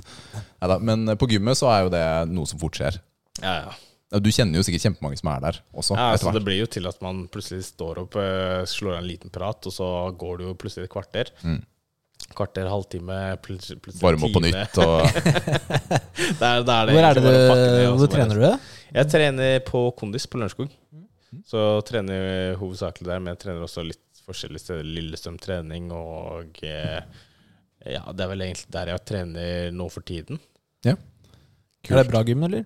Neida, 0.64 0.80
men 0.82 1.14
på 1.20 1.30
gymmet 1.36 1.60
så 1.60 1.70
er 1.76 1.86
jo 1.86 1.94
det 1.94 2.04
noe 2.32 2.50
som 2.50 2.64
fort 2.64 2.80
skjer. 2.80 2.98
Ja, 3.44 3.54
ja. 3.68 3.78
Ja, 4.10 4.20
Du 4.20 4.30
kjenner 4.34 4.58
jo 4.58 4.66
sikkert 4.66 4.88
kjempemange 4.88 5.20
som 5.20 5.30
er 5.30 5.42
der 5.44 5.58
også. 5.74 5.98
Ja, 5.98 6.14
etter 6.16 6.30
så 6.30 6.34
Det 6.34 6.46
blir 6.46 6.58
jo 6.64 6.70
til 6.72 6.88
at 6.90 7.02
man 7.06 7.28
plutselig 7.30 7.68
står 7.68 8.00
opp, 8.06 8.16
eh, 8.18 8.64
slår 8.70 8.96
av 8.96 9.04
en 9.04 9.10
liten 9.10 9.30
prat, 9.34 9.68
og 9.70 9.76
så 9.76 9.90
går 10.18 10.40
det 10.40 10.48
jo 10.48 10.56
plutselig 10.64 10.88
et 10.90 10.94
kvarter. 10.96 11.30
Mm. 11.44 11.60
Kvarter, 12.36 12.68
halvtime, 12.70 13.20
plutselig, 13.42 13.80
plutselig 13.82 14.04
Varme 14.04 14.28
opp 14.28 14.34
på 14.36 14.42
nytt. 14.44 14.80
Og, 14.84 15.06
Der, 16.42 16.64
der 16.66 16.74
er 16.74 16.86
det 16.86 16.96
Hvor, 16.96 17.06
er 17.06 17.14
det 17.18 17.24
ned, 17.24 17.86
hvor 17.98 18.12
trener 18.12 18.42
du? 18.42 18.68
Jeg 18.94 19.10
trener 19.14 19.60
på 19.66 19.82
Kondis 19.98 20.28
på 20.30 20.42
Lørenskog. 20.42 20.74
Så 21.48 21.64
trener 21.86 22.18
jeg 22.18 22.58
hovedsakelig 22.60 23.08
der, 23.08 23.22
men 23.22 23.34
jeg 23.36 23.42
trener 23.46 23.66
også 23.66 23.86
litt 23.86 24.22
forskjellige 24.26 24.64
steder. 24.66 24.90
Lillestrøm 24.98 25.38
trening 25.42 25.90
og 25.96 26.60
eh, 26.66 27.00
Ja, 27.86 28.04
det 28.12 28.26
er 28.26 28.34
vel 28.34 28.46
egentlig 28.46 28.70
der 28.74 28.92
jeg 28.94 29.06
trener 29.10 29.72
nå 29.74 29.88
for 29.94 30.06
tiden. 30.06 30.42
Ja 30.86 30.98
Er 31.90 32.02
det 32.02 32.10
bra 32.12 32.22
gym, 32.28 32.44
eller? 32.50 32.66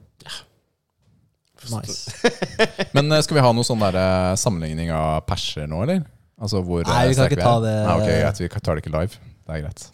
Nice. 1.72 2.11
Men 2.95 3.11
eh, 3.11 3.22
skal 3.26 3.39
vi 3.39 3.45
ha 3.45 3.53
noe 3.55 3.68
sånn 3.68 3.82
der 3.84 3.97
eh, 3.99 4.34
sammenligning 4.39 4.91
av 4.95 5.24
perser 5.30 5.70
nå, 5.70 5.84
eller? 5.86 6.03
Altså 6.43 6.64
hvor 6.66 6.84
Nei, 6.84 7.05
vi 7.07 7.14
eh, 7.14 7.16
kan 7.16 7.20
sterke 7.22 7.38
ikke 7.38 7.47
ta 7.47 7.55
det- 7.64 7.80
Nei, 7.88 7.95
ok, 7.95 8.09
greit, 8.09 8.41
Vi 8.43 8.49
tar 8.68 8.76
det 8.76 8.84
ikke 8.84 8.95
live. 8.97 9.22
Det 9.43 9.55
er 9.57 9.64
greit. 9.66 9.86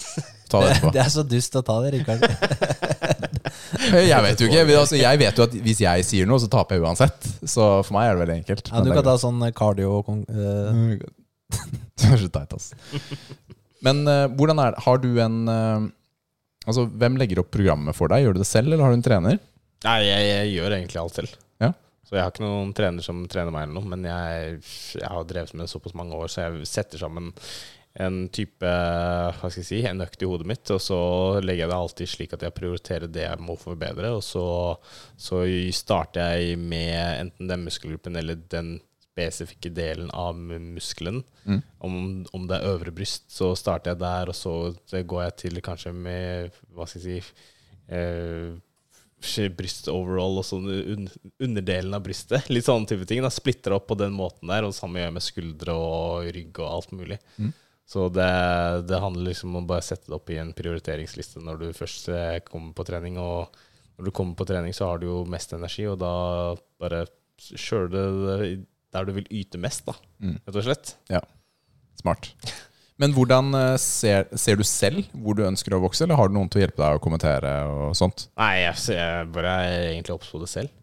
Ta 0.50 0.62
det 0.64 0.72
etterpå. 0.76 0.92
Det 0.96 1.02
er 1.04 1.12
så 1.14 1.24
dust 1.26 1.58
å 1.60 1.64
ta 1.66 1.76
det, 1.84 1.92
Rikard. 1.98 2.26
Jeg 4.10 4.22
vet 4.26 4.42
jo 4.42 4.48
ikke. 4.50 4.64
Altså, 4.76 4.98
jeg 5.00 5.20
vet 5.22 5.38
jo 5.40 5.46
at 5.46 5.54
hvis 5.66 5.80
jeg 5.82 6.06
sier 6.06 6.28
noe, 6.30 6.40
så 6.42 6.50
taper 6.52 6.78
jeg 6.78 6.84
uansett. 6.86 7.28
Så 7.48 7.64
for 7.86 7.96
meg 7.96 8.10
er 8.10 8.18
det 8.18 8.22
veldig 8.24 8.36
enkelt. 8.42 8.72
Ja, 8.72 8.82
du 8.86 8.92
kan 8.94 9.06
ta 9.06 9.16
sånn 9.22 9.42
cardio 9.56 10.02
Du 10.06 11.06
Det 11.98 12.10
er 12.10 12.22
så 12.22 12.30
teit, 12.34 12.54
ass. 12.56 12.72
Men 13.86 14.02
uh, 14.10 14.28
hvordan 14.36 14.62
er 14.62 14.76
det? 14.76 14.84
Har 14.86 15.00
du 15.02 15.10
en 15.24 15.38
uh, 15.50 15.88
Altså, 16.70 16.86
hvem 17.02 17.16
legger 17.18 17.40
opp 17.42 17.50
programmet 17.54 17.98
for 17.98 18.12
deg? 18.12 18.26
Gjør 18.26 18.36
du 18.38 18.42
det 18.44 18.50
selv, 18.50 18.70
eller 18.70 18.84
har 18.86 18.94
du 18.94 19.00
en 19.00 19.06
trener? 19.06 19.40
Nei, 19.86 20.00
jeg, 20.06 20.26
jeg 20.28 20.52
gjør 20.58 20.76
egentlig 20.76 21.00
alt 21.02 21.16
selv. 21.18 21.38
Så 22.08 22.16
jeg 22.16 22.24
har 22.26 22.32
ikke 22.34 22.46
noen 22.46 22.72
trener 22.78 23.06
som 23.06 23.20
trener 23.30 23.54
meg, 23.54 23.68
eller 23.68 23.78
noe, 23.78 23.90
men 23.92 24.08
jeg, 24.08 24.62
jeg 24.98 25.10
har 25.10 25.28
drevet 25.30 25.54
med 25.54 25.66
det 25.68 25.74
såpass 25.74 25.98
mange 25.98 26.18
år, 26.18 26.32
så 26.32 26.48
jeg 26.48 26.70
setter 26.70 27.02
sammen 27.02 27.34
en 28.00 28.20
type 28.32 28.70
Hva 28.70 29.50
skal 29.50 29.64
jeg 29.64 29.68
si 29.68 29.80
en 29.88 30.04
økt 30.06 30.22
i 30.24 30.28
hodet 30.30 30.48
mitt, 30.48 30.70
og 30.74 30.82
så 30.84 31.00
legger 31.44 31.66
jeg 31.66 31.72
det 31.72 31.80
alltid 31.80 32.12
slik 32.12 32.36
at 32.36 32.46
jeg 32.46 32.56
prioriterer 32.56 33.12
det 33.12 33.26
jeg 33.26 33.42
må 33.44 33.58
forbedre, 33.60 34.14
og 34.16 34.24
så, 34.26 34.46
så 35.20 35.42
starter 35.76 36.38
jeg 36.38 36.60
med 36.62 36.96
enten 37.26 37.52
den 37.52 37.66
muskelgruppen 37.66 38.20
eller 38.20 38.40
den 38.54 38.78
spesifikke 39.10 39.72
delen 39.76 40.12
av 40.16 40.38
muskelen. 40.38 41.24
Mm. 41.44 41.62
Om, 41.84 41.96
om 42.36 42.48
det 42.48 42.60
er 42.60 42.72
øvre 42.72 42.94
bryst, 42.96 43.28
så 43.34 43.52
starter 43.58 43.94
jeg 43.94 44.02
der, 44.06 44.32
og 44.32 44.38
så 44.38 45.04
går 45.04 45.24
jeg 45.26 45.38
til 45.44 45.62
kanskje 45.66 45.94
med 45.96 46.60
Hva 46.76 46.88
skal 46.88 47.04
jeg 47.04 47.24
si 47.26 47.44
eh, 47.92 48.54
bryst 49.56 49.88
overall 49.92 50.38
og 50.40 50.46
sånn 50.48 50.68
un 50.70 51.08
underdelen 51.44 51.94
av 51.94 52.04
brystet. 52.06 52.48
Litt 52.50 52.66
sånne 52.68 52.88
type 52.88 53.06
ting. 53.10 53.22
Da 53.26 53.30
splitter 53.34 53.76
opp 53.76 53.88
på 53.92 53.98
den 54.00 54.14
måten 54.16 54.48
der, 54.52 54.64
og 54.64 54.72
det 54.74 54.80
samme 54.80 55.02
gjør 55.02 55.16
med 55.18 55.26
skuldre 55.26 55.76
og 55.76 56.30
rygg 56.36 56.60
og 56.64 56.70
alt 56.70 56.92
mulig. 56.96 57.18
Mm. 57.38 57.52
Så 57.90 58.06
det, 58.14 58.28
det 58.88 59.00
handler 59.02 59.32
liksom 59.32 59.56
om 59.56 59.64
å 59.64 59.68
bare 59.72 59.82
sette 59.82 60.06
det 60.12 60.16
opp 60.20 60.30
i 60.30 60.38
en 60.38 60.52
prioriteringsliste 60.54 61.42
når 61.42 61.58
du 61.64 61.68
først 61.74 62.10
eh, 62.14 62.38
kommer 62.46 62.74
på 62.78 62.86
trening. 62.86 63.18
Og 63.18 63.50
når 63.98 64.06
du 64.06 64.12
kommer 64.16 64.38
på 64.38 64.46
trening, 64.48 64.76
så 64.78 64.92
har 64.92 65.02
du 65.02 65.08
jo 65.10 65.24
mest 65.28 65.56
energi, 65.58 65.88
og 65.90 65.98
da 66.04 66.14
bare 66.80 67.06
kjører 67.50 67.90
det 67.92 68.50
der 68.94 69.06
du 69.06 69.12
vil 69.18 69.28
yte 69.42 69.60
mest, 69.62 69.86
da, 69.90 69.94
Mm. 70.20 70.38
rett 70.46 70.56
og 70.60 70.64
slett. 70.66 70.96
Smart. 72.00 72.32
Men 73.00 73.14
hvordan 73.16 73.54
eh, 73.56 73.76
ser, 73.80 74.28
ser 74.36 74.60
du 74.60 74.66
selv 74.68 75.06
hvor 75.14 75.38
du 75.38 75.46
ønsker 75.48 75.76
å 75.76 75.82
vokse, 75.84 76.04
eller 76.04 76.20
har 76.20 76.30
du 76.30 76.36
noen 76.36 76.50
til 76.52 76.60
å 76.60 76.66
hjelpe 76.66 76.84
deg 76.84 77.00
å 77.00 77.04
kommentere 77.04 77.54
og 77.72 77.96
sånt? 77.98 78.28
Nei, 78.40 78.66
jeg, 78.66 78.76
jeg 78.98 79.30
bare 79.36 79.56
er 79.64 79.88
egentlig 79.94 80.18
oppsto 80.18 80.42
det 80.44 80.52
selv. 80.52 80.76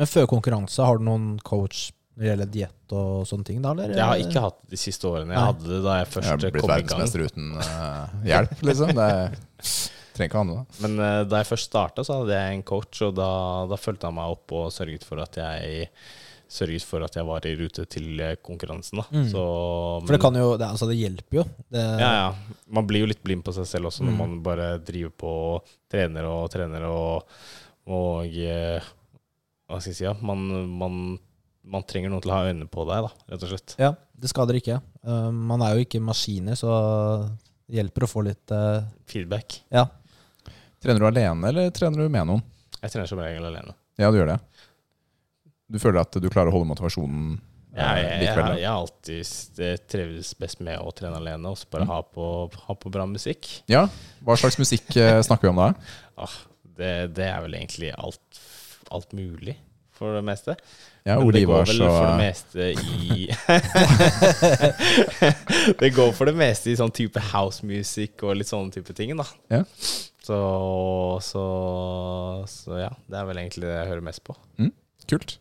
Men 0.00 0.08
før 0.08 0.28
konkurranse, 0.30 0.84
har 0.84 0.98
du 0.98 1.04
noen 1.06 1.34
coach 1.44 1.90
når 2.12 2.22
det 2.22 2.28
gjelder 2.28 2.48
diett 2.52 2.94
og 2.96 3.24
sånne 3.28 3.48
ting? 3.48 3.58
da, 3.64 3.72
eller? 3.72 3.94
Jeg 3.96 4.08
har 4.08 4.22
ikke 4.24 4.44
hatt 4.44 4.58
det 4.64 4.74
de 4.74 4.80
siste 4.80 5.08
årene. 5.08 5.32
Jeg 5.32 5.38
Nei. 5.38 5.48
hadde 5.48 5.68
det 5.68 5.80
da 5.84 5.96
Jeg 5.98 6.08
først 6.12 6.28
jeg 6.28 6.32
kom 6.32 6.42
i 6.42 6.44
gang. 6.44 6.54
Blitt 6.56 6.72
verdensmester 6.72 7.24
uten 7.28 7.50
uh, 7.56 8.16
hjelp, 8.28 8.54
liksom. 8.68 8.92
Det 8.98 9.10
trenger 10.12 10.28
ikke 10.28 10.36
å 10.36 10.42
handle 10.42 10.56
om. 10.60 10.66
Men 10.84 10.96
uh, 11.00 11.20
da 11.28 11.40
jeg 11.40 11.48
først 11.52 11.68
starta, 11.70 12.04
så 12.04 12.18
hadde 12.20 12.40
jeg 12.40 12.56
en 12.58 12.66
coach, 12.72 13.00
og 13.06 13.14
da, 13.16 13.30
da 13.70 13.80
fulgte 13.80 14.10
han 14.10 14.18
meg 14.18 14.34
opp 14.34 14.56
og 14.58 14.74
sørget 14.74 15.06
for 15.08 15.24
at 15.24 15.40
jeg 15.40 15.88
Sørget 16.52 16.84
for 16.84 17.00
at 17.06 17.14
jeg 17.16 17.24
var 17.24 17.46
i 17.48 17.54
rute 17.56 17.86
til 17.88 18.20
eh, 18.20 18.34
konkurransen. 18.44 19.00
Da. 19.00 19.06
Mm. 19.08 19.26
Så, 19.30 19.42
For 20.04 20.12
det 20.12 20.20
kan 20.20 20.36
jo 20.36 20.50
Det, 20.60 20.66
altså, 20.68 20.88
det 20.90 20.98
hjelper 21.00 21.38
jo. 21.38 21.44
Det, 21.72 21.80
ja, 22.02 22.10
ja. 22.18 22.56
Man 22.76 22.84
blir 22.90 23.06
jo 23.06 23.08
litt 23.08 23.22
blind 23.24 23.40
på 23.46 23.54
seg 23.56 23.64
selv 23.70 23.88
også 23.88 24.04
når 24.04 24.12
Mm. 24.12 24.18
man 24.20 24.34
bare 24.44 24.66
driver 24.84 25.14
på 25.22 25.30
og 25.54 25.70
trener 25.92 26.28
og 26.28 26.50
trener 26.52 26.84
og, 26.90 27.24
og 27.88 28.28
eh, 28.36 28.84
Hva 29.70 29.80
skal 29.80 29.94
jeg 29.94 29.98
si? 30.02 30.04
Ja? 30.04 30.12
Man, 30.20 30.44
man, 30.76 30.98
man 31.64 31.86
trenger 31.88 32.12
noen 32.12 32.20
til 32.24 32.34
å 32.34 32.36
ha 32.36 32.50
øynene 32.50 32.68
på 32.68 32.84
deg, 32.90 33.06
da, 33.08 33.12
rett 33.32 33.46
og 33.48 33.52
slett. 33.54 33.74
Ja, 33.80 33.94
det 34.20 34.28
skader 34.28 34.58
ikke. 34.60 34.76
Uh, 35.06 35.30
man 35.32 35.62
er 35.64 35.78
jo 35.78 35.86
ikke 35.86 36.02
maskiner, 36.04 36.58
så 36.60 36.68
det 37.64 37.78
hjelper 37.80 38.04
å 38.04 38.10
få 38.10 38.26
litt 38.28 38.52
uh, 38.52 38.82
Feedback. 39.08 39.62
Ja. 39.72 39.86
Trener 40.82 41.00
du 41.00 41.06
alene, 41.08 41.48
eller 41.48 41.70
trener 41.72 42.04
du 42.04 42.12
med 42.12 42.28
noen? 42.28 42.42
Jeg 42.82 42.92
trener 42.92 43.08
som 43.08 43.22
regel 43.22 43.46
alene. 43.48 43.72
Ja, 43.96 44.10
du 44.12 44.18
gjør 44.20 44.32
det. 44.34 44.38
Du 45.72 45.78
føler 45.80 46.02
at 46.04 46.20
du 46.20 46.28
klarer 46.28 46.52
å 46.52 46.56
holde 46.58 46.68
motivasjonen 46.68 47.40
ja, 47.72 47.94
Jeg, 47.96 48.18
likevel? 48.20 48.58
jeg 48.60 48.68
har 48.68 48.82
alltid 48.82 49.80
trivdes 49.88 50.34
best 50.36 50.60
med 50.60 50.76
å 50.76 50.90
trene 50.92 51.16
alene 51.16 51.48
og 51.48 51.56
så 51.56 51.70
bare 51.72 51.86
ha, 51.88 52.02
på, 52.04 52.26
ha 52.66 52.76
på 52.76 52.92
bra 52.92 53.06
musikk. 53.08 53.48
Ja, 53.72 53.86
Hva 54.20 54.36
slags 54.36 54.58
musikk 54.60 54.92
eh, 55.00 55.20
snakker 55.26 55.48
vi 55.48 55.52
om 55.54 55.60
da? 55.62 55.70
Ah, 56.20 56.34
det, 56.76 56.92
det 57.16 57.28
er 57.30 57.40
vel 57.46 57.56
egentlig 57.56 57.88
alt, 57.96 58.42
alt 58.92 59.16
mulig, 59.16 59.56
for 59.96 60.18
det 60.18 60.24
meste. 60.28 60.58
Ja, 61.08 61.16
Men 61.18 61.32
det 61.34 61.46
går 61.48 61.64
vel 61.64 61.80
vel 61.80 61.88
for 61.88 62.04
det 62.06 62.20
meste 62.20 62.68
i 62.76 63.26
Det 65.80 65.90
går 65.96 66.12
for 66.14 66.30
det 66.30 66.36
meste 66.38 66.70
i 66.70 66.76
sånn 66.78 66.92
type 66.94 67.18
house 67.32 67.66
music 67.66 68.22
og 68.22 68.36
litt 68.38 68.52
sånne 68.52 68.70
type 68.76 68.94
ting, 68.94 69.16
da. 69.18 69.26
Ja. 69.50 69.64
Så, 70.22 70.38
så, 71.26 71.42
så 72.46 72.78
ja, 72.84 72.92
det 73.10 73.18
er 73.18 73.26
vel 73.32 73.40
egentlig 73.42 73.66
det 73.66 73.74
jeg 73.80 73.90
hører 73.90 74.04
mest 74.12 74.22
på. 74.28 74.36
Kult. 75.10 75.40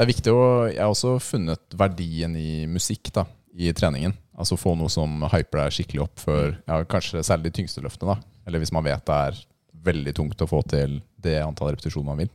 Det 0.00 0.06
er 0.06 0.14
viktig 0.14 0.32
å 0.32 0.44
Jeg 0.70 0.80
har 0.80 0.94
også 0.94 1.18
funnet 1.20 1.74
verdien 1.76 2.32
i 2.32 2.64
musikk 2.64 3.10
da 3.12 3.26
i 3.52 3.68
treningen. 3.76 4.14
Altså 4.32 4.56
få 4.56 4.72
noe 4.78 4.88
som 4.88 5.26
hyper 5.28 5.58
deg 5.60 5.74
skikkelig 5.76 6.00
opp 6.06 6.22
før 6.22 6.54
ja, 6.56 6.78
kanskje 6.88 7.20
særlig 7.26 7.50
de 7.50 7.58
tyngste 7.58 7.82
løftene. 7.84 8.14
da 8.14 8.46
Eller 8.48 8.62
hvis 8.62 8.72
man 8.72 8.86
vet 8.86 9.04
det 9.04 9.18
er 9.26 9.42
veldig 9.90 10.14
tungt 10.16 10.40
å 10.40 10.48
få 10.48 10.62
til 10.72 10.94
det 11.20 11.34
antall 11.44 11.74
repetisjoner 11.74 12.08
man 12.08 12.22
vil. 12.22 12.30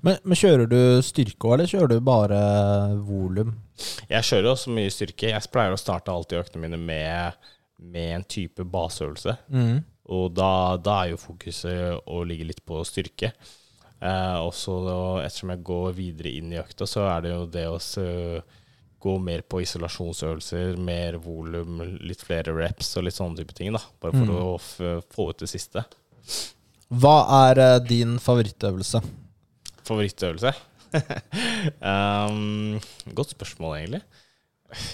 Men, 0.00 0.16
men 0.24 0.40
kjører 0.40 0.70
du 0.72 0.78
styrke 1.04 1.50
òg, 1.50 1.58
eller 1.58 1.68
kjører 1.68 1.92
du 1.92 2.08
bare 2.08 2.40
volum? 3.04 3.52
Jeg 4.08 4.28
kjører 4.30 4.50
også 4.54 4.72
mye 4.72 4.96
styrke. 4.96 5.34
Jeg 5.34 5.52
pleier 5.52 5.76
å 5.76 5.82
starte 5.82 6.14
alltid 6.14 6.40
øktene 6.46 6.64
mine 6.64 6.80
med, 6.80 7.52
med 7.76 8.14
en 8.22 8.24
type 8.24 8.64
baseøvelse. 8.72 9.36
Mm. 9.52 9.84
Og 10.16 10.32
da, 10.32 10.50
da 10.80 10.96
er 11.02 11.12
jo 11.12 11.20
fokuset 11.20 12.08
å 12.08 12.24
ligge 12.24 12.48
litt 12.48 12.64
på 12.64 12.80
styrke. 12.88 13.34
Eh, 14.00 14.38
og 14.44 14.52
så 14.54 14.76
ettersom 15.24 15.54
jeg 15.54 15.64
går 15.64 15.92
videre 15.96 16.32
inn 16.36 16.52
i 16.52 16.60
økta, 16.60 16.86
så 16.88 17.06
er 17.08 17.24
det 17.24 17.32
jo 17.32 17.46
det 17.48 17.66
å 17.70 17.78
gå 19.06 19.14
mer 19.22 19.42
på 19.46 19.60
isolasjonsøvelser, 19.62 20.76
mer 20.82 21.18
volum, 21.22 21.80
litt 22.02 22.24
flere 22.26 22.54
reps 22.56 22.94
og 22.98 23.06
litt 23.06 23.16
sånne 23.16 23.38
type 23.38 23.54
ting. 23.54 23.72
da 23.72 23.80
Bare 24.02 24.12
for 24.16 24.26
Mm. 24.26 24.36
å 24.36 25.02
få 25.14 25.28
ut 25.30 25.38
det 25.38 25.48
siste. 25.52 25.84
Hva 26.90 27.16
er 27.50 27.58
eh, 27.58 27.78
din 27.80 28.18
favorittøvelse? 28.18 29.02
Favorittøvelse? 29.86 30.52
um, 31.82 32.78
godt 33.14 33.34
spørsmål, 33.34 33.76
egentlig. 33.78 34.02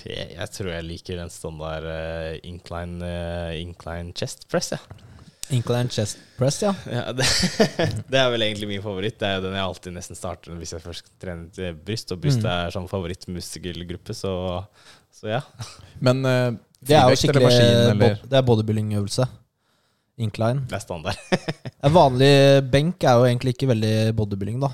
Jeg, 0.04 0.34
jeg 0.36 0.48
tror 0.52 0.68
jeg 0.72 0.84
liker 0.84 1.16
den 1.20 1.30
standard 1.32 1.84
uh, 1.86 2.34
incline, 2.44 3.00
uh, 3.00 3.52
incline 3.56 4.12
chest 4.16 4.48
press. 4.52 4.72
Ja. 4.74 4.80
Incline 5.52 5.90
chest 5.92 6.18
press, 6.38 6.62
ja. 6.64 6.70
Ja, 6.88 7.12
det, 7.18 7.26
det 8.08 8.18
er 8.20 8.30
vel 8.32 8.42
egentlig 8.46 8.68
min 8.70 8.82
favoritt. 8.84 9.18
Det 9.20 9.28
er 9.28 9.36
jo 9.38 9.44
den 9.46 9.56
jeg 9.58 9.64
alltid 9.66 9.94
nesten 9.98 10.16
starter 10.18 10.54
hvis 10.56 10.72
jeg 10.72 10.82
først 10.84 11.10
trener 11.20 11.74
bryst. 11.84 12.12
Og 12.14 12.20
bryst 12.22 12.40
Mm. 12.42 12.48
er 12.54 12.72
sånn 12.74 12.88
favorittmuskelgruppe, 12.90 14.16
så, 14.16 14.32
så 15.12 15.28
ja. 15.34 15.40
Men 16.00 16.24
uh, 16.24 16.50
Det 16.80 16.96
er 16.96 17.12
jo 17.12 17.20
skikkelig 17.20 17.44
maskin 17.50 18.02
Det 18.30 18.38
er 18.40 18.46
bodybuilding-øvelse. 18.48 19.28
Incline. 20.22 20.64
Det 20.68 20.76
er 20.76 20.82
standard. 20.84 21.16
En 21.82 21.92
vanlig 21.94 22.32
benk 22.70 23.04
er 23.08 23.16
jo 23.20 23.28
egentlig 23.28 23.54
ikke 23.56 23.68
veldig 23.72 23.94
bodybuilding, 24.18 24.58
da. 24.62 24.72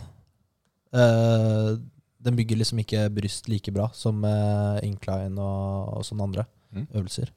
Uh, 0.94 1.76
den 2.24 2.34
bygger 2.38 2.58
liksom 2.58 2.80
ikke 2.82 3.04
bryst 3.14 3.46
like 3.48 3.70
bra 3.72 3.86
som 3.94 4.18
uh, 4.26 4.78
incline 4.82 5.38
og, 5.38 5.98
og 5.98 6.06
sånne 6.08 6.30
andre 6.30 6.46
Mm. 6.68 6.82
øvelser. 7.00 7.30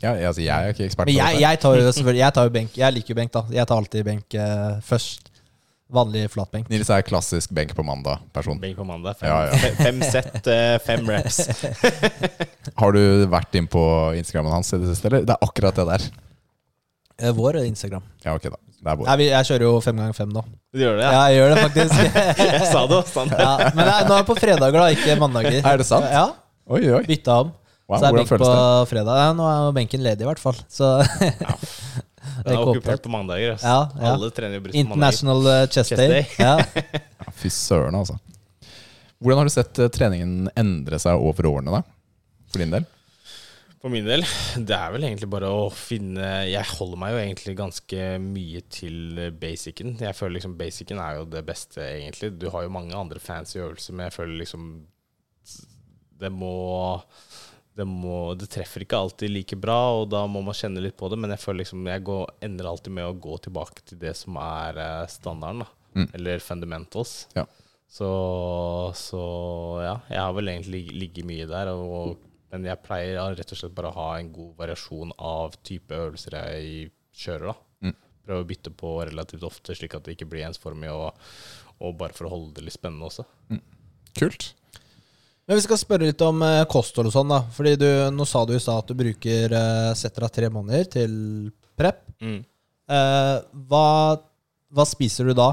Ja, 0.00 0.12
jeg, 0.16 0.26
altså, 0.30 0.42
jeg 0.42 0.54
er 0.68 0.74
ikke 0.74 0.84
ekspert 0.88 1.06
Men 1.06 1.14
på 1.14 1.18
jeg, 1.18 1.32
dette. 1.34 1.42
jeg 1.44 1.60
tar 1.60 1.74
jo 1.76 1.90
selvfølgelig 1.92 2.22
Jeg 2.24 2.32
tar 2.38 2.44
jo 2.48 2.52
benk. 2.54 2.76
Jeg 2.80 2.94
liker 2.96 3.12
jo 3.14 3.18
benk, 3.20 3.32
da. 3.34 3.42
Jeg 3.52 3.66
tar 3.70 3.76
alltid 3.82 4.04
benk 4.06 4.34
eh, 4.34 4.78
først. 4.86 5.26
Vanlig 5.90 6.28
flatbenk. 6.30 6.68
Nils 6.70 6.86
er 6.94 7.02
klassisk 7.02 7.50
benk 7.50 7.72
på 7.74 7.82
mandag-person. 7.82 8.60
Benk 8.62 8.76
på 8.78 8.84
mandag. 8.86 9.16
Fem, 9.18 9.26
Ja, 9.26 9.38
ja. 9.50 9.56
fe- 9.58 9.74
fem 9.80 9.98
sett, 10.06 10.46
eh, 10.46 10.76
fem 10.86 11.02
reps. 11.10 11.40
Har 12.80 12.94
du 12.94 13.00
vært 13.32 13.56
inn 13.58 13.66
på 13.70 13.82
Instagrammen 14.20 14.52
hans 14.54 14.70
i 14.76 14.78
det 14.78 14.92
siste, 14.92 15.10
eller? 15.10 15.24
Det 15.26 15.34
er 15.34 15.42
akkurat 15.48 15.74
det 15.80 15.86
der. 15.88 16.04
Eh, 17.20 17.32
vår 17.36 17.58
Instagram. 17.66 18.04
Ja, 18.24 18.36
ok, 18.38 18.46
da. 18.54 18.60
Det 18.80 18.86
er 18.88 18.96
vår. 19.00 19.08
Nei, 19.10 19.16
vi, 19.20 19.26
jeg 19.32 19.48
kjører 19.50 19.66
jo 19.66 19.72
fem 19.84 19.98
ganger 20.00 20.16
fem 20.16 20.30
nå. 20.32 20.44
Du 20.72 20.78
gjør 20.80 20.94
det, 21.00 21.04
Ja, 21.04 21.10
ja? 21.12 21.24
jeg 21.26 21.40
gjør 21.40 21.50
det 21.56 21.64
faktisk. 21.66 21.94
Jeg 22.54 22.68
sa 22.70 22.84
det 22.86 22.96
også. 23.00 23.10
Standard. 23.10 23.42
ja, 23.42 23.72
men 23.74 23.82
det 23.82 23.92
er, 23.96 24.06
nå 24.08 24.14
er 24.14 24.22
jeg 24.22 24.28
på 24.30 24.36
fredager, 24.38 24.78
da, 24.78 24.86
ikke 24.94 25.16
mandager. 25.20 25.58
Er 25.74 25.82
det 25.82 25.86
sant? 25.90 26.06
Ja, 26.14 26.22
Oi, 26.70 26.84
oi. 26.94 27.02
Bytta 27.10 27.34
om. 27.42 27.50
Wow, 27.90 27.98
så 27.98 28.06
er 28.06 28.14
benk 28.14 28.28
på 28.30 28.50
fredag. 28.86 29.16
Ja, 29.18 29.30
nå 29.34 29.46
er 29.50 29.72
benken 29.74 30.02
ledig, 30.04 30.22
i 30.22 30.28
hvert 30.28 30.38
fall. 30.38 30.58
Så 30.70 30.92
ja. 31.02 31.56
det 32.44 32.52
er 32.52 32.54
er 32.54 32.60
okkupert 32.60 33.02
på 33.02 33.10
mandager. 33.10 33.56
Altså. 33.56 33.66
Ja, 33.66 33.80
ja. 33.98 34.12
Alle 34.14 34.28
trener 34.36 34.60
jo 34.60 34.66
bryst 34.68 34.76
på 34.76 34.84
mandager. 34.92 35.16
International 35.18 35.50
eh, 35.50 35.64
Chest 35.74 35.96
Day. 35.98 36.12
Day. 36.14 36.28
Ja. 36.38 36.54
Ja, 37.20 37.32
Fy 37.36 37.50
søren, 37.52 37.98
altså. 37.98 38.14
Hvordan 39.20 39.42
har 39.42 39.50
du 39.50 39.52
sett 39.52 39.82
eh, 39.82 39.90
treningen 39.92 40.48
endre 40.58 41.02
seg 41.02 41.18
over 41.18 41.50
årene, 41.50 41.80
da? 41.80 41.82
For 42.52 42.62
din 42.62 42.72
del? 42.72 42.86
For 43.80 43.92
min 43.92 44.06
del, 44.06 44.22
det 44.60 44.76
er 44.76 44.94
vel 44.94 45.06
egentlig 45.08 45.28
bare 45.32 45.48
å 45.56 45.68
finne 45.72 46.44
Jeg 46.50 46.68
holder 46.74 46.98
meg 47.00 47.14
jo 47.14 47.20
egentlig 47.22 47.54
ganske 47.56 48.08
mye 48.20 48.60
til 48.70 49.20
basicen. 49.40 49.94
Jeg 49.98 50.16
føler 50.18 50.36
liksom 50.36 50.56
basicen 50.60 51.00
er 51.00 51.18
jo 51.18 51.26
det 51.32 51.42
beste, 51.48 51.80
egentlig. 51.82 52.34
Du 52.36 52.50
har 52.52 52.66
jo 52.66 52.74
mange 52.74 52.94
andre 52.96 53.22
fancy 53.24 53.58
øvelser, 53.58 53.96
men 53.96 54.06
jeg 54.06 54.16
føler 54.20 54.36
liksom 54.42 54.70
Det 56.20 56.28
må 56.32 56.54
det, 57.80 57.86
må, 57.88 58.34
det 58.36 58.50
treffer 58.52 58.84
ikke 58.84 58.98
alltid 59.00 59.32
like 59.32 59.56
bra, 59.56 59.78
og 60.02 60.10
da 60.12 60.26
må 60.28 60.42
man 60.44 60.56
kjenne 60.56 60.82
litt 60.84 60.98
på 61.00 61.08
det. 61.08 61.18
Men 61.20 61.32
jeg 61.32 61.42
føler 61.42 61.62
liksom 61.62 61.88
jeg 61.88 62.04
går, 62.06 62.34
ender 62.44 62.68
alltid 62.68 62.94
med 62.98 63.08
å 63.08 63.16
gå 63.26 63.38
tilbake 63.46 63.84
til 63.88 64.00
det 64.02 64.12
som 64.18 64.36
er 64.42 64.80
eh, 64.84 65.06
standarden, 65.10 65.64
da. 65.64 65.70
Mm. 65.96 66.08
Eller 66.18 66.44
fundamentals. 66.44 67.14
Ja. 67.34 67.46
Så, 67.90 68.08
så 68.94 69.22
ja, 69.82 69.96
jeg 70.12 70.20
har 70.20 70.34
vel 70.36 70.52
egentlig 70.52 70.84
ligget 70.94 71.26
mye 71.26 71.48
der. 71.50 71.72
Og, 71.72 72.20
men 72.52 72.68
jeg 72.68 72.82
pleier 72.84 73.16
ja, 73.16 73.26
rett 73.34 73.56
og 73.56 73.62
slett 73.62 73.74
bare 73.74 73.90
å 73.90 73.98
ha 73.98 74.10
en 74.18 74.30
god 74.34 74.52
variasjon 74.60 75.16
av 75.16 75.56
type 75.66 75.96
øvelser 75.96 76.38
jeg 76.38 76.92
kjører. 77.24 77.50
da. 77.50 77.88
Mm. 77.88 77.98
Prøve 78.28 78.44
å 78.44 78.50
bytte 78.52 78.76
på 78.84 78.94
relativt 79.08 79.48
ofte, 79.48 79.74
slik 79.74 79.96
at 79.98 80.06
det 80.06 80.18
ikke 80.18 80.30
blir 80.30 80.46
ensformig, 80.46 80.92
og, 80.92 81.18
og 81.80 81.98
bare 81.98 82.14
for 82.14 82.28
å 82.28 82.34
holde 82.36 82.60
det 82.60 82.68
litt 82.68 82.78
spennende 82.78 83.08
også. 83.08 83.26
Kult. 84.20 84.52
Men 85.50 85.58
vi 85.58 85.64
skal 85.64 85.78
spørre 85.80 86.06
litt 86.06 86.20
om 86.22 86.44
eh, 86.46 86.60
kosthold 86.70 87.08
og 87.08 87.14
sånn, 87.16 87.32
da. 87.32 87.40
Fordi 87.50 87.72
du, 87.74 87.88
nå 88.14 88.22
sa 88.22 88.44
du 88.46 88.52
i 88.54 88.60
stad 88.62 88.84
at 88.84 88.92
du 88.92 88.94
bruker 88.94 89.50
uh, 89.50 89.88
setter 89.98 90.22
av 90.22 90.30
tre 90.30 90.46
måneder 90.46 90.84
til 90.92 91.16
prep. 91.74 92.04
Eh, 92.86 93.32
hva, 93.66 93.88
hva 94.70 94.86
spiser 94.86 95.26
du 95.26 95.34
da? 95.34 95.48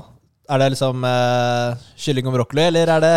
Er 0.47 0.61
det 0.61 0.67
liksom 0.73 1.03
uh, 1.03 1.75
kylling 1.99 2.27
og 2.29 2.35
brokkoli, 2.37 2.63
eller 2.69 2.91
er 2.93 3.03
det 3.03 3.13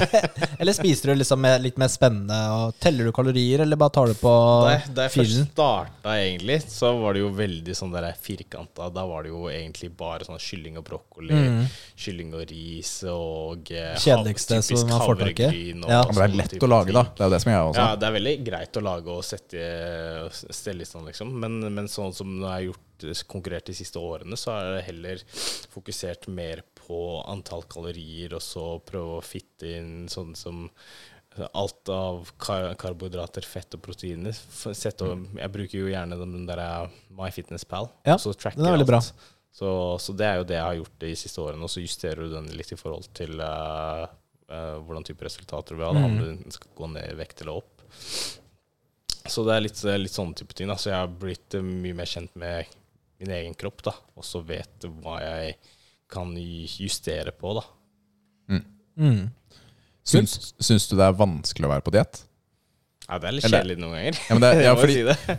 Eller 0.60 0.76
spiser 0.76 1.10
du 1.10 1.18
liksom 1.18 1.40
med 1.42 1.62
litt 1.64 1.78
mer 1.80 1.90
spennende 1.90 2.36
og 2.54 2.76
teller 2.82 3.08
du 3.08 3.12
kalorier, 3.14 3.64
eller 3.64 3.80
bare 3.80 3.94
tar 3.94 4.12
du 4.12 4.18
på 4.18 4.34
Da 4.66 4.74
jeg, 4.74 4.92
da 4.94 5.06
jeg 5.06 5.14
først 5.16 5.40
starta, 5.52 6.16
egentlig, 6.18 6.58
så 6.70 6.92
var 7.00 7.16
det 7.16 7.24
jo 7.24 7.30
veldig 7.38 7.76
sånn 7.78 7.94
der 7.94 8.08
firkanta. 8.22 8.90
Da 8.94 9.06
var 9.08 9.26
det 9.26 9.32
jo 9.32 9.48
egentlig 9.50 9.90
bare 9.98 10.28
sånn 10.28 10.40
kylling 10.42 10.78
og 10.80 10.86
brokkoli, 10.86 11.34
Mm. 11.38 11.66
kylling 11.98 12.32
og 12.34 12.44
ris 12.50 12.92
og 13.10 13.70
eh, 13.70 13.92
Kjedeligste 14.00 14.58
som 14.64 14.88
man 14.90 15.02
får 15.04 15.20
tak 15.22 15.42
i. 15.44 15.50
Ja. 15.72 16.00
Men 16.08 16.16
det 16.18 16.24
er 16.26 16.36
lett 16.42 16.66
å 16.66 16.70
lage, 16.70 16.94
da. 16.94 17.04
Det 17.14 17.24
er 17.24 17.30
jo 17.30 17.34
det 17.34 17.40
som 17.44 17.52
jeg 17.52 17.66
også. 17.68 17.84
Ja, 17.84 17.98
det 17.98 18.08
er 18.08 18.16
veldig 18.18 18.34
greit 18.46 18.78
å 18.80 18.84
lage 18.84 19.14
og 19.14 19.26
sette 19.26 19.68
stelle 20.54 20.82
litt 20.82 20.90
sånn, 20.90 21.06
liksom. 21.08 21.32
Men, 21.42 21.60
men 21.74 21.90
sånn 21.90 22.14
som 22.16 22.34
det 22.38 22.48
er 22.48 22.58
har 22.58 22.66
gjort 22.68 22.84
konkurrert 23.30 23.66
de 23.70 23.74
siste 23.78 23.98
årene, 24.00 24.36
så 24.36 24.54
er 24.56 24.72
det 24.76 24.86
heller 24.88 25.22
fokusert 25.72 26.26
mer 26.32 26.64
på 26.74 26.98
antall 27.28 27.62
kalorier, 27.70 28.34
og 28.34 28.42
så 28.42 28.66
prøve 28.84 29.18
å 29.18 29.24
fitte 29.24 29.70
inn 29.78 30.08
sånn 30.10 30.34
som 30.38 30.66
alt 31.54 31.86
av 31.92 32.30
kar 32.42 32.72
karbohydrater, 32.80 33.44
fett 33.46 33.76
og 33.76 33.82
proteiner. 33.84 34.34
F- 34.34 34.72
Sette, 34.74 35.06
jeg 35.38 35.52
bruker 35.54 35.78
jo 35.78 35.90
gjerne 35.92 36.16
den 36.18 36.46
der 36.48 36.62
MyFitnessPal. 37.14 37.86
Ja, 38.08 38.16
så 38.18 38.32
tracker 38.34 38.58
den 38.58 38.66
er 38.66 38.74
veldig 38.74 38.88
bra. 38.88 38.98
Så, 39.54 39.68
så 40.02 40.14
det 40.18 40.26
er 40.26 40.40
jo 40.40 40.46
det 40.48 40.56
jeg 40.58 40.66
har 40.66 40.78
gjort 40.80 40.96
de 41.04 41.12
siste 41.18 41.40
årene, 41.44 41.62
og 41.66 41.70
så 41.70 41.82
justerer 41.84 42.24
du 42.26 42.34
den 42.34 42.50
litt 42.58 42.72
i 42.74 42.78
forhold 42.78 43.06
til 43.14 43.38
uh, 43.38 44.04
uh, 44.50 44.76
hvordan 44.82 45.06
type 45.06 45.24
resultater 45.26 45.74
du 45.74 45.80
vil 45.84 45.88
ha. 45.88 45.94
Mm. 45.94 46.08
Om 46.08 46.18
den 46.42 46.56
skal 46.58 46.74
gå 46.78 46.90
ned 46.96 47.06
i 47.12 47.16
vekt 47.20 47.44
eller 47.44 47.60
opp. 47.62 47.86
Så 49.28 49.44
det 49.44 49.54
er 49.54 49.64
litt, 49.66 49.80
litt 50.00 50.14
sånne 50.14 50.38
type 50.38 50.54
ting. 50.56 50.70
Da. 50.70 50.76
Så 50.80 50.90
jeg 50.90 50.98
har 51.02 51.10
blitt 51.20 51.54
eh, 51.58 51.64
mye 51.64 51.96
mer 51.98 52.08
kjent 52.08 52.34
med 52.40 52.70
min 53.18 53.32
egen 53.34 53.56
kropp, 53.58 53.82
da. 53.86 53.94
Og 54.18 54.26
så 54.26 54.42
vet 54.46 54.86
hva 55.02 55.18
jeg 55.22 55.56
kan 56.10 56.30
justere 56.38 57.34
på, 57.36 57.56
da. 57.58 57.64
Mm. 58.98 59.28
Syns, 60.08 60.54
syns 60.58 60.88
du 60.88 60.96
det 60.98 61.04
er 61.06 61.18
vanskelig 61.18 61.68
å 61.68 61.70
være 61.70 61.84
på 61.86 61.92
diett? 61.94 62.22
Ja, 63.08 63.18
det 63.20 63.28
er 63.28 63.34
litt 63.36 63.44
Eller- 63.48 63.62
kjedelig 63.62 63.76
noen 63.80 63.94
ganger. 63.98 64.16
Ja, 64.28 64.36
men 64.36 64.44
det, 64.44 64.52
ja, 64.66 64.72
fordi 64.78 64.96
si 64.96 65.04
det. 65.08 65.36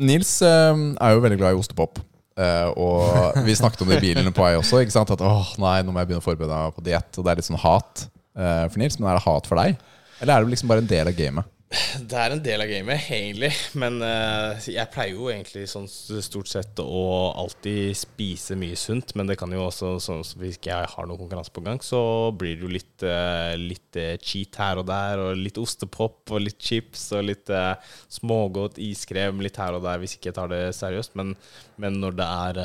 Nils 0.00 0.32
eh, 0.42 0.80
er 1.04 1.14
jo 1.14 1.22
veldig 1.24 1.38
glad 1.40 1.54
i 1.54 1.60
ostepop. 1.60 2.00
Eh, 2.40 2.68
og 2.80 3.36
vi 3.46 3.56
snakket 3.58 3.84
om 3.84 3.92
det 3.92 4.00
i 4.00 4.06
bilen 4.08 4.32
på 4.36 4.44
vei 4.44 4.54
også. 4.58 4.80
Ikke 4.84 4.96
sant? 4.96 5.12
At 5.12 5.22
åh, 5.24 5.52
nei, 5.60 5.76
nå 5.84 5.92
må 5.92 6.00
jeg 6.02 6.10
begynne 6.10 6.24
å 6.24 6.26
forberede 6.26 6.60
meg 6.64 6.76
på 6.76 6.84
diett. 6.86 7.12
Og 7.20 7.26
det 7.26 7.32
er 7.32 7.40
litt 7.40 7.48
sånn 7.48 7.62
hat 7.62 8.06
eh, 8.06 8.66
for 8.72 8.80
Nils. 8.82 8.98
Men 9.00 9.12
er 9.12 9.20
det 9.20 9.26
hat 9.28 9.50
for 9.50 9.60
deg? 9.60 9.80
Eller 10.20 10.34
er 10.36 10.44
det 10.44 10.54
liksom 10.54 10.72
bare 10.72 10.84
en 10.84 10.90
del 10.90 11.12
av 11.12 11.16
gamet? 11.16 11.56
Det 11.70 12.18
er 12.18 12.32
en 12.34 12.40
del 12.42 12.62
av 12.64 12.66
gamet, 12.66 13.04
egentlig. 13.14 13.50
Men 13.78 14.00
uh, 14.02 14.58
jeg 14.66 14.90
pleier 14.90 15.14
jo 15.14 15.28
egentlig 15.30 15.68
sånn 15.70 15.86
stort 15.86 16.50
sett 16.50 16.80
å 16.82 17.30
alltid 17.38 17.94
spise 17.94 18.56
mye 18.58 18.78
sunt. 18.78 19.14
Men 19.14 19.30
det 19.30 19.36
kan 19.38 19.54
jo 19.54 19.62
også, 19.68 19.92
sånn 20.02 20.24
hvis 20.40 20.58
jeg 20.66 20.90
har 20.94 21.06
noen 21.06 21.20
konkurranse 21.20 21.54
på 21.54 21.62
gang, 21.62 21.78
så 21.84 22.02
blir 22.34 22.58
det 22.58 22.66
jo 22.66 22.72
litt, 22.74 23.06
uh, 23.06 23.54
litt 23.54 24.00
eh, 24.00 24.16
cheat 24.18 24.58
her 24.58 24.82
og 24.82 24.88
der. 24.90 25.22
Og 25.22 25.38
litt 25.38 25.62
ostepop 25.62 26.34
og 26.34 26.42
litt 26.42 26.58
chips 26.58 27.06
og 27.14 27.28
litt 27.30 27.54
uh, 27.54 27.76
smågodt 28.18 28.80
iskrem 28.82 29.38
litt 29.44 29.60
her 29.62 29.78
og 29.78 29.86
der 29.86 30.02
hvis 30.02 30.18
ikke 30.18 30.32
jeg 30.32 30.40
tar 30.40 30.50
det 30.50 30.64
seriøst. 30.74 31.14
Men, 31.20 31.36
men 31.78 32.02
når 32.02 32.18
det 32.18 32.30
er, 32.50 32.64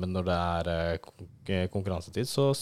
men 0.00 0.16
når 0.16 0.30
det 0.32 0.44
er 0.46 1.68
konkurransetid, 1.74 2.24
så 2.24 2.54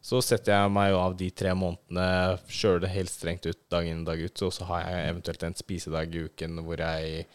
så 0.00 0.20
setter 0.24 0.54
jeg 0.54 0.72
meg 0.72 0.90
jo 0.94 0.98
av 1.02 1.14
de 1.20 1.28
tre 1.36 1.52
månedene, 1.54 2.38
kjører 2.48 2.80
det 2.86 2.92
helt 2.94 3.12
strengt 3.12 3.46
ut 3.46 3.58
dag 3.72 3.86
inn 3.86 4.04
dag 4.06 4.20
ut, 4.22 4.42
og 4.46 4.52
så 4.56 4.64
har 4.70 4.86
jeg 4.86 5.10
eventuelt 5.10 5.42
en 5.44 5.56
spisedag 5.58 6.14
i 6.16 6.22
uken 6.30 6.62
hvor 6.64 6.80
jeg 6.80 7.26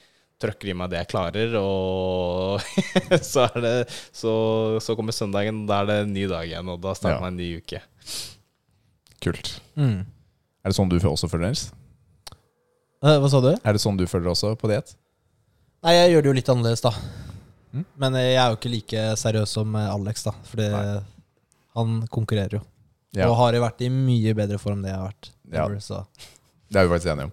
trøkker 0.41 0.72
i 0.72 0.76
meg 0.76 0.89
det 0.91 0.97
jeg 1.03 1.11
klarer, 1.13 1.53
og 1.61 2.59
så, 3.32 3.45
er 3.53 3.61
det, 3.63 3.76
så, 4.11 4.34
så 4.84 4.95
kommer 4.97 5.16
søndagen, 5.16 5.63
da 5.70 5.84
er 5.84 5.91
det 5.91 5.99
en 6.07 6.13
ny 6.18 6.26
dag 6.32 6.49
igjen, 6.49 6.74
og 6.74 6.82
da 6.84 6.95
starter 6.97 7.20
Ja. 7.20 7.24
man 7.24 7.36
en 7.36 7.39
ny 7.39 7.61
uke. 7.61 7.80
Kult. 9.24 9.53
Mm. 9.80 10.01
Er 10.66 10.74
det 10.74 10.78
sånn 10.78 10.89
du 10.91 10.97
også 10.99 11.30
føler, 11.32 11.47
Nils? 11.53 11.68
Eh, 13.05 13.18
Hva 13.22 13.30
sa 13.30 13.41
du? 13.45 13.51
Er 13.55 13.78
det 13.78 13.82
sånn 13.84 13.97
du 13.99 14.05
føler 14.09 14.32
også 14.34 14.55
på 14.59 14.70
diett? 14.72 14.95
Nei, 15.86 15.93
jeg 15.99 16.16
gjør 16.16 16.26
det 16.26 16.30
jo 16.32 16.38
litt 16.39 16.51
annerledes, 16.51 16.82
da. 16.84 16.91
Mm. 17.76 17.86
Men 18.01 18.16
jeg 18.18 18.36
er 18.41 18.49
jo 18.51 18.57
ikke 18.57 18.72
like 18.74 19.03
seriøs 19.22 19.53
som 19.59 19.76
eh, 19.78 19.91
Alex, 19.93 20.26
da. 20.26 20.34
Fordi 20.49 20.68
Nei. 20.74 20.86
Han 21.76 22.07
konkurrerer 22.07 22.59
jo. 22.59 22.61
Ja, 23.15 23.30
Og 23.30 23.38
har 23.39 23.53
jo 23.55 23.61
vært 23.63 23.82
i 23.86 23.89
mye 23.89 24.34
bedre 24.36 24.57
form 24.59 24.80
enn 24.80 24.84
det 24.88 24.91
jeg 24.91 24.99
har 24.99 25.07
vært. 25.09 25.30
Ja. 25.53 25.65
ever, 25.65 25.80
Så. 25.80 26.01
det 26.71 26.80
er 26.82 26.88
vi 26.88 26.93
faktisk 26.95 27.11
enige 27.13 27.26
om. 27.30 27.32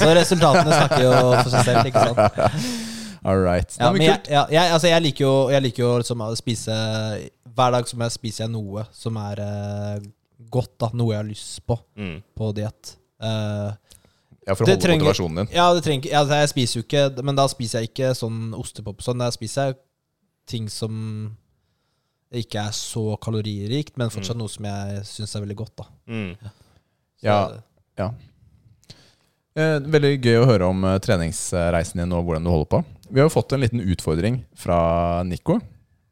så 0.00 0.08
resultatene 0.16 0.72
snakker 0.76 1.02
jo 1.04 1.12
for 1.42 1.50
seg 1.52 1.64
selv, 1.64 1.88
ikke 1.88 2.04
sant. 2.08 2.76
All 3.28 3.36
right. 3.44 3.74
Ja, 3.78 3.90
men 3.92 4.00
jeg, 4.02 4.20
ja, 4.32 4.46
jeg, 4.48 4.70
altså 4.72 4.88
jeg 4.88 5.02
liker 5.04 5.24
jo, 5.26 5.32
jeg 5.52 5.62
liker 5.62 5.82
jo 5.84 5.90
liksom 6.00 6.22
å 6.24 6.30
spise 6.38 6.72
Hver 7.52 7.74
dag 7.74 7.88
som 7.90 8.00
jeg 8.00 8.14
spiser 8.14 8.44
jeg 8.46 8.52
noe 8.54 8.86
som 8.96 9.18
er 9.20 9.42
uh, 9.44 9.98
godt, 10.48 10.72
da. 10.80 10.88
Noe 10.96 11.12
jeg 11.12 11.20
har 11.20 11.28
lyst 11.28 11.60
på 11.68 11.76
Mm. 12.00 12.22
på 12.36 12.48
diett. 12.56 12.94
Uh, 13.20 13.72
Ja, 14.48 14.54
for 14.56 14.64
å 14.64 14.70
holde 14.72 14.80
trenger- 14.80 15.04
motivasjonen 15.04 15.36
din. 15.42 15.50
ja, 15.52 15.66
det 15.76 15.82
trenger 15.84 16.14
altså 16.16 16.38
Jeg 16.40 16.48
spiser 16.48 16.78
jo 16.80 16.82
ikke 16.86 17.22
Men 17.22 17.36
da 17.36 17.44
spiser 17.52 17.80
jeg 17.84 17.90
ikke 17.92 18.14
sånn 18.16 18.54
ostepop 18.56 19.02
sånn. 19.04 19.18
Da 19.20 19.28
spiser 19.30 19.66
jeg 19.68 19.76
ting 20.48 20.68
som 20.72 21.36
ikke 22.30 22.62
er 22.62 22.74
så 22.76 23.16
kaloririkt, 23.22 23.96
men 23.98 24.12
fortsatt 24.12 24.38
noe 24.38 24.50
som 24.52 24.66
jeg 24.68 25.04
syns 25.08 25.34
er 25.34 25.42
veldig 25.44 25.56
godt, 25.58 25.72
da. 25.82 25.86
Mm. 26.06 26.34
Så, 27.20 27.38
Ja. 27.98 28.10
Eh, 29.58 29.76
veldig 29.82 30.12
gøy 30.22 30.38
å 30.38 30.46
høre 30.46 30.68
om 30.70 30.84
eh, 30.86 31.00
treningsreisen 31.02 31.98
din 31.98 32.14
og 32.14 32.22
hvordan 32.28 32.46
du 32.46 32.52
holder 32.52 32.70
på. 32.70 32.80
Vi 33.10 33.18
har 33.18 33.26
jo 33.26 33.34
fått 33.34 33.52
en 33.56 33.64
liten 33.64 33.82
utfordring 33.82 34.44
fra 34.54 34.78
Nico. 35.26 35.58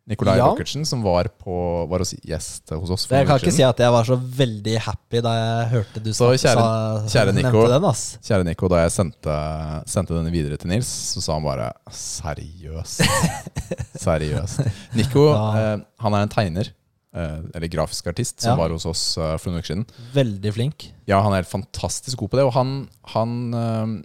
Nikolai 0.09 0.39
Ja. 0.39 0.47
Rockertsen, 0.49 0.87
som 0.89 1.03
var, 1.05 1.29
på, 1.45 1.55
var 1.91 2.01
hos 2.01 2.15
gjest 2.25 2.71
hos 2.73 2.91
oss. 2.95 3.05
for 3.07 3.17
Jeg 3.19 3.27
kan 3.29 3.39
ikke 3.39 3.53
si 3.53 3.63
at 3.63 3.77
jeg 3.85 3.93
var 3.93 4.05
så 4.09 4.17
veldig 4.17 4.79
happy 4.87 5.21
da 5.21 5.33
jeg 5.37 5.69
hørte 5.75 6.03
du 6.03 6.11
Så 6.17 6.31
kjære- 6.33 6.55
sa- 6.57 7.05
kjære 7.13 7.35
Nico. 7.37 7.51
nevnte 7.53 7.75
den. 7.75 7.85
ass 7.91 8.19
Kjære 8.25 8.45
Nico, 8.49 8.69
da 8.73 8.77
jeg 8.87 8.91
sendte, 8.97 9.37
sendte 9.87 10.17
denne 10.17 10.33
videre 10.33 10.57
til 10.57 10.71
Nils, 10.73 10.89
så 11.15 11.21
sa 11.23 11.35
han 11.37 11.45
bare 11.45 11.69
Seriøst. 11.93 13.05
Seriøst. 14.07 14.65
Nico 14.97 15.29
Ja. 15.33 15.75
eh, 15.75 15.79
han 16.01 16.15
er 16.15 16.23
en 16.25 16.29
tegner, 16.33 16.71
eh, 17.15 17.41
eller 17.55 17.69
grafisk 17.69 18.07
artist, 18.07 18.41
som 18.41 18.53
Ja. 18.53 18.57
var 18.57 18.71
hos 18.71 18.87
oss 18.87 19.17
eh, 19.19 19.37
for 19.37 19.51
noen 19.51 19.61
uker 19.63 19.75
siden. 19.75 19.87
Veldig 20.15 20.53
flink. 20.55 20.93
Ja, 21.07 21.21
han 21.23 21.33
er 21.33 21.43
helt 21.43 21.53
fantastisk 21.53 22.17
god 22.19 22.31
på 22.31 22.37
det, 22.41 22.45
og 22.49 22.53
han, 22.55 22.89
han 23.15 23.55
eh, 23.55 24.03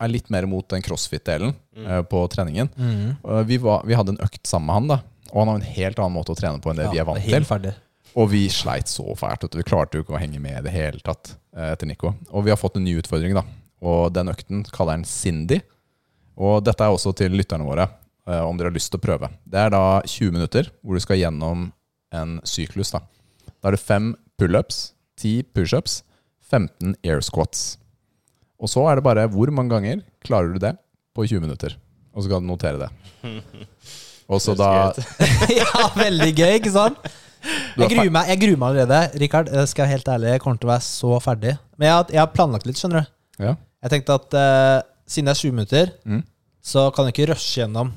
er 0.00 0.08
litt 0.08 0.30
mer 0.30 0.46
mot 0.46 0.66
den 0.68 0.80
crossfit-delen 0.82 1.54
eh, 1.76 2.02
på 2.08 2.22
treningen. 2.32 2.70
Mm. 2.76 3.16
Og 3.24 3.46
vi, 3.46 3.58
var, 3.58 3.82
vi 3.84 3.94
hadde 3.94 4.14
en 4.14 4.22
økt 4.24 4.46
sammen 4.46 4.66
med 4.66 4.74
han, 4.74 4.88
da. 4.88 5.00
Og 5.32 5.38
han 5.42 5.48
har 5.52 5.60
en 5.60 5.70
helt 5.76 5.98
annen 6.02 6.16
måte 6.16 6.34
å 6.34 6.38
trene 6.38 6.60
på 6.62 6.70
enn 6.72 6.80
det 6.80 6.90
vi 6.92 6.98
er 7.00 7.06
vant 7.08 7.22
helt 7.22 7.34
til. 7.36 7.46
ferdig. 7.48 7.72
Og 8.18 8.30
vi 8.32 8.42
sleit 8.50 8.90
så 8.90 9.04
fælt. 9.14 9.44
vet 9.44 9.52
du. 9.54 9.58
Vi 9.60 9.66
klarte 9.68 9.98
jo 9.98 10.02
ikke 10.04 10.16
å 10.16 10.20
henge 10.20 10.40
med 10.42 10.58
i 10.58 10.64
det 10.66 10.72
hele 10.74 10.98
tatt 11.06 11.36
eh, 11.54 11.70
etter 11.72 11.86
Nico. 11.86 12.14
Og 12.34 12.44
vi 12.46 12.50
har 12.50 12.58
fått 12.58 12.76
en 12.80 12.84
ny 12.84 12.96
utfordring, 12.98 13.36
da. 13.38 13.44
Og 13.86 14.10
den 14.12 14.28
økten 14.32 14.64
kaller 14.74 14.98
han 14.98 15.06
Cindy. 15.06 15.60
Og 16.40 16.64
dette 16.66 16.82
er 16.82 16.90
også 16.94 17.12
til 17.16 17.36
lytterne 17.38 17.66
våre, 17.68 17.86
eh, 18.26 18.40
om 18.42 18.58
dere 18.58 18.72
har 18.72 18.74
lyst 18.76 18.90
til 18.90 18.98
å 18.98 19.04
prøve. 19.04 19.30
Det 19.46 19.60
er 19.62 19.70
da 19.74 19.84
20 20.02 20.34
minutter 20.34 20.72
hvor 20.82 20.98
du 20.98 21.04
skal 21.04 21.20
gjennom 21.20 21.68
en 22.12 22.40
syklus. 22.44 22.90
Da 22.96 23.04
Da 23.60 23.68
er 23.68 23.76
det 23.76 23.84
fem 23.84 24.14
pullups, 24.40 24.92
10 25.20 25.44
pushups, 25.54 26.00
15 26.50 26.96
air 27.04 27.20
squats. 27.22 27.76
Og 28.58 28.68
så 28.72 28.82
er 28.90 28.96
det 28.98 29.04
bare 29.06 29.28
hvor 29.30 29.52
mange 29.54 29.70
ganger 29.70 30.02
klarer 30.24 30.52
du 30.52 30.58
det 30.58 30.74
på 31.14 31.28
20 31.28 31.40
minutter. 31.46 31.76
Og 32.16 32.24
så 32.24 32.32
kan 32.32 32.42
du 32.42 32.48
notere 32.50 32.80
det. 32.80 32.90
Og 34.30 34.38
så 34.42 34.54
da 34.58 34.68
ja, 35.60 35.88
veldig 35.98 36.30
gøy, 36.38 36.52
ikke 36.60 36.72
sant? 36.74 36.98
Jeg 37.80 37.88
gruer 37.94 38.10
meg, 38.14 38.28
jeg 38.30 38.40
gruer 38.44 38.58
meg 38.60 38.68
allerede. 38.76 39.18
Rikard, 39.22 39.48
jeg 39.50 39.70
skal 39.72 39.86
være 39.86 39.94
helt 39.96 40.10
ærlig, 40.12 40.28
jeg 40.36 40.42
kommer 40.44 40.60
til 40.60 40.68
å 40.68 40.72
være 40.74 40.84
så 40.86 41.16
ferdig. 41.24 41.54
Men 41.80 41.86
jeg, 41.88 41.94
har- 41.96 42.12
jeg 42.14 42.20
har 42.22 42.30
planlagt 42.34 42.68
litt, 42.68 42.78
skjønner 42.78 43.02
du. 43.06 43.10
Ja. 43.46 43.54
Jeg 43.80 43.94
tenkte 43.94 44.16
at 44.20 44.36
eh, 44.36 44.78
siden 45.10 45.30
det 45.30 45.34
er 45.34 45.40
20 45.40 45.56
minutter, 45.56 45.92
Mm. 46.06 46.22
så 46.62 46.86
kan 46.94 47.08
jeg 47.08 47.14
ikke 47.16 47.30
rushe 47.32 47.62
gjennom 47.62 47.94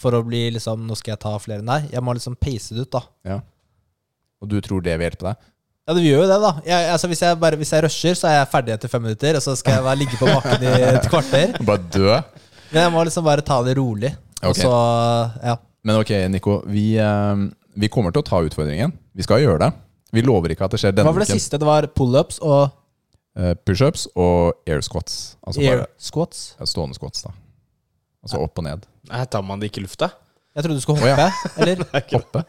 for 0.00 0.16
å 0.16 0.22
bli 0.26 0.46
liksom 0.56 0.86
Nå 0.88 0.96
skal 0.98 1.12
jeg 1.14 1.20
ta 1.22 1.34
flere. 1.38 1.62
Nei, 1.64 1.82
jeg 1.92 2.02
må 2.02 2.14
liksom 2.16 2.34
pace 2.40 2.74
det 2.74 2.86
ut, 2.88 2.90
da. 2.96 3.02
ja. 3.28 3.40
Og 4.42 4.48
du 4.50 4.58
tror 4.64 4.82
det 4.84 4.96
vil 4.98 5.06
hjelpe 5.06 5.24
deg? 5.30 5.38
Ja, 5.84 5.94
det 5.96 6.02
gjør 6.04 6.22
jo 6.24 6.28
det, 6.32 6.36
da. 6.42 6.50
Jeg, 6.64 6.88
altså, 6.96 7.08
hvis, 7.12 7.20
jeg 7.24 7.38
bare, 7.40 7.56
hvis 7.60 7.70
jeg 7.72 7.84
rusher, 7.84 8.14
så 8.16 8.28
er 8.30 8.34
jeg 8.40 8.48
ferdig 8.52 8.72
etter 8.74 8.90
fem 8.92 9.02
minutter, 9.04 9.36
og 9.38 9.44
så 9.44 9.54
skal 9.60 9.76
jeg 9.78 9.84
bare 9.86 10.00
ligge 10.00 10.16
på 10.20 10.28
bakken 10.28 10.64
i 10.64 10.72
et 10.88 11.06
kvarter. 11.12 11.52
Bare 11.68 11.84
dø? 11.92 12.16
Men 12.72 12.80
jeg 12.86 12.92
må 12.96 13.04
liksom 13.06 13.24
bare 13.28 13.44
ta 13.44 13.58
det 13.64 13.76
rolig. 13.78 14.10
Og 14.44 14.52
Ok. 14.54 14.60
så, 14.62 14.72
ja. 15.44 15.56
Men 15.84 16.00
ok, 16.00 16.10
Nico. 16.32 16.62
Vi, 16.70 16.96
eh, 17.00 17.44
vi 17.76 17.88
kommer 17.92 18.12
til 18.14 18.22
å 18.22 18.26
ta 18.28 18.40
utfordringen. 18.44 18.92
Vi 19.14 19.22
skal 19.26 19.40
gjøre 19.44 19.58
det. 19.66 19.72
Vi 20.14 20.22
lover 20.22 20.54
ikke 20.54 20.64
at 20.68 20.70
det 20.76 20.78
skjer 20.80 20.94
denne 20.94 21.08
Hva 21.10 21.14
var 21.16 21.24
det 21.24 21.30
uken. 21.32 21.40
siste? 21.40 21.58
Det 21.58 21.66
var 21.68 21.86
pullups 21.94 22.40
og 22.42 22.70
Eh, 23.36 23.50
Pushups 23.66 24.04
og 24.14 24.60
air 24.64 24.78
squats. 24.80 25.34
Altså 25.44 25.58
air 25.60 25.80
bare 25.80 25.86
squats. 25.98 26.54
ja, 26.60 26.64
stående 26.70 26.94
squats, 26.94 27.24
da. 27.24 27.32
Altså 28.22 28.38
opp 28.38 28.60
og 28.60 28.62
ned. 28.62 28.84
Nei, 29.10 29.24
tar 29.26 29.42
man 29.42 29.58
det 29.58 29.72
ikke 29.72 29.80
i 29.82 29.86
lufta. 29.88 30.06
Jeg 30.54 30.62
trodde 30.62 30.76
du 30.78 30.80
skulle 30.84 31.02
Å, 31.02 31.08
ja. 31.10 31.16
hoppe, 31.32 31.50
eller? 31.58 31.82
Hoppe. 32.14 32.44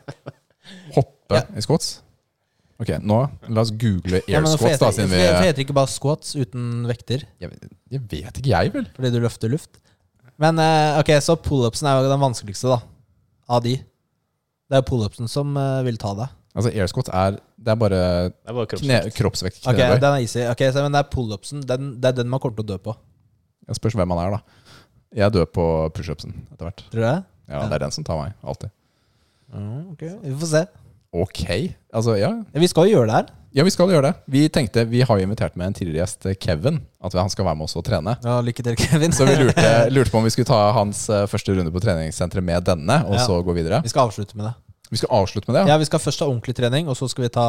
Hoppe 0.93 1.39
Ja. 1.39 1.41
i 1.57 1.63
squats. 1.65 2.01
Ok, 2.77 2.91
nå 3.01 3.17
la 3.49 3.61
oss 3.63 3.71
google 3.71 4.19
air 4.19 4.29
ja, 4.29 4.41
squats, 4.45 4.77
da, 4.77 4.91
hvorfor 4.91 5.09
vi 5.09 5.23
heter 5.25 5.55
det 5.57 5.65
ikke 5.65 5.73
bare 5.73 5.89
squats 5.89 6.35
uten 6.35 6.85
vekter? 6.85 7.23
jeg, 7.41 7.49
jeg 7.89 8.01
vet 8.11 8.37
ikke, 8.43 8.49
jeg, 8.53 8.73
vel. 8.77 8.85
Fordi 8.93 9.11
du 9.15 9.19
løfter 9.23 9.49
luft? 9.49 9.79
Men 10.41 10.59
eh, 10.59 10.97
ok, 10.99 11.11
så 11.23 11.35
pullupsen 11.39 11.87
er 11.87 11.99
jo 12.01 12.09
den 12.11 12.21
vanskeligste, 12.23 12.71
da. 12.73 12.79
Av 13.55 13.61
de. 13.63 13.75
Det 14.65 14.79
er 14.79 14.85
pullupsen 14.87 15.29
som 15.31 15.53
eh, 15.59 15.83
vil 15.87 15.99
ta 16.01 16.15
deg. 16.17 16.33
Altså, 16.55 16.71
airscots 16.71 17.11
er 17.11 17.35
Det 17.59 17.71
er 17.73 17.75
bare 17.79 17.97
Det 18.31 18.47
er 18.47 18.55
bare 18.55 18.67
kne, 18.71 18.77
kroppsvekt. 18.79 19.15
kroppsvekt. 19.17 19.57
Ok, 19.67 19.79
den 19.79 20.05
er 20.07 20.21
easy. 20.23 20.43
Ok, 20.47 20.61
så, 20.71 20.83
Men 20.85 20.95
det 20.95 21.01
er 21.03 21.09
pullupsen. 21.11 21.63
Den, 21.67 21.89
det 21.99 22.11
er 22.13 22.17
den 22.21 22.31
man 22.31 22.39
kommer 22.43 22.55
til 22.61 22.67
å 22.67 22.69
dø 22.73 22.77
på. 22.85 22.95
Jeg 23.67 23.79
spørs 23.79 23.97
hvem 23.99 24.07
man 24.11 24.21
er, 24.23 24.37
da. 24.37 24.71
Jeg 25.15 25.33
dør 25.35 25.47
på 25.51 25.65
pushupsen 25.95 26.33
etter 26.53 26.67
hvert. 26.69 26.83
Tror 26.91 27.01
du 27.01 27.05
det? 27.07 27.17
Ja, 27.51 27.61
det 27.69 27.77
er 27.77 27.83
den 27.85 27.93
som 27.95 28.05
tar 28.07 28.19
meg. 28.19 28.33
Alltid. 28.43 28.71
Mm, 29.53 29.91
ok, 29.93 30.03
Vi 30.23 30.35
får 30.41 30.51
se. 30.51 30.63
Ok. 31.15 31.43
Altså, 31.95 32.15
ja. 32.19 32.31
Ja, 32.53 32.59
vi 32.63 32.67
skal 32.71 32.89
jo 32.89 32.97
gjøre 32.97 33.07
det 33.11 33.19
her. 33.19 33.29
Ja, 33.55 33.63
vi 33.63 33.71
skal 33.71 33.87
gjøre 33.87 34.09
det. 34.09 34.13
Vi 34.27 34.41
tenkte, 34.51 34.83
vi 34.91 34.99
har 35.07 35.15
jo 35.19 35.23
invitert 35.23 35.53
med 35.55 35.69
en 35.69 35.75
tidligere 35.77 36.03
gjest, 36.03 36.25
Kevin, 36.43 36.81
at 36.99 37.13
han 37.15 37.29
skal 37.31 37.45
være 37.47 37.55
med 37.55 37.69
oss 37.69 37.77
og 37.79 37.85
trene. 37.87 38.17
Ja, 38.25 38.41
lykke 38.43 38.65
til, 38.67 38.75
Kevin. 38.81 39.13
Så 39.15 39.23
vi 39.29 39.35
lurte, 39.39 39.67
lurte 39.95 40.11
på 40.11 40.19
om 40.19 40.25
vi 40.27 40.33
skulle 40.33 40.49
ta 40.49 40.57
hans 40.75 41.05
eh, 41.07 41.23
første 41.31 41.55
runde 41.55 41.71
på 41.71 41.79
treningssenteret 41.85 42.43
med 42.43 42.65
denne, 42.67 42.97
og 43.07 43.15
Ja. 43.15 43.23
så 43.23 43.37
gå 43.47 43.55
videre. 43.55 43.79
Vi 43.85 43.93
skal 43.93 44.09
avslutte 44.09 44.35
med 44.35 44.49
det. 44.49 44.53
Vi 44.91 44.99
skal 44.99 45.13
avslutte 45.21 45.47
med 45.49 45.55
det, 45.55 45.61
ja? 45.63 45.71
Ja, 45.73 45.77
Vi 45.79 45.87
skal 45.87 46.03
først 46.03 46.19
ha 46.19 46.27
ordentlig 46.27 46.55
trening, 46.59 46.89
og 46.91 46.99
så 46.99 47.07
skal 47.09 47.23
vi 47.25 47.31
ta 47.37 47.45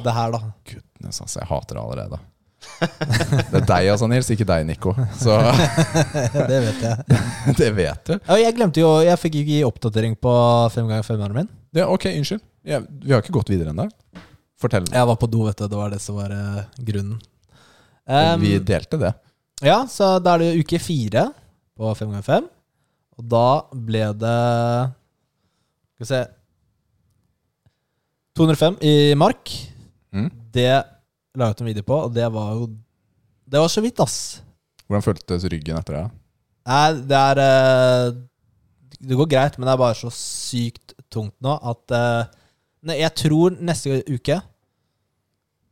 det 0.00 0.14
her, 0.16 0.32
da. 0.32 0.40
Gudnes, 0.72 1.20
altså, 1.20 1.42
jeg 1.42 1.50
hater 1.52 1.76
det 1.76 1.84
allerede. 1.84 2.22
Det 3.52 3.58
er 3.60 3.66
deg 3.68 3.88
altså, 3.92 4.06
Nils, 4.08 4.30
ikke 4.32 4.46
deg, 4.48 4.64
Nico. 4.66 4.94
Så 5.20 5.36
det 6.48 6.60
vet 6.64 6.80
jeg. 6.88 7.18
det 7.60 7.68
vet 7.76 8.08
du. 8.08 8.14
Ja, 8.16 8.38
jeg 8.40 8.56
glemte 8.56 8.80
jo 8.80 8.94
Jeg 9.04 9.20
fikk 9.20 9.36
ikke 9.42 9.58
gi 9.58 9.64
oppdatering 9.68 10.16
på 10.16 10.32
fem 10.72 10.88
ganger 10.88 11.04
fem-armen 11.04 11.42
min. 11.44 11.50
Ja, 11.76 11.90
ok, 11.92 12.08
unnskyld. 12.16 12.40
Ja, 12.64 12.80
vi 12.80 13.12
har 13.12 13.20
ikke 13.20 13.36
gått 13.36 13.52
videre 13.52 13.74
ennå. 13.76 13.90
Fortell. 14.64 14.86
Jeg 14.88 15.08
var 15.10 15.16
på 15.20 15.28
do, 15.28 15.44
vet 15.44 15.60
du. 15.60 15.66
Det 15.68 15.76
var 15.76 15.92
det 15.92 16.00
som 16.00 16.16
var 16.16 16.32
eh, 16.32 16.64
grunnen. 16.88 17.18
Um, 18.08 18.40
vi 18.40 18.56
delte 18.64 18.96
det. 19.00 19.10
Ja, 19.64 19.82
så 19.88 20.16
da 20.24 20.34
er 20.34 20.44
det 20.44 20.64
uke 20.64 20.78
fire 20.80 21.26
på 21.76 21.90
5x5. 21.98 22.46
Og 23.18 23.26
da 23.30 23.48
ble 23.70 24.08
det 24.18 24.38
Skal 25.94 26.02
vi 26.02 26.08
se 26.08 26.22
205 28.34 28.80
i 28.82 28.94
mark. 29.18 29.52
Mm. 30.14 30.30
Det 30.54 30.70
la 31.34 31.50
jeg 31.50 31.56
ut 31.56 31.62
en 31.62 31.68
video 31.68 31.86
på, 31.86 31.98
og 32.08 32.14
det 32.14 32.26
var 32.32 32.54
jo 32.56 32.70
Det 33.44 33.60
var 33.60 33.70
så 33.70 33.82
vidt, 33.84 34.00
ass. 34.00 34.40
Hvordan 34.88 35.04
føltes 35.04 35.44
ryggen 35.52 35.78
etter 35.78 35.98
det? 35.98 36.04
Nei, 36.64 36.88
det 37.10 37.20
er 37.20 37.42
eh, 37.44 38.16
Det 38.98 39.20
går 39.20 39.30
greit, 39.30 39.58
men 39.58 39.68
det 39.68 39.74
er 39.74 39.84
bare 39.84 39.98
så 39.98 40.10
sykt 40.14 40.96
tungt 41.12 41.36
nå 41.44 41.54
at 41.60 41.94
eh, 41.94 42.32
nei, 42.88 42.98
Jeg 43.02 43.14
tror 43.20 43.54
neste 43.60 44.00
uke 44.08 44.40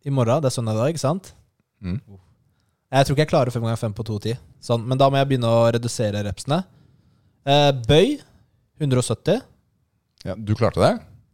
I 0.07 0.11
morgen, 0.11 0.40
det 0.42 0.50
er 0.50 0.55
søndag 0.57 0.74
i 0.76 0.80
dag, 0.80 0.92
ikke 0.94 1.03
sant? 1.03 1.32
Mm. 1.82 1.98
Jeg 2.92 3.07
tror 3.07 3.14
ikke 3.16 3.22
jeg 3.24 3.30
klarer 3.32 3.55
fem 3.55 3.64
ganger 3.64 3.80
fem 3.80 3.94
på 3.96 4.05
2,10. 4.09 4.36
Sånn, 4.62 4.82
men 4.88 4.98
da 5.00 5.09
må 5.11 5.18
jeg 5.20 5.28
begynne 5.30 5.50
å 5.50 5.62
redusere 5.74 6.22
repsene. 6.26 6.59
Eh, 7.46 7.70
bøy 7.86 8.16
170. 8.82 9.40
Ja, 10.26 10.34
du 10.38 10.53
klarte 10.59 10.82
det? 10.82 10.92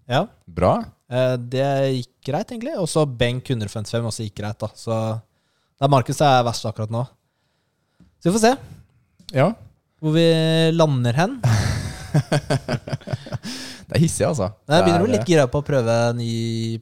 Ja. 0.09 0.23
Bra. 0.47 0.75
Eh, 1.11 1.35
det 1.41 1.65
gikk 1.99 2.13
greit, 2.31 2.53
egentlig. 2.53 2.77
Og 2.81 2.89
så 2.93 3.05
benk 3.09 3.49
155 3.53 4.09
også 4.13 4.27
gikk 4.29 4.39
greit, 4.43 4.61
da. 4.61 4.69
Så 4.77 4.93
det 5.17 5.89
er 5.89 5.93
Markus 5.93 6.21
som 6.21 6.29
er 6.29 6.47
verst 6.49 6.69
akkurat 6.69 6.93
nå. 6.93 7.03
Så 8.19 8.29
vi 8.31 8.37
får 8.37 8.45
se 8.47 8.55
Ja. 9.37 9.51
hvor 10.01 10.13
vi 10.17 10.29
lander 10.77 11.13
hen. 11.17 11.41
Det 13.89 13.97
er 13.97 14.03
hissig, 14.03 14.27
altså. 14.27 14.51
Jeg 14.69 14.85
begynner 14.85 15.01
å 15.01 15.07
bli 15.07 15.15
litt 15.17 15.29
gira 15.29 15.47
på 15.49 15.61
å 15.63 15.65
prøve 15.65 15.95
ny 16.19 16.77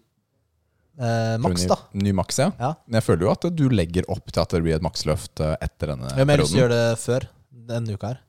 eh, 0.99 1.37
maks, 1.45 1.65
da. 1.71 1.77
Ny 1.95 2.13
maks, 2.17 2.39
ja. 2.43 2.51
Ja. 2.61 2.71
Men 2.87 3.01
jeg 3.01 3.07
føler 3.09 3.27
jo 3.27 3.33
at 3.33 3.49
du 3.57 3.65
legger 3.73 4.07
opp 4.13 4.31
til 4.33 4.43
at 4.43 4.55
det 4.57 4.63
blir 4.65 4.77
et 4.79 4.85
maksløft 4.85 5.41
eh, 5.45 5.57
etter 5.67 5.93
denne 5.95 6.13
Jeg 6.17 6.27
har 6.27 6.41
lyst 6.41 6.55
til 6.55 6.61
å 6.61 6.61
perioden. 6.61 6.61
gjøre 6.63 6.79
det 6.81 7.01
før 7.05 7.29
denne 7.73 7.97
uka 7.99 8.13
her. 8.15 8.23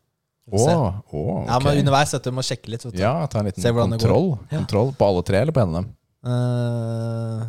Vi 0.48 0.56
Å, 0.56 0.60
får 0.64 0.68
se. 0.70 0.76
å, 0.80 0.88
ok. 1.12 1.48
Ja, 1.52 1.60
men 1.66 1.80
underveis 1.84 2.14
vet 2.16 2.24
du, 2.24 2.32
må 2.32 2.44
sjekke 2.48 2.72
litt. 2.72 2.86
Vet 2.88 2.96
du. 2.96 3.02
Ja, 3.02 3.14
ta 3.28 3.42
en 3.42 3.50
liten 3.50 3.62
Se 3.64 3.72
hvordan 3.76 3.92
det 3.92 4.00
går. 4.00 4.08
kontroll. 4.08 4.30
Ja. 4.52 4.58
kontroll. 4.62 4.92
På 4.96 5.10
alle 5.12 5.24
tre, 5.28 5.42
eller 5.44 5.56
på 5.56 5.60
en 5.66 5.74
av 5.74 5.82
dem? 5.82 5.90
Eh, 6.32 7.48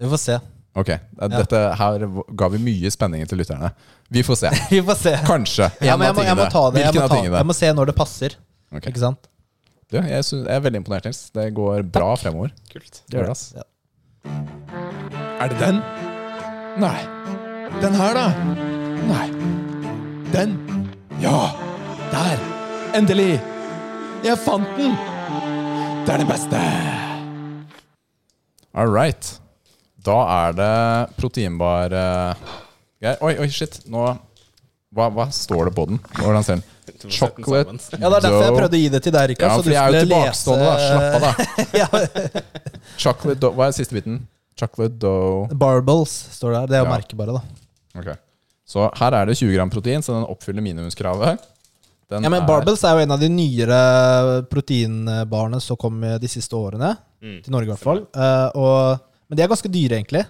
vi 0.00 0.08
får 0.14 0.20
se. 0.22 0.38
Ok, 0.74 0.88
Dette 1.30 1.58
her 1.78 2.02
ga 2.34 2.48
vi 2.50 2.58
mye 2.58 2.90
spenning 2.90 3.22
til 3.30 3.38
lytterne. 3.38 3.68
Vi 4.10 4.24
får 4.26 4.40
se. 4.40 4.50
vi 4.72 4.80
får 4.82 4.96
se. 4.98 5.12
Kanskje. 5.28 5.68
Ja, 5.86 5.94
men 6.00 6.08
jeg 6.08 6.16
må, 6.16 6.24
jeg 6.26 6.38
må 6.40 6.48
ta 6.50 6.64
det. 6.74 6.82
Jeg 6.82 6.90
Hvilken 6.90 6.98
må, 6.98 7.04
av 7.04 7.12
ta, 7.12 7.18
tingene? 7.20 7.36
jeg 7.44 7.48
må 7.52 7.56
se 7.60 7.70
når 7.78 7.92
det 7.92 7.94
passer. 8.00 8.34
Ok. 8.74 8.88
Ikke 8.90 9.02
sant? 9.04 9.28
Du, 9.92 10.00
jeg, 10.00 10.24
synes, 10.26 10.48
jeg 10.48 10.56
er 10.56 10.64
veldig 10.64 10.80
imponert, 10.82 11.04
Nils. 11.06 11.20
Det 11.36 11.44
går 11.54 11.84
bra 11.94 12.08
fremover. 12.18 12.50
Kult. 12.72 13.02
Det 13.06 13.20
gjør 13.20 13.28
det, 13.28 13.36
ass. 13.36 13.44
Ja. 13.54 13.62
Er 14.24 15.48
det 15.52 15.58
den? 15.60 15.80
Nei. 16.80 16.98
Den 17.82 17.94
her, 17.98 18.14
da? 18.16 18.26
Nei. 19.08 19.26
Den? 20.32 20.56
Ja! 21.22 21.50
Der! 22.12 22.42
Endelig! 22.96 23.40
Jeg 24.24 24.38
fant 24.40 24.68
den! 24.78 24.94
Det 26.06 26.14
er 26.14 26.22
den 26.22 26.30
beste! 26.30 26.60
All 28.74 28.90
right. 28.90 29.34
Da 30.04 30.18
er 30.48 30.54
det 30.58 30.74
proteinbar 31.16 31.94
eh. 31.94 32.54
Oi, 33.20 33.34
oi, 33.38 33.48
shit. 33.52 33.82
Nå 33.88 34.06
hva, 34.94 35.08
hva 35.10 35.26
står 35.34 35.68
det 35.68 35.74
på 35.76 35.86
den? 35.90 35.98
Hvordan 36.20 36.46
ser 36.46 36.60
den? 36.60 36.64
Chocolate. 37.18 37.74
Ja, 37.94 38.08
Det 38.10 38.18
er 38.18 38.24
derfor 38.26 38.42
jeg 38.44 38.56
prøvde 38.58 38.76
å 38.76 38.80
gi 38.82 38.88
det 38.92 39.00
til 39.06 39.12
deg, 39.14 39.30
Rikard. 39.32 39.50
Ja, 39.50 39.62
for 39.62 39.72
jeg 39.72 39.80
er 39.80 39.96
jo 39.96 40.04
tilbakestående, 40.04 40.66
da. 40.68 40.76
Slapp 40.84 41.14
av, 41.14 41.22
da. 41.24 42.42
Chocolate 43.04 43.40
dough 43.42 43.56
Hva 43.58 43.68
er 43.70 43.76
siste 43.76 43.96
biten? 43.96 44.20
Chocolate 44.60 44.98
dough 45.02 45.54
Barbels 45.58 46.12
står 46.36 46.52
det 46.54 46.60
her. 46.60 46.66
Det 46.70 46.76
er 46.78 46.84
jo 46.84 46.88
Ja. 46.90 46.92
merket 46.96 47.16
bare, 47.18 47.32
da. 47.38 47.42
Okay. 48.00 48.16
Så 48.66 48.86
her 48.98 49.12
er 49.20 49.26
det 49.28 49.36
20 49.38 49.54
gram 49.56 49.70
protein, 49.70 50.02
så 50.02 50.14
den 50.16 50.24
oppfyller 50.30 50.62
minimumskravet. 50.64 51.42
Den 52.10 52.22
Ja, 52.22 52.28
men 52.30 52.42
er- 52.42 52.46
Barbels 52.46 52.82
er 52.84 52.94
jo 52.98 53.02
en 53.04 53.10
av 53.16 53.20
de 53.20 53.28
nyere 53.28 53.80
proteinbarene 54.50 55.60
som 55.60 55.76
kom 55.76 56.00
de 56.00 56.28
siste 56.28 56.52
årene. 56.56 56.96
Mm. 57.22 57.42
Til 57.44 57.52
Norge, 57.52 57.68
i 57.68 57.72
hvert 57.72 57.80
fall. 57.84 58.00
Uh, 58.14 58.48
og, 58.54 59.00
men 59.28 59.36
de 59.36 59.42
er 59.42 59.48
ganske 59.48 59.70
dyre, 59.72 59.96
egentlig. 60.00 60.24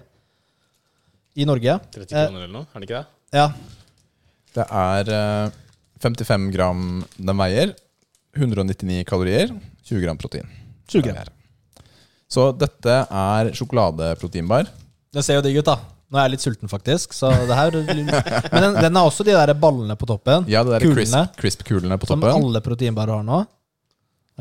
I 1.35 1.43
Norge. 1.45 1.79
30 1.91 2.07
kroner 2.07 2.31
uh, 2.31 2.43
eller 2.43 2.53
noe, 2.53 2.67
er 2.73 2.79
det 2.79 2.87
ikke 2.89 3.01
det? 3.01 3.07
ja. 3.35 3.49
Det 4.55 4.63
er 4.71 5.09
eh, 5.11 5.49
55 6.05 6.51
gram 6.53 6.85
den 7.17 7.39
veier. 7.41 7.73
199 8.37 9.03
kalorier. 9.09 9.51
20 9.87 10.03
gram 10.05 10.17
protein. 10.21 10.47
20 10.91 11.01
gram. 11.07 11.33
Så 12.29 12.49
dette 12.57 12.95
er 13.05 13.51
sjokoladeproteinbar. 13.55 14.67
Det 15.15 15.23
ser 15.23 15.39
jo 15.39 15.43
digg 15.45 15.61
ut, 15.61 15.67
da. 15.69 15.77
Nå 16.11 16.19
er 16.19 16.27
jeg 16.27 16.33
litt 16.35 16.43
sulten, 16.45 16.69
faktisk. 16.69 17.13
Så 17.17 17.31
det 17.49 17.55
her 17.57 17.73
Men 18.53 18.61
den, 18.67 18.75
den 18.83 18.97
har 18.99 19.07
også 19.09 19.25
de 19.25 19.33
der 19.33 19.53
ballene 19.57 19.95
på 19.97 20.07
toppen. 20.09 20.45
Ja, 20.51 20.61
det 20.67 20.75
der 20.75 20.85
Kulene. 20.85 21.23
crisp- 21.33 21.39
crisp-kulene 21.41 21.97
på 22.01 22.09
Som 22.09 22.25
alle 22.29 22.61
proteinbarer 22.65 23.19
har 23.21 23.25
nå. 23.25 23.39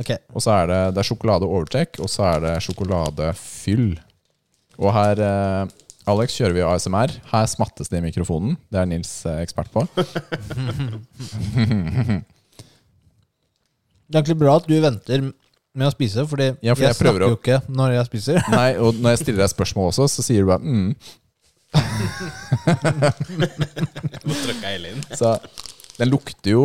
Ok. 0.00 0.10
Og 0.34 0.42
så 0.42 0.50
er 0.58 0.66
det, 0.72 0.80
det 0.96 1.04
er 1.04 1.06
sjokolade 1.06 1.46
overtech, 1.46 2.00
og 2.02 2.10
så 2.10 2.26
er 2.32 2.40
det 2.44 2.54
sjokoladefyll. 2.66 3.92
Og 4.82 4.90
her, 4.96 5.20
eh, 5.22 5.74
Alex, 6.05 6.34
kjører 6.36 6.52
vi 6.52 6.61
ASMR. 6.66 7.12
Her 7.30 7.46
smattes 7.48 7.88
det 7.88 7.96
i 8.00 8.02
mikrofonen. 8.05 8.57
Det 8.72 8.78
er 8.80 8.86
Nils 8.90 9.12
eh, 9.28 9.38
ekspert 9.44 9.70
på. 9.72 9.80
Det 14.05 14.18
er 14.18 14.20
egentlig 14.20 14.36
bra 14.42 14.52
at 14.61 14.66
du 14.68 14.74
venter 14.84 15.18
med 15.74 15.86
å 15.88 15.92
spise, 15.94 16.20
fordi 16.28 16.46
Ja, 16.62 16.74
for 16.76 16.82
jeg, 16.84 16.90
jeg 16.92 16.98
snakker 16.98 17.22
å- 17.24 17.28
jo 17.32 17.36
ikke 17.38 17.57
når 17.72 17.88
jeg 17.96 18.05
spiser. 18.11 18.36
Nei, 18.52 18.70
og 18.76 18.90
når 19.00 19.09
jeg 19.14 19.20
stiller 19.22 19.40
deg 19.42 19.50
spørsmål 19.55 19.84
også, 19.90 20.05
så 20.12 20.20
sier 20.26 20.40
du 20.44 20.48
bare 20.52 20.62
mm. 20.62 20.90
Inn. 24.92 25.00
Så 25.16 25.28
den 25.96 26.09
lukter 26.12 26.50
jo 26.52 26.64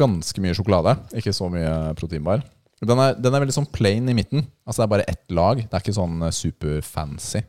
ganske 0.00 0.38
mye 0.42 0.56
sjokolade. 0.56 0.92
Ikke 1.20 1.32
så 1.36 1.44
mye 1.52 1.92
proteinbar. 2.00 2.38
Den 2.80 2.98
er, 3.04 3.10
den 3.20 3.34
er 3.36 3.40
veldig 3.44 3.58
sånn 3.60 3.68
plain 3.74 4.08
i 4.08 4.16
midten. 4.16 4.40
Altså 4.64 4.78
Det 4.80 4.86
er 4.88 4.94
bare 4.96 5.10
ett 5.12 5.26
lag. 5.34 5.56
Det 5.60 5.74
er 5.76 5.82
ikke 5.84 6.00
sånn 6.00 6.16
superfancy 6.34 7.40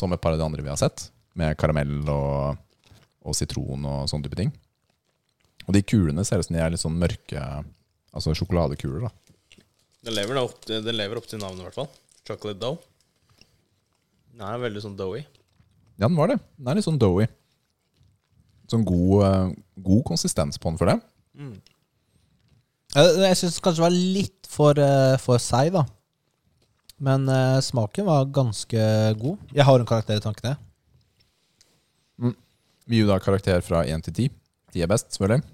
som 0.00 0.12
et 0.16 0.20
par 0.22 0.32
av 0.34 0.40
de 0.40 0.46
andre 0.48 0.64
vi 0.64 0.72
har 0.72 0.80
sett. 0.80 1.10
Med 1.38 1.54
karamell 1.60 2.08
og, 2.10 2.56
og 3.22 3.36
sitron 3.36 3.84
og 3.86 4.08
sånne 4.10 4.26
type 4.26 4.38
ting. 4.40 4.50
Og 5.68 5.76
de 5.76 5.82
kulene 5.86 6.24
ser 6.26 6.40
ut 6.40 6.48
som 6.48 6.56
de 6.56 6.62
er 6.64 6.72
litt 6.74 6.82
sånn 6.82 6.96
mørke 6.98 7.42
Altså 8.10 8.32
sjokoladekuler. 8.34 9.04
da 9.06 9.10
Det 10.02 10.12
lever, 10.16 10.34
da 10.34 10.40
opp, 10.42 10.64
til- 10.66 10.82
lever 10.96 11.16
opp 11.20 11.28
til 11.30 11.38
navnet, 11.38 11.60
i 11.60 11.66
hvert 11.68 11.76
fall. 11.76 11.90
Chocolate 12.26 12.58
dough. 12.58 12.80
Den 14.34 14.42
er 14.48 14.58
veldig 14.64 14.82
sånn 14.82 14.96
doughy. 14.98 15.20
Ja, 16.00 16.08
den 16.08 16.16
var 16.18 16.26
det. 16.32 16.40
Den 16.58 16.72
er 16.72 16.74
litt 16.80 16.88
sånn 16.88 16.98
doughy. 16.98 17.28
Sånn 18.72 18.82
god, 18.88 19.22
eh, 19.28 19.52
god 19.86 20.02
konsistens 20.08 20.58
på 20.58 20.72
den 20.72 20.78
for 20.80 20.90
det. 20.90 20.96
Jeg, 22.96 23.10
jeg 23.22 23.38
syns 23.38 23.60
kanskje 23.62 23.78
det 23.78 23.86
var 23.86 23.94
litt 24.18 24.48
for, 24.50 24.78
eh, 24.82 25.16
for 25.22 25.38
seig, 25.42 25.70
da. 25.76 25.84
Men 27.00 27.24
eh, 27.32 27.60
smaken 27.64 28.04
var 28.06 28.26
ganske 28.34 28.82
god. 29.20 29.38
Jeg 29.56 29.64
har 29.64 29.80
en 29.80 29.88
karakter 29.88 30.18
i 30.20 30.24
tankene. 30.24 30.56
Vi 32.90 32.98
gir 32.98 33.06
da 33.06 33.20
karakter 33.22 33.60
fra 33.62 33.84
1 33.86 34.02
til 34.08 34.14
10. 34.16 34.28
10 34.74 34.82
er 34.82 34.88
best, 34.90 35.12
selvfølgelig. 35.14 35.44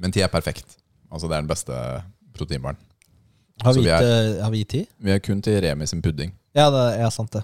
Men 0.00 0.12
10 0.14 0.22
er 0.24 0.30
perfekt. 0.32 0.78
Altså 1.12 1.28
det 1.28 1.36
er 1.36 1.42
den 1.44 1.50
beste 1.50 1.76
proteinbaren. 2.36 2.78
Har 3.64 3.74
vi, 3.74 3.82
gitt, 3.82 3.90
er- 3.90 4.36
eh, 4.38 4.42
har 4.44 4.50
vi 4.54 4.60
gitt 4.62 4.70
ti? 4.70 4.80
Vi 5.02 5.10
er 5.12 5.18
kun 5.24 5.40
til 5.42 5.58
Remi 5.64 5.86
sin 5.90 6.00
pudding, 6.02 6.30
Ja, 6.54 6.68
det 6.70 6.82
er 7.02 7.10
sant, 7.10 7.32
det. 7.34 7.42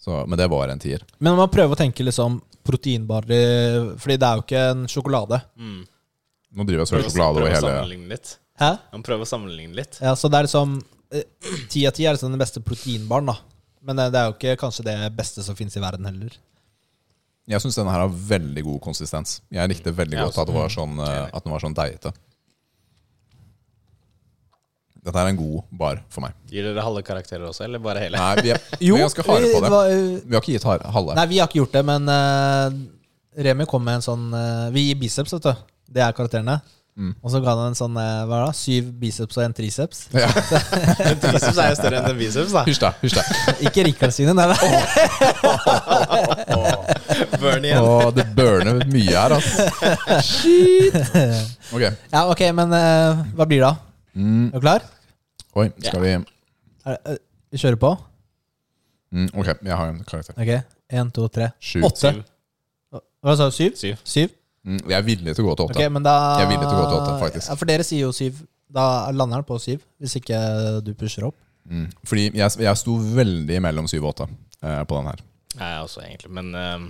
så, 0.00 0.22
men 0.26 0.38
det 0.40 0.46
var 0.50 0.68
en 0.72 0.78
tier. 0.80 1.02
Men 1.20 1.36
man 1.36 1.50
prøver 1.52 1.76
å 1.76 1.78
tenke 1.78 2.02
liksom 2.06 2.40
proteinbarer 2.64 3.94
Fordi 4.00 4.16
det 4.16 4.26
er 4.28 4.36
jo 4.40 4.42
ikke 4.46 4.62
en 4.72 4.86
sjokolade. 4.88 5.42
Mm. 5.56 5.82
Nå 6.56 6.64
driver 6.64 6.80
jeg 6.80 6.86
og 6.86 6.88
søker 6.88 7.10
sjokolade 7.10 7.42
over 7.42 7.52
hele. 7.52 8.18
Hæ? 8.58 8.70
Han 8.92 9.02
prøver 9.04 9.22
å 9.22 9.28
sammenligne 9.28 9.76
litt. 9.76 10.00
Ja, 10.02 10.14
så 10.16 10.28
det 10.32 10.38
er 10.40 10.48
liksom 10.48 10.78
Ti 11.72 11.86
av 11.88 11.94
ti 11.96 12.04
er 12.04 12.16
liksom 12.16 12.34
den 12.34 12.40
beste 12.40 12.60
proteinbaren, 12.64 13.30
da. 13.30 13.38
Men 13.88 14.02
eh, 14.02 14.10
det 14.12 14.20
er 14.20 14.28
jo 14.28 14.36
ikke 14.36 14.58
kanskje 14.60 14.86
det 14.90 14.96
beste 15.16 15.44
som 15.44 15.56
finnes 15.58 15.76
i 15.78 15.82
verden 15.82 16.08
heller. 16.08 16.36
Jeg 17.48 17.64
syns 17.64 17.78
denne 17.78 17.92
her 17.94 18.04
har 18.04 18.12
veldig 18.12 18.64
god 18.66 18.80
konsistens. 18.84 19.38
Jeg 19.54 19.70
likte 19.72 19.94
veldig 19.96 20.18
godt 20.20 20.40
at, 20.42 20.50
det 20.50 20.56
var 20.56 20.72
sånn, 20.72 20.98
eh, 21.00 21.28
at 21.32 21.44
den 21.44 21.54
var 21.54 21.64
sånn 21.64 21.76
deigete. 21.76 22.12
Dette 24.98 25.22
er 25.22 25.30
en 25.30 25.38
god 25.38 25.64
bar 25.80 26.02
for 26.12 26.26
meg. 26.26 26.36
Gir 26.52 26.66
dere 26.68 26.84
halve 26.84 27.00
karakterer 27.06 27.46
også, 27.48 27.64
eller 27.64 27.80
bare 27.80 28.02
hele? 28.02 28.20
Nei, 28.20 28.44
vi 28.44 28.52
er, 28.52 28.60
vi 28.82 28.90
er 28.92 29.04
ganske 29.06 29.24
harde 29.24 29.52
på 29.54 29.62
det. 29.64 29.72
var, 29.72 29.92
eh, 29.94 30.18
Vi 30.20 30.36
har 30.36 30.44
ikke 30.44 30.58
gitt 30.58 30.68
halve. 30.68 31.16
Nei, 31.16 31.26
vi 31.30 31.40
har 31.40 31.48
ikke 31.48 31.62
gjort 31.62 31.78
det, 31.78 31.84
men 31.88 32.12
uh, 32.12 32.78
Remi 33.48 33.68
kom 33.70 33.86
med 33.86 34.00
en 34.00 34.04
sånn 34.04 34.28
uh, 34.34 34.68
Vi 34.74 34.90
gir 34.90 35.00
biceps, 35.00 35.32
vet 35.38 35.48
du. 35.48 35.64
Det 35.88 36.04
er 36.04 36.12
karakterene. 36.12 36.58
Mm. 36.98 37.12
Og 37.22 37.30
så 37.30 37.38
ga 37.38 37.52
han 37.54 37.68
en 37.70 37.76
sånn 37.78 37.94
eh, 38.02 38.24
hva 38.26 38.40
det, 38.40 38.46
da? 38.48 38.54
syv 38.58 38.88
biceps 38.98 39.36
og 39.38 39.44
en 39.44 39.52
triceps. 39.54 39.98
Ja. 40.18 40.26
En 41.06 41.20
triceps 41.22 41.54
er 41.62 41.68
jo 41.70 41.76
større 41.78 42.00
enn 42.00 42.08
en 42.10 42.16
biceps, 42.18 42.50
da. 42.56 42.64
Hysj, 42.66 42.80
da. 42.82 42.90
hysj 43.04 43.14
da. 43.14 43.22
Ikke 43.68 43.84
Rikard 43.86 44.10
sine, 44.16 44.32
nei 44.34 44.46
da. 44.50 44.56
Burn 47.38 47.62
igjen. 47.68 47.78
Oh, 47.86 48.08
det 48.14 48.24
burner 48.34 48.82
mye 48.90 49.14
her, 49.14 49.30
altså. 49.36 49.62
Shit. 50.26 50.94
Ok. 51.70 51.84
Ja, 51.86 52.24
ok, 52.32 52.42
men 52.58 52.66
uh, 52.74 53.22
hva 53.38 53.46
blir 53.46 53.62
det 53.62 53.68
da? 53.68 53.72
Mm. 54.18 54.48
Er 54.50 54.58
du 54.58 54.62
klar? 54.66 54.82
Oi, 55.58 55.66
skal 55.84 56.00
vi 56.02 56.10
Er, 56.16 56.22
eh, 56.98 57.14
vi 57.52 57.56
kjører 57.62 57.78
på? 57.80 57.90
mm, 59.14 59.28
Ok, 59.38 59.48
jeg 59.54 59.76
har 59.84 59.88
en 59.94 60.02
karakter. 60.02 60.34
Ok, 60.34 60.50
Én, 60.98 61.10
to, 61.14 61.28
tre. 61.28 61.50
Sju. 61.60 61.82
Åtte. 61.84 62.14
Hva 63.22 63.34
sa 63.36 63.44
du? 63.50 63.52
Syv? 63.54 63.74
Syv. 63.76 63.96
Syv? 64.08 64.28
Mm, 64.66 64.78
jeg 64.90 64.96
er 64.98 65.04
villig 65.06 65.34
til 65.36 65.44
å 65.44 65.48
gå 65.50 65.56
til 65.56 65.66
åtte. 65.68 65.76
Okay, 65.78 65.88
men 65.92 66.02
da 66.04 66.14
Jeg 66.38 66.46
er 66.46 66.50
villig 66.54 66.66
til 66.68 66.76
å 66.76 66.80
gå 66.82 66.88
til 66.90 66.98
åtte, 67.02 67.18
faktisk. 67.22 67.48
Ja, 67.48 67.54
for 67.60 67.70
dere 67.70 67.84
sier 67.86 68.00
jo 68.06 68.12
syv. 68.12 68.40
Da 68.68 68.84
lander 69.16 69.40
den 69.40 69.46
på 69.48 69.56
syv, 69.62 69.80
hvis 70.02 70.16
ikke 70.18 70.38
du 70.84 70.90
pusher 70.98 71.24
opp. 71.30 71.36
Mm. 71.68 71.86
Fordi 72.04 72.26
jeg, 72.36 72.50
jeg 72.64 72.76
sto 72.80 72.96
veldig 73.16 73.60
mellom 73.64 73.88
syv 73.88 74.04
og 74.04 74.10
åtte 74.14 74.26
eh, 74.62 74.82
på 74.88 74.98
den 74.98 75.08
her. 75.12 75.22
Jeg 75.58 75.82
også, 75.84 76.02
egentlig. 76.04 76.30
Men 76.36 76.50
ehm, 76.54 76.88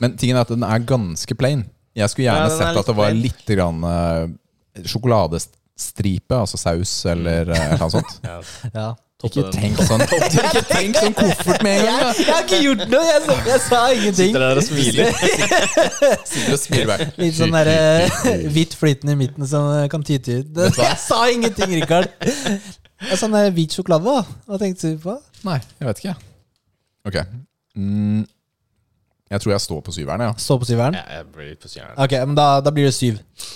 Men 0.00 0.16
tingen 0.16 0.36
er 0.36 0.46
at 0.46 0.52
den 0.54 0.64
er 0.66 0.78
ganske 0.88 1.34
plain. 1.38 1.66
Jeg 1.94 2.08
skulle 2.08 2.24
gjerne 2.30 2.46
Ja, 2.46 2.48
den 2.48 2.56
er 2.56 2.62
sett 2.62 2.72
litt 2.72 2.80
at 2.80 2.88
det 2.92 2.96
var 2.96 3.10
plain. 3.10 3.22
litt 3.22 3.52
grann 3.52 3.84
eh, 3.84 4.86
sjokoladestripe, 4.88 6.36
altså 6.38 6.56
saus 6.60 6.92
eller 7.12 7.50
eh, 7.52 7.56
et 7.56 7.74
eller 7.74 7.84
annet 7.84 7.96
sånt. 7.98 8.20
ja, 8.28 8.38
Ja. 8.74 8.90
Ikke 9.22 9.42
tenk 9.54 9.78
sånn 9.86 10.02
Ikke 10.06 10.62
tenk 10.66 10.96
sånn 10.98 11.14
koffert 11.14 11.62
med 11.62 11.76
en 11.78 11.86
gang, 11.86 12.00
Jeg, 12.02 12.24
Jeg 12.26 12.32
har 12.34 12.42
ikke 12.46 12.58
gjort 12.64 12.82
noe! 12.90 13.02
Jeg, 13.06 13.22
sa- 13.26 13.36
jeg 13.46 13.60
sa 13.68 13.80
ingenting. 13.94 14.32
Sitter 14.32 14.44
der 14.44 14.60
og 14.60 14.66
smiler. 14.66 15.12
Sitter 16.32 16.56
og 16.56 16.60
smiler 16.64 16.90
bare. 16.90 17.06
Litt 17.22 17.36
sånn 17.38 17.54
der, 17.54 17.70
eh, 17.72 18.26
hvitt 18.56 18.74
flytende 18.80 19.14
i 19.14 19.20
midten 19.22 19.46
som 19.48 19.68
eh, 19.76 19.86
kan 19.92 20.02
tyte 20.06 20.40
ut. 20.42 20.62
Jeg 20.82 20.98
sa 21.04 21.20
ingenting, 21.30 21.76
Rikard. 21.78 22.10
Er 22.22 23.18
sånn 23.18 23.34
der 23.34 23.50
hvit 23.54 23.74
sjokolade, 23.78 24.06
da. 24.10 24.38
Hva 24.50 24.58
tenkte 24.62 24.92
du 24.94 25.00
på? 25.02 25.16
Nei, 25.46 25.56
jeg 25.80 25.88
vet 25.88 26.02
ikke. 26.04 26.12
Ok. 27.10 27.16
Mm, 27.78 28.20
jeg 29.32 29.40
tror 29.42 29.52
jeg 29.54 29.62
står 29.64 29.80
på 29.86 29.92
syveren. 29.96 30.20
Ja. 30.28 30.32
Stå 30.38 30.54
på 30.60 30.66
syveren? 30.68 30.94
Ja, 30.98 31.04
jeg 31.18 31.24
blir 31.34 31.52
på 31.60 31.66
syveren. 31.72 31.96
Ok, 32.04 32.12
men 32.28 32.36
da, 32.38 32.46
da 32.64 32.70
blir 32.74 32.86
det 32.90 32.94
syv. 32.96 33.14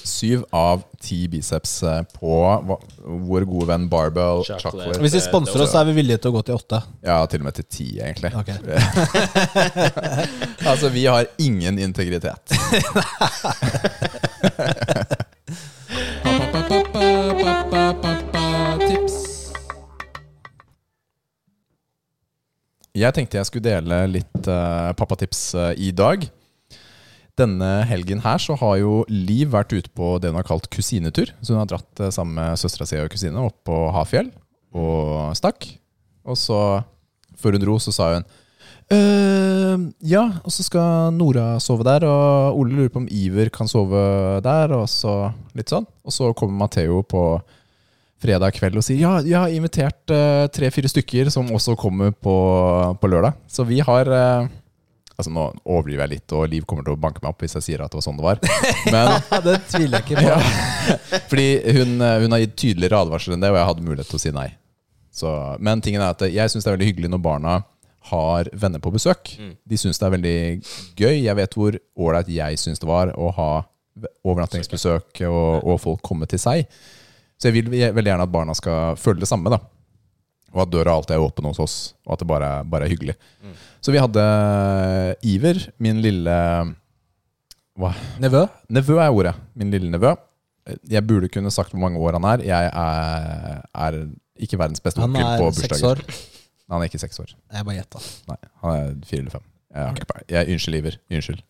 Syv 0.09 0.39
av 0.57 0.77
ti 1.05 1.19
biceps 1.31 1.73
eh, 1.87 2.01
på 2.17 2.31
hva- 2.67 2.81
vår 3.29 3.43
gode 3.47 3.67
venn 3.71 3.85
Barbell 3.93 4.39
Chocolate. 4.47 4.63
Chocolate. 4.65 5.01
Hvis 5.05 5.15
de 5.19 5.23
sponser 5.27 5.59
oss, 5.63 5.71
så 5.75 5.79
er 5.83 5.87
vi 5.91 5.95
villige 6.01 6.19
til 6.25 6.31
å 6.33 6.37
gå 6.39 6.43
til 6.49 6.57
åtte. 6.59 6.79
Ja, 7.07 7.19
til 7.31 7.39
og 7.45 7.49
med 7.51 7.55
til 7.61 7.67
ti, 7.71 7.89
egentlig. 8.01 8.31
Ok. 8.35 8.51
Altså, 10.67 10.89
vi 10.91 11.05
har 11.07 11.27
ingen 11.39 11.79
integritet. 11.79 12.51
Jeg 22.97 23.13
tenkte 23.13 23.37
jeg 23.37 23.49
skulle 23.49 23.67
dele 23.67 24.01
litt 24.09 24.49
uh, 24.49 24.93
pappatips 24.97 25.41
uh, 25.59 25.73
i 25.77 25.91
dag. 25.93 26.23
Denne 27.37 27.69
helgen 27.85 28.23
her 28.25 28.41
så 28.41 28.57
har 28.57 28.79
jo 28.81 29.03
Liv 29.13 29.51
vært 29.53 29.75
ute 29.77 29.93
på 29.93 30.15
det 30.23 30.31
hun 30.33 30.39
har 30.41 30.47
kalt 30.49 30.71
kusinetur. 30.73 31.35
Så 31.45 31.53
hun 31.53 31.61
har 31.61 31.69
dratt 31.69 32.01
uh, 32.01 32.09
sammen 32.15 32.39
med 32.39 32.61
søstera 32.61 32.89
si 32.89 32.97
og 33.03 33.13
kusine 33.13 33.43
opp 33.43 33.59
på 33.69 33.83
Hafjell 33.93 34.31
og 34.77 35.37
stakk. 35.37 35.69
Og 36.27 36.41
så, 36.41 36.61
før 37.37 37.59
hun 37.59 37.67
dro, 37.67 37.77
så 37.83 37.93
sa 37.95 38.11
hun 38.17 38.27
«Øh, 38.93 39.85
Ja, 40.07 40.25
og 40.47 40.53
så 40.55 40.65
skal 40.65 41.13
Nora 41.15 41.59
sove 41.63 41.85
der, 41.87 42.07
og 42.07 42.59
Ole 42.59 42.79
lurer 42.79 42.93
på 42.95 43.03
om 43.03 43.09
Iver 43.11 43.51
kan 43.53 43.69
sove 43.71 44.41
der, 44.45 44.73
og 44.73 44.89
så 44.91 45.35
litt 45.59 45.71
sånn. 45.73 45.87
Og 46.07 46.15
så 46.15 46.33
kommer 46.39 46.65
Matheo 46.65 47.03
på 47.07 47.23
fredag 48.23 48.55
kveld 48.57 48.79
og 48.81 48.85
sier 48.85 49.03
ja, 49.03 49.17
jeg 49.25 49.37
har 49.37 49.53
invitert 49.53 50.13
uh, 50.15 50.47
tre-fire 50.53 50.91
stykker 50.91 51.29
som 51.33 51.51
også 51.53 51.77
kommer 51.79 52.15
på, 52.15 52.37
på 53.01 53.11
lørdag. 53.13 53.37
Så 53.51 53.67
vi 53.69 53.83
har 53.85 54.11
uh, 54.13 54.55
Altså 55.17 55.31
Nå 55.33 55.47
overdriver 55.65 56.05
jeg 56.05 56.13
litt, 56.19 56.33
og 56.37 56.51
Liv 56.53 56.65
kommer 56.69 56.85
til 56.85 56.93
å 56.93 57.01
banke 57.01 57.23
meg 57.23 57.31
opp 57.31 57.41
hvis 57.41 57.57
jeg 57.57 57.65
sier 57.65 57.85
at 57.85 57.93
det 57.93 57.97
var 57.97 58.05
sånn 58.05 58.19
det 58.19 58.27
var. 58.27 58.41
Men 58.93 59.15
Ja, 59.33 59.39
det 59.45 59.55
tviler 59.71 60.03
jeg 60.03 60.05
ikke 60.05 60.25
på. 60.27 60.35
fordi 61.31 61.47
hun, 61.79 61.95
eh, 62.05 62.19
hun 62.21 62.37
har 62.37 62.43
gitt 62.43 62.59
tydeligere 62.61 63.01
advarsel 63.01 63.37
enn 63.37 63.47
det, 63.47 63.49
og 63.55 63.57
jeg 63.57 63.71
hadde 63.71 63.87
mulighet 63.87 64.11
til 64.13 64.19
å 64.19 64.23
si 64.27 64.35
nei. 64.37 64.51
Så, 65.17 65.33
men 65.65 65.81
tingen 65.81 66.05
er 66.05 66.13
at 66.13 66.27
jeg 66.29 66.53
syns 66.53 66.67
det 66.67 66.69
er 66.69 66.77
veldig 66.77 66.91
hyggelig 66.91 67.13
når 67.15 67.23
barna 67.25 67.55
har 68.11 68.51
venner 68.53 68.83
på 68.85 68.93
besøk. 68.93 69.33
De 69.65 69.81
syns 69.81 69.97
det 69.99 70.07
er 70.07 70.15
veldig 70.19 70.37
gøy. 71.01 71.15
Jeg 71.25 71.39
vet 71.41 71.57
hvor 71.57 71.81
ålreit 71.97 72.29
jeg 72.31 72.61
syns 72.61 72.83
det 72.83 72.91
var 72.91 73.15
å 73.17 73.33
ha 73.39 73.51
overnattingsbesøk 74.21 75.25
og, 75.31 75.65
og 75.65 75.81
folk 75.81 76.05
komme 76.05 76.29
til 76.29 76.43
seg. 76.43 76.69
Så 77.37 77.51
jeg 77.51 77.57
vil 77.59 77.71
veldig 77.71 78.11
gjerne 78.13 78.27
at 78.27 78.33
barna 78.33 78.55
skal 78.57 78.97
føle 79.01 79.21
det 79.21 79.29
samme. 79.29 79.53
da 79.53 79.59
Og 80.55 80.63
at 80.65 80.73
døra 80.73 80.95
alltid 80.97 81.17
er 81.17 81.25
åpen 81.25 81.49
hos 81.51 81.61
oss, 81.61 81.77
og 82.07 82.15
at 82.17 82.23
det 82.23 82.29
bare, 82.31 82.51
bare 82.65 82.87
er 82.87 82.95
hyggelig. 82.95 83.17
Så 83.85 83.93
vi 83.93 84.01
hadde 84.01 84.25
Iver, 85.23 85.61
min 85.79 86.01
lille 86.05 86.37
hva? 87.77 87.91
Nevø? 88.25 88.47
Nevø 88.73 88.97
er 89.03 89.13
ordet. 89.13 89.35
Min 89.55 89.71
lille 89.75 89.91
nevø. 89.93 90.15
Jeg 90.91 91.05
burde 91.07 91.29
kunne 91.31 91.53
sagt 91.55 91.75
hvor 91.75 91.83
mange 91.85 92.01
år 92.01 92.17
han 92.17 92.25
er. 92.33 92.45
Jeg 92.47 92.71
er, 92.73 93.61
er 93.77 93.99
ikke 94.43 94.59
verdens 94.59 94.83
beste 94.83 95.03
onkel 95.05 95.23
på 95.23 95.51
er 95.51 95.59
bursdager. 95.61 96.01
Han 96.73 96.83
er 96.83 96.89
ikke 96.89 96.99
seks 97.03 97.21
år. 97.23 97.35
Jeg 97.53 97.67
bare 97.69 97.77
gjetta. 97.77 98.01
Nei, 98.33 98.39
han 98.63 98.73
er 98.79 98.89
fire 99.07 99.23
eller 99.23 99.37
fem. 99.37 99.45
Jeg, 99.77 100.09
peiling. 100.09 100.27
jeg 100.33 100.57
Unnskyld, 100.57 100.79
Iver. 100.81 100.99
Unnskyld. 101.13 101.45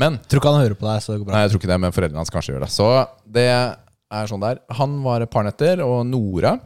Men 0.00 0.16
Tror 0.24 0.40
ikke 0.40 0.52
han 0.54 0.64
hører 0.64 0.78
på 0.80 0.88
deg, 0.88 1.04
så 1.04 1.12
det 1.12 1.20
går 1.20 1.28
bra. 1.28 1.36
Nei, 1.36 1.44
jeg 1.44 1.52
tror 1.52 1.60
ikke 1.60 1.70
det, 1.70 1.78
men 1.84 1.94
foreldrene 1.94 2.22
hans 2.22 2.32
kanskje 2.32 2.54
gjør 2.54 2.64
det. 2.64 2.70
Så 2.72 2.88
det 3.36 3.46
er 4.12 4.30
sånn 4.30 4.42
der. 4.42 4.60
Han 4.78 5.00
var 5.04 5.24
et 5.24 5.32
par 5.32 5.46
netter, 5.46 5.82
og 5.84 6.02
Nora, 6.06 6.56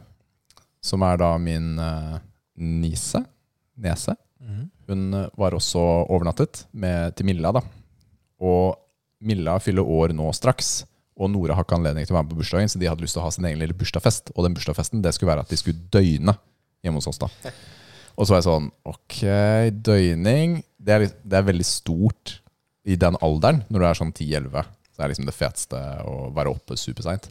som 0.83 1.03
er 1.07 1.19
da 1.21 1.33
min 1.41 1.75
uh, 1.79 2.17
nise, 2.59 3.23
nese, 3.79 4.15
hun 4.87 5.13
eh, 5.13 5.29
var 5.35 5.55
også 5.55 5.81
overnattet 6.07 6.65
med, 6.71 7.15
til 7.17 7.27
Milla, 7.27 7.51
da. 7.55 7.63
Og 8.43 8.77
Milla 9.27 9.57
fyller 9.63 9.87
år 9.87 10.13
nå 10.15 10.29
straks. 10.35 10.85
Og 11.17 11.31
Nora 11.33 11.57
har 11.57 11.65
ikke 11.65 11.79
anledning 11.79 12.05
til 12.05 12.13
å 12.13 12.19
være 12.19 12.27
med 12.27 12.35
på 12.35 12.41
bursdagen, 12.41 12.69
så 12.71 12.79
de 12.79 12.89
hadde 12.89 13.03
lyst 13.03 13.17
til 13.17 13.23
å 13.23 13.25
ha 13.25 13.33
sin 13.33 13.47
egen 13.49 13.59
lille 13.61 13.75
bursdagsfest. 13.77 14.31
Og 14.35 14.45
den 14.45 14.55
bursdagsfesten 14.57 15.01
det 15.03 15.15
skulle 15.15 15.33
være 15.33 15.47
at 15.47 15.51
de 15.51 15.59
skulle 15.59 15.89
døgne 15.93 16.37
hjemme 16.85 17.01
hos 17.01 17.09
oss. 17.09 17.19
da 17.19 17.29
Og 18.15 18.27
så 18.27 18.33
var 18.33 18.39
jeg 18.39 18.47
sånn 18.47 18.69
Ok, 18.87 19.15
døgning 19.89 20.59
det 20.77 20.93
er, 20.93 21.07
det 21.09 21.39
er 21.39 21.47
veldig 21.49 21.65
stort 21.67 22.37
i 22.87 22.95
den 22.95 23.17
alderen, 23.25 23.63
når 23.67 23.81
du 23.81 23.87
er 23.89 23.99
sånn 23.99 24.13
10-11. 24.13 24.69
Så 24.93 25.03
er 25.03 25.11
liksom 25.11 25.27
det 25.27 25.35
feteste 25.35 25.81
å 26.07 26.29
være 26.35 26.53
oppe 26.53 26.77
superseint. 26.79 27.27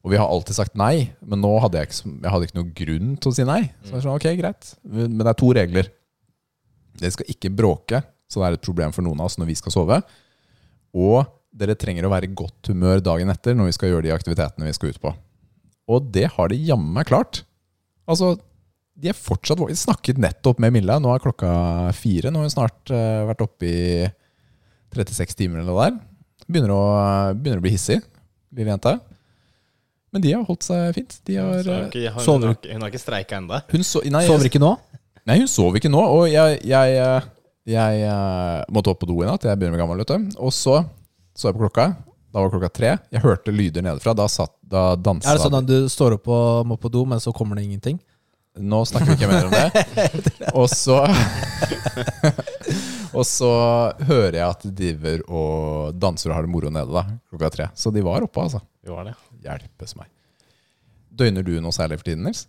Og 0.00 0.14
vi 0.14 0.20
har 0.20 0.30
alltid 0.32 0.56
sagt 0.56 0.78
nei, 0.80 1.10
men 1.20 1.42
nå 1.44 1.50
hadde 1.60 1.80
jeg 1.80 1.90
ikke, 1.90 2.12
jeg 2.24 2.32
hadde 2.32 2.46
ikke 2.46 2.56
noen 2.56 2.70
grunn 2.78 3.10
til 3.20 3.30
å 3.30 3.36
si 3.36 3.44
nei. 3.44 3.60
Så 3.84 3.98
jeg 3.98 4.06
sånn, 4.06 4.16
ok, 4.16 4.28
greit 4.38 4.70
Men 4.88 5.18
det 5.20 5.28
er 5.28 5.40
to 5.42 5.50
regler. 5.56 5.90
Dere 7.00 7.12
skal 7.14 7.32
ikke 7.34 7.52
bråke, 7.52 8.00
så 8.30 8.40
det 8.40 8.48
er 8.48 8.56
et 8.56 8.64
problem 8.64 8.94
for 8.96 9.04
noen 9.04 9.20
av 9.20 9.28
oss 9.28 9.36
når 9.40 9.50
vi 9.50 9.58
skal 9.60 9.74
sove. 9.74 10.00
Og 10.96 11.18
dere 11.50 11.76
trenger 11.78 12.06
å 12.06 12.12
være 12.12 12.30
i 12.30 12.36
godt 12.38 12.70
humør 12.70 13.02
dagen 13.04 13.32
etter 13.32 13.56
når 13.58 13.68
vi 13.68 13.76
skal 13.76 13.92
gjøre 13.92 14.06
de 14.06 14.14
aktivitetene 14.14 14.68
vi 14.68 14.76
skal 14.76 14.94
ut 14.94 15.02
på. 15.02 15.12
Og 15.90 16.08
det 16.14 16.28
har 16.36 16.50
de 16.50 16.62
jammen 16.70 16.94
meg 16.94 17.08
klart. 17.10 17.42
Altså, 18.08 18.36
de 19.00 19.10
er 19.10 19.16
fortsatt 19.16 19.60
våkne. 19.60 19.76
Snakket 19.78 20.20
nettopp 20.22 20.60
med 20.62 20.74
Milla. 20.76 20.96
Nå 21.02 21.12
er 21.12 21.22
klokka 21.22 21.50
fire. 21.96 22.30
Nå 22.30 22.40
har 22.40 22.48
hun 22.48 22.54
snart 22.54 22.92
uh, 22.94 23.26
vært 23.28 23.44
oppe 23.44 23.68
i 23.68 23.82
36 24.96 25.36
timer 25.38 25.60
eller 25.60 25.72
noe 25.72 25.86
der. 25.88 26.00
Begynner 26.46 26.74
å, 26.74 26.82
begynner 27.36 27.60
å 27.60 27.64
bli 27.64 27.74
hissig, 27.74 28.00
lille 28.56 28.72
jente. 28.72 28.96
Men 30.12 30.22
de 30.24 30.32
har 30.34 30.44
holdt 30.44 30.64
seg 30.66 30.94
fint. 30.96 31.18
De 31.24 31.36
har, 31.38 31.60
Så 31.62 31.70
eh, 31.70 31.74
hun, 31.74 31.82
har 31.84 31.90
ikke- 31.90 32.12
hun, 32.14 32.24
sover- 32.24 32.46
har 32.50 32.54
ikke- 32.58 32.72
hun 32.72 32.80
har 32.82 32.90
ikke 32.90 33.02
streika 33.04 33.36
ennå. 33.38 33.60
hun 33.70 34.12
nei, 34.12 34.26
Sover 34.26 34.44
ikke 34.50 34.60
nå? 34.62 34.72
Nei, 35.26 35.38
hun 35.38 35.46
sover 35.46 35.76
ikke 35.78 35.90
nå. 35.92 36.00
Og 36.02 36.24
jeg, 36.30 36.60
jeg, 36.66 36.94
jeg, 36.96 37.22
jeg, 37.66 38.02
eh, 38.02 38.64
måtte 38.72 38.90
opp 38.90 39.00
på 39.00 39.06
do 39.06 39.22
i 39.22 39.26
natt. 39.26 39.42
Jeg 39.46 39.58
begynner 39.58 39.76
med 39.76 39.82
gammel, 39.84 39.98
vet 40.02 40.08
du. 40.08 40.38
Og 40.40 40.50
så 40.52 40.84
så 41.36 41.48
jeg 41.48 41.54
på 41.54 41.62
klokka. 41.68 41.96
Da 42.32 42.40
var 42.42 42.50
klokka 42.50 42.68
tre. 42.72 42.98
Jeg 43.10 43.22
hørte 43.22 43.52
lyder 43.54 43.82
nedefra. 43.82 44.14
Da, 44.14 44.26
satt, 44.26 44.52
da 44.66 44.94
dansa 44.96 45.30
Er 45.30 45.38
det 45.38 45.42
sånn 45.46 45.58
at 45.58 45.66
du 45.66 45.88
står 45.88 46.14
opp 46.18 46.28
og 46.28 46.66
må 46.66 46.76
på 46.78 46.90
do, 46.90 47.04
men 47.04 47.18
så 47.22 47.32
kommer 47.34 47.56
det 47.56 47.64
ingenting? 47.66 47.98
Nå 48.58 48.82
snakker 48.86 49.14
vi 49.14 49.14
ikke 49.14 49.30
mer 49.30 49.46
om 49.46 49.52
det. 49.54 50.50
Og 50.58 50.66
så 50.68 51.06
Og 53.16 53.24
så 53.26 53.50
hører 54.06 54.36
jeg 54.38 54.46
at 54.46 54.62
de 54.66 54.70
driver 54.76 55.22
og 55.28 55.98
danser 56.00 56.30
og 56.30 56.36
har 56.38 56.46
det 56.46 56.52
moro 56.52 56.70
nede 56.70 56.92
da 56.94 57.02
klokka 57.30 57.50
tre. 57.54 57.66
Så 57.74 57.92
de 57.94 58.02
var 58.06 58.22
oppe, 58.26 58.40
altså. 58.44 58.60
De 58.84 58.92
var 58.94 59.04
det. 59.08 59.14
Hjelpes 59.44 59.96
meg. 59.98 60.08
Døgner 61.20 61.44
du 61.44 61.52
noe 61.60 61.74
særlig 61.74 61.98
for 62.00 62.06
tiden, 62.10 62.24
Nils? 62.28 62.46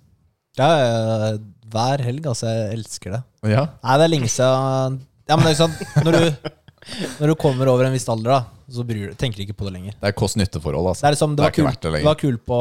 Ja, 0.59 0.67
eh, 0.77 1.37
hver 1.71 2.03
helg, 2.05 2.25
altså. 2.29 2.49
Jeg 2.51 2.77
elsker 2.79 3.15
det. 3.17 3.21
Ja. 3.55 3.65
Nei, 3.83 3.97
det 3.97 4.05
er 4.05 4.11
lenge 4.13 4.29
siden 4.31 4.99
Ja, 5.29 5.37
men 5.37 5.45
det 5.47 5.51
er 5.51 5.55
jo 5.55 5.61
sånn 5.63 6.05
Når 6.05 6.17
du, 6.17 6.49
når 7.21 7.31
du 7.31 7.35
kommer 7.39 7.69
over 7.71 7.87
en 7.87 7.93
viss 7.95 8.07
alder, 8.11 8.31
da, 8.35 8.39
så 8.71 8.83
bryr, 8.85 9.11
du- 9.11 9.15
tenker 9.19 9.39
du 9.41 9.45
ikke 9.47 9.57
på 9.57 9.65
det 9.69 9.73
lenger. 9.77 9.95
Det 10.01 10.09
er 10.11 10.17
kost-nytte-forhold, 10.17 10.83
Det 10.85 10.91
altså. 10.93 11.07
er 11.07 11.15
liksom, 11.15 11.35
det, 11.35 11.37
Det 11.37 11.45
var 11.47 11.53
ikke 11.55 11.67
kult, 11.71 11.81
det 11.87 11.93
det 11.93 12.05
var 12.09 12.19
kult 12.21 12.45
på 12.51 12.59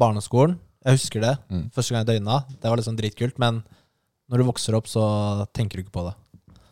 barneskolen. 0.00 0.58
Jeg 0.84 0.96
husker 0.96 1.20
det. 1.24 1.34
Mm. 1.52 1.64
Første 1.76 1.92
gang 1.94 2.04
jeg 2.06 2.08
døgna. 2.14 2.38
Det 2.56 2.70
var 2.72 2.80
liksom 2.80 2.96
dritkult. 2.96 3.38
Men 3.38 3.62
når 4.32 4.38
du 4.40 4.44
vokser 4.48 4.76
opp, 4.78 4.86
så 4.88 5.02
tenker 5.52 5.76
du 5.76 5.82
ikke 5.84 5.92
på 5.98 6.06
det. 6.08 6.14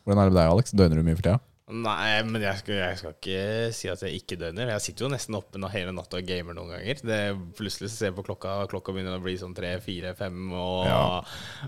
Hvordan 0.09 0.23
er 0.23 0.31
det 0.31 0.33
med 0.33 0.41
deg, 0.41 0.51
Alex? 0.55 0.73
Døgner 0.73 0.97
du 0.97 1.05
mye 1.05 1.19
for 1.19 1.27
tida? 1.27 1.39
Nei, 1.69 2.23
men 2.25 2.41
jeg 2.41 2.63
skal, 2.63 2.79
jeg 2.79 2.97
skal 2.97 3.11
ikke 3.13 3.41
si 3.77 3.89
at 3.93 4.01
jeg 4.07 4.23
ikke 4.23 4.39
døgner. 4.41 4.71
Jeg 4.73 4.81
sitter 4.87 5.05
jo 5.05 5.11
nesten 5.13 5.37
oppe 5.37 5.61
hele 5.69 5.91
natta 5.93 6.17
og 6.17 6.25
gamer 6.25 6.57
noen 6.57 6.71
ganger. 6.73 7.03
Det, 7.05 7.19
plutselig 7.59 7.91
så 7.91 7.99
ser 7.99 8.09
jeg 8.09 8.17
på 8.17 8.25
klokka, 8.25 8.55
og 8.63 8.71
klokka 8.73 8.95
begynner 8.97 9.19
å 9.19 9.21
bli 9.21 9.35
sånn 9.37 9.53
tre, 9.53 9.75
fire, 9.85 10.15
fem, 10.17 10.39
og, 10.57 10.89
Ja. 10.89 11.03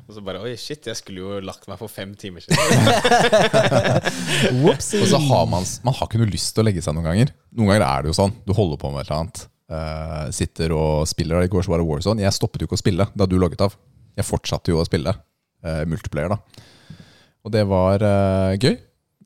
og 0.01 0.17
så 0.17 0.25
bare 0.25 0.41
Oi, 0.41 0.55
shit, 0.57 0.89
jeg 0.89 0.97
skulle 0.97 1.21
jo 1.21 1.43
lagt 1.45 1.69
meg 1.69 1.77
for 1.83 1.93
fem 1.93 2.17
timer 2.17 2.41
siden. 2.41 2.57
Og 4.65 4.81
så 4.81 5.21
har 5.21 5.45
man, 5.53 5.69
man 5.85 5.99
har 6.01 6.09
ikke 6.09 6.25
noe 6.25 6.33
lyst 6.33 6.55
til 6.57 6.65
å 6.65 6.69
legge 6.71 6.81
seg 6.81 6.97
noen 6.97 7.11
ganger. 7.11 7.37
Noen 7.53 7.75
ganger 7.75 7.89
er 7.91 8.01
det 8.01 8.15
jo 8.15 8.19
sånn. 8.23 8.33
Du 8.49 8.57
holder 8.57 8.81
på 8.81 8.95
med 8.95 9.05
et 9.05 9.11
eller 9.11 9.21
annet. 9.27 9.45
Uh, 9.71 10.27
sitter 10.33 10.73
og 10.73 11.05
spiller. 11.13 11.45
I 11.45 11.53
går 11.53 11.69
så 11.69 11.77
var 11.77 11.85
det 11.85 11.91
Warzone. 11.93 12.25
Jeg 12.25 12.41
stoppet 12.41 12.65
jo 12.65 12.73
ikke 12.73 12.81
å 12.81 12.87
spille 12.87 13.11
da 13.13 13.29
du 13.29 13.37
logget 13.37 13.69
av. 13.69 13.77
Jeg 14.17 14.25
fortsatte 14.33 14.73
jo 14.73 14.81
å 14.81 14.89
spille 14.89 15.13
uh, 15.13 15.85
multiplayer, 15.85 16.33
da. 16.33 16.71
Og 17.47 17.53
det 17.55 17.65
var 17.69 18.05
uh, 18.05 18.55
gøy. 18.59 18.79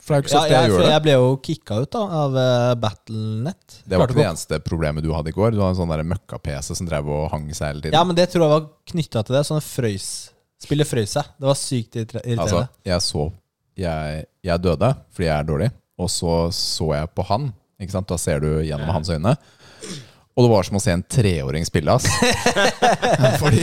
For 0.04 0.12
det 0.12 0.16
er 0.16 0.20
jo 0.20 0.24
ikke 0.24 0.32
så 0.34 0.40
ja, 0.42 0.44
jeg, 0.44 0.52
jeg, 0.52 0.70
gjør 0.70 0.82
det. 0.82 0.90
jeg 0.92 1.02
ble 1.04 1.14
jo 1.14 1.28
kicka 1.46 1.76
ut 1.80 1.90
da 1.94 2.02
av 2.20 2.34
uh, 2.36 2.72
Battlenet. 2.76 3.78
Det 3.88 3.96
var 3.96 4.10
ikke 4.10 4.20
det 4.20 4.26
eneste 4.28 4.58
problemet 4.66 5.06
du 5.06 5.10
hadde 5.16 5.32
i 5.32 5.36
går. 5.36 5.54
Du 5.54 5.62
hadde 5.62 5.72
en 5.72 5.80
sånn 5.80 6.10
møkka-PC 6.12 6.74
som 6.76 6.90
drev 6.90 7.08
og 7.08 7.24
hang 7.32 7.48
seg 7.56 7.72
hele 7.72 7.86
tiden. 7.86 7.96
Ja, 7.96 8.04
men 8.04 8.18
det 8.18 8.28
tror 8.32 8.44
jeg 8.44 8.52
var 8.52 8.68
knytta 8.92 9.24
til 9.24 9.38
det. 9.38 9.44
Sånn 9.48 9.64
frøys 9.64 10.12
Spillet 10.64 10.88
frøys 10.88 11.16
seg. 11.16 11.32
Det 11.40 11.48
var 11.48 11.58
sykt 11.60 11.98
irriterende. 11.98 12.44
Altså, 12.44 12.62
jeg 12.88 13.04
så 13.04 13.26
jeg, 13.74 14.24
jeg 14.46 14.62
døde 14.62 14.90
fordi 15.12 15.26
jeg 15.26 15.34
er 15.34 15.46
dårlig, 15.48 15.68
og 15.98 16.10
så 16.12 16.34
så 16.54 16.90
jeg 16.94 17.10
på 17.16 17.26
han. 17.28 17.48
Ikke 17.82 17.96
sant? 17.96 18.08
Da 18.10 18.18
ser 18.20 18.42
du 18.44 18.50
gjennom 18.64 18.92
hans 18.94 19.10
øyne. 19.10 19.34
Og 20.34 20.46
det 20.46 20.50
var 20.50 20.66
som 20.66 20.78
å 20.78 20.82
se 20.82 20.94
en 20.94 21.04
treåring 21.06 21.66
spille, 21.66 21.94
ass. 21.94 22.08
fordi, 23.42 23.62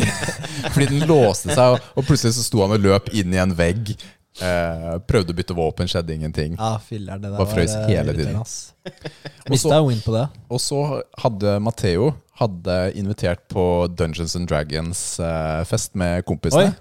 fordi 0.71 0.87
den 0.93 1.03
låste 1.09 1.51
seg, 1.51 1.75
og 1.75 2.07
plutselig 2.07 2.37
så 2.37 2.45
sto 2.45 2.61
han 2.63 2.75
og 2.77 2.85
løp 2.85 3.09
inn 3.17 3.33
i 3.35 3.41
en 3.43 3.55
vegg. 3.55 3.91
Eh, 4.39 4.93
prøvde 5.11 5.33
å 5.33 5.35
bytte 5.35 5.55
våpen, 5.57 5.89
skjedde 5.91 6.15
ingenting. 6.15 6.53
Ja, 6.55 6.77
filler, 6.79 7.19
det 7.19 7.33
Bare 7.35 7.49
frøs 7.51 7.73
eh, 7.75 7.89
hele 7.91 8.13
tiden. 8.15 8.37
Mista 9.51 9.81
win 9.83 9.99
på 10.05 10.13
det. 10.15 10.27
og 10.47 10.61
så 10.63 10.79
hadde 11.19 11.57
Matheo 11.59 12.13
hadde 12.41 12.77
invitert 12.97 13.43
på 13.51 13.63
Dungeons 13.93 14.35
and 14.39 14.47
Dragons-fest 14.49 15.97
med 15.99 16.21
Oi, 16.21 16.25
kompisene. 16.25 16.71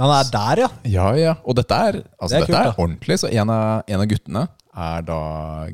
han 0.00 0.10
er 0.16 0.30
der, 0.32 0.62
ja. 0.64 0.68
Ja, 0.90 1.06
ja. 1.18 1.34
Og 1.44 1.54
dette 1.60 1.76
er, 1.76 2.00
altså, 2.18 2.34
Det 2.34 2.40
er 2.40 2.46
dette 2.48 2.56
kult, 2.56 2.66
er 2.72 2.82
ordentlig. 2.86 3.18
Så 3.22 3.30
en 3.30 3.52
av, 3.52 3.84
en 3.86 4.02
av 4.02 4.10
guttene 4.10 4.46
er 4.74 5.06
da 5.06 5.20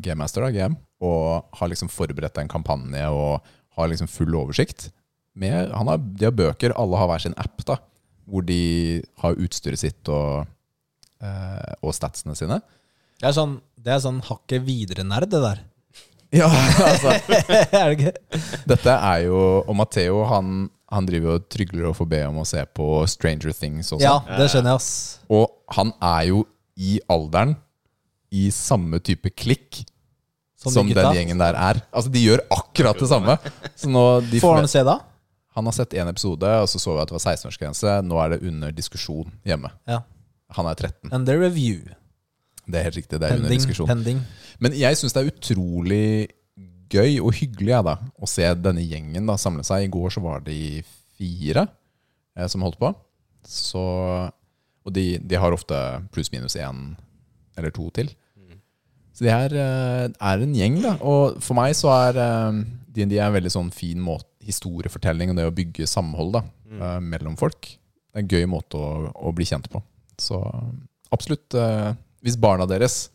Game 0.03 0.21
Master, 0.21 0.45
da, 0.45 0.51
GM, 0.53 0.77
og 1.01 1.57
har 1.57 1.73
liksom 1.73 1.89
forberedt 1.93 2.43
en 2.43 2.51
kampanje 2.53 3.07
og 3.09 3.47
har 3.79 3.89
liksom 3.89 4.11
full 4.11 4.35
oversikt. 4.37 4.91
Med, 5.39 5.71
han 5.73 5.89
har, 5.89 6.03
de 6.03 6.27
har 6.27 6.37
bøker, 6.37 6.75
alle 6.77 7.01
har 7.01 7.09
hver 7.09 7.23
sin 7.25 7.39
app, 7.41 7.63
da, 7.65 7.79
hvor 8.29 8.45
de 8.45 9.01
har 9.23 9.39
utstyret 9.41 9.81
sitt 9.81 10.11
og, 10.13 10.45
eh, 11.23 11.73
og 11.85 11.95
statsene 11.97 12.37
sine. 12.39 12.61
Det 13.21 13.29
er 13.29 13.35
sånn, 13.37 13.59
det 13.77 13.93
er 13.95 14.01
sånn 14.05 14.21
hakket 14.25 14.65
videre-nerd, 14.67 15.31
det 15.33 15.43
der. 15.45 15.61
Ja, 16.31 16.47
altså 16.47 17.11
er 17.75 17.91
det 17.91 17.97
ikke? 17.97 18.11
Dette 18.71 18.93
er 18.95 19.25
jo 19.25 19.39
Og 19.65 19.75
Matheo, 19.75 20.21
han, 20.31 20.69
han 20.87 21.09
driver 21.09 21.41
og 21.41 21.49
trygler 21.51 21.89
og 21.89 21.97
får 21.99 22.07
be 22.13 22.21
om 22.29 22.37
å 22.39 22.45
se 22.47 22.63
på 22.71 22.87
Stranger 23.11 23.51
Things 23.51 23.91
også. 23.91 24.05
Ja, 24.05 24.21
det 24.39 24.47
skjønner 24.53 24.77
jeg, 24.77 24.79
ass. 24.79 24.93
Og 25.27 25.49
han 25.75 25.91
er 25.99 26.29
jo 26.29 26.45
i 26.79 27.01
alderen 27.11 27.57
i 28.31 28.45
samme 28.55 29.01
type 29.03 29.33
klikk 29.35 29.81
Som 30.55 30.71
som, 30.77 30.87
de 30.87 30.95
gutta. 30.95 31.09
den 31.09 31.19
gjengen 31.19 31.43
der 31.43 31.59
er. 31.59 31.83
Altså, 31.91 32.13
de 32.15 32.23
gjør 32.23 32.45
akkurat 32.55 33.03
det 33.03 33.09
samme. 33.11 33.35
Så 33.75 33.91
nå, 33.91 34.05
de 34.31 34.39
Får 34.45 34.61
han 34.61 34.71
se 34.71 34.87
da? 34.87 35.01
han 35.59 35.67
har 35.67 35.75
sett 35.75 35.99
én 35.99 36.09
episode, 36.09 36.47
og 36.63 36.69
så 36.71 36.79
så 36.79 36.95
vi 36.95 37.01
at 37.03 37.11
det 37.11 37.17
var 37.19 37.25
16-årsgrense. 37.27 37.95
Nå 38.07 38.21
er 38.23 38.37
det 38.37 38.43
under 38.47 38.71
diskusjon 38.73 39.33
hjemme. 39.45 39.73
Ja. 39.91 39.99
Han 40.57 40.69
er 40.71 40.79
13. 40.79 41.13
Under 41.15 41.41
review. 41.41 41.81
Det 42.71 42.79
er 42.79 42.87
helt 42.89 43.01
riktig. 43.01 43.21
det 43.21 43.29
er 43.29 43.41
under 43.41 43.53
diskusjon. 43.55 43.89
pending. 43.91 44.21
Men 44.63 44.77
jeg 44.77 44.99
syns 44.99 45.15
det 45.17 45.23
er 45.23 45.33
utrolig 45.33 46.07
gøy 46.91 47.21
og 47.23 47.35
hyggelig 47.39 47.73
ja, 47.73 47.83
da, 47.87 47.97
å 48.19 48.29
se 48.29 48.47
denne 48.59 48.83
gjengen 48.83 49.29
da, 49.31 49.39
samle 49.39 49.65
seg. 49.67 49.87
I 49.87 49.93
går 49.93 50.17
så 50.17 50.23
var 50.25 50.43
de 50.47 50.83
fire 51.19 51.67
eh, 52.37 52.49
som 52.51 52.65
holdt 52.67 52.81
på. 52.81 52.93
Så, 53.47 53.83
og 54.85 54.95
de, 54.95 55.15
de 55.23 55.39
har 55.39 55.55
ofte 55.55 55.77
pluss-minus 56.15 56.59
én 56.61 56.91
eller 57.59 57.73
to 57.75 57.89
til. 57.95 58.11
Så 59.21 59.27
det 59.27 59.35
her 59.35 59.53
eh, 59.53 60.07
er 60.09 60.43
en 60.43 60.57
gjeng, 60.57 60.79
da. 60.81 60.95
Og 61.05 61.41
for 61.45 61.59
meg 61.59 61.75
så 61.77 61.91
er 61.93 62.19
eh, 62.23 62.61
en 63.05 63.35
veldig 63.37 63.53
sånn 63.53 63.71
fin 63.75 64.01
måte, 64.01 64.27
historiefortelling 64.41 65.31
og 65.31 65.37
det 65.37 65.45
å 65.45 65.53
bygge 65.53 65.85
samhold 65.91 66.33
da, 66.39 66.41
eh, 66.73 67.01
mellom 67.05 67.37
folk. 67.37 67.69
Det 67.69 68.17
er 68.17 68.25
en 68.25 68.31
gøy 68.33 68.47
måte 68.49 68.81
å, 68.81 69.11
å 69.13 69.33
bli 69.37 69.45
kjent 69.45 69.69
på. 69.71 69.83
Så 70.21 70.39
absolutt, 71.11 71.55
eh, 71.55 71.91
hvis 72.25 72.39
barna 72.41 72.67
deres 72.69 73.09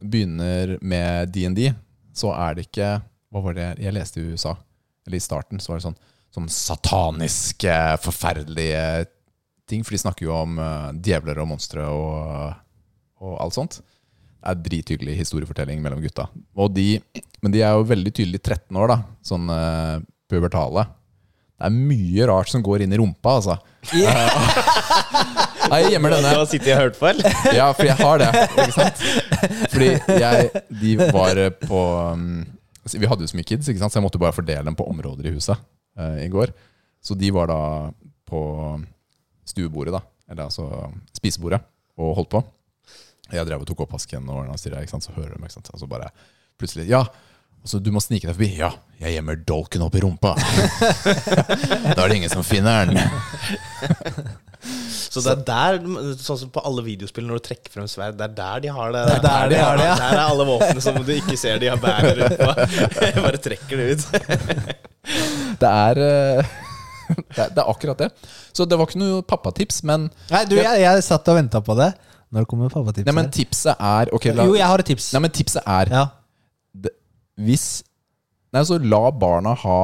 begynner 0.00 0.76
med 0.80 1.32
D&D, 1.34 1.72
så 2.16 2.32
er 2.36 2.56
det 2.56 2.68
ikke 2.68 2.98
Hva 3.30 3.42
var 3.44 3.54
det 3.54 3.66
jeg 3.78 3.94
leste 3.94 4.18
i 4.18 4.32
USA? 4.32 4.56
Eller 5.06 5.20
i 5.20 5.22
starten, 5.22 5.60
så 5.62 5.70
var 5.70 5.78
det 5.78 5.84
sånn, 5.84 6.00
sånn 6.34 6.48
sataniske, 6.50 7.76
forferdelige 8.02 9.04
ting. 9.70 9.84
For 9.86 9.94
de 9.94 10.00
snakker 10.02 10.26
jo 10.26 10.34
om 10.34 10.58
eh, 10.58 10.88
djevler 11.06 11.38
og 11.38 11.52
monstre 11.52 11.84
og, 11.86 12.56
og 13.22 13.36
alt 13.44 13.54
sånt. 13.54 13.78
Det 14.40 14.50
er 14.50 14.64
drithyggelig 14.64 15.14
historiefortelling 15.20 15.82
mellom 15.84 16.02
gutta. 16.02 16.26
De, 16.74 16.88
men 17.44 17.54
de 17.54 17.62
er 17.62 17.76
jo 17.76 17.86
veldig 17.86 18.12
tydelig 18.18 18.40
13 18.42 18.80
år, 18.82 18.94
da. 18.96 18.98
Sånn 19.30 19.46
eh, 19.54 20.02
pubertale. 20.30 20.88
Det 21.60 21.68
er 21.68 21.74
mye 21.76 22.26
rart 22.30 22.48
som 22.48 22.62
går 22.64 22.86
inn 22.86 22.94
i 22.94 22.96
rumpa, 22.96 23.34
altså. 23.36 23.58
Nei, 25.70 25.80
jeg 25.82 25.90
gjemmer 25.94 26.14
Du 26.14 26.16
denne. 26.16 26.30
har 26.38 26.46
sittet 26.48 26.70
og 26.72 26.78
hørt 26.80 26.96
på, 26.96 27.08
eller? 27.10 27.34
Ja, 27.52 27.66
for 27.76 27.84
jeg 27.84 27.98
har 27.98 28.22
det. 28.22 28.28
Ikke 28.48 28.72
sant? 28.78 29.02
Fordi 29.74 29.90
jeg, 30.22 30.62
de 30.80 30.94
var 31.02 31.40
på 31.60 31.82
um, 32.16 32.24
Vi 32.96 33.10
hadde 33.10 33.26
jo 33.26 33.32
så 33.34 33.36
mye 33.36 33.48
kids, 33.52 33.68
ikke 33.68 33.82
sant? 33.82 33.92
så 33.92 34.00
jeg 34.00 34.06
måtte 34.06 34.22
bare 34.22 34.32
fordele 34.32 34.64
dem 34.70 34.78
på 34.78 34.88
områder 34.88 35.28
i 35.28 35.34
huset 35.36 35.60
uh, 36.00 36.16
i 36.24 36.30
går. 36.32 36.54
Så 37.04 37.12
de 37.20 37.28
var 37.36 37.52
da 37.52 37.60
på 38.30 38.40
stuebordet, 39.52 39.92
da. 39.98 40.02
Eller 40.32 40.48
altså 40.48 40.64
spisebordet, 41.12 41.60
og 42.00 42.16
holdt 42.22 42.32
på. 42.32 42.44
Jeg 43.30 43.44
drev 43.46 43.60
og 43.60 43.68
tok 43.68 43.84
oppvasken, 43.84 44.32
og 44.32 44.46
ordna 44.46 44.56
og 44.56 44.88
sant? 44.88 45.04
så 45.04 45.12
hører 45.12 45.36
de, 45.36 45.42
meg, 45.42 45.52
ikke 45.52 45.60
sant? 45.60 45.74
Og 45.76 45.84
så 45.84 45.90
bare 45.92 46.08
plutselig 46.56 46.88
Ja, 46.88 47.04
altså, 47.62 47.80
du 47.82 47.90
må 47.94 48.02
snike 48.02 48.28
deg 48.28 48.36
forbi. 48.36 48.50
Ja, 48.60 48.72
jeg 49.00 49.16
gjemmer 49.16 49.40
dolken 49.48 49.84
opp 49.86 49.96
i 49.96 50.04
rumpa. 50.04 50.34
da 51.94 51.96
er 51.96 52.06
det 52.06 52.20
ingen 52.20 52.32
som 52.32 52.46
finner 52.46 52.90
den. 52.90 53.00
Så 55.10 55.22
det 55.24 55.32
er 55.32 55.40
der, 55.42 55.78
sånn 56.20 56.38
som 56.38 56.50
på 56.54 56.62
alle 56.62 56.84
videospill 56.86 57.24
når 57.26 57.40
du 57.40 57.46
trekker 57.48 57.72
frem 57.72 57.86
sverd, 57.90 58.14
det 58.18 58.28
er 58.28 58.34
der 58.36 58.60
de 58.62 58.72
har 58.76 58.92
det. 58.94 59.00
Det 59.08 59.14
er 59.16 59.24
der 59.24 59.48
de 59.50 59.56
har 59.58 59.80
det, 59.80 59.86
ja. 59.88 59.96
Der 59.98 60.12
er 60.12 60.20
alle 60.22 60.46
våpnene 60.46 60.84
som 60.84 60.98
du 61.02 61.10
ikke 61.16 61.38
ser 61.40 61.58
de 61.62 61.70
har 61.72 61.80
bærer 61.82 62.20
rundt 62.20 62.36
på. 62.38 62.50
Bare 63.24 63.40
trekker 63.42 63.80
det 63.80 63.86
ut. 63.90 64.04
Det 65.60 65.72
er, 65.72 66.02
eh, 66.04 66.52
det 67.16 67.42
er 67.42 67.50
Det 67.56 67.64
er 67.64 67.72
akkurat 67.72 68.04
det. 68.04 68.10
Så 68.52 68.68
det 68.68 68.78
var 68.78 68.86
ikke 68.86 69.00
noe 69.02 69.24
pappatips, 69.26 69.82
men, 69.88 70.06
Nei, 70.30 70.44
du, 70.46 70.58
jeg, 70.60 70.84
jeg 70.84 71.02
satt 71.08 71.32
og 71.32 71.40
venta 71.40 71.64
på 71.64 71.74
det. 71.80 71.90
Når 72.30 72.46
kommer 72.46 72.70
pappatipset? 72.70 73.08
nei, 73.08 73.16
men 73.16 73.32
tipset 73.34 73.74
er 73.74 74.12
okay, 74.14 74.36
la, 74.36 74.46
Jo, 74.46 74.54
jeg 74.54 74.68
har 74.70 74.84
et 74.84 74.90
tips. 74.92 75.10
Nei, 75.16 75.24
men 75.26 75.34
tipset 75.34 75.66
er 75.66 75.90
Ja. 75.96 76.06
Hvis 77.38 77.82
Nei, 78.50 78.64
så 78.66 78.80
la 78.82 79.10
barna 79.14 79.52
ha 79.54 79.80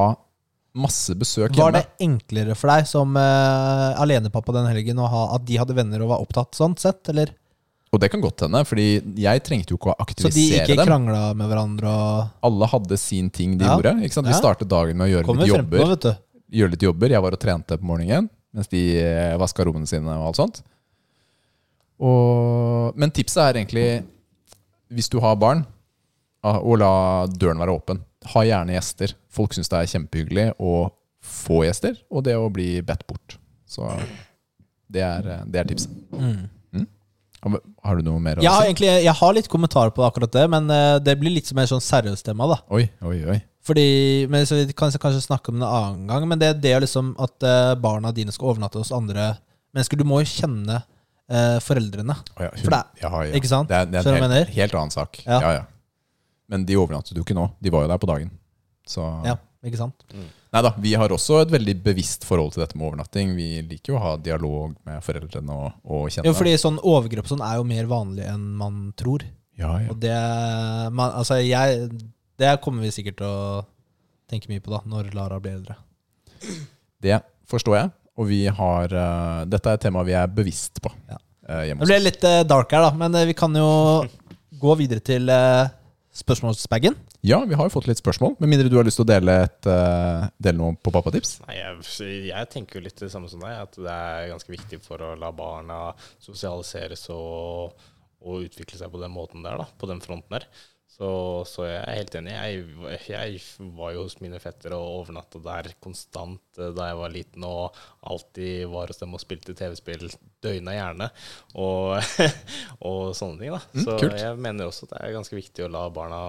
masse 0.75 1.13
besøk 1.15 1.53
hjemme. 1.55 1.63
Var 1.63 1.71
det 1.77 1.85
enklere 2.03 2.55
for 2.59 2.67
deg 2.67 2.87
som 2.89 3.15
uh, 3.15 3.95
alenepappa 4.03 4.51
den 4.57 4.67
helgen 4.67 4.99
ha 4.99 5.21
at 5.37 5.45
de 5.47 5.55
hadde 5.57 5.75
venner 5.77 6.03
og 6.03 6.09
var 6.11 6.19
opptatt 6.25 6.57
sånn 6.59 6.75
sett, 6.77 7.07
eller? 7.13 7.31
Og 7.95 8.01
det 8.03 8.09
kan 8.11 8.19
godt 8.19 8.43
hende, 8.43 8.59
Fordi 8.67 8.87
jeg 9.23 9.43
trengte 9.47 9.71
jo 9.71 9.77
ikke 9.79 9.93
å 9.93 9.95
aktivisere 10.03 10.33
dem. 10.33 10.65
Så 10.67 10.67
de 10.67 10.75
ikke 10.75 10.85
krangla 10.89 11.21
med 11.39 11.47
hverandre 11.47 11.87
og 11.87 12.43
Alle 12.49 12.67
hadde 12.73 12.97
sin 12.99 13.29
ting 13.31 13.55
de 13.57 13.63
Ja. 13.63 13.77
gjorde. 13.77 13.95
Ikke 14.03 14.17
sant? 14.19 14.27
Vi 14.27 14.35
Ja. 14.35 14.41
startet 14.41 14.67
dagen 14.67 14.97
med 14.97 15.07
å 15.07 15.11
gjøre 15.15 15.25
kommer 15.25 15.45
litt 15.47 15.55
frem 15.55 15.65
på, 15.69 15.77
jobber. 15.77 15.89
vet 15.95 16.01
du. 16.01 16.57
Gjøre 16.59 16.71
litt 16.71 16.83
jobber. 16.83 17.09
Jeg 17.15 17.21
var 17.23 17.31
og 17.31 17.39
trente 17.39 17.77
på 17.79 17.83
morgenen 17.87 18.29
mens 18.53 18.67
de 18.67 18.97
eh, 18.99 19.37
vaska 19.37 19.63
rommene 19.63 19.87
sine 19.87 20.11
og 20.19 20.27
alt 20.27 20.35
sånt. 20.35 20.61
Og, 21.99 22.93
men 22.97 23.09
tipset 23.11 23.41
er 23.47 23.53
egentlig, 23.63 24.03
hvis 24.91 25.09
du 25.09 25.19
har 25.23 25.35
barn, 25.39 25.65
ah, 26.43 26.59
å 26.59 26.77
la 26.77 26.91
døren 27.27 27.57
være 27.61 27.73
åpen. 27.75 28.01
Ha 28.33 28.41
gjerne 28.43 28.73
gjester. 28.75 29.13
Folk 29.29 29.53
syns 29.53 29.69
det 29.69 29.77
er 29.79 29.91
kjempehyggelig 29.93 30.47
å 30.59 30.89
få 31.23 31.63
gjester, 31.65 31.97
og 32.11 32.23
det 32.23 32.35
å 32.37 32.49
bli 32.53 32.81
bedt 32.81 33.05
bort. 33.07 33.37
Så 33.67 33.87
det 34.89 35.01
er, 35.03 35.27
eh, 35.27 35.43
det 35.47 35.59
er 35.59 35.63
tipset. 35.73 35.91
Mm. 36.13 36.47
Har- 37.43 37.61
Har 37.83 37.95
du 37.97 38.01
noe 38.03 38.19
mer 38.19 38.35
å 38.35 38.41
Jeg 38.41 38.51
si? 38.51 38.65
egentlig, 38.67 39.03
jeg 39.03 39.13
har 39.13 39.33
litt 39.33 39.47
kommentarer 39.47 39.91
på 39.93 40.03
akkurat 40.03 40.31
det, 40.31 40.49
men 40.49 40.69
eh, 40.71 40.97
det 40.99 41.13
blir 41.19 41.29
litt 41.31 41.53
mer 41.53 41.65
sånn 41.69 41.79
seriøst 41.79 42.23
tema. 42.25 42.47
da 42.47 42.57
Oi, 42.73 42.89
oi, 43.03 43.23
oi. 43.29 43.41
Fordi, 43.63 44.27
men 44.29 44.45
så 44.45 44.65
Vi 44.65 44.73
kan 44.73 44.89
kanskje 44.89 45.21
snakke 45.27 45.49
om 45.49 45.59
det 45.59 45.67
en 45.67 45.75
annen 45.75 46.07
gang, 46.07 46.27
men 46.27 46.39
det 46.39 46.61
det 46.61 46.71
er 46.73 46.81
liksom 46.81 47.13
at 47.19 47.43
eh, 47.43 47.75
barna 47.75 48.11
dine 48.11 48.31
skal 48.31 48.49
overnatte 48.55 48.79
hos 48.79 48.91
andre 48.91 49.37
mennesker. 49.75 49.97
Du 49.97 50.03
må 50.03 50.19
jo 50.23 50.25
kjenne 50.25 50.83
foreldrene. 51.61 52.15
Oh, 52.39 52.43
ja, 52.43 52.49
hun- 52.55 52.63
For 52.63 52.71
det 52.71 52.83
ja, 53.03 53.09
ja. 53.23 53.33
ikke 53.35 53.47
sant? 53.51 53.67
Det 53.67 53.75
er, 53.75 53.85
det 53.85 54.05
er 54.05 54.23
en 54.23 54.31
helt, 54.31 54.49
helt 54.55 54.73
annen 54.73 54.91
sak. 54.91 55.19
Ja. 55.25 55.39
Ja. 55.41 55.63
Men 56.51 56.65
de 56.67 56.77
overnattet 56.79 57.17
jo 57.17 57.25
ikke 57.25 57.37
nå. 57.37 57.49
De 57.59 57.71
var 57.73 57.85
jo 57.85 57.91
der 57.91 58.01
på 58.01 58.09
dagen. 58.09 58.33
Så 58.87 59.03
Ja, 59.27 59.35
ikke 59.67 59.79
sant? 59.79 60.05
Nei 60.55 60.61
da, 60.63 60.71
vi 60.79 60.93
har 60.95 61.11
også 61.11 61.41
et 61.43 61.51
veldig 61.51 61.75
bevisst 61.83 62.23
forhold 62.25 62.53
til 62.55 62.63
dette 62.63 62.77
med 62.79 62.87
overnatting. 62.87 63.33
Vi 63.35 63.49
liker 63.67 63.93
jo 63.93 63.97
å 63.99 64.03
ha 64.03 64.13
dialog 64.15 64.77
med 64.87 65.03
foreldrene 65.03 65.57
og, 65.57 65.81
og 65.83 66.07
kjenne 66.13 66.29
Jo, 66.29 66.35
fordi 66.37 66.55
sånn 66.61 66.79
overgrep 66.79 67.27
sånn 67.27 67.43
er 67.45 67.59
jo 67.59 67.67
mer 67.67 67.89
vanlig 67.91 68.29
enn 68.31 68.45
man 68.59 68.85
tror. 68.99 69.25
Ja, 69.57 69.73
ja. 69.81 69.91
Og 69.91 69.99
det 69.99 70.15
man, 70.93 71.15
Altså, 71.17 71.39
jeg 71.41 71.89
Det 72.37 72.51
kommer 72.61 72.85
vi 72.85 72.93
sikkert 72.93 73.17
til 73.17 73.27
å 73.27 73.63
tenke 74.29 74.51
mye 74.51 74.61
på 74.63 74.71
da 74.71 74.83
når 74.85 75.09
Lara 75.17 75.39
blir 75.41 75.57
eldre. 75.57 75.77
Det 77.01 77.19
forstår 77.49 77.79
jeg. 77.79 77.93
Og 78.17 78.29
vi 78.29 78.43
har 78.49 78.93
uh, 78.93 79.45
Dette 79.49 79.71
er 79.71 79.79
et 79.79 79.87
tema 79.87 80.05
vi 80.07 80.15
er 80.17 80.29
bevisst 80.31 80.81
på 80.83 80.91
Ja. 81.09 81.19
Uh, 81.47 81.63
hjemme 81.63 81.85
Det 81.85 81.91
ble 81.93 81.99
litt 82.03 82.23
uh, 82.27 82.41
dark 82.47 82.73
her, 82.75 82.83
da, 82.89 82.91
men 82.97 83.13
eh, 83.15 83.27
vi 83.29 83.35
kan 83.37 83.53
jo 83.55 83.67
gå 84.59 84.73
videre 84.81 84.99
til 85.05 85.29
uh, 85.31 85.69
spørsmålsbagen. 86.17 86.97
Ja, 87.25 87.39
vi 87.47 87.57
har 87.57 87.67
jo 87.67 87.73
fått 87.73 87.89
litt 87.89 88.01
spørsmål. 88.01 88.35
Med 88.41 88.51
mindre 88.51 88.71
du 88.71 88.77
har 88.79 88.87
lyst 88.87 88.99
til 89.01 89.05
å 89.05 89.09
dele, 89.09 89.35
et, 89.47 89.69
uh, 89.69 90.27
dele 90.41 90.59
noe 90.59 90.77
på 90.81 90.93
pappatips? 90.93 91.37
Nei, 91.45 91.59
jeg, 91.59 92.07
jeg 92.29 92.49
tenker 92.53 92.79
jo 92.79 92.85
litt 92.87 93.03
det 93.03 93.11
samme 93.13 93.29
som 93.31 93.43
deg, 93.43 93.59
at 93.67 93.77
det 93.77 93.93
er 93.93 94.31
ganske 94.33 94.53
viktig 94.53 94.81
for 94.85 95.03
å 95.03 95.11
la 95.19 95.33
barna 95.35 95.81
sosialiseres 96.23 97.07
og, 97.13 97.77
og 98.25 98.47
utvikle 98.47 98.79
seg 98.79 98.91
på 98.93 99.03
den 99.03 99.13
måten 99.13 99.45
der, 99.45 99.61
da, 99.61 99.69
på 99.77 99.89
den 99.89 100.01
fronten 100.03 100.39
der. 100.39 100.49
Så, 100.97 101.09
så 101.45 101.67
jeg 101.67 101.81
er 101.83 101.99
helt 101.99 102.15
enig. 102.17 102.33
Jeg, 102.33 103.01
jeg 103.05 103.67
var 103.77 103.91
jo 103.93 104.07
hos 104.07 104.17
mine 104.23 104.39
fettere 104.41 104.79
og 104.79 105.03
overnatta 105.03 105.41
der 105.45 105.69
konstant 105.83 106.57
eh, 106.57 106.71
da 106.73 106.89
jeg 106.89 106.97
var 107.03 107.13
liten, 107.13 107.45
og 107.45 107.77
alltid 108.09 108.65
var 108.71 108.89
hos 108.89 109.03
dem 109.03 109.13
og 109.13 109.21
spilte 109.21 109.53
TV-spill 109.57 110.07
døgna 110.43 110.75
gjerne, 110.75 111.09
og, 111.57 111.97
og 112.89 113.13
sånne 113.17 113.41
ting. 113.41 113.53
da. 113.55 113.61
Mm, 113.73 113.83
så 113.85 113.97
kult. 114.01 114.17
jeg 114.21 114.39
mener 114.45 114.69
også 114.69 114.87
at 114.87 114.95
det 114.95 115.03
er 115.03 115.15
ganske 115.17 115.37
viktig 115.37 115.65
å 115.65 115.71
la 115.73 115.85
barna 115.93 116.21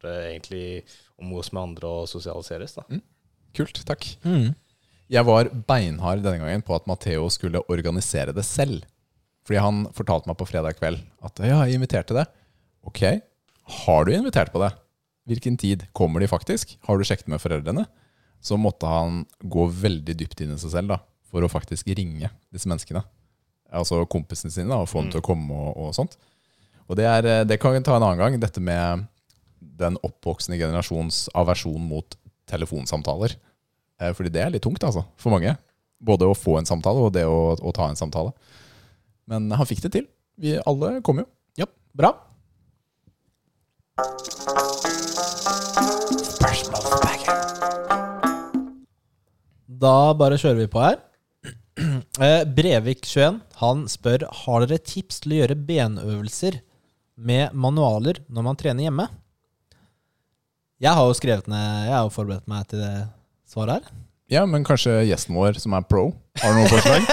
egentlig 0.00 0.82
omgås 1.20 1.52
med 1.52 1.62
andre 1.62 1.94
og 2.00 2.10
sosialiseres. 2.10 2.76
da. 2.78 2.86
Kult, 3.56 3.82
takk. 3.88 4.06
Mm. 4.24 4.52
Jeg 5.10 5.26
var 5.26 5.50
beinhard 5.66 6.22
denne 6.22 6.38
gangen 6.38 6.62
på 6.62 6.76
at 6.76 6.86
Matheo 6.86 7.26
skulle 7.34 7.64
organisere 7.72 8.34
det 8.36 8.46
selv. 8.46 8.84
Fordi 9.46 9.62
han 9.64 9.82
fortalte 9.96 10.30
meg 10.30 10.38
på 10.38 10.46
fredag 10.46 10.78
kveld 10.78 11.00
at 11.26 11.42
ja, 11.42 11.64
jeg 11.66 11.80
inviterte 11.80 12.14
det. 12.14 12.26
Ok, 12.86 13.02
har 13.82 14.06
du 14.06 14.12
invitert 14.14 14.52
på 14.54 14.62
det? 14.62 14.70
Hvilken 15.28 15.56
tid 15.60 15.84
kommer 15.96 16.22
de 16.22 16.30
faktisk? 16.30 16.76
Har 16.86 16.98
du 16.98 17.06
sjekket 17.06 17.28
med 17.30 17.42
foreldrene? 17.42 17.84
Så 18.40 18.56
måtte 18.56 18.88
han 18.88 19.24
gå 19.42 19.66
veldig 19.68 20.14
dypt 20.16 20.40
inn 20.40 20.54
i 20.54 20.60
seg 20.60 20.72
selv 20.72 20.94
da, 20.94 21.00
for 21.28 21.44
å 21.44 21.50
faktisk 21.50 21.90
ringe 21.92 22.30
disse 22.54 22.70
menneskene. 22.70 23.02
Altså 23.70 24.02
kompisene 24.10 24.50
sine, 24.52 24.70
da, 24.72 24.80
og 24.82 24.90
få 24.90 25.04
dem 25.04 25.12
til 25.14 25.22
å 25.22 25.26
komme 25.26 25.54
og, 25.54 25.76
og 25.78 25.94
sånt. 25.96 26.16
Og 26.90 26.98
det, 26.98 27.06
er, 27.06 27.26
eh, 27.28 27.44
det 27.46 27.60
kan 27.62 27.76
vi 27.76 27.82
ta 27.86 27.94
en 27.96 28.02
annen 28.02 28.18
gang, 28.18 28.38
dette 28.42 28.62
med 28.62 29.06
den 29.80 29.98
oppvoksende 30.06 30.58
generasjons 30.58 31.28
aversjon 31.38 31.82
mot 31.86 32.16
telefonsamtaler. 32.50 33.36
Eh, 34.00 34.10
Fordi 34.16 34.32
det 34.34 34.42
er 34.42 34.54
litt 34.54 34.64
tungt, 34.66 34.82
altså, 34.86 35.04
for 35.20 35.34
mange. 35.36 35.54
Både 36.00 36.26
å 36.26 36.34
få 36.36 36.58
en 36.58 36.68
samtale 36.68 37.04
og 37.06 37.12
det 37.14 37.26
å, 37.28 37.54
å 37.54 37.74
ta 37.76 37.90
en 37.90 37.98
samtale. 37.98 38.32
Men 39.30 39.50
han 39.54 39.68
fikk 39.68 39.84
det 39.86 39.92
til. 39.98 40.08
Vi 40.40 40.56
alle 40.66 40.96
kom 41.06 41.20
jo. 41.22 41.28
Ja, 41.60 41.68
bra. 41.94 42.14
Da 49.80 50.12
bare 50.16 50.36
kjører 50.40 50.58
vi 50.64 50.72
på 50.72 50.82
her. 50.82 50.98
Eh, 52.20 52.42
Brevik21 52.44 53.38
han 53.60 53.86
spør 53.88 54.26
Har 54.42 54.64
dere 54.66 54.82
tips 54.84 55.22
til 55.22 55.32
å 55.32 55.38
gjøre 55.40 55.56
benøvelser 55.56 56.58
med 57.20 57.54
manualer 57.56 58.20
når 58.28 58.44
man 58.44 58.58
trener 58.60 58.86
hjemme. 58.86 59.06
Jeg 60.80 60.96
har 60.96 61.08
jo 61.08 61.16
skrevet 61.16 61.48
ned 61.52 61.86
Jeg 61.86 61.94
har 61.94 62.06
jo 62.06 62.12
forberedt 62.14 62.48
meg 62.48 62.68
til 62.70 62.80
det 62.80 62.92
svaret 63.48 63.78
her. 63.78 63.98
Ja, 64.30 64.44
men 64.46 64.64
kanskje 64.66 65.00
gjesten 65.08 65.34
vår, 65.34 65.58
som 65.58 65.74
er 65.74 65.86
pro, 65.88 66.10
har 66.38 66.54
noen 66.54 66.70
forslag? 66.70 67.08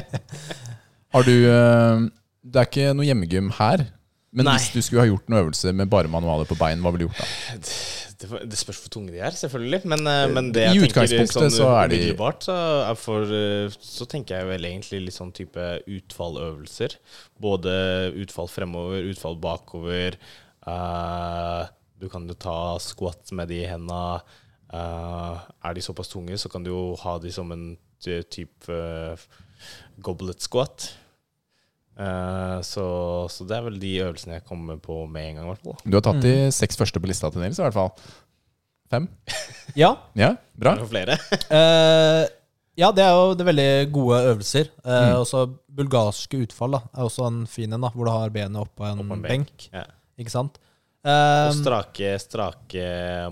har 1.16 1.26
du 1.26 1.34
eh, 1.34 2.04
Det 2.46 2.60
er 2.62 2.68
ikke 2.68 2.92
noe 2.94 3.08
hjemmegym 3.08 3.50
her. 3.58 3.88
Men 4.30 4.46
Nei. 4.46 4.58
hvis 4.60 4.70
du 4.70 4.78
skulle 4.84 5.02
ha 5.02 5.10
gjort 5.10 5.26
noen 5.30 5.42
øvelser 5.44 5.74
med 5.74 5.90
bare 5.90 6.10
manualer 6.10 6.46
på 6.46 6.54
bein, 6.58 6.82
hva 6.84 6.92
ville 6.94 7.08
du 7.08 7.08
gjort 7.08 7.22
da? 7.22 7.64
Det, 8.20 8.28
det 8.52 8.58
spørs 8.60 8.82
hvor 8.84 8.92
tunge 8.92 9.14
de 9.14 9.18
er, 9.24 9.34
selvfølgelig. 9.34 9.80
Men, 9.90 10.04
eh, 10.06 10.26
men 10.30 10.50
det 10.54 10.66
I 10.68 10.82
utgangspunktet 10.84 11.32
tenker 11.32 11.48
sånn 11.48 11.54
så 11.54 11.70
er 11.72 11.88
de- 11.88 11.98
umiddelbart, 11.98 12.46
så, 12.46 12.56
for, 13.00 13.24
eh, 13.24 13.74
så 13.80 14.06
tenker 14.06 14.38
jeg 14.38 14.50
vel 14.52 14.68
egentlig 14.68 15.00
litt 15.06 15.16
sånn 15.16 15.32
type 15.34 15.66
utfalløvelser. 15.88 16.94
Både 17.40 17.72
utfall 18.20 18.50
fremover, 18.52 19.08
utfall 19.10 19.40
bakover. 19.40 20.20
Uh, 20.68 21.64
du 21.98 22.08
kan 22.12 22.28
jo 22.28 22.36
ta 22.36 22.78
squat 22.78 23.32
med 23.32 23.48
de 23.48 23.64
henda. 23.66 24.20
Uh, 24.70 25.40
er 25.64 25.74
de 25.74 25.82
såpass 25.82 26.12
tunge, 26.12 26.36
så 26.38 26.52
kan 26.52 26.62
du 26.62 26.70
jo 26.70 26.82
ha 27.02 27.18
de 27.18 27.32
som 27.32 27.50
en 27.50 27.72
type 28.04 28.68
uh, 28.68 29.16
goblet 30.04 30.44
squat. 30.44 30.92
Eh, 31.98 32.60
så, 32.64 32.84
så 33.28 33.44
det 33.48 33.56
er 33.58 33.64
vel 33.66 33.78
de 33.82 33.90
øvelsene 34.06 34.38
jeg 34.38 34.44
kommer 34.48 34.78
på 34.80 35.02
med 35.10 35.30
en 35.30 35.40
gang, 35.40 35.46
Hvertfall. 35.50 35.74
hvert 35.74 35.82
fall. 35.84 35.90
Du 35.90 35.96
har 35.98 36.04
tatt 36.06 36.22
de 36.24 36.34
seks 36.54 36.76
første 36.80 37.00
på 37.02 37.10
lista 37.10 37.30
til 37.34 37.42
Nils, 37.42 37.58
i 37.60 37.64
hvert 37.66 37.76
fall. 37.76 37.90
Fem? 38.90 39.08
Ja. 39.78 39.92
Ja, 40.18 40.32
bra. 40.58 40.72
Er 40.74 40.80
det 40.82 40.88
flere? 40.90 41.14
uh, 41.50 42.24
ja, 42.80 42.88
det 42.96 43.04
er 43.04 43.12
jo 43.14 43.34
det 43.38 43.44
er 43.44 43.50
veldig 43.52 43.70
gode 43.94 44.16
øvelser. 44.32 44.70
Uh, 44.82 44.90
Mm. 44.90 45.12
Også 45.20 45.44
bulgarske 45.70 46.40
utfall 46.46 46.74
da, 46.74 46.80
er 46.96 47.06
også 47.06 47.26
en 47.28 47.44
fin 47.46 47.70
en, 47.72 47.80
da, 47.84 47.90
hvor 47.94 48.08
du 48.08 48.10
har 48.14 48.32
benet 48.34 48.58
oppå 48.58 48.88
en, 48.88 49.04
opp 49.04 49.12
en 49.14 49.22
benk. 49.22 49.52
benk. 49.52 49.68
Ja. 49.74 49.84
Ikke 50.18 50.32
sant? 50.34 50.58
Og 51.06 51.54
strake, 51.56 52.10
strake 52.20 52.82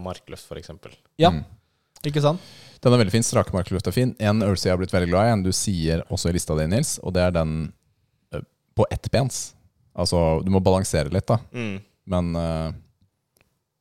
markløft, 0.00 0.46
for 0.48 0.56
eksempel. 0.60 0.94
ja, 1.20 1.28
Mm. 1.34 1.42
ikke 2.06 2.22
sant? 2.24 2.40
Den 2.80 2.94
er 2.94 3.00
veldig 3.02 3.12
fin. 3.12 3.24
Strake 3.26 3.52
markløft 3.52 3.90
er 3.90 3.92
fin. 3.92 4.14
En 4.22 4.38
øvelse 4.46 4.68
jeg 4.68 4.72
har 4.72 4.78
blitt 4.80 4.94
veldig 4.94 5.10
glad 5.10 5.26
i, 5.26 5.32
en 5.34 5.42
du 5.42 5.50
sier 5.52 6.04
også 6.14 6.30
i 6.30 6.36
lista 6.38 6.54
di, 6.56 6.64
Nils, 6.70 6.94
og 7.02 7.12
det 7.18 7.24
er 7.26 7.34
den 7.34 7.72
på 8.78 8.86
ettbens. 8.94 9.40
Altså, 9.98 10.20
du 10.46 10.50
må 10.54 10.60
balansere 10.62 11.10
litt, 11.14 11.26
da. 11.26 11.40
Mm. 11.52 11.78
Men 12.08 12.28
uh, 12.38 12.68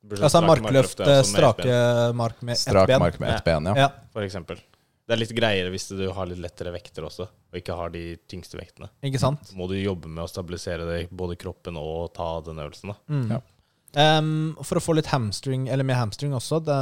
Altså 0.08 0.40
markløft, 0.40 1.02
med 1.04 1.26
strake 1.28 1.66
ett 1.66 1.68
ben, 1.68 2.16
mark 2.16 2.38
med 2.40 2.54
ett 2.54 2.60
strak 2.62 2.88
ben. 2.88 3.00
mark 3.02 3.18
med 3.20 3.34
ett 3.34 3.44
ben, 3.44 3.66
ja. 3.68 3.74
Ja, 3.76 3.88
For 4.14 4.24
eksempel. 4.24 4.60
Det 5.08 5.14
er 5.16 5.20
litt 5.22 5.32
greiere 5.36 5.70
hvis 5.72 5.86
du 5.96 6.02
har 6.12 6.28
litt 6.28 6.40
lettere 6.40 6.72
vekter 6.72 7.04
også, 7.08 7.26
og 7.28 7.56
ikke 7.60 7.76
har 7.76 7.92
de 7.92 8.02
tyngste 8.28 8.58
vektene. 8.60 8.88
ikke 9.04 9.20
sant? 9.20 9.46
Så 9.48 9.56
må 9.56 9.66
du 9.68 9.74
jobbe 9.80 10.08
med 10.08 10.22
å 10.24 10.28
stabilisere 10.30 10.84
det, 10.88 10.98
både 11.10 11.36
kroppen 11.40 11.76
og 11.80 12.10
ta 12.16 12.28
den 12.46 12.60
øvelsen. 12.60 12.92
da. 12.92 12.98
Mm. 13.08 13.30
Ja. 13.36 13.40
Um, 14.20 14.32
for 14.60 14.76
å 14.76 14.84
få 14.84 14.94
litt 14.98 15.08
hamstring, 15.08 15.66
eller 15.72 15.84
med 15.88 15.96
hamstring 15.96 16.34
også, 16.36 16.58
det, 16.64 16.76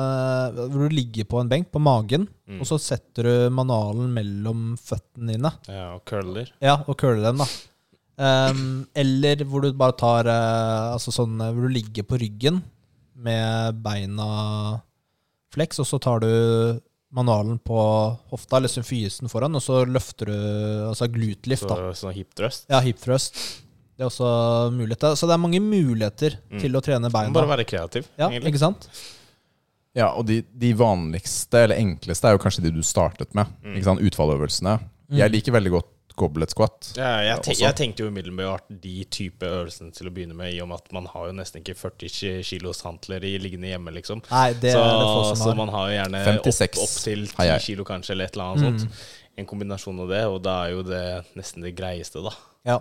hvor 0.74 0.88
du 0.90 0.94
ligger 0.94 1.28
på 1.30 1.38
en 1.42 1.50
benk 1.50 1.70
på 1.74 1.82
magen, 1.82 2.26
Mm. 2.46 2.60
og 2.62 2.66
så 2.70 2.76
setter 2.78 3.26
du 3.26 3.50
manualen 3.50 4.12
mellom 4.14 4.76
føttene 4.78 5.32
dine. 5.34 5.50
Ja, 5.66 5.94
og 5.96 6.04
curler. 6.06 6.50
Ja, 6.62 6.76
og 6.86 6.94
curler 6.98 7.32
den, 7.32 7.40
da. 7.42 7.46
Em, 8.16 8.86
eller 8.96 9.42
hvor 9.44 9.60
du 9.66 9.72
bare 9.76 9.92
tar 9.92 10.24
uh, 10.24 10.94
Altså 10.94 11.12
sånn 11.12 11.34
eh, 11.44 11.50
hvor 11.52 11.66
du 11.68 11.74
ligger 11.74 12.06
på 12.08 12.16
ryggen 12.22 12.62
med 13.12 13.76
beina 13.84 14.80
flex, 15.52 15.78
og 15.80 15.86
så 15.88 15.98
tar 16.00 16.20
du 16.24 16.30
manualen 17.16 17.58
på 17.64 17.76
hofta, 18.32 18.58
eller 18.58 18.68
symfysen 18.72 19.28
foran, 19.32 19.54
og 19.56 19.62
så 19.64 19.82
løfter 19.88 20.28
du 20.28 20.34
altså 20.90 21.08
glutelift, 21.12 21.64
Så, 21.68 21.78
sånn 21.96 22.12
hip 22.16 22.34
thrust. 22.36 22.66
Ja, 22.72 22.80
hip 22.84 22.98
thrust. 23.00 23.36
Det 23.96 24.04
er 24.04 24.10
også 24.10 24.28
muligheter. 24.74 25.14
Så 25.16 25.24
det 25.28 25.32
er 25.36 25.40
mange 25.40 25.60
muligheter 25.64 26.36
Mm. 26.50 26.58
til 26.60 26.76
å 26.76 26.82
trene 26.84 27.08
beina. 27.12 27.32
bare 27.32 27.48
være 27.56 27.64
kreativ, 27.64 28.04
ja, 28.18 28.28
egentlig. 28.28 28.52
ikke 28.52 28.64
sant? 28.66 28.88
Ja, 29.96 30.10
og 30.12 30.26
de, 30.28 30.42
de 30.52 30.74
vanligste, 30.76 31.62
eller 31.64 31.80
enkleste, 31.80 32.28
er 32.28 32.36
jo 32.36 32.42
kanskje 32.42 32.66
de 32.66 32.70
du 32.76 32.82
startet 32.84 33.32
med. 33.34 33.46
Mm. 33.64 33.76
Ikke 33.78 33.88
sant? 33.88 34.00
Utfalløvelsene. 34.04 34.76
Jeg 35.16 35.32
liker 35.32 35.52
veldig 35.56 35.72
godt 35.78 35.88
goblet 36.16 36.50
squat. 36.54 36.90
Ja, 36.96 37.10
jeg, 37.22 37.42
te 37.44 37.54
jeg 37.60 37.76
tenkte 37.76 38.02
jo 38.04 38.08
umiddelbart 38.10 38.64
de 38.82 39.04
type 39.12 39.44
øvelsene 39.46 39.92
til 39.92 40.08
å 40.08 40.12
begynne 40.16 40.34
med, 40.38 40.54
i 40.54 40.60
og 40.64 40.70
med 40.70 40.80
at 40.80 40.92
man 40.96 41.06
har 41.12 41.28
jo 41.28 41.36
nesten 41.36 41.60
ikke 41.62 41.74
40 41.76 42.08
ki- 42.14 42.42
kilos 42.48 42.80
hantler 42.86 43.24
i 43.28 43.34
liggende 43.42 43.68
hjemme, 43.68 43.92
liksom. 43.98 44.22
Nei, 44.30 44.48
det 44.62 44.72
så, 44.72 44.80
er 44.80 44.96
det 44.96 45.06
få 45.12 45.22
som 45.28 45.44
har. 45.44 45.52
så 45.52 45.56
man 45.60 45.72
har 45.76 45.88
jo 45.90 45.96
gjerne 45.98 46.24
56 46.32 46.66
opp, 46.80 46.82
opp 46.88 46.96
til 47.04 47.26
10 47.34 47.58
kilo, 47.68 47.84
kanskje, 47.88 48.16
eller 48.16 48.30
et 48.30 48.36
eller 48.38 48.50
annet 48.52 48.66
Mm. 48.66 48.78
sånt. 48.86 49.06
En 49.36 49.46
kombinasjon 49.46 49.98
av 50.00 50.08
det, 50.08 50.24
og 50.32 50.38
da 50.42 50.52
er 50.64 50.70
jo 50.72 50.82
det 50.88 51.04
nesten 51.36 51.62
det 51.62 51.74
greieste, 51.76 52.22
da. 52.24 52.32
Ja. 52.64 52.78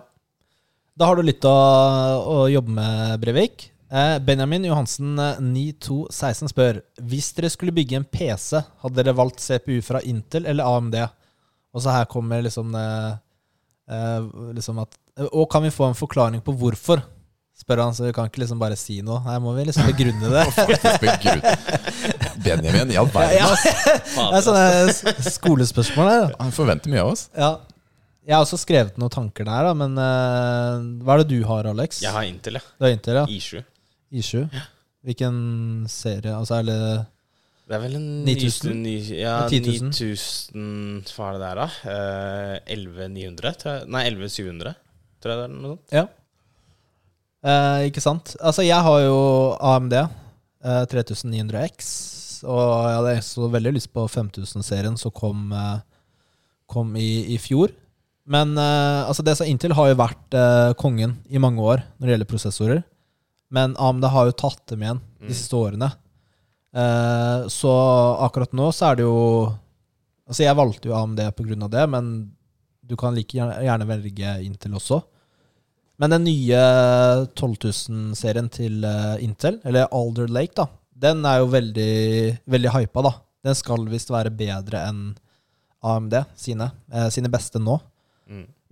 Da 0.96 1.04
har 1.10 1.16
du 1.16 1.22
litt 1.28 1.44
å, 1.44 1.52
å 1.52 2.36
jobbe 2.48 2.72
med, 2.72 3.20
Brevik. 3.20 3.66
Eh, 3.92 4.16
Benjamin 4.24 4.64
Johansen 4.64 5.12
eh, 5.22 5.36
9216 5.38 6.48
spør 6.50 6.80
Hvis 7.06 7.28
dere 7.36 7.50
skulle 7.52 7.70
bygge 7.76 8.00
en 8.00 8.06
PC, 8.10 8.58
hadde 8.82 8.96
dere 8.98 9.12
valgt 9.14 9.38
CPU 9.44 9.76
fra 9.84 10.00
Intel 10.02 10.48
eller 10.50 10.64
AMD? 10.66 10.96
Og 11.76 11.84
så 11.84 11.92
her 11.92 12.08
kommer 12.10 12.40
liksom 12.42 12.72
det 12.72 12.86
eh, 13.90 14.30
liksom 14.56 14.80
at, 14.82 14.96
Og 15.32 15.46
kan 15.50 15.64
vi 15.64 15.72
få 15.74 15.90
en 15.90 15.98
forklaring 15.98 16.42
på 16.44 16.54
hvorfor? 16.56 17.02
Spør 17.56 17.80
han, 17.80 17.94
så 17.96 18.04
vi 18.04 18.12
kan 18.12 18.26
ikke 18.28 18.42
liksom 18.42 18.58
bare 18.60 18.76
si 18.76 18.98
noe. 19.04 19.22
Her 19.24 19.38
må 19.40 19.54
vi 19.56 19.64
liksom 19.64 19.86
begrunne 19.88 20.28
det. 20.28 20.42
Benjamin, 22.44 22.92
i 22.92 22.98
all 23.00 23.08
verden. 23.08 23.38
ja, 23.38 23.46
ass. 23.48 23.64
det 24.12 24.26
er 24.26 24.44
sånne 24.44 25.30
skolespørsmål 25.38 26.10
her. 26.10 26.26
da. 26.26 26.36
Han 26.42 26.52
forventer 26.52 26.92
mye 26.92 27.06
av 27.06 27.14
oss. 27.14 27.24
Ja. 27.32 27.54
Jeg 28.26 28.34
har 28.34 28.44
også 28.44 28.58
skrevet 28.60 28.96
noen 29.00 29.12
tanker 29.14 29.46
der, 29.48 29.70
da, 29.70 29.72
men 29.78 29.96
uh, 29.96 30.84
hva 31.06 31.14
er 31.16 31.22
det 31.22 31.30
du 31.30 31.46
har, 31.46 31.68
Alex? 31.70 32.02
Jeg 32.02 32.12
har 32.12 32.26
Intel, 32.28 32.58
ja. 32.58 32.64
Du 32.76 32.84
har 32.84 32.92
Intel, 32.92 33.20
ja. 33.22 33.26
I7. 33.30 33.62
I7. 34.12 34.40
Hvilken 35.06 35.36
serie? 35.88 36.34
Altså, 36.34 36.58
er 36.58 36.66
det 36.66 36.80
Det 37.66 37.74
er 37.74 37.80
vel 37.82 37.96
en 37.98 38.08
9000? 38.24 38.84
Ja, 39.18 39.36
9000 39.50 41.08
Hva 41.16 41.30
er 41.32 41.32
det 41.34 41.42
der, 41.42 41.58
da? 41.58 41.66
Uh, 41.82 42.54
11900? 42.76 43.88
Nei, 43.90 44.04
11700, 44.12 44.74
tror 45.22 45.32
jeg 45.32 45.40
det 45.40 45.46
er. 45.48 45.56
noe 45.56 45.72
sånt. 45.74 45.96
Ja. 45.96 46.04
Eh, 47.46 47.86
ikke 47.90 48.02
sant? 48.02 48.32
Altså, 48.42 48.64
jeg 48.66 48.78
har 48.82 49.00
jo 49.04 49.18
AMD 49.62 49.92
eh, 49.98 50.84
3900X, 50.90 51.90
og 52.46 52.62
jeg 52.86 52.96
hadde 53.00 53.16
så 53.26 53.48
veldig 53.52 53.72
lyst 53.76 53.90
på 53.94 54.06
5000-serien 54.10 54.96
som 54.98 55.12
kom, 55.14 55.44
eh, 55.54 55.76
kom 56.70 56.94
i, 56.98 57.34
i 57.34 57.38
fjor. 57.42 57.70
Men 58.26 58.56
eh, 58.58 59.02
altså 59.06 59.22
det 59.26 59.36
som 59.38 59.46
Intel 59.46 59.74
har 59.78 59.92
jo 59.92 59.98
vært 60.00 60.34
eh, 60.34 60.72
kongen 60.80 61.18
i 61.30 61.38
mange 61.42 61.62
år 61.62 61.84
når 61.98 62.06
det 62.08 62.14
gjelder 62.16 62.30
prosessorer. 62.32 62.82
Men 63.54 63.76
AMD 63.78 64.08
har 64.10 64.26
jo 64.30 64.34
tatt 64.42 64.64
dem 64.72 64.82
igjen 64.82 65.02
de 65.20 65.26
Mm. 65.30 65.34
siste 65.34 65.54
årene. 65.58 65.92
Eh, 66.76 67.46
så 67.52 67.74
akkurat 68.26 68.52
nå 68.56 68.68
så 68.74 68.90
er 68.90 68.98
det 68.98 69.06
jo 69.06 69.20
Altså, 70.26 70.42
jeg 70.42 70.58
valgte 70.58 70.88
jo 70.90 70.94
AMD 70.98 71.20
av 71.22 71.68
det, 71.70 71.82
men 71.86 72.06
du 72.82 72.96
kan 72.98 73.14
like 73.14 73.30
gjerne, 73.30 73.86
velge 73.86 74.32
Intel 74.42 74.74
også. 74.74 74.98
Men 76.02 76.10
den 76.10 76.24
nye 76.26 76.62
12 77.38 77.52
000-serien 77.62 78.48
til 78.50 78.82
eh, 78.82 79.22
Intel, 79.22 79.60
eller 79.62 79.86
Alder 79.94 80.26
Lake, 80.26 80.50
da, 80.58 80.66
den 80.90 81.22
er 81.30 81.44
jo 81.44 81.52
veldig, 81.52 81.94
veldig 82.42 82.74
hypa, 82.74 83.06
da. 83.06 83.14
Den 83.46 83.54
skal 83.54 83.86
visst 83.86 84.10
være 84.10 84.34
bedre 84.34 84.82
enn 84.88 85.04
AMD 85.86 86.18
sine, 86.34 86.72
eh, 86.90 87.06
sine 87.14 87.30
beste 87.30 87.62
nå. 87.62 87.78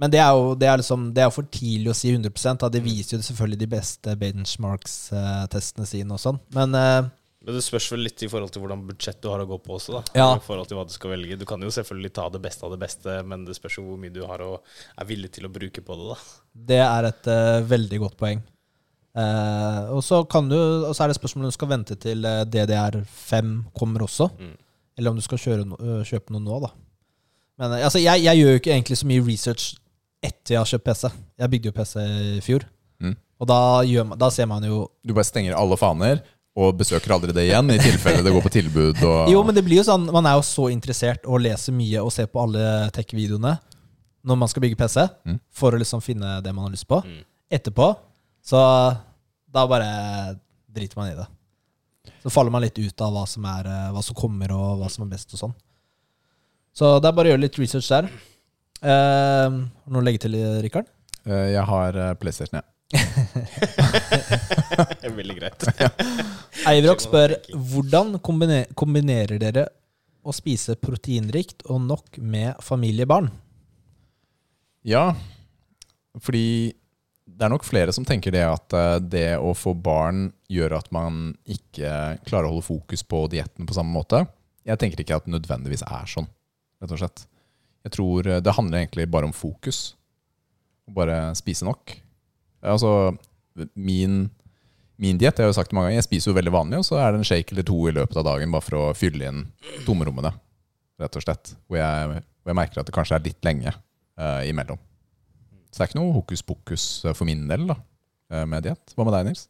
Men 0.02 0.10
det 0.10 0.18
er 0.18 0.32
jo 0.34 0.54
det 0.58 0.66
er 0.66 0.80
liksom, 0.80 1.10
det 1.14 1.22
er 1.22 1.30
for 1.30 1.46
tidlig 1.54 1.92
å 1.92 1.96
si 1.96 2.10
100% 2.10 2.64
da. 2.64 2.70
Det 2.72 2.82
viser 2.82 3.16
jo 3.16 3.26
selvfølgelig 3.28 3.60
de 3.60 3.68
beste 3.76 4.14
benchmarks-testene 4.18 5.86
sine 5.86 6.16
og 6.16 6.22
sånn. 6.22 6.40
Men 6.56 6.74
eh, 6.78 7.12
Men 7.44 7.58
det 7.58 7.62
spørs 7.66 7.90
vel 7.92 8.06
litt 8.06 8.22
i 8.24 8.28
forhold 8.32 8.54
til 8.54 8.62
hvordan 8.62 8.86
budsjett 8.88 9.18
du 9.20 9.28
har 9.28 9.42
å 9.42 9.48
gå 9.48 9.58
på 9.60 9.74
også, 9.76 9.98
da. 9.98 10.02
Ja. 10.16 10.28
I 10.38 10.44
forhold 10.44 10.70
til 10.70 10.78
hva 10.78 10.86
du 10.88 10.94
skal 10.94 11.12
velge. 11.12 11.36
Du 11.36 11.44
kan 11.48 11.60
jo 11.60 11.72
selvfølgelig 11.74 12.10
ta 12.16 12.24
det 12.32 12.40
beste 12.44 12.64
av 12.64 12.72
det 12.72 12.80
beste, 12.80 13.18
men 13.28 13.44
det 13.44 13.56
spørs 13.58 13.76
jo 13.76 13.84
hvor 13.84 14.00
mye 14.00 14.14
du 14.14 14.22
har 14.24 14.40
og 14.46 14.62
er 14.96 15.08
villig 15.10 15.28
til 15.36 15.44
å 15.44 15.52
bruke 15.52 15.84
på 15.84 15.98
det, 16.00 16.14
da. 16.14 16.16
det 16.72 16.80
er 16.86 17.08
et 17.10 17.28
uh, 17.28 17.60
veldig 17.68 18.00
godt 18.06 18.16
poeng. 18.22 18.40
Uh, 19.14 19.92
og 19.94 20.00
så 20.02 20.22
kan 20.26 20.48
du, 20.48 20.56
og 20.56 20.94
så 20.96 21.04
er 21.04 21.12
det 21.12 21.18
spørsmålet 21.20 21.50
om 21.50 21.52
du 21.52 21.58
skal 21.58 21.70
vente 21.70 21.96
til 22.02 22.24
eh, 22.26 22.40
DDR5 22.50 23.52
kommer 23.76 24.08
også. 24.08 24.30
Mm. 24.40 24.56
Eller 24.98 25.12
om 25.12 25.20
du 25.20 25.26
skal 25.26 25.42
kjøre 25.42 25.68
no, 25.68 25.78
kjøpe 26.08 26.34
noe 26.34 26.42
nå, 26.42 26.62
da. 26.64 26.72
Men 27.60 27.76
altså, 27.76 28.00
jeg, 28.02 28.24
jeg 28.24 28.40
gjør 28.40 28.54
jo 28.56 28.62
ikke 28.62 28.72
egentlig 28.72 28.98
så 28.98 29.10
mye 29.10 29.26
research 29.26 29.68
etter 30.24 30.56
jeg 30.56 30.62
har 30.62 30.70
kjøpt 30.72 30.88
PC. 30.88 31.12
Jeg 31.44 31.52
bygde 31.52 31.70
jo 31.70 31.76
PC 31.76 31.94
i 32.38 32.42
fjor. 32.42 32.64
Mm. 33.04 33.14
Og 33.42 33.50
da, 33.50 33.60
gjør 33.86 34.16
da 34.18 34.30
ser 34.32 34.48
man 34.48 34.64
jo 34.64 34.84
Du 35.04 35.12
bare 35.12 35.26
stenger 35.26 35.56
alle 35.58 35.76
faner 35.76 36.22
og 36.56 36.76
besøker 36.78 37.10
aldri 37.16 37.32
det 37.34 37.48
igjen, 37.48 37.70
i 37.74 37.78
tilfelle 37.82 38.22
det 38.22 38.30
går 38.34 38.44
på 38.44 38.52
tilbud. 38.54 39.00
Og 39.02 39.30
Jo, 39.34 39.40
men 39.46 39.54
det 39.56 39.64
blir 39.66 39.80
jo 39.80 39.86
sånn 39.88 40.04
Man 40.14 40.26
er 40.30 40.36
jo 40.38 40.44
så 40.46 40.68
interessert 40.70 41.24
og 41.26 41.40
leser 41.42 41.74
mye 41.74 42.02
og 42.04 42.12
ser 42.14 42.28
på 42.30 42.42
alle 42.44 42.90
tech-videoene 42.94 43.56
når 44.24 44.38
man 44.40 44.48
skal 44.48 44.62
bygge 44.64 44.78
PC, 44.80 45.02
Mm. 45.26 45.40
for 45.52 45.74
å 45.74 45.78
liksom 45.82 46.00
finne 46.00 46.38
det 46.40 46.52
man 46.54 46.64
har 46.64 46.72
lyst 46.72 46.86
på. 46.88 46.96
Mm. 47.04 47.18
Etterpå, 47.52 47.90
så 48.40 48.60
da 49.52 49.66
bare 49.68 50.38
driter 50.72 50.96
man 50.96 51.10
i 51.10 51.16
det. 51.18 51.26
Så 52.22 52.32
faller 52.32 52.50
man 52.54 52.62
litt 52.64 52.78
ut 52.80 53.02
av 53.04 53.12
hva 53.12 53.26
som, 53.28 53.44
er, 53.44 53.66
eh, 53.68 53.90
hva 53.92 54.00
som 54.02 54.16
kommer, 54.16 54.48
og 54.56 54.78
hva 54.80 54.88
som 54.90 55.04
er 55.04 55.10
best 55.12 55.34
og 55.36 55.42
sånn. 55.42 55.52
Så 56.72 56.94
det 57.02 57.10
er 57.10 57.12
bare 57.18 57.28
å 57.28 57.34
gjøre 57.34 57.44
litt 57.44 57.58
research 57.60 57.90
der. 57.92 58.08
Eh, 58.80 59.50
noe 59.92 60.00
å 60.00 60.04
legge 60.04 60.24
til, 60.24 60.34
Rikard? 60.64 60.88
Eh, 61.26 61.52
Jeg 61.54 61.64
har 61.68 61.96
eh, 61.96 62.14
PlayStation, 62.20 62.62
ja. 62.62 62.64
Er 65.04 65.12
veldig 65.14 65.36
greit. 65.38 65.66
Eivrok 66.68 67.02
spør 67.04 67.34
hvordan 67.52 68.16
kombine- 68.24 68.66
kombinerer 68.78 69.40
dere 69.42 69.66
å 70.24 70.32
spise 70.34 70.76
proteinrikt 70.80 71.66
og 71.68 71.82
nok 71.84 72.18
med 72.22 72.56
familiebarn? 72.64 73.28
Ja, 74.84 75.10
fordi 76.20 76.72
det 77.24 77.46
er 77.46 77.52
nok 77.52 77.64
flere 77.66 77.92
som 77.96 78.04
tenker 78.06 78.32
det 78.34 78.44
at 78.46 78.74
eh, 78.76 78.98
det 79.00 79.26
å 79.40 79.54
få 79.56 79.72
barn 79.74 80.26
gjør 80.52 80.76
at 80.78 80.90
man 80.94 81.32
ikke 81.48 81.90
klarer 82.28 82.46
å 82.48 82.52
holde 82.54 82.66
fokus 82.68 83.02
på 83.08 83.24
dietten 83.32 83.66
på 83.66 83.76
samme 83.76 83.94
måte. 83.96 84.20
Jeg 84.64 84.78
tenker 84.80 85.00
ikke 85.02 85.16
at 85.18 85.26
det 85.26 85.32
nødvendigvis 85.38 85.82
er 85.88 86.06
sånn, 86.08 86.28
rett 86.80 86.92
og 86.94 87.00
slett. 87.00 87.24
Jeg 87.84 87.94
tror 87.96 88.28
eh, 88.28 88.40
det 88.44 88.54
handler 88.56 88.82
egentlig 88.84 89.08
bare 89.12 89.28
om 89.28 89.34
fokus. 89.36 89.94
Bare 90.94 91.32
spise 91.36 91.64
nok. 91.64 91.96
Altså, 92.64 93.14
min, 93.74 94.24
min 95.00 95.20
diett, 95.20 95.36
jeg 95.38 95.44
har 95.44 95.52
jo 95.52 95.56
sagt 95.56 95.72
det 95.72 95.76
mange 95.76 95.90
ganger, 95.90 96.00
jeg 96.00 96.08
spiser 96.08 96.32
jo 96.32 96.38
veldig 96.38 96.54
vanlig, 96.54 96.80
og 96.80 96.88
så 96.88 96.98
er 97.02 97.12
det 97.12 97.20
en 97.20 97.28
shake 97.28 97.54
eller 97.54 97.66
to 97.68 97.76
i 97.90 97.94
løpet 97.94 98.20
av 98.20 98.26
dagen 98.30 98.54
bare 98.54 98.64
for 98.64 98.80
å 98.80 98.86
fylle 98.96 99.28
inn 99.30 99.44
tomrommene, 99.84 100.32
rett 101.02 101.20
og 101.20 101.26
slett. 101.26 101.54
Hvor 101.68 101.80
jeg, 101.80 102.24
hvor 102.42 102.54
jeg 102.54 102.60
merker 102.60 102.82
at 102.82 102.88
det 102.88 102.96
kanskje 102.96 103.18
er 103.18 103.26
litt 103.28 103.46
lenge 103.46 103.74
uh, 103.74 104.42
imellom. 104.48 104.80
Så 105.74 105.80
det 105.80 105.82
er 105.82 105.90
ikke 105.90 105.98
noe 105.98 106.14
hokus 106.14 106.42
pokus 106.46 106.82
eh, 107.02 107.14
for 107.18 107.26
min 107.26 107.48
del 107.50 107.64
da, 107.66 107.74
eh, 108.30 108.44
med 108.46 108.62
diett. 108.62 108.92
Hva 108.94 109.02
med 109.08 109.16
deg, 109.16 109.26
Nils? 109.26 109.48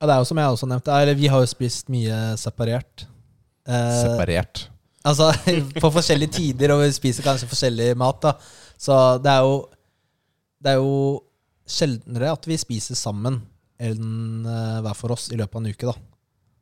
Ja, 0.00 0.06
det 0.08 0.14
er 0.14 0.22
jo 0.22 0.28
som 0.30 0.38
jeg 0.40 0.54
også 0.54 0.68
nevnte, 0.70 0.94
eller 0.96 1.18
vi 1.18 1.28
har 1.28 1.42
jo 1.44 1.50
spist 1.50 1.90
mye 1.92 2.20
separert. 2.40 3.04
Eh, 3.68 3.98
Separert. 4.00 4.62
altså 5.04 5.28
på 5.84 5.90
forskjellige 5.98 6.32
tider, 6.38 6.72
og 6.72 6.80
vi 6.86 6.88
spiser 6.96 7.26
kanskje 7.26 7.50
forskjellig 7.50 7.90
mat, 8.00 8.24
da. 8.24 8.32
Så 8.80 8.96
det 9.22 9.30
er 9.36 9.44
jo 9.44 9.60
Det 10.62 10.70
er 10.72 10.80
jo 10.80 10.96
sjeldnere 11.72 12.32
at 12.36 12.46
vi 12.48 12.58
spiser 12.60 12.98
sammen 12.98 13.40
enn 13.82 14.46
eh, 14.46 14.78
hver 14.84 14.94
for 14.98 15.14
oss 15.16 15.30
i 15.32 15.38
løpet 15.40 15.56
av 15.58 15.64
en 15.64 15.72
uke, 15.72 15.88
da. 15.90 15.96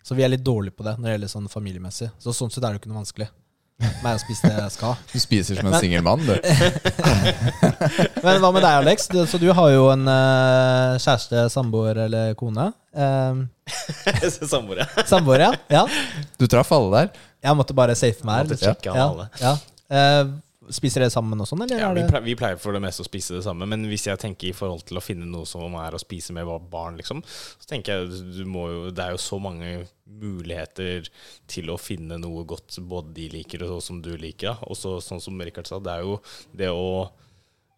Så 0.07 0.17
vi 0.17 0.25
er 0.25 0.33
litt 0.33 0.45
dårlige 0.47 0.73
på 0.79 0.87
det 0.87 0.95
når 0.97 1.07
det 1.11 1.13
gjelder 1.19 1.31
sånn 1.35 1.51
familiemessig. 1.53 2.09
Så 2.23 2.33
sånn 2.33 2.51
sett 2.51 2.65
er 2.65 2.71
det 2.73 2.79
jo 2.79 2.83
ikke 2.85 2.93
noe 2.95 3.03
vanskelig. 3.03 3.29
Meg 4.05 4.17
å 4.17 4.21
spise 4.21 4.49
det 4.49 4.57
jeg 4.61 4.73
skal. 4.75 4.97
Du 5.13 5.21
spiser 5.23 5.57
som 5.61 5.69
en 5.71 5.77
singel 5.81 6.03
mann, 6.05 6.21
du. 6.25 6.35
Men 8.25 8.41
hva 8.43 8.51
med 8.53 8.61
deg, 8.65 8.75
Alex? 8.83 9.07
Du, 9.13 9.21
så 9.29 9.41
du 9.41 9.49
har 9.57 9.71
jo 9.73 9.87
en 9.93 10.05
uh, 10.09 10.97
kjæreste, 11.01 11.47
samboer 11.53 12.03
eller 12.07 12.35
kone. 12.41 12.71
Uh, 12.97 13.45
Samboer, 14.51 14.83
ja. 14.83 15.05
samboer, 15.07 15.45
ja. 15.47 15.51
ja. 15.71 15.83
Du 16.41 16.47
traff 16.51 16.73
alle 16.77 16.91
der. 16.97 17.21
Jeg 17.45 17.57
måtte 17.57 17.77
bare 17.77 17.95
safe 17.99 18.27
meg 18.27 18.43
her. 18.43 18.49
Måtte 18.51 18.65
sjekke 18.65 18.93
Ja, 18.97 19.07
alle. 19.07 19.29
ja. 19.41 19.53
Eh, 19.91 20.25
spiser 20.73 21.01
dere 21.05 21.11
sammen 21.15 21.41
og 21.41 21.47
sånn, 21.49 21.63
eller? 21.67 21.79
Ja, 21.83 21.93
vi, 21.97 22.03
pleier, 22.09 22.25
vi 22.25 22.35
pleier 22.39 22.59
for 22.63 22.73
det 22.77 22.81
meste 22.85 23.03
å 23.05 23.09
spise 23.09 23.37
det 23.37 23.45
samme, 23.47 23.67
men 23.71 23.85
hvis 23.91 24.07
jeg 24.09 24.19
tenker 24.23 24.49
i 24.51 24.57
forhold 24.57 24.85
til 24.89 24.99
å 25.01 25.03
finne 25.05 25.27
noe 25.29 25.47
som 25.49 25.75
er 25.81 25.97
å 25.97 26.01
spise 26.03 26.33
med 26.37 26.47
barn, 26.71 26.97
liksom, 27.01 27.23
så 27.27 27.67
tenker 27.71 27.99
jeg 28.01 28.11
du- 28.11 28.33
du 28.41 28.45
må 28.51 28.69
jo, 28.71 28.91
det 28.91 29.05
er 29.05 29.11
jo 29.17 29.23
så 29.23 29.41
mange 29.41 29.87
muligheter 30.21 31.09
til 31.51 31.71
å 31.73 31.79
finne 31.81 32.19
noe 32.21 32.45
godt 32.49 32.79
både 32.91 33.13
de 33.17 33.29
liker 33.37 33.63
og 33.69 33.83
som 33.83 34.01
du 34.03 34.13
liker. 34.21 34.59
Og 34.69 34.77
så, 34.79 34.97
sånn 35.05 35.21
som 35.23 35.39
Rikard 35.41 35.67
sa, 35.71 35.79
det 35.83 35.93
er 35.99 36.03
jo 36.07 36.21
det 36.57 36.69
å, 36.73 37.11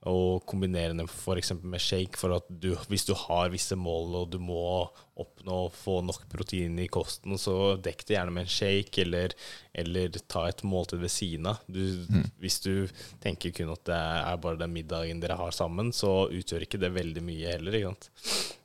å 0.08 0.40
kombinere 0.48 0.96
dem 0.98 1.06
f.eks. 1.06 1.52
med 1.62 1.80
shake, 1.80 2.18
for 2.18 2.34
at 2.34 2.46
du, 2.48 2.72
hvis 2.90 3.04
du 3.06 3.12
har 3.14 3.52
visse 3.52 3.76
mål 3.78 4.16
og 4.18 4.30
du 4.32 4.38
må 4.42 4.88
oppnå 5.22 5.58
å 5.66 5.70
få 5.70 6.00
nok 6.02 6.24
protein 6.32 6.74
i 6.82 6.88
kosten, 6.90 7.36
så 7.38 7.76
dekk 7.78 8.02
det 8.08 8.16
gjerne 8.16 8.34
med 8.34 8.48
en 8.48 8.50
shake, 8.50 9.04
eller, 9.04 9.34
eller 9.78 10.18
ta 10.26 10.48
et 10.48 10.64
måltid 10.66 10.98
ved 11.04 11.12
siden 11.14 11.46
av. 11.52 11.60
Mm. 11.68 12.26
Hvis 12.42 12.58
du 12.64 12.88
tenker 13.22 13.54
kun 13.54 13.70
at 13.76 13.84
det 13.86 14.00
er 14.00 14.42
bare 14.42 14.58
den 14.64 14.74
middagen 14.74 15.22
dere 15.22 15.38
har 15.38 15.54
sammen, 15.54 15.92
så 15.94 16.26
utgjør 16.34 16.66
ikke 16.66 16.80
det 16.82 16.90
veldig 16.96 17.22
mye 17.28 17.54
heller. 17.54 17.78
ikke 17.78 17.92
sant? 17.92 18.10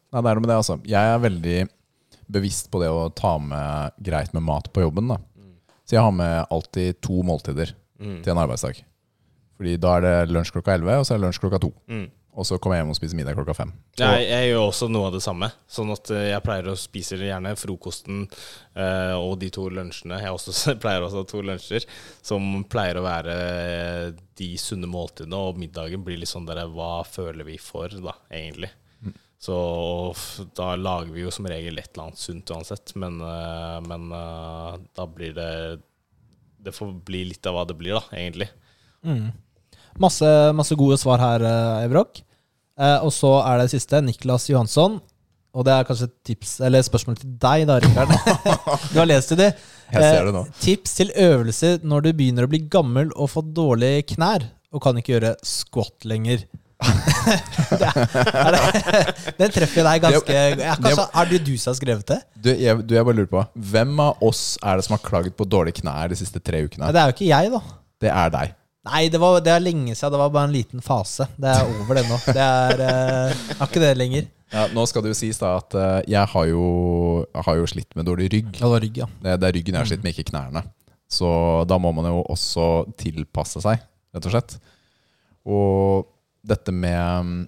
Nei, 0.08 0.22
det 0.24 0.32
er 0.32 0.40
noe 0.40 0.46
med 0.48 0.50
det, 0.54 0.60
altså. 0.64 0.80
Jeg 0.88 1.14
er 1.14 1.26
veldig 1.28 1.58
bevisst 2.28 2.72
på 2.74 2.82
det 2.82 2.90
å 2.92 3.08
ta 3.16 3.38
med 3.40 3.94
greit 4.04 4.34
med 4.34 4.44
mat 4.48 4.72
på 4.74 4.82
jobben. 4.88 5.14
da. 5.14 5.22
Så 5.88 5.96
jeg 5.96 6.04
har 6.04 6.12
med 6.12 6.48
alltid 6.52 6.98
to 7.06 7.22
måltider 7.24 7.76
Mm. 7.98 8.22
til 8.22 8.30
en 8.30 8.38
arbeidsdag. 8.38 8.84
Fordi 9.58 9.76
da 9.82 9.96
er 9.98 10.06
det 10.06 10.16
lunsj 10.36 10.54
klokka 10.54 10.76
11, 10.78 11.00
og 11.02 11.06
så 11.08 11.14
er 11.16 11.20
det 11.20 11.26
lunsj 11.28 11.42
klokka 11.42 11.60
2. 11.66 11.74
Mm. 11.90 12.08
Og 12.38 12.46
så 12.46 12.60
kommer 12.62 12.76
jeg 12.78 12.84
hjem 12.84 12.92
og 12.94 12.98
spiser 13.00 13.18
middag 13.18 13.34
klokka 13.34 13.54
5. 13.58 13.70
Jeg, 13.98 14.26
jeg 14.30 14.50
gjør 14.52 14.68
også 14.68 14.88
noe 14.94 15.08
av 15.10 15.16
det 15.16 15.24
samme. 15.26 15.48
Sånn 15.74 15.90
at 15.90 16.12
eh, 16.14 16.28
jeg 16.30 16.44
pleier 16.46 16.68
å 16.70 16.76
spise 16.78 17.18
gjerne 17.18 17.56
frokosten 17.58 18.20
eh, 18.78 19.16
og 19.18 19.40
de 19.42 19.50
to 19.56 19.64
lunsjene. 19.74 20.20
Jeg 20.22 20.36
også, 20.36 20.76
pleier 20.84 21.02
også 21.08 21.24
å 21.24 21.24
ha 21.24 21.30
to 21.32 21.42
lunsjer 21.48 21.88
som 22.22 22.46
pleier 22.70 23.00
å 23.02 23.06
være 23.08 23.38
eh, 23.42 24.12
de 24.38 24.52
sunne 24.62 24.86
måltidene, 24.94 25.40
og 25.50 25.58
middagen 25.58 26.06
blir 26.06 26.22
litt 26.22 26.30
sånn 26.30 26.46
der 26.46 26.62
Hva 26.70 27.00
føler 27.10 27.48
vi 27.50 27.58
for, 27.58 27.90
da, 27.90 28.14
egentlig? 28.30 28.70
Så 29.42 29.58
f- 30.14 30.46
da 30.58 30.72
lager 30.78 31.10
vi 31.14 31.22
jo 31.26 31.34
som 31.34 31.46
regel 31.50 31.78
et 31.82 31.90
eller 31.94 32.08
annet 32.12 32.22
sunt 32.22 32.54
uansett, 32.54 32.94
men, 33.02 33.18
eh, 33.22 33.80
men 33.90 34.08
da 34.98 35.10
blir 35.10 35.34
det 35.38 35.50
Det 36.66 36.74
får 36.74 36.94
bli 37.06 37.26
litt 37.34 37.46
av 37.50 37.54
hva 37.58 37.66
det 37.70 37.76
blir, 37.82 37.98
da, 37.98 38.06
egentlig. 38.18 38.50
Mm. 39.06 39.28
Masse, 40.02 40.32
masse 40.58 40.78
gode 40.78 40.98
svar 41.02 41.22
her, 41.22 41.46
eh, 41.48 41.86
Evrok. 41.88 42.22
Eh, 42.78 42.98
og 43.02 43.14
så 43.14 43.40
er 43.42 43.64
det 43.64 43.72
siste, 43.74 44.02
Niklas 44.06 44.50
Johansson. 44.52 45.00
Og 45.58 45.66
det 45.66 45.74
er 45.74 45.88
kanskje 45.88 46.06
et 46.06 46.18
tips, 46.30 46.52
eller 46.68 46.86
spørsmål 46.86 47.18
til 47.18 47.32
deg, 47.42 47.66
da, 47.70 47.80
Rikard. 47.82 48.14
du 48.94 49.00
har 49.00 49.10
lest 49.10 49.34
i 49.34 49.40
det. 49.40 49.50
Jeg 49.90 50.04
ser 50.04 50.28
det 50.28 50.36
nå. 50.36 50.44
Eh, 50.46 50.62
tips 50.62 50.94
til 51.00 51.10
øvelser 51.24 51.82
når 51.88 52.06
du 52.06 52.12
begynner 52.20 52.46
å 52.46 52.52
bli 52.52 52.62
gammel 52.70 53.10
og 53.16 53.32
få 53.34 53.42
dårlige 53.42 54.06
knær, 54.14 54.46
og 54.76 54.84
kan 54.84 55.00
ikke 55.00 55.16
gjøre 55.16 55.34
squat 55.48 56.06
lenger. 56.06 56.46
det 57.80 57.88
er, 57.88 57.96
er 58.38 58.54
det, 58.54 59.00
den 59.40 59.54
treffer 59.56 59.82
deg 59.88 60.04
ganske 60.04 60.36
ja, 60.62 60.76
Kanskje 60.78 61.06
er 61.10 61.32
det 61.32 61.40
du 61.48 61.56
som 61.58 61.72
har 61.72 61.78
skrevet 61.80 62.12
det? 62.12 62.18
Du, 62.38 62.52
jeg, 62.54 62.84
du, 62.86 62.94
jeg 62.94 63.08
bare 63.08 63.18
lurer 63.18 63.32
på, 63.32 63.42
hvem 63.72 63.96
av 64.04 64.22
oss 64.28 64.44
er 64.62 64.78
det 64.78 64.86
som 64.86 64.94
har 64.94 65.02
klaget 65.02 65.34
på 65.34 65.48
dårlige 65.50 65.82
knær 65.82 66.14
de 66.14 66.20
siste 66.20 66.38
tre 66.38 66.62
ukene? 66.68 66.92
Det 66.94 67.02
er 67.02 67.10
jo 67.10 67.18
ikke 67.18 67.32
jeg, 67.32 67.50
da. 67.56 67.64
Det 68.06 68.14
er 68.14 68.36
deg. 68.38 68.54
Nei, 68.88 69.04
det, 69.12 69.20
var, 69.22 69.38
det 69.44 69.52
er 69.54 69.64
lenge 69.64 69.94
siden. 69.96 70.14
Det 70.16 70.22
var 70.22 70.34
bare 70.34 70.50
en 70.50 70.56
liten 70.56 70.84
fase. 70.84 71.28
Det 71.38 71.52
er 71.52 71.68
over 71.68 72.00
det 72.00 72.06
nå. 72.08 72.18
Det 72.26 72.44
er 72.44 72.84
uh, 72.84 73.46
har 73.60 73.70
ikke 73.70 73.84
det 73.84 73.94
lenger. 74.00 74.28
Ja, 74.54 74.64
nå 74.72 74.86
skal 74.88 75.04
det 75.04 75.12
jo 75.12 75.20
sies 75.20 75.40
da 75.42 75.58
at 75.60 75.76
uh, 75.76 76.00
jeg 76.08 76.32
har 76.34 76.50
jo, 76.50 76.66
har 77.36 77.60
jo 77.60 77.68
slitt 77.70 77.92
med 78.00 78.08
dårlig 78.08 78.30
rygg. 78.34 78.52
Ja, 78.56 78.64
Det 78.64 78.74
var 78.74 78.84
rygg, 78.86 79.00
ja. 79.04 79.10
Det, 79.24 79.38
det 79.44 79.50
er 79.50 79.58
ryggen 79.60 79.78
jeg 79.78 79.84
har 79.84 79.92
slitt 79.92 80.06
med, 80.06 80.16
ikke 80.16 80.32
knærne. 80.32 80.64
Så 81.12 81.30
da 81.68 81.78
må 81.80 81.94
man 81.96 82.08
jo 82.10 82.22
også 82.28 82.68
tilpasse 83.00 83.64
seg, 83.64 83.84
rett 84.16 84.28
og 84.28 84.36
slett. 84.36 84.58
Og 85.48 86.08
dette 86.48 86.74
med, 86.76 87.48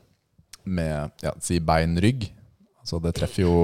med 0.64 1.24
ja, 1.24 1.34
si 1.44 1.60
bein-rygg 1.64 2.30
altså 2.80 2.98
Det 3.04 3.12
treffer 3.16 3.44
jo 3.44 3.56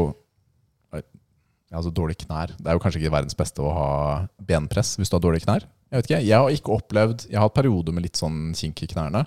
altså 1.76 1.92
dårlige 1.92 2.26
knær. 2.26 2.54
Det 2.58 2.70
er 2.70 2.78
jo 2.78 2.82
kanskje 2.84 3.02
ikke 3.02 3.14
verdens 3.16 3.38
beste 3.38 3.64
å 3.64 3.72
ha 3.76 3.90
benpress 4.38 4.96
hvis 5.00 5.12
du 5.12 5.18
har 5.18 5.24
dårlige 5.24 5.48
knær. 5.48 5.66
Jeg 5.96 6.02
vet 6.02 6.10
ikke, 6.10 6.22
jeg 6.28 6.36
har 6.44 6.52
ikke 6.52 6.74
opplevd 6.76 7.22
Jeg 7.30 7.38
har 7.40 7.46
hatt 7.48 7.56
perioder 7.56 7.96
med 7.96 8.04
litt 8.04 8.20
sånn 8.20 8.50
kink 8.58 8.82
i 8.84 8.88
knærne. 8.92 9.22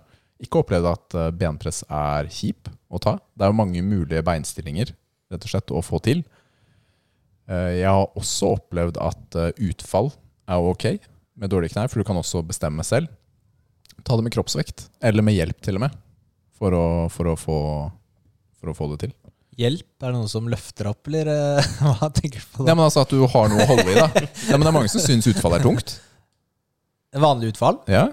Ikke 0.45 0.61
opplevd 0.61 0.87
at 0.91 1.15
eh, 1.17 1.31
benpress 1.35 1.81
er 1.89 2.29
kjip 2.31 2.69
å 2.93 3.01
ta. 3.03 3.15
Det 3.33 3.47
er 3.47 3.51
jo 3.55 3.57
mange 3.57 3.81
mulige 3.83 4.21
beinstillinger 4.27 4.93
rett 5.33 5.45
og 5.47 5.51
slett 5.51 5.73
å 5.75 5.81
få 5.85 5.99
til. 6.05 6.21
Eh, 7.49 7.79
Jeg 7.81 7.89
har 7.89 8.05
også 8.19 8.53
opplevd 8.59 9.01
at 9.01 9.39
eh, 9.41 9.51
utfall 9.71 10.13
er 10.49 10.61
ok 10.71 10.85
med 11.39 11.53
dårlige 11.53 11.73
knær, 11.77 11.89
for 11.89 12.01
du 12.03 12.07
kan 12.09 12.19
også 12.21 12.43
bestemme 12.47 12.85
selv. 12.85 13.09
ta 14.05 14.17
det 14.17 14.25
med 14.29 14.35
kroppsvekt. 14.35 14.89
Eller 15.03 15.23
med 15.25 15.35
hjelp, 15.37 15.59
til 15.65 15.79
og 15.79 15.87
med. 15.87 15.97
For 16.59 16.75
å, 16.75 16.85
for 17.15 17.31
å, 17.33 17.37
få, 17.39 17.59
for 18.61 18.73
å 18.73 18.75
få 18.77 18.89
det 18.93 19.01
til. 19.07 19.13
Hjelp? 19.59 19.87
Er 20.03 20.13
det 20.13 20.17
noen 20.21 20.31
som 20.31 20.47
løfter 20.51 20.87
opp, 20.91 21.07
eller 21.11 21.31
hva 21.99 22.09
tenker 22.15 22.43
du 22.43 22.47
på 22.53 22.63
Ja, 22.67 22.73
da? 22.73 22.77
men 22.79 22.85
altså 22.87 23.03
At 23.07 23.11
du 23.15 23.23
har 23.27 23.49
noe 23.51 23.65
å 23.65 23.71
holde 23.73 23.89
i. 23.91 23.97
da 23.99 24.07
ja, 24.51 24.55
men 24.59 24.67
Det 24.67 24.71
er 24.71 24.77
mange 24.77 24.93
som 24.93 25.03
syns 25.03 25.27
utfall 25.31 25.57
er 25.59 25.65
tungt. 25.67 25.97
Vanlig 27.17 27.55
utfall? 27.55 27.79
Ja, 27.89 28.09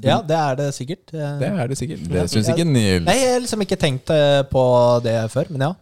Ja, 0.00 0.22
det 0.24 0.36
er 0.36 0.54
det 0.56 0.70
sikkert. 0.72 1.10
Det 1.12 1.48
er 1.48 1.66
det 1.68 1.76
sikkert. 1.76 2.06
Det 2.08 2.24
syns 2.32 2.48
ikke 2.48 2.64
Nils. 2.64 3.04
Nei, 3.04 3.16
jeg 3.18 3.34
har 3.34 3.42
liksom 3.44 3.60
ikke 3.60 3.76
tenkt 3.76 4.08
eh, 4.14 4.40
på 4.48 4.62
det 5.04 5.18
før, 5.34 5.50
men 5.52 5.66
ja. 5.66 5.72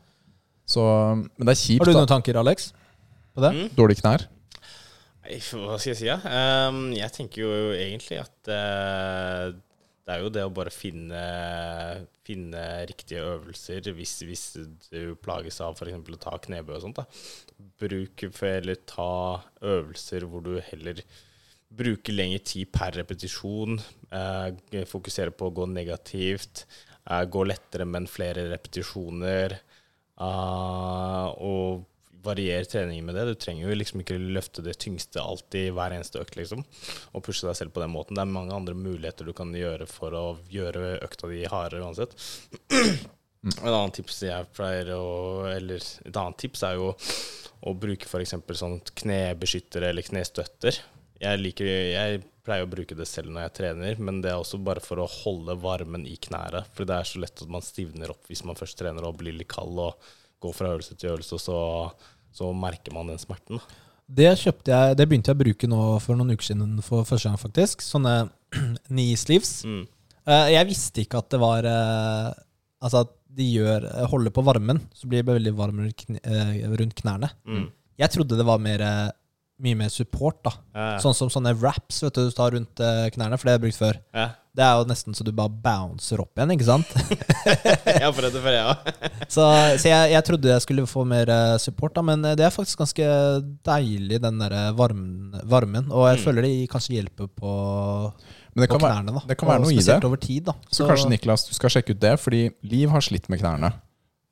Så, 0.66 0.82
men 1.15 1.47
det 1.47 1.55
er 1.55 1.61
kjipt. 1.61 1.81
Har 1.82 1.87
du 1.87 1.93
da. 1.93 2.01
noen 2.01 2.11
tanker, 2.11 2.39
Alex? 2.43 2.73
På 3.35 3.45
det? 3.45 3.53
Mm. 3.55 3.70
Dårlige 3.78 4.03
knær. 4.03 4.27
Nei, 5.23 5.39
Hva 5.39 5.78
skal 5.78 5.93
jeg 5.93 6.01
si, 6.01 6.11
da? 6.11 6.19
Um, 6.70 6.89
jeg 6.97 7.15
tenker 7.15 7.45
jo 7.45 7.70
egentlig 7.77 8.19
at 8.24 8.51
uh, 8.51 9.55
det 10.11 10.16
er 10.16 10.24
jo 10.24 10.31
det 10.35 10.43
å 10.43 10.53
bare 10.55 10.73
finne, 10.74 11.23
finne 12.27 12.62
riktige 12.91 13.23
øvelser 13.37 13.93
hvis, 13.95 14.16
hvis 14.27 14.45
du 14.91 15.15
plages 15.23 15.61
av 15.62 15.78
f.eks. 15.78 16.03
å 16.03 16.23
ta 16.23 16.35
knebøy 16.49 16.74
og 16.81 16.82
sånt. 16.82 16.99
da. 16.99 17.07
Bruk 17.78 18.27
eller 18.27 18.81
ta 18.91 19.12
øvelser 19.62 20.27
hvor 20.27 20.43
du 20.43 20.57
heller 20.73 21.05
bruker 21.71 22.17
lengre 22.17 22.43
tid 22.45 22.71
per 22.73 22.97
repetisjon. 22.99 23.79
Eh, 24.11 24.85
fokusere 24.91 25.35
på 25.35 25.49
å 25.49 25.55
gå 25.55 25.69
negativt. 25.71 26.65
Eh, 27.07 27.25
gå 27.25 27.45
lettere, 27.47 27.87
men 27.87 28.11
flere 28.11 28.49
repetisjoner. 28.51 29.59
eh, 30.21 31.29
og 31.41 31.87
variere 32.23 32.65
treningen 32.69 33.05
med 33.05 33.15
det. 33.15 33.25
Du 33.25 33.35
trenger 33.41 33.69
jo 33.69 33.77
liksom 33.79 34.03
ikke 34.03 34.19
løfte 34.21 34.65
det 34.65 34.77
tyngste 34.83 35.23
alltid 35.23 35.71
hver 35.77 35.95
eneste 35.97 36.21
økt, 36.21 36.37
liksom. 36.37 36.65
Og 37.15 37.25
pushe 37.25 37.47
deg 37.49 37.57
selv 37.57 37.73
på 37.73 37.81
den 37.81 37.95
måten. 37.95 38.19
Det 38.19 38.25
er 38.27 38.35
mange 38.35 38.53
andre 38.53 38.75
muligheter 38.77 39.25
du 39.25 39.33
kan 39.37 39.55
gjøre 39.57 39.89
for 39.89 40.17
å 40.17 40.27
gjøre 40.53 40.99
økta 41.07 41.31
di 41.33 41.47
hardere 41.49 41.87
uansett. 41.87 42.13
Et 43.41 43.73
annet 43.73 43.97
tips 43.97 44.19
jeg 44.27 44.49
pleier 44.53 44.91
å 44.93 45.47
Eller 45.49 45.81
et 45.81 46.17
annet 46.21 46.37
tips 46.43 46.63
er 46.69 46.75
jo 46.77 46.91
å 47.65 47.73
bruke 47.73 48.05
f.eks. 48.05 48.35
sånn 48.61 48.81
knebeskyttere 49.01 49.89
eller 49.89 50.05
knestøtter. 50.05 50.77
Jeg, 51.21 51.41
liker, 51.43 51.67
jeg 51.69 52.23
pleier 52.47 52.65
å 52.65 52.71
bruke 52.71 52.97
det 52.97 53.07
selv 53.09 53.33
når 53.33 53.45
jeg 53.45 53.57
trener, 53.59 53.99
men 54.01 54.23
det 54.25 54.33
er 54.33 54.41
også 54.41 54.61
bare 54.65 54.81
for 54.85 55.03
å 55.03 55.11
holde 55.11 55.59
varmen 55.61 56.07
i 56.09 56.17
knærne. 56.17 56.65
For 56.73 56.89
det 56.89 56.97
er 56.97 57.11
så 57.11 57.21
lett 57.21 57.45
at 57.45 57.53
man 57.53 57.65
stivner 57.65 58.15
opp 58.15 58.31
hvis 58.31 58.43
man 58.49 58.59
først 58.59 58.79
trener 58.81 59.05
og 59.05 59.19
blir 59.21 59.37
litt 59.37 59.51
kald 59.53 59.77
og 59.85 60.11
går 60.41 60.57
fra 60.57 60.73
øvelse 60.73 60.97
til 60.97 61.13
øvelse, 61.13 61.37
og 61.37 61.45
så, 61.45 61.61
så 62.33 62.51
merker 62.57 62.97
man 62.97 63.13
den 63.13 63.21
smerten. 63.21 63.61
Det 64.11 64.27
jeg, 64.27 64.55
det 64.99 65.07
begynte 65.07 65.31
jeg 65.31 65.39
å 65.39 65.43
bruke 65.45 65.69
nå 65.71 65.81
for 66.03 66.19
noen 66.19 66.35
uker 66.35 66.49
siden 66.49 66.81
for 66.83 67.07
første 67.07 67.29
gang, 67.29 67.39
faktisk. 67.39 67.85
Sånne 67.85 68.15
knee 68.89 69.19
sleeves. 69.21 69.61
Mm. 69.69 69.85
Eh, 70.25 70.49
jeg 70.57 70.69
visste 70.73 71.05
ikke 71.05 71.21
at 71.21 71.31
det 71.33 71.41
var 71.41 71.67
eh, 71.67 72.31
Altså 72.81 73.05
at 73.05 73.13
de 73.37 73.45
gjør 73.47 73.85
holder 74.11 74.33
på 74.35 74.43
varmen, 74.43 74.79
så 74.97 75.07
blir 75.07 75.21
det 75.21 75.35
veldig 75.35 75.51
varm 75.55 75.83
rundt 75.85 76.07
eh, 76.25 76.95
knærne. 76.97 77.29
Mm. 77.45 77.67
Jeg 78.01 78.13
trodde 78.15 78.39
det 78.39 78.47
var 78.49 78.63
mer, 78.65 78.81
mye 79.61 79.77
mer 79.77 79.91
support, 79.93 80.39
da. 80.47 80.53
Ja, 80.74 80.85
ja. 80.95 80.99
Sånn 81.05 81.15
som 81.16 81.31
sånne 81.32 81.53
wraps 81.61 82.03
vet 82.05 82.16
du, 82.16 82.27
du 82.31 82.37
tar 82.37 82.55
rundt 82.57 82.81
eh, 82.81 83.07
knærne, 83.15 83.37
for 83.39 83.47
det 83.49 83.53
har 83.55 83.59
jeg 83.61 83.65
brukt 83.66 83.78
før. 83.81 83.99
Ja. 84.16 84.28
Det 84.57 84.65
er 84.66 84.81
jo 84.81 84.87
nesten 84.91 85.15
så 85.15 85.23
du 85.23 85.31
bare 85.37 85.53
bouncer 85.62 86.19
opp 86.24 86.35
igjen, 86.41 86.51
ikke 86.57 86.66
sant? 86.66 86.89
Jeg 87.47 88.03
har 88.03 88.15
prøvd 88.16 88.35
det 88.35 88.43
før, 88.43 88.57
jeg 88.57 88.65
ja. 88.65 88.73
òg. 88.74 89.11
Så, 89.31 89.45
så 89.78 89.87
jeg, 89.87 90.09
jeg 90.11 90.24
trodde 90.27 90.49
jeg 90.51 90.62
skulle 90.65 90.85
få 90.91 91.05
mer 91.07 91.31
eh, 91.31 91.53
support, 91.62 91.93
da, 91.95 92.03
men 92.03 92.24
eh, 92.27 92.35
det 92.41 92.49
er 92.49 92.51
faktisk 92.55 92.81
ganske 92.82 93.07
deilig, 93.69 94.19
den 94.24 94.41
der 94.43 94.57
varmen, 94.74 95.37
varmen. 95.47 95.87
Og 95.95 96.09
jeg 96.11 96.19
Mm. 96.19 96.24
føler 96.24 96.43
det 96.49 96.53
kanskje 96.73 96.97
hjelper 96.97 97.28
på, 97.31 97.53
Men 98.57 98.65
det 98.65 98.69
på 98.73 98.74
kan, 98.74 98.82
være, 98.89 98.97
knærne. 99.05 99.15
da 99.20 99.23
det 99.31 99.37
kan 99.39 99.49
være 99.53 99.62
noe 99.62 99.73
i 99.77 99.85
det. 99.87 99.99
Over 100.05 100.19
tid. 100.24 100.45
da 100.51 100.55
Så 100.74 100.89
kanskje 100.91 101.12
Niklas, 101.15 101.47
du 101.47 101.55
skal 101.55 101.70
sjekke 101.77 101.95
ut 101.95 102.01
det, 102.03 102.16
fordi 102.20 102.41
Liv 102.66 102.91
har 102.91 103.01
slitt 103.07 103.28
med 103.31 103.39
knærne 103.45 103.70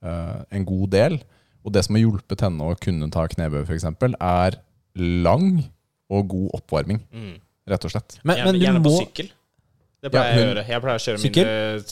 uh, 0.03 0.43
en 0.51 0.65
god 0.67 0.89
del. 0.91 1.21
Og 1.63 1.73
det 1.75 1.85
som 1.87 1.95
har 1.95 2.03
hjulpet 2.03 2.43
henne 2.43 2.65
å 2.65 2.75
kunne 2.81 3.07
ta 3.15 3.23
knebøy, 3.31 3.63
f.eks., 3.69 3.85
er 4.19 4.59
lang 5.01 5.65
og 6.11 6.29
god 6.29 6.51
oppvarming, 6.61 7.03
Mm. 7.13 7.35
rett 7.69 7.85
og 7.85 7.91
slett. 7.93 8.19
Men, 8.25 8.45
men 8.45 8.55
du 8.55 8.61
gjerne 8.65 8.81
må 8.81 8.91
på 8.91 9.03
sykkel. 9.05 9.31
Det 10.01 10.13
pleier 10.13 10.29
Ja, 10.29 10.31
jeg 10.31 10.39
å 10.39 10.49
gjøre. 10.55 10.63
Jeg 10.69 10.81
pleier 10.85 10.99
å 11.01 11.03
kjøre 11.03 11.19
Sykkel? 11.19 11.49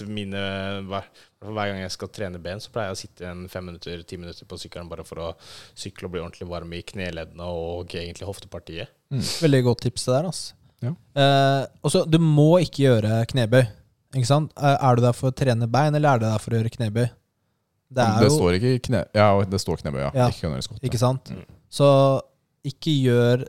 mine, 0.06 0.36
mine 0.36 0.42
hver, 0.86 1.06
hver 1.42 1.70
gang 1.72 1.80
jeg 1.80 1.90
skal 1.90 2.08
trene 2.14 2.38
ben, 2.38 2.60
så 2.62 2.70
pleier 2.70 2.92
jeg 2.92 2.94
å 2.94 3.00
sitte 3.00 3.26
en 3.32 3.48
fem 3.50 3.64
minutter, 3.66 4.02
ti 4.06 4.16
minutter 4.16 4.46
på 4.46 4.58
sykkelen 4.62 4.88
bare 4.88 5.02
for 5.04 5.16
å 5.24 5.32
sykle 5.74 6.06
og 6.06 6.12
bli 6.14 6.20
ordentlig 6.22 6.46
varm 6.48 6.72
i 6.72 6.82
kneleddene 6.86 7.48
og 7.50 7.90
egentlig 7.98 8.28
hoftepartiet. 8.28 8.88
Veldig 9.10 9.62
godt 9.66 9.82
tips 9.88 10.06
det 10.06 10.14
der. 10.14 10.28
Altså. 10.30 10.54
Ja. 10.86 10.92
Eh, 11.18 11.66
også, 11.82 12.04
du 12.08 12.18
må 12.22 12.60
ikke 12.62 12.84
gjøre 12.86 13.26
knebøy. 13.26 13.64
Ikke 14.14 14.26
sant? 14.30 14.52
Eh, 14.56 14.76
Er 14.86 14.94
du 14.96 15.02
der 15.02 15.12
for 15.12 15.32
å 15.32 15.34
trene 15.34 15.66
bein, 15.68 15.94
eller 15.98 16.14
er 16.14 16.18
du 16.22 16.24
der 16.30 16.38
for 16.38 16.54
å 16.54 16.60
gjøre 16.62 16.70
knebøy? 16.78 17.08
Det 17.10 17.96
Det, 17.96 18.06
er 18.06 18.20
det 18.22 18.30
jo 18.30 18.36
står 18.38 18.54
ikke 18.60 18.78
kne... 18.86 19.02
Ja, 19.18 19.26
det 19.44 19.60
står 19.60 19.82
knebøy, 19.82 20.00
ja. 20.06 20.10
Ja. 20.14 20.28
Ikke. 20.30 20.78
Ikke 20.86 20.98
sant? 21.02 21.30
Mm. 21.34 21.42
Så 21.70 21.90
ikke 22.66 22.92
gjør 23.04 23.44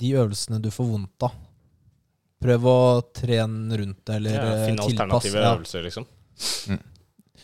de 0.00 0.12
øvelsene 0.16 0.60
du 0.64 0.70
får 0.72 0.86
vondt 0.94 1.26
av. 1.28 1.34
Prøv 2.40 2.64
å 2.70 2.78
trene 3.12 3.76
rundt 3.82 3.98
det, 4.08 4.14
eller 4.16 4.32
Ja, 4.38 4.44
eh, 4.54 4.66
finne 4.70 4.86
tilpass. 4.86 4.94
alternative 4.94 5.42
Ja. 5.42 5.50
øvelser, 5.56 5.82
liksom. 5.84 6.06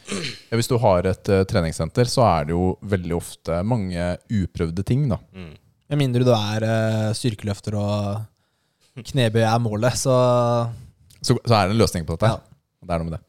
Ja, 0.07 0.55
hvis 0.57 0.69
du 0.71 0.77
har 0.79 1.07
et 1.11 1.29
uh, 1.35 1.43
treningssenter, 1.51 2.07
så 2.09 2.23
er 2.25 2.45
det 2.47 2.55
jo 2.55 2.79
veldig 2.87 3.17
ofte 3.17 3.59
mange 3.67 4.13
uprøvde 4.31 4.85
ting, 4.87 5.09
da. 5.11 5.19
Mm. 5.35 5.53
Med 5.91 5.99
mindre 5.99 6.25
du 6.27 6.31
er 6.33 6.63
uh, 6.67 7.13
styrkeløfter 7.15 7.75
og 7.81 9.03
knebøy 9.11 9.43
er 9.43 9.59
målet, 9.61 9.99
så 9.99 10.15
Så, 11.21 11.35
så 11.43 11.55
er 11.59 11.67
det 11.69 11.75
en 11.75 11.81
løsning 11.83 12.07
på 12.07 12.15
dette. 12.17 12.31
Ja. 12.31 12.39
Det 12.87 12.95
er 12.95 13.03
noe 13.03 13.11
med 13.11 13.17
det. 13.19 13.23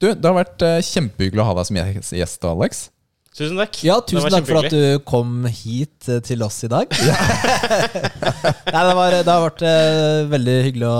Du, 0.00 0.06
det 0.14 0.24
har 0.28 0.36
vært 0.36 0.62
uh, 0.68 0.78
kjempehyggelig 0.84 1.40
å 1.42 1.48
ha 1.48 1.54
deg 1.58 1.66
som 1.70 1.80
gjest, 1.80 2.44
Alex. 2.44 2.90
Tusen 3.36 3.56
takk. 3.60 3.76
Ja, 3.86 4.00
tusen 4.02 4.26
takk 4.34 4.46
for 4.48 4.58
at 4.64 4.72
du 4.74 4.98
kom 5.06 5.44
hit 5.46 6.08
eh, 6.10 6.18
til 6.26 6.42
oss 6.42 6.64
i 6.66 6.70
dag. 6.72 6.90
Nei, 8.74 8.82
det, 8.82 8.96
var, 8.98 9.14
det 9.14 9.30
har 9.30 9.44
vært 9.44 9.62
eh, 9.66 10.24
veldig 10.32 10.56
hyggelig 10.66 10.88
å, 10.90 10.96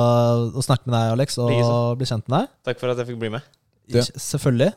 å 0.54 0.62
snakke 0.64 0.86
med 0.86 0.94
deg, 0.94 1.10
Alex, 1.16 1.34
og 1.42 1.50
Likeså. 1.50 1.80
bli 1.98 2.06
kjent 2.12 2.26
med 2.30 2.36
deg. 2.38 2.46
Takk 2.70 2.78
for 2.84 2.88
at 2.94 3.02
jeg 3.02 3.10
fikk 3.10 3.20
bli 3.24 3.32
med. 3.34 3.42
Det- 3.90 4.06
Selvfølgelig. 4.14 4.70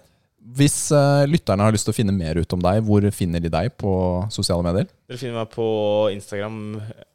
Hvis 0.43 0.91
uh, 0.91 1.23
lytterne 1.23 1.63
har 1.63 1.71
lyst 1.71 1.85
til 1.87 1.93
å 1.93 1.95
finne 1.95 2.11
mer 2.11 2.35
ut 2.35 2.51
om 2.51 2.59
deg, 2.59 2.81
hvor 2.83 2.99
finner 3.15 3.39
de 3.39 3.47
deg 3.53 3.69
på 3.79 3.93
sosiale 4.33 4.59
medier? 4.65 4.89
Dere 5.07 5.15
finner 5.21 5.37
meg 5.39 5.47
på 5.53 5.63
Instagram 6.11 6.57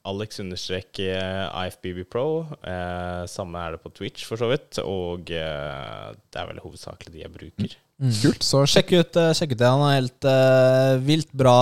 alex-ifbbpro. 0.09 2.24
Eh, 2.65 3.27
samme 3.28 3.60
er 3.66 3.77
det 3.77 3.82
på 3.85 3.93
Twitch, 3.93 4.24
for 4.24 4.40
så 4.40 4.48
vidt. 4.48 4.81
Og 4.81 5.28
eh, 5.35 6.09
det 6.32 6.40
er 6.40 6.48
vel 6.55 6.62
hovedsakelig 6.65 7.12
de 7.19 7.20
jeg 7.27 7.35
bruker. 7.35 7.77
Kult. 7.98 8.44
Så 8.46 8.60
sjekk 8.70 8.92
ut, 8.94 9.16
eh, 9.18 9.32
sjekk 9.34 9.56
ut 9.56 9.58
det. 9.58 9.66
Han 9.68 9.80
har 9.82 9.94
helt 9.96 10.26
uh, 10.28 10.98
vilt 11.02 11.32
bra 11.34 11.56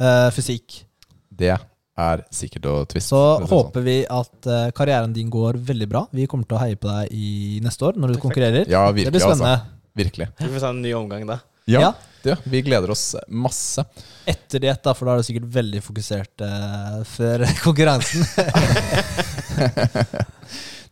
uh, 0.00 0.28
fysikk. 0.36 0.84
det. 1.30 1.56
Er 1.98 2.20
sikkert 2.30 2.66
å 2.70 2.72
tviste. 2.86 3.10
Så 3.10 3.18
sånn. 3.40 3.48
håper 3.50 3.82
vi 3.82 3.96
at 4.06 4.46
karrieren 4.78 5.10
din 5.10 5.26
går 5.34 5.56
veldig 5.66 5.88
bra. 5.90 6.04
Vi 6.14 6.28
kommer 6.30 6.46
til 6.46 6.54
å 6.54 6.60
heie 6.62 6.76
på 6.78 6.86
deg 6.86 7.10
i 7.10 7.58
neste 7.64 7.88
år 7.88 7.98
når 7.98 8.12
du 8.14 8.18
konkurrerer. 8.22 8.68
Ja, 8.70 8.84
det 8.94 9.08
blir 9.10 9.18
spennende. 9.18 9.56
altså. 9.56 9.74
Virkelig. 9.98 10.28
Vi 10.38 10.50
får 10.52 10.62
ta 10.62 10.70
en 10.70 10.78
ny 10.84 10.92
omgang 10.94 11.26
da. 11.26 11.40
Ja, 11.66 11.80
Ja. 11.82 11.90
Det, 12.22 12.36
vi 12.50 12.62
gleder 12.66 12.90
oss 12.94 13.16
masse. 13.30 13.82
Etter 14.30 14.62
diett, 14.62 14.80
da, 14.82 14.94
for 14.94 15.06
da 15.10 15.12
er 15.16 15.20
du 15.20 15.26
sikkert 15.26 15.50
veldig 15.58 15.82
fokusert 15.82 16.42
uh, 16.46 17.02
før 17.06 17.44
konkurransen. 17.66 18.22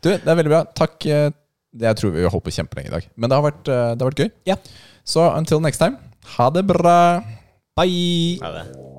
Du, 0.03 0.11
det 0.13 0.29
er 0.29 0.37
veldig 0.39 0.51
bra. 0.53 0.61
Takk. 0.77 1.07
eh, 1.11 1.31
Jeg 1.81 1.99
tror 2.01 2.15
vi 2.15 2.25
har 2.25 2.33
holdt 2.33 2.47
på 2.47 2.55
kjempelenge 2.57 2.91
i 2.91 2.95
dag. 2.97 3.09
Men 3.17 3.31
det 3.31 3.39
har 3.39 3.47
vært, 3.47 3.69
eh, 3.69 3.95
det 3.95 4.05
har 4.05 4.11
vært 4.13 4.25
gøy. 4.25 4.31
Ja. 4.49 4.57
Så 5.07 5.27
until 5.37 5.61
next 5.61 5.83
time, 5.83 5.99
ha 6.37 6.51
det 6.51 6.67
bra. 6.67 6.99
Bye! 7.77 8.39
Ha 8.43 8.53
det. 8.57 8.96